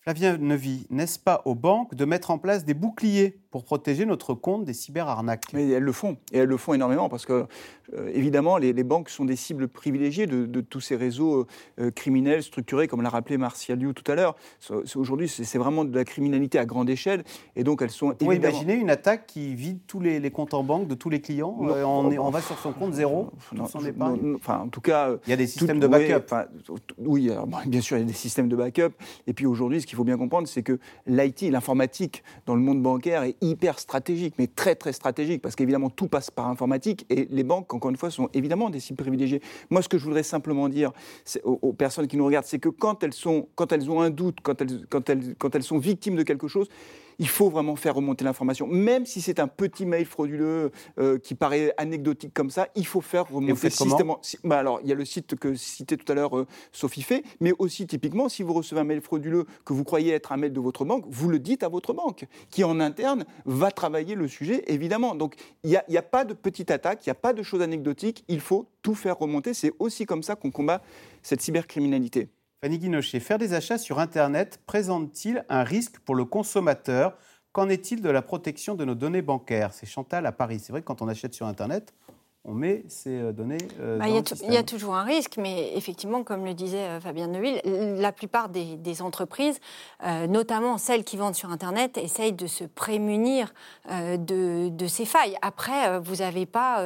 Flavien 0.00 0.36
Neuvy, 0.38 0.86
n'est-ce 0.88 1.18
pas 1.18 1.42
aux 1.46 1.56
banques 1.56 1.96
de 1.96 2.04
mettre 2.04 2.30
en 2.30 2.38
place 2.38 2.64
des 2.64 2.74
boucliers? 2.74 3.40
Pour 3.56 3.64
protéger 3.64 4.04
notre 4.04 4.34
compte 4.34 4.66
des 4.66 4.74
cyberarnaques. 4.74 5.54
Mais 5.54 5.66
elles 5.70 5.82
le 5.82 5.92
font, 5.92 6.18
et 6.30 6.40
elles 6.40 6.48
le 6.48 6.58
font 6.58 6.74
énormément, 6.74 7.08
parce 7.08 7.24
que, 7.24 7.46
euh, 7.94 8.10
évidemment, 8.12 8.58
les, 8.58 8.74
banques 8.84 9.08
sont 9.08 9.24
des 9.24 9.34
cibles 9.34 9.66
privilégiées 9.66 10.26
de, 10.26 10.60
tous 10.60 10.82
ces 10.82 10.94
réseaux 10.94 11.46
euh, 11.80 11.90
criminels 11.90 12.42
structurés, 12.42 12.86
comme 12.86 13.00
l'a 13.00 13.08
rappelé 13.08 13.38
Martial 13.38 13.78
Liu 13.78 13.94
tout 13.94 14.12
à 14.12 14.14
l'heure. 14.14 14.36
Aujourd'hui, 14.94 15.26
c'est 15.26 15.56
vraiment 15.56 15.86
de 15.86 15.94
la 15.94 16.04
criminalité 16.04 16.58
à 16.58 16.66
grande 16.66 16.90
échelle, 16.90 17.24
et 17.54 17.64
donc 17.64 17.80
elles 17.80 17.88
sont 17.88 18.08
Vous 18.20 18.30
évidemment... 18.30 18.52
imaginez 18.52 18.74
une 18.74 18.90
attaque 18.90 19.26
qui 19.26 19.54
vide 19.54 19.78
tous 19.86 20.00
les, 20.00 20.30
comptes 20.30 20.52
en 20.52 20.62
banque 20.62 20.86
de 20.86 20.94
tous 20.94 21.08
les 21.08 21.22
clients 21.22 21.56
euh, 21.62 21.82
on, 21.82 22.10
est, 22.10 22.18
on, 22.18 22.28
va 22.28 22.42
sur 22.42 22.58
son 22.58 22.74
compte 22.74 22.92
zéro, 22.92 23.30
non, 23.54 23.66
son 23.66 23.78
enfin, 24.34 24.58
en 24.58 24.68
tout 24.68 24.82
cas... 24.82 25.12
Il 25.26 25.30
y 25.30 25.32
a 25.32 25.36
des 25.36 25.46
systèmes 25.46 25.80
de 25.80 25.86
backup. 25.86 26.34
Oui, 26.98 27.30
bien 27.66 27.80
sûr, 27.80 27.96
il 27.96 28.00
y 28.00 28.02
a 28.02 28.06
des 28.06 28.12
systèmes 28.12 28.50
de 28.50 28.56
backup, 28.56 28.92
et 29.26 29.32
puis 29.32 29.46
aujourd'hui, 29.46 29.80
ce 29.80 29.86
qu'il 29.86 29.96
faut 29.96 30.04
bien 30.04 30.18
comprendre, 30.18 30.46
c'est 30.46 30.62
que 30.62 30.78
l'IT, 31.06 31.40
l'informatique, 31.50 32.22
dans 32.44 32.54
le 32.54 32.60
monde 32.60 32.82
bancaire, 32.82 33.22
est 33.22 33.36
hyper 33.50 33.78
stratégique, 33.78 34.34
mais 34.38 34.46
très 34.46 34.74
très 34.74 34.92
stratégique, 34.92 35.42
parce 35.42 35.56
qu'évidemment 35.56 35.90
tout 35.90 36.08
passe 36.08 36.30
par 36.30 36.48
informatique 36.48 37.06
et 37.10 37.26
les 37.30 37.44
banques, 37.44 37.72
encore 37.74 37.90
une 37.90 37.96
fois, 37.96 38.10
sont 38.10 38.28
évidemment 38.34 38.70
des 38.70 38.80
cibles 38.80 38.98
privilégiées. 39.02 39.40
Moi, 39.70 39.82
ce 39.82 39.88
que 39.88 39.98
je 39.98 40.04
voudrais 40.04 40.22
simplement 40.22 40.68
dire 40.68 40.92
aux, 41.44 41.72
personnes 41.72 42.06
qui 42.06 42.16
nous 42.16 42.26
regardent, 42.26 42.46
c'est 42.46 42.58
que 42.58 42.68
quand 42.68 43.02
elles, 43.02 43.90
ont 43.90 44.00
un 44.00 44.10
doute, 44.10 44.38
quand 44.42 45.54
elles 45.54 45.62
sont 45.62 45.78
victimes 45.78 46.16
de 46.16 46.22
quelque 46.22 46.48
chose, 46.48 46.68
il 47.18 47.28
faut 47.28 47.48
vraiment 47.48 47.76
faire 47.76 47.94
remonter 47.94 48.24
l'information. 48.24 48.66
Même 48.66 49.06
si 49.06 49.20
c'est 49.20 49.40
un 49.40 49.48
petit 49.48 49.86
mail 49.86 50.04
frauduleux 50.04 50.70
euh, 50.98 51.18
qui 51.18 51.34
paraît 51.34 51.72
anecdotique 51.76 52.34
comme 52.34 52.50
ça, 52.50 52.68
il 52.74 52.86
faut 52.86 53.00
faire 53.00 53.28
remonter 53.28 53.70
systématiquement. 53.70 54.20
Bah 54.44 54.58
alors, 54.58 54.80
il 54.82 54.88
y 54.88 54.92
a 54.92 54.94
le 54.94 55.04
site 55.04 55.36
que 55.36 55.54
citait 55.54 55.96
tout 55.96 56.10
à 56.10 56.14
l'heure 56.14 56.36
euh, 56.36 56.46
Sophie 56.72 57.02
fait, 57.02 57.22
mais 57.40 57.52
aussi 57.58 57.86
typiquement, 57.86 58.28
si 58.28 58.42
vous 58.42 58.52
recevez 58.52 58.80
un 58.80 58.84
mail 58.84 59.00
frauduleux 59.00 59.46
que 59.64 59.72
vous 59.72 59.84
croyez 59.84 60.12
être 60.12 60.32
un 60.32 60.36
mail 60.36 60.52
de 60.52 60.60
votre 60.60 60.84
banque, 60.84 61.04
vous 61.08 61.28
le 61.28 61.38
dites 61.38 61.62
à 61.62 61.68
votre 61.68 61.92
banque, 61.92 62.26
qui 62.50 62.64
en 62.64 62.80
interne 62.80 63.24
va 63.44 63.70
travailler 63.70 64.14
le 64.14 64.28
sujet, 64.28 64.64
évidemment. 64.66 65.14
Donc, 65.14 65.34
il 65.64 65.70
n'y 65.70 65.76
a, 65.76 65.84
a, 66.00 66.02
pas 66.02 66.24
de 66.24 66.34
petite 66.34 66.70
attaque, 66.70 67.06
il 67.06 67.08
n'y 67.08 67.12
a 67.12 67.16
pas 67.16 67.32
de 67.32 67.42
choses 67.42 67.62
anecdotiques, 67.62 68.24
il 68.28 68.40
faut 68.40 68.66
tout 68.82 68.94
faire 68.94 69.18
remonter. 69.18 69.54
C'est 69.54 69.72
aussi 69.78 70.06
comme 70.06 70.22
ça 70.22 70.36
qu'on 70.36 70.50
combat 70.50 70.82
cette 71.22 71.40
cybercriminalité. 71.40 72.28
Fanny 72.66 72.80
Guinochet, 72.80 73.20
faire 73.20 73.38
des 73.38 73.54
achats 73.54 73.78
sur 73.78 74.00
Internet 74.00 74.60
présente-t-il 74.66 75.44
un 75.48 75.62
risque 75.62 76.00
pour 76.00 76.16
le 76.16 76.24
consommateur? 76.24 77.16
Qu'en 77.52 77.68
est-il 77.68 78.02
de 78.02 78.10
la 78.10 78.22
protection 78.22 78.74
de 78.74 78.84
nos 78.84 78.96
données 78.96 79.22
bancaires? 79.22 79.72
C'est 79.72 79.86
Chantal 79.86 80.26
à 80.26 80.32
Paris. 80.32 80.58
C'est 80.58 80.72
vrai 80.72 80.82
quand 80.82 81.00
on 81.00 81.06
achète 81.06 81.32
sur 81.32 81.46
Internet, 81.46 81.94
on 82.46 82.54
met 82.54 82.84
ces 82.88 83.18
euh, 83.18 83.32
données 83.32 83.58
euh, 83.80 83.98
bah, 83.98 84.06
Il 84.08 84.52
y, 84.52 84.56
a 84.56 84.62
toujours 84.62 84.94
un 84.94 85.02
risque, 85.02 85.36
mais 85.36 85.72
effectivement, 85.74 86.22
comme 86.22 86.44
le 86.44 86.54
disait 86.54 86.78
euh, 86.78 87.00
Fabien 87.00 87.26
Neuville, 87.26 87.60
la 87.64 88.12
plupart 88.12 88.48
des, 88.48 89.02
entreprises, 89.02 89.58
notamment 90.28 90.78
celles 90.78 91.04
qui 91.04 91.18
vendent 91.18 91.34
sur 91.34 91.50
Internet, 91.50 91.98
essayent 91.98 92.32
de 92.32 92.46
se 92.46 92.64
prémunir 92.64 93.52
de, 93.90 94.86
ces 94.86 95.04
failles. 95.04 95.36
Après, 95.42 96.00
vous 96.00 96.16
n'avez 96.16 96.46
pas, 96.46 96.82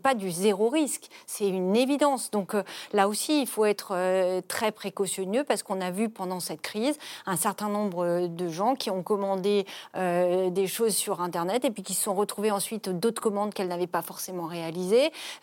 pas 0.00 0.14
du 0.14 0.30
zéro 0.30 0.68
risque, 0.68 1.08
c'est 1.26 1.48
une 1.48 1.74
évidence. 1.74 2.30
Donc 2.30 2.54
là 2.92 3.08
aussi, 3.08 3.40
il 3.40 3.48
faut 3.48 3.64
être 3.64 3.96
très 4.46 4.70
précautionneux 4.70 5.42
parce 5.42 5.64
qu'on 5.64 5.80
a 5.80 5.90
vu 5.90 6.10
pendant 6.10 6.38
cette 6.38 6.60
crise 6.60 6.96
un 7.26 7.36
certain 7.36 7.68
nombre 7.68 8.28
de 8.28 8.48
gens 8.48 8.76
qui 8.76 8.90
ont 8.90 9.02
commandé 9.02 9.64
des 9.96 10.66
choses 10.66 10.94
sur 10.94 11.22
Internet 11.22 11.64
et 11.64 11.70
puis 11.70 11.82
qui 11.82 11.94
se 11.94 12.04
sont 12.04 12.14
retrouvés 12.14 12.52
ensuite 12.52 12.88
d'autres 12.88 13.22
commandes 13.22 13.52
qu'elles 13.52 13.68
n'avaient 13.68 13.86
pas 13.88 14.02
forcément 14.02 14.46
réalisées 14.46 14.81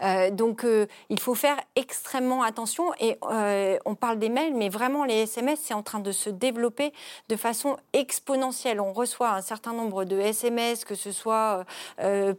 euh, 0.01 0.31
donc, 0.31 0.63
euh, 0.63 0.87
il 1.09 1.19
faut 1.19 1.35
faire 1.35 1.57
extrêmement 1.75 2.43
attention. 2.43 2.91
Et 2.99 3.17
euh, 3.29 3.77
on 3.85 3.95
parle 3.95 4.19
des 4.19 4.29
mails, 4.29 4.53
mais 4.55 4.69
vraiment, 4.69 5.05
les 5.05 5.23
SMS, 5.23 5.59
c'est 5.61 5.73
en 5.73 5.83
train 5.83 5.99
de 5.99 6.11
se 6.11 6.29
développer 6.29 6.93
de 7.29 7.35
façon 7.35 7.77
exponentielle. 7.93 8.79
On 8.79 8.93
reçoit 8.93 9.31
un 9.31 9.41
certain 9.41 9.73
nombre 9.73 10.05
de 10.05 10.19
SMS, 10.19 10.85
que 10.85 10.95
ce 10.95 11.11
soit 11.11 11.65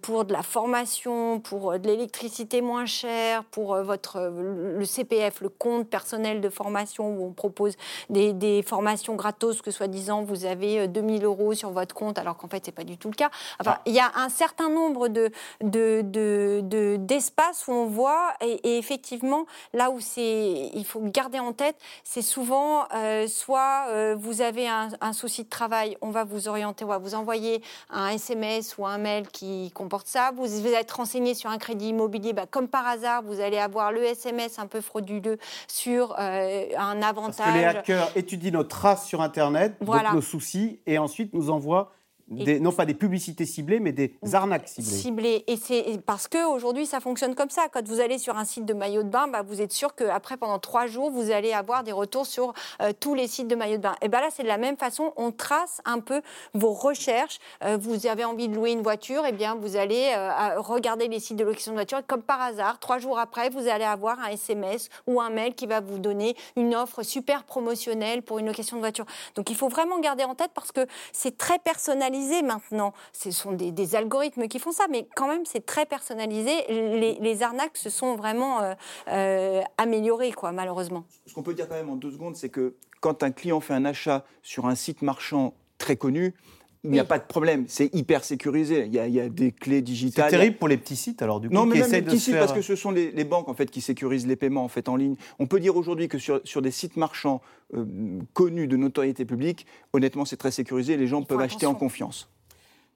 pour 0.03 0.25
de 0.25 0.33
la 0.33 0.43
formation, 0.43 1.41
pour 1.41 1.79
de 1.79 1.87
l'électricité 1.87 2.61
moins 2.61 2.87
chère, 2.87 3.45
pour 3.45 3.77
votre, 3.77 4.21
le 4.21 4.85
CPF, 4.85 5.41
le 5.41 5.49
compte 5.49 5.89
personnel 5.89 6.41
de 6.41 6.49
formation, 6.49 7.09
où 7.09 7.27
on 7.27 7.33
propose 7.33 7.77
des, 8.09 8.65
formations 8.67 9.15
gratos, 9.15 9.63
que 9.63 9.71
soi-disant, 9.71 10.23
vous 10.23 10.45
avez 10.45 10.89
2000 10.89 11.25
euros 11.25 11.55
sur 11.55 11.71
votre 11.71 11.95
compte, 11.95 12.19
alors 12.19 12.37
qu'en 12.37 12.49
fait, 12.49 12.65
ce 12.65 12.71
n'est 12.71 12.75
pas 12.75 12.85
du 12.85 12.99
tout 12.99 13.09
le 13.09 13.15
cas. 13.15 13.31
Enfin, 13.61 13.75
ah. 13.77 13.83
il 13.87 13.95
y 13.95 14.01
a 14.01 14.11
un 14.17 14.29
certain 14.29 14.69
nombre 14.69 15.09
de, 15.09 15.31
de, 15.63 16.03
de, 16.03 16.61
de 16.63 16.90
d'espace 16.97 17.67
où 17.69 17.73
on 17.73 17.87
voit, 17.87 18.33
et, 18.41 18.79
effectivement, 18.79 19.47
là 19.73 19.91
où 19.91 20.01
c'est, 20.01 20.71
il 20.75 20.85
faut 20.85 21.01
garder 21.01 21.39
en 21.39 21.53
tête, 21.53 21.77
c'est 22.05 22.23
souvent 22.23 22.85
euh, 22.95 23.27
soit 23.27 23.87
euh, 23.89 24.17
vous 24.19 24.41
avez 24.41 24.69
un, 24.69 25.13
souci 25.13 25.45
de 25.45 25.49
travail, 25.49 25.97
on 26.01 26.11
va 26.11 26.25
vous 26.25 26.49
orienter, 26.49 26.85
on 26.85 26.89
va 26.89 26.99
vous 26.99 27.15
envoyer 27.15 27.63
un 27.91 28.09
SMS 28.09 28.77
ou 28.79 28.87
un 28.87 28.99
mail 28.99 29.29
qui 29.29 29.71
comporte 29.73 30.07
ça. 30.07 30.33
Vous, 30.35 30.47
vous 30.47 30.73
êtes 30.73 30.91
renseigné 30.91 31.35
sur 31.35 31.51
un 31.51 31.59
crédit 31.59 31.89
immobilier, 31.89 32.33
bah, 32.33 32.47
comme 32.51 32.69
par 32.69 32.87
hasard, 32.87 33.23
vous 33.23 33.41
allez 33.41 33.59
avoir 33.59 33.93
le 33.93 34.03
SMS 34.05 34.59
un 34.59 34.67
peu 34.67 34.81
frauduleux 34.81 35.39
sur 35.69 36.15
euh, 36.19 36.67
un 36.77 37.03
avantage. 37.03 37.37
Parce 37.37 37.53
que 37.53 37.59
les 37.59 37.65
hackers 37.65 38.11
étudient 38.17 38.53
nos 38.53 38.65
traces 38.65 39.07
sur 39.07 39.21
Internet, 39.21 39.77
donc 39.81 40.13
nos 40.13 40.21
soucis, 40.21 40.81
et 40.87 40.99
ensuite 40.99 41.35
nous 41.35 41.51
envoient 41.51 41.93
non 42.31 42.73
pas 42.73 42.87
des 42.87 42.95
publicités 42.95 43.45
ciblées, 43.45 43.81
mais 43.81 43.93
des 43.93 44.15
arnaques 44.33 44.69
ciblées. 44.69 44.91
Ciblées. 44.91 45.45
Et 45.47 45.57
c'est 45.57 46.01
parce 46.07 46.29
qu'aujourd'hui, 46.29 46.87
ça 46.87 47.01
fonctionne 47.01 47.35
comme 47.35 47.51
ça. 47.51 47.67
Quand 47.73 47.87
vous 47.87 48.01
allez 48.01 48.19
sur 48.19 48.37
un 48.37 48.45
site 48.45 48.65
de 48.65 48.75
maillot 48.75 49.03
de 49.03 49.09
bain, 49.09 49.27
bah, 49.29 49.43
vous 49.43 49.61
êtes 49.61 49.73
sûr 49.73 49.95
qu'après, 49.95 50.37
pendant 50.37 50.59
trois 50.59 50.87
jours, 50.87 51.11
vous 51.11 51.31
allez 51.31 51.53
avoir 51.53 51.83
des 51.83 51.93
retours 51.93 52.27
sur 52.27 52.53
euh, 52.81 52.93
tous 52.99 53.15
les 53.15 53.27
sites 53.27 53.49
de 53.49 53.57
maillot 53.57 53.79
de 53.79 53.83
bain. 53.83 53.97
Et 54.03 54.09
bien 54.09 54.21
là, 54.21 54.29
c'est 54.31 54.45
de 54.45 54.49
la 54.49 54.59
même 54.59 54.77
façon. 54.77 55.13
On 55.17 55.33
trace 55.33 55.81
un 55.85 55.99
peu 55.99 56.23
vos 56.55 56.73
recherches. 56.73 57.39
Euh, 57.65 57.77
vous 57.81 58.07
avez 58.07 58.25
envie 58.25 58.49
de 58.49 58.55
louer 58.55 58.73
une 58.73 58.83
voiture, 58.83 59.25
et 59.27 59.31
eh 59.31 59.33
bien, 59.33 59.57
vous 59.57 59.77
allez 59.77 60.13
euh, 60.17 60.61
regarder 60.61 61.09
les 61.09 61.19
sites 61.19 61.37
de 61.37 61.45
location 61.45 61.73
de 61.73 61.77
voiture. 61.77 61.99
Et 61.99 62.03
comme 62.03 62.23
par 62.23 62.41
hasard, 62.41 62.79
trois 62.79 62.99
jours 62.99 63.19
après, 63.19 63.51
vous 63.51 63.67
allez 63.67 63.85
avoir 63.85 64.21
un 64.21 64.29
SMS 64.29 64.89
ou 65.07 65.21
un 65.21 65.31
mail 65.31 65.55
qui 65.55 65.67
va 65.67 65.81
vous 65.81 65.99
donner 65.99 66.37
une 66.57 66.75
offre 66.75 67.03
super 67.03 67.45
promotionnelle 67.45 68.23
pour 68.23 68.39
une 68.39 68.47
location 68.47 68.77
de 68.77 68.83
voiture. 68.83 69.07
Donc, 69.35 69.51
il 69.51 69.57
faut 69.57 69.69
vraiment 69.69 69.99
garder 69.99 70.25
en 70.25 70.35
tête 70.35 70.51
parce 70.55 70.71
que 70.71 70.87
c'est 71.13 71.37
très 71.37 71.59
personnalisé 71.59 72.20
maintenant. 72.43 72.93
Ce 73.13 73.31
sont 73.31 73.53
des, 73.53 73.97
algorithmes 73.97 74.49
qui 74.49 74.59
font 74.59 74.73
ça, 74.73 74.87
mais 74.91 75.07
quand 75.17 75.29
même, 75.29 75.45
c'est 75.45 75.65
très 75.65 75.87
personnalisé. 75.87 76.53
Les, 76.69 77.43
arnaques 77.43 77.77
se 77.77 77.91
sont 77.91 78.17
vraiment 78.17 78.61
euh, 78.61 78.75
euh, 79.09 79.63
améliorées, 79.79 80.33
quoi, 80.33 80.53
malheureusement. 80.53 81.05
Ce 81.27 81.35
qu'on 81.35 81.43
peut 81.43 81.55
dire 81.55 81.69
quand 81.69 81.75
même 81.75 81.89
en 81.89 81.97
deux 81.97 82.11
secondes, 82.11 82.37
c'est 82.37 82.51
que 82.51 82.75
quand 83.01 83.23
un 83.23 83.31
client 83.31 83.61
fait 83.61 83.75
un 83.75 83.85
achat 83.85 84.25
sur 84.43 84.67
un 84.67 84.75
site 84.75 85.03
marchand 85.03 85.55
très 85.79 85.97
connu, 85.97 86.35
il 86.83 86.91
n'y 86.91 86.99
a 86.99 87.05
pas 87.05 87.19
de 87.19 87.25
problème, 87.25 87.65
c'est 87.69 87.95
hyper 87.95 88.25
sécurisé. 88.25 88.87
Il 88.87 88.95
y, 88.95 89.21
a, 89.21 89.29
des 89.29 89.53
clés 89.53 89.83
digitales. 89.83 90.31
C'est 90.31 90.37
terrible 90.37 90.57
pour 90.57 90.69
les 90.69 90.79
petits 90.79 90.97
sites, 90.97 91.21
alors 91.21 91.39
du 91.39 91.49
coup. 91.49 91.55
Non, 91.55 91.67
mais 91.67 91.81
même 91.81 91.91
les 91.91 92.03
petits 92.03 92.19
sites, 92.19 92.39
parce 92.39 92.53
que 92.53 92.63
ce 92.63 92.75
sont 92.75 92.91
les, 92.91 93.25
banques 93.25 93.49
en 93.49 93.55
fait 93.55 93.71
qui 93.71 93.83
sécurisent 93.83 94.27
les 94.27 94.37
paiements 94.37 94.65
en 94.65 94.69
fait 94.69 94.89
en 94.89 94.97
ligne. 94.97 95.17
On 95.39 95.47
peut 95.47 95.61
dire 95.61 95.77
aujourd'hui 95.77 96.09
que 96.09 96.19
sur, 96.19 96.41
sur, 96.45 96.63
des 96.63 96.71
sites 96.71 96.97
marchands 96.97 97.43
euh, 97.75 97.85
connus 98.33 98.67
de 98.67 98.77
notoriété 98.77 99.27
publique, 99.27 99.67
honnêtement, 99.93 100.25
c'est 100.25 100.39
très 100.39 100.51
sécurisé. 100.51 100.97
Les 100.97 101.07
gens 101.07 101.23
peuvent 101.23 101.41
acheter 101.41 101.67
en 101.67 101.75
confiance. 101.75 102.31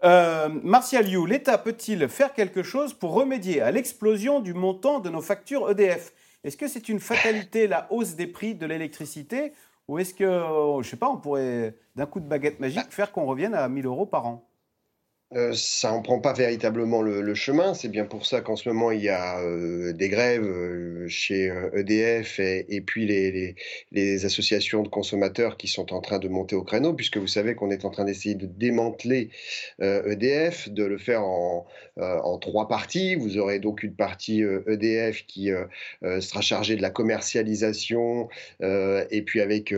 Euh, 0.03 0.49
Martial 0.63 1.09
You, 1.09 1.27
l'État 1.27 1.59
peut-il 1.59 2.09
faire 2.09 2.33
quelque 2.33 2.63
chose 2.63 2.95
pour 2.95 3.13
remédier 3.13 3.61
à 3.61 3.71
l'explosion 3.71 4.41
du 4.41 4.55
montant 4.55 5.01
de 5.01 5.11
nos 5.11 5.23
factures 5.23 5.71
EDF 5.71 6.13
Est-ce 6.43 6.57
que 6.57 6.69
c'est 6.69 6.89
une 6.89 7.01
fatalité, 7.01 7.67
la 7.67 7.87
hausse 7.91 8.15
des 8.15 8.27
prix 8.27 8.55
de 8.55 8.67
l'électricité? 8.67 9.53
Ou 9.89 9.99
est-ce 9.99 10.15
que, 10.15 10.25
je 10.25 10.79
ne 10.79 10.83
sais 10.83 10.97
pas, 10.97 11.09
on 11.09 11.19
pourrait 11.19 11.77
d'un 11.97 12.07
coup 12.07 12.21
de 12.21 12.27
baguette 12.27 12.61
magique 12.61 12.93
faire 12.93 13.13
qu'on 13.13 13.27
revienne 13.27 13.55
à 13.55 13.69
1000 13.69 13.87
euros 13.87 14.07
par 14.07 14.27
an? 14.27 14.49
Euh, 15.37 15.53
ça 15.53 15.91
n'en 15.91 16.01
prend 16.01 16.21
pas 16.21 16.33
véritablement 16.33 17.03
le, 17.03 17.35
chemin. 17.35 17.75
C'est 17.75 17.89
bien 17.89 18.05
pour 18.05 18.25
ça 18.27 18.41
qu'en 18.41 18.55
ce 18.55 18.69
moment, 18.69 18.93
il 18.93 19.03
y 19.03 19.09
a 19.09 19.41
euh, 19.41 19.93
des 19.93 20.09
grèves 20.09 20.45
euh, 20.45 21.09
chez 21.09 21.53
EDF 21.75 22.39
e 22.39 22.65
et, 22.69 22.81
puis 22.81 23.07
les, 23.07 23.57
les, 23.91 24.25
associations 24.25 24.83
de 24.83 24.89
consommateurs 24.89 25.57
qui 25.57 25.67
sont 25.67 25.93
en 25.93 26.01
train 26.01 26.21
de 26.21 26.29
monter 26.29 26.55
au 26.55 26.63
créneau, 26.63 26.95
puisque 26.95 27.17
vous 27.17 27.27
savez 27.27 27.57
qu'on 27.57 27.71
est 27.71 27.85
en 27.85 27.91
train 27.91 28.05
d'essayer 28.05 28.37
de 28.37 28.47
démanteler 28.47 29.31
EDF, 29.81 30.69
e 30.69 30.71
de 30.71 30.85
le 30.85 30.99
faire 30.99 31.25
en, 31.25 31.67
en, 31.97 32.39
trois 32.39 32.69
parties. 32.69 33.17
Vous 33.17 33.37
aurez 33.39 33.59
donc 33.59 33.83
une 33.83 33.95
partie 33.95 34.43
EDF 34.69 35.23
e 35.23 35.25
qui 35.27 35.51
sera 36.03 36.41
chargée 36.41 36.77
de 36.77 36.83
la 36.83 36.91
commercialisation 36.91 38.29
et 38.61 39.23
puis 39.23 39.41
avec 39.41 39.73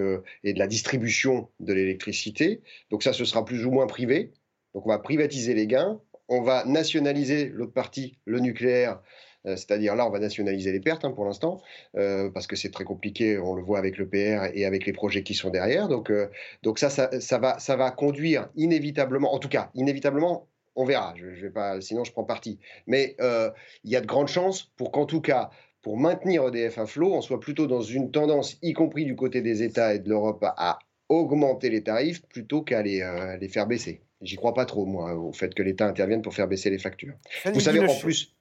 et 0.44 0.52
de 0.52 0.58
la 0.58 0.66
distribution 0.66 1.48
de 1.60 1.72
l'électricité. 1.72 2.60
Donc 2.90 3.02
ça, 3.02 3.12
ce 3.12 3.24
sera 3.24 3.44
plus 3.44 3.64
ou 3.64 3.70
moins 3.70 3.86
privé. 3.86 4.32
Donc 4.76 4.84
on 4.84 4.90
va 4.90 4.98
privatiser 4.98 5.54
les 5.54 5.66
gains, 5.66 5.98
on 6.28 6.42
va 6.42 6.66
nationaliser 6.66 7.46
l'autre 7.46 7.72
partie, 7.72 8.18
le 8.26 8.40
nucléaire, 8.40 9.00
euh, 9.46 9.56
c'est-à-dire 9.56 9.96
là, 9.96 10.06
on 10.06 10.10
va 10.10 10.18
nationaliser 10.18 10.70
les 10.70 10.80
pertes 10.80 11.06
hein, 11.06 11.12
pour 11.12 11.24
l'instant, 11.24 11.62
euh, 11.96 12.28
parce 12.28 12.46
que 12.46 12.56
c'est 12.56 12.70
très 12.70 12.84
compliqué, 12.84 13.38
on 13.38 13.54
le 13.54 13.62
voit 13.62 13.78
avec 13.78 13.96
le 13.96 14.06
PR 14.06 14.50
et 14.52 14.66
avec 14.66 14.84
les 14.84 14.92
projets 14.92 15.22
qui 15.22 15.32
sont 15.32 15.48
derrière. 15.48 15.88
Donc, 15.88 16.10
euh, 16.10 16.28
ça, 16.76 16.90
ça, 16.90 17.38
va, 17.38 17.90
conduire 17.90 18.50
inévitablement, 18.54 19.32
en 19.32 19.38
tout 19.38 19.48
cas, 19.48 19.70
inévitablement, 19.72 20.46
on 20.74 20.84
verra, 20.84 21.14
je, 21.16 21.24
vais 21.24 21.48
pas, 21.48 21.80
sinon 21.80 22.04
je 22.04 22.12
prends 22.12 22.24
parti. 22.24 22.58
Mais 22.86 23.16
il 23.18 23.90
y 23.90 23.96
a 23.96 24.02
de 24.02 24.06
grandes 24.06 24.28
chances 24.28 24.64
pour 24.76 24.92
qu'en 24.92 25.06
tout 25.06 25.22
cas, 25.22 25.48
pour 25.80 25.96
maintenir 25.96 26.46
EDF 26.48 26.76
à 26.76 26.84
flot, 26.84 27.14
on 27.14 27.22
soit 27.22 27.40
plutôt 27.40 27.66
dans 27.66 27.80
une 27.80 28.10
tendance, 28.10 28.58
y 28.60 28.74
compris 28.74 29.06
du 29.06 29.16
côté 29.16 29.40
des 29.40 29.62
États 29.62 29.94
et 29.94 30.00
de 30.00 30.10
l'Europe, 30.10 30.44
à 30.44 30.78
augmenter 31.08 31.70
les 31.70 31.82
tarifs 31.82 32.20
plutôt 32.26 32.60
qu'à 32.60 32.82
les 32.82 33.48
faire 33.48 33.66
baisser. 33.66 34.02
J'y 34.22 34.36
crois 34.36 34.54
pas 34.54 34.64
trop, 34.64 34.86
moi, 34.86 35.14
au 35.14 35.32
fait 35.32 35.54
que 35.54 35.62
l'État 35.62 35.86
intervienne 35.86 36.22
pour 36.22 36.34
faire 36.34 36.48
baisser 36.48 36.70
les 36.70 36.78
factures. 36.78 37.14
Vous 37.44 37.60
savez, 37.60 37.80
en 37.80 37.94
plus, 37.98 38.36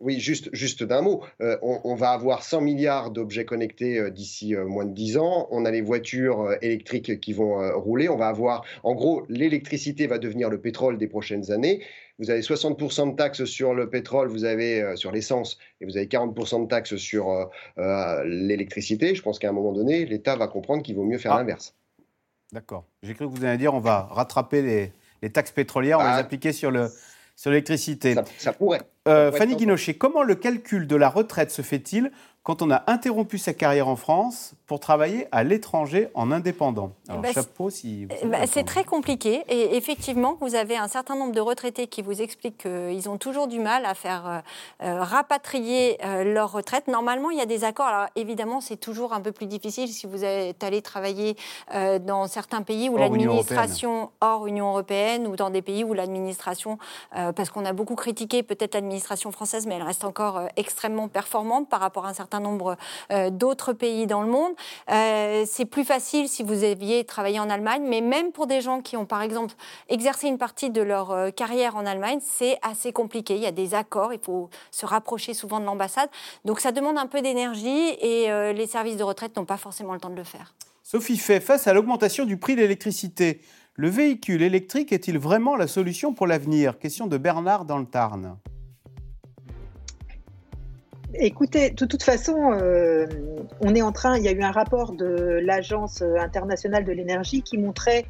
oui, 0.00 0.20
juste, 0.20 0.50
juste 0.52 0.82
d'un 0.82 1.02
mot. 1.02 1.22
Euh, 1.40 1.56
on, 1.62 1.94
va 1.94 2.10
avoir 2.10 2.42
100 2.42 2.60
milliards 2.60 3.10
d'objets 3.10 3.44
connectés 3.44 3.98
euh, 3.98 4.10
d'ici 4.10 4.54
euh, 4.54 4.66
moins 4.66 4.84
de 4.84 4.92
10 4.92 5.16
ans. 5.18 5.48
On 5.50 5.64
a 5.64 5.70
les 5.70 5.80
voitures 5.80 6.56
électriques 6.62 7.20
qui 7.20 7.32
vont 7.32 7.56
rouler. 7.78 8.08
On 8.08 8.16
va 8.16 8.28
avoir, 8.28 8.64
en 8.82 8.94
gros, 8.94 9.24
l'électricité 9.28 10.06
va 10.06 10.18
devenir 10.18 10.50
le 10.50 10.60
pétrole 10.60 10.98
des 10.98 11.06
prochaines 11.06 11.50
années. 11.50 11.82
Vous 12.18 12.30
avez 12.30 12.42
60% 12.42 13.12
de 13.12 13.16
taxes 13.16 13.44
sur 13.44 13.74
le 13.74 13.90
pétrole, 13.90 14.28
vous 14.28 14.44
avez 14.44 14.96
sur 14.96 15.10
l'essence, 15.10 15.58
et 15.80 15.84
vous 15.84 15.96
avez 15.96 16.06
40% 16.06 16.62
de 16.62 16.68
taxes 16.68 16.94
sur 16.94 17.50
l'électricité. 18.24 19.16
Je 19.16 19.22
pense 19.22 19.40
qu'à 19.40 19.48
un 19.48 19.52
moment 19.52 19.72
donné, 19.72 20.04
l'État 20.04 20.36
va 20.36 20.46
comprendre 20.46 20.84
qu'il 20.84 20.94
vaut 20.94 21.04
mieux 21.04 21.18
faire 21.18 21.32
ah. 21.32 21.38
l'inverse. 21.38 21.74
D'accord. 22.54 22.84
J'ai 23.02 23.14
cru 23.14 23.26
que 23.28 23.36
vous 23.36 23.44
alliez 23.44 23.58
dire 23.58 23.74
on 23.74 23.80
va 23.80 24.02
rattraper 24.12 24.92
les, 25.20 25.30
taxes 25.30 25.50
pétrolières, 25.50 25.98
on 25.98 26.04
va 26.04 26.10
les 26.10 26.16
ah. 26.18 26.20
appliquer 26.20 26.52
sur 26.52 26.70
le, 26.70 26.88
sur 27.34 27.50
l'électricité. 27.50 28.14
Ça, 28.38 28.52
pourrait. 28.52 28.80
Euh, 29.06 29.30
Fanny 29.32 29.54
Guinochet, 29.56 29.94
comment 29.94 30.22
le 30.22 30.34
calcul 30.34 30.86
de 30.86 30.96
la 30.96 31.10
retraite 31.10 31.50
se 31.50 31.60
fait-il 31.60 32.10
quand 32.42 32.60
on 32.60 32.70
a 32.70 32.82
interrompu 32.88 33.38
sa 33.38 33.54
carrière 33.54 33.88
en 33.88 33.96
France 33.96 34.52
pour 34.66 34.78
travailler 34.78 35.26
à 35.32 35.42
l'étranger 35.44 36.08
en 36.12 36.30
indépendant? 36.30 36.92
Alors, 37.08 37.22
bah, 37.22 37.32
chapeau 37.32 37.70
si. 37.70 38.06
Bah, 38.24 38.46
c'est 38.46 38.64
très 38.64 38.84
compliqué. 38.84 39.42
Et 39.48 39.76
effectivement, 39.76 40.36
vous 40.40 40.54
avez 40.54 40.76
un 40.76 40.88
certain 40.88 41.16
nombre 41.16 41.32
de 41.32 41.40
retraités 41.40 41.86
qui 41.86 42.02
vous 42.02 42.20
expliquent 42.20 42.58
qu'ils 42.58 43.08
ont 43.08 43.16
toujours 43.16 43.46
du 43.46 43.60
mal 43.60 43.86
à 43.86 43.94
faire 43.94 44.26
euh, 44.26 44.86
euh, 44.86 45.02
rapatrier 45.02 45.98
leur 46.24 46.52
retraite. 46.52 46.88
Normalement, 46.88 47.30
il 47.30 47.38
y 47.38 47.42
a 47.42 47.46
des 47.46 47.64
accords. 47.64 47.86
Alors, 47.86 48.08
évidemment, 48.14 48.60
c'est 48.60 48.76
toujours 48.76 49.12
un 49.12 49.20
peu 49.20 49.32
plus 49.32 49.46
difficile 49.46 49.88
si 49.88 50.06
vous 50.06 50.24
êtes 50.24 50.62
allé 50.62 50.82
travailler 50.82 51.36
dans 52.00 52.26
certains 52.26 52.62
pays 52.62 52.88
où 52.88 52.96
l'administration 52.96 54.10
hors 54.20 54.46
Union 54.46 54.70
européenne 54.70 55.26
ou 55.26 55.36
dans 55.36 55.50
des 55.50 55.62
pays 55.62 55.82
où 55.82 55.94
l'administration, 55.94 56.78
parce 57.10 57.50
qu'on 57.50 57.64
a 57.64 57.72
beaucoup 57.72 57.94
critiqué 57.94 58.42
peut-être 58.42 58.74
l'administration 58.74 58.93
française, 59.00 59.66
mais 59.66 59.74
elle 59.74 59.82
reste 59.82 60.04
encore 60.04 60.48
extrêmement 60.56 61.08
performante 61.08 61.68
par 61.68 61.80
rapport 61.80 62.06
à 62.06 62.10
un 62.10 62.14
certain 62.14 62.40
nombre 62.40 62.76
euh, 63.10 63.30
d'autres 63.30 63.72
pays 63.72 64.06
dans 64.06 64.22
le 64.22 64.28
monde. 64.28 64.52
Euh, 64.90 65.44
c'est 65.46 65.64
plus 65.64 65.84
facile 65.84 66.28
si 66.28 66.42
vous 66.42 66.64
aviez 66.64 67.04
travaillé 67.04 67.40
en 67.40 67.50
Allemagne, 67.50 67.84
mais 67.86 68.00
même 68.00 68.32
pour 68.32 68.46
des 68.46 68.60
gens 68.60 68.80
qui 68.80 68.96
ont, 68.96 69.06
par 69.06 69.22
exemple, 69.22 69.54
exercé 69.88 70.28
une 70.28 70.38
partie 70.38 70.70
de 70.70 70.82
leur 70.82 71.10
euh, 71.10 71.30
carrière 71.30 71.76
en 71.76 71.86
Allemagne, 71.86 72.18
c'est 72.22 72.58
assez 72.62 72.92
compliqué. 72.92 73.36
Il 73.36 73.42
y 73.42 73.46
a 73.46 73.52
des 73.52 73.74
accords, 73.74 74.12
il 74.12 74.20
faut 74.20 74.50
se 74.70 74.86
rapprocher 74.86 75.34
souvent 75.34 75.60
de 75.60 75.64
l'ambassade. 75.64 76.08
Donc 76.44 76.60
ça 76.60 76.72
demande 76.72 76.98
un 76.98 77.06
peu 77.06 77.22
d'énergie 77.22 77.88
et 78.00 78.28
les 78.52 78.66
services 78.66 78.96
de 78.96 79.02
retraite 79.02 79.36
n'ont 79.36 79.44
pas 79.44 79.56
forcément 79.56 79.94
le 79.94 80.00
temps 80.00 80.10
de 80.10 80.16
le 80.16 80.24
faire. 80.24 80.54
Sophie 80.82 81.16
fait 81.16 81.40
face 81.40 81.66
à 81.66 81.72
l'augmentation 81.72 82.24
du 82.24 82.36
prix 82.36 82.56
de 82.56 82.60
l'électricité. 82.60 83.40
Le 83.76 83.88
véhicule 83.88 84.42
électrique 84.42 84.92
est-il 84.92 85.18
vraiment 85.18 85.56
la 85.56 85.66
solution 85.66 86.14
pour 86.14 86.26
l'avenir? 86.26 86.78
Question 86.78 87.06
de 87.06 87.18
Bernard 87.18 87.64
dans 87.64 87.78
le 87.78 87.86
Tarn. 87.86 88.36
Écoutez, 91.16 91.70
de 91.70 91.86
toute 91.86 92.02
façon, 92.02 92.52
euh, 92.52 93.06
on 93.60 93.74
est 93.74 93.82
en 93.82 93.92
train, 93.92 94.16
il 94.16 94.24
y 94.24 94.28
a 94.28 94.32
eu 94.32 94.42
un 94.42 94.50
rapport 94.50 94.92
de 94.92 95.40
l'Agence 95.42 96.02
internationale 96.02 96.84
de 96.84 96.92
l'énergie 96.92 97.42
qui 97.42 97.56
montrait 97.56 98.06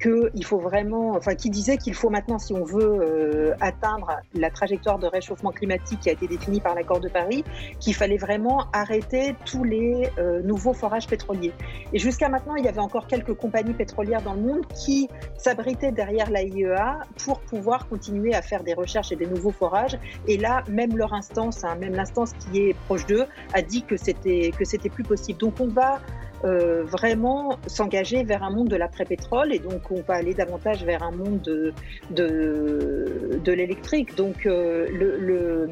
qu'il 0.00 0.44
faut 0.44 0.58
vraiment, 0.58 1.12
enfin, 1.12 1.34
qui 1.34 1.48
disait 1.48 1.78
qu'il 1.78 1.94
faut 1.94 2.10
maintenant, 2.10 2.38
si 2.38 2.52
on 2.52 2.64
veut 2.64 3.00
euh, 3.00 3.54
atteindre 3.60 4.10
la 4.34 4.50
trajectoire 4.50 4.98
de 4.98 5.06
réchauffement 5.06 5.52
climatique 5.52 6.00
qui 6.00 6.10
a 6.10 6.12
été 6.12 6.26
définie 6.26 6.60
par 6.60 6.74
l'accord 6.74 7.00
de 7.00 7.08
Paris, 7.08 7.44
qu'il 7.80 7.94
fallait 7.94 8.18
vraiment 8.18 8.66
arrêter 8.72 9.34
tous 9.46 9.64
les 9.64 10.10
euh, 10.18 10.42
nouveaux 10.42 10.74
forages 10.74 11.06
pétroliers. 11.06 11.52
Et 11.92 11.98
jusqu'à 11.98 12.28
maintenant, 12.28 12.56
il 12.56 12.64
y 12.64 12.68
avait 12.68 12.80
encore 12.80 13.06
quelques 13.06 13.34
compagnies 13.34 13.72
pétrolières 13.72 14.22
dans 14.22 14.34
le 14.34 14.42
monde 14.42 14.66
qui 14.84 15.08
s'abritaient 15.38 15.92
derrière 15.92 16.30
la 16.30 16.42
IEA 16.42 16.98
pour 17.24 17.40
pouvoir 17.40 17.88
continuer 17.88 18.34
à 18.34 18.42
faire 18.42 18.62
des 18.62 18.74
recherches 18.74 19.12
et 19.12 19.16
des 19.16 19.26
nouveaux 19.26 19.52
forages. 19.52 19.98
Et 20.28 20.36
là, 20.36 20.62
même 20.68 20.96
leur 20.96 21.14
instance, 21.14 21.64
hein, 21.64 21.74
même 21.76 21.94
l'instance 21.94 22.32
qui 22.34 22.68
est 22.68 22.74
proche 22.86 23.06
d'eux, 23.06 23.24
a 23.54 23.62
dit 23.62 23.82
que 23.82 23.96
c'était 23.96 24.52
que 24.56 24.64
c'était 24.64 24.90
plus 24.90 25.04
possible. 25.04 25.38
Donc 25.38 25.54
on 25.60 25.68
va 25.68 26.00
euh, 26.44 26.84
vraiment 26.84 27.58
s'engager 27.66 28.24
vers 28.24 28.42
un 28.42 28.50
monde 28.50 28.68
de 28.68 28.76
l'après-pétrole 28.76 29.52
et 29.52 29.58
donc 29.58 29.90
on 29.90 30.02
va 30.02 30.14
aller 30.14 30.34
davantage 30.34 30.84
vers 30.84 31.02
un 31.02 31.10
monde 31.10 31.40
de, 31.40 31.72
de, 32.10 33.52
l'électrique. 33.52 34.14
Donc 34.16 34.46
euh, 34.46 34.86
le, 34.92 35.16
le, 35.18 35.68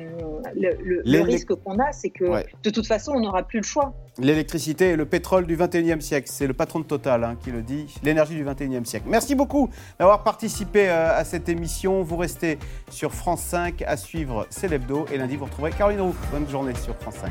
le, 1.05 1.21
risque 1.21 1.55
qu'on 1.55 1.79
a, 1.79 1.93
c'est 1.93 2.11
que 2.11 2.25
de 2.63 2.71
toute 2.71 2.87
façon, 2.87 3.13
on 3.13 3.21
n'aura 3.21 3.43
plus 3.43 3.59
le 3.59 3.65
choix. 3.65 3.95
L'électricité 4.19 4.91
est 4.91 4.97
le 4.97 5.07
pétrole 5.07 5.47
du 5.47 5.57
21e 5.57 6.01
siècle. 6.01 6.29
C'est 6.31 6.47
le 6.47 6.55
patron 6.55 6.81
de 6.81 6.85
Total 6.85 7.25
hein, 7.25 7.37
qui 7.43 7.51
le 7.51 7.63
dit. 7.63 7.95
L'énergie 8.03 8.35
du 8.35 8.45
21e 8.45 8.85
siècle. 8.85 9.07
Merci 9.09 9.35
beaucoup 9.35 9.71
d'avoir 9.99 10.23
participé 10.23 10.89
euh, 10.89 11.19
à 11.19 11.25
cette 11.25 11.49
émission. 11.49 12.03
Vous 12.03 12.17
restez 12.17 12.59
sur 12.91 13.13
France 13.13 13.43
5 13.43 13.83
à 13.83 13.97
suivre 13.97 14.47
C'est 14.51 14.69
l'hebdo. 14.69 15.07
Et 15.13 15.19
lundi, 15.19 15.37
vous 15.37 15.47
retrouverez 15.47 15.73
Caroline 15.73 16.01
Roux. 16.01 16.15
Bonne 16.31 16.49
journée 16.49 16.75
sur 16.75 16.95
France 16.97 17.17
5. 17.17 17.31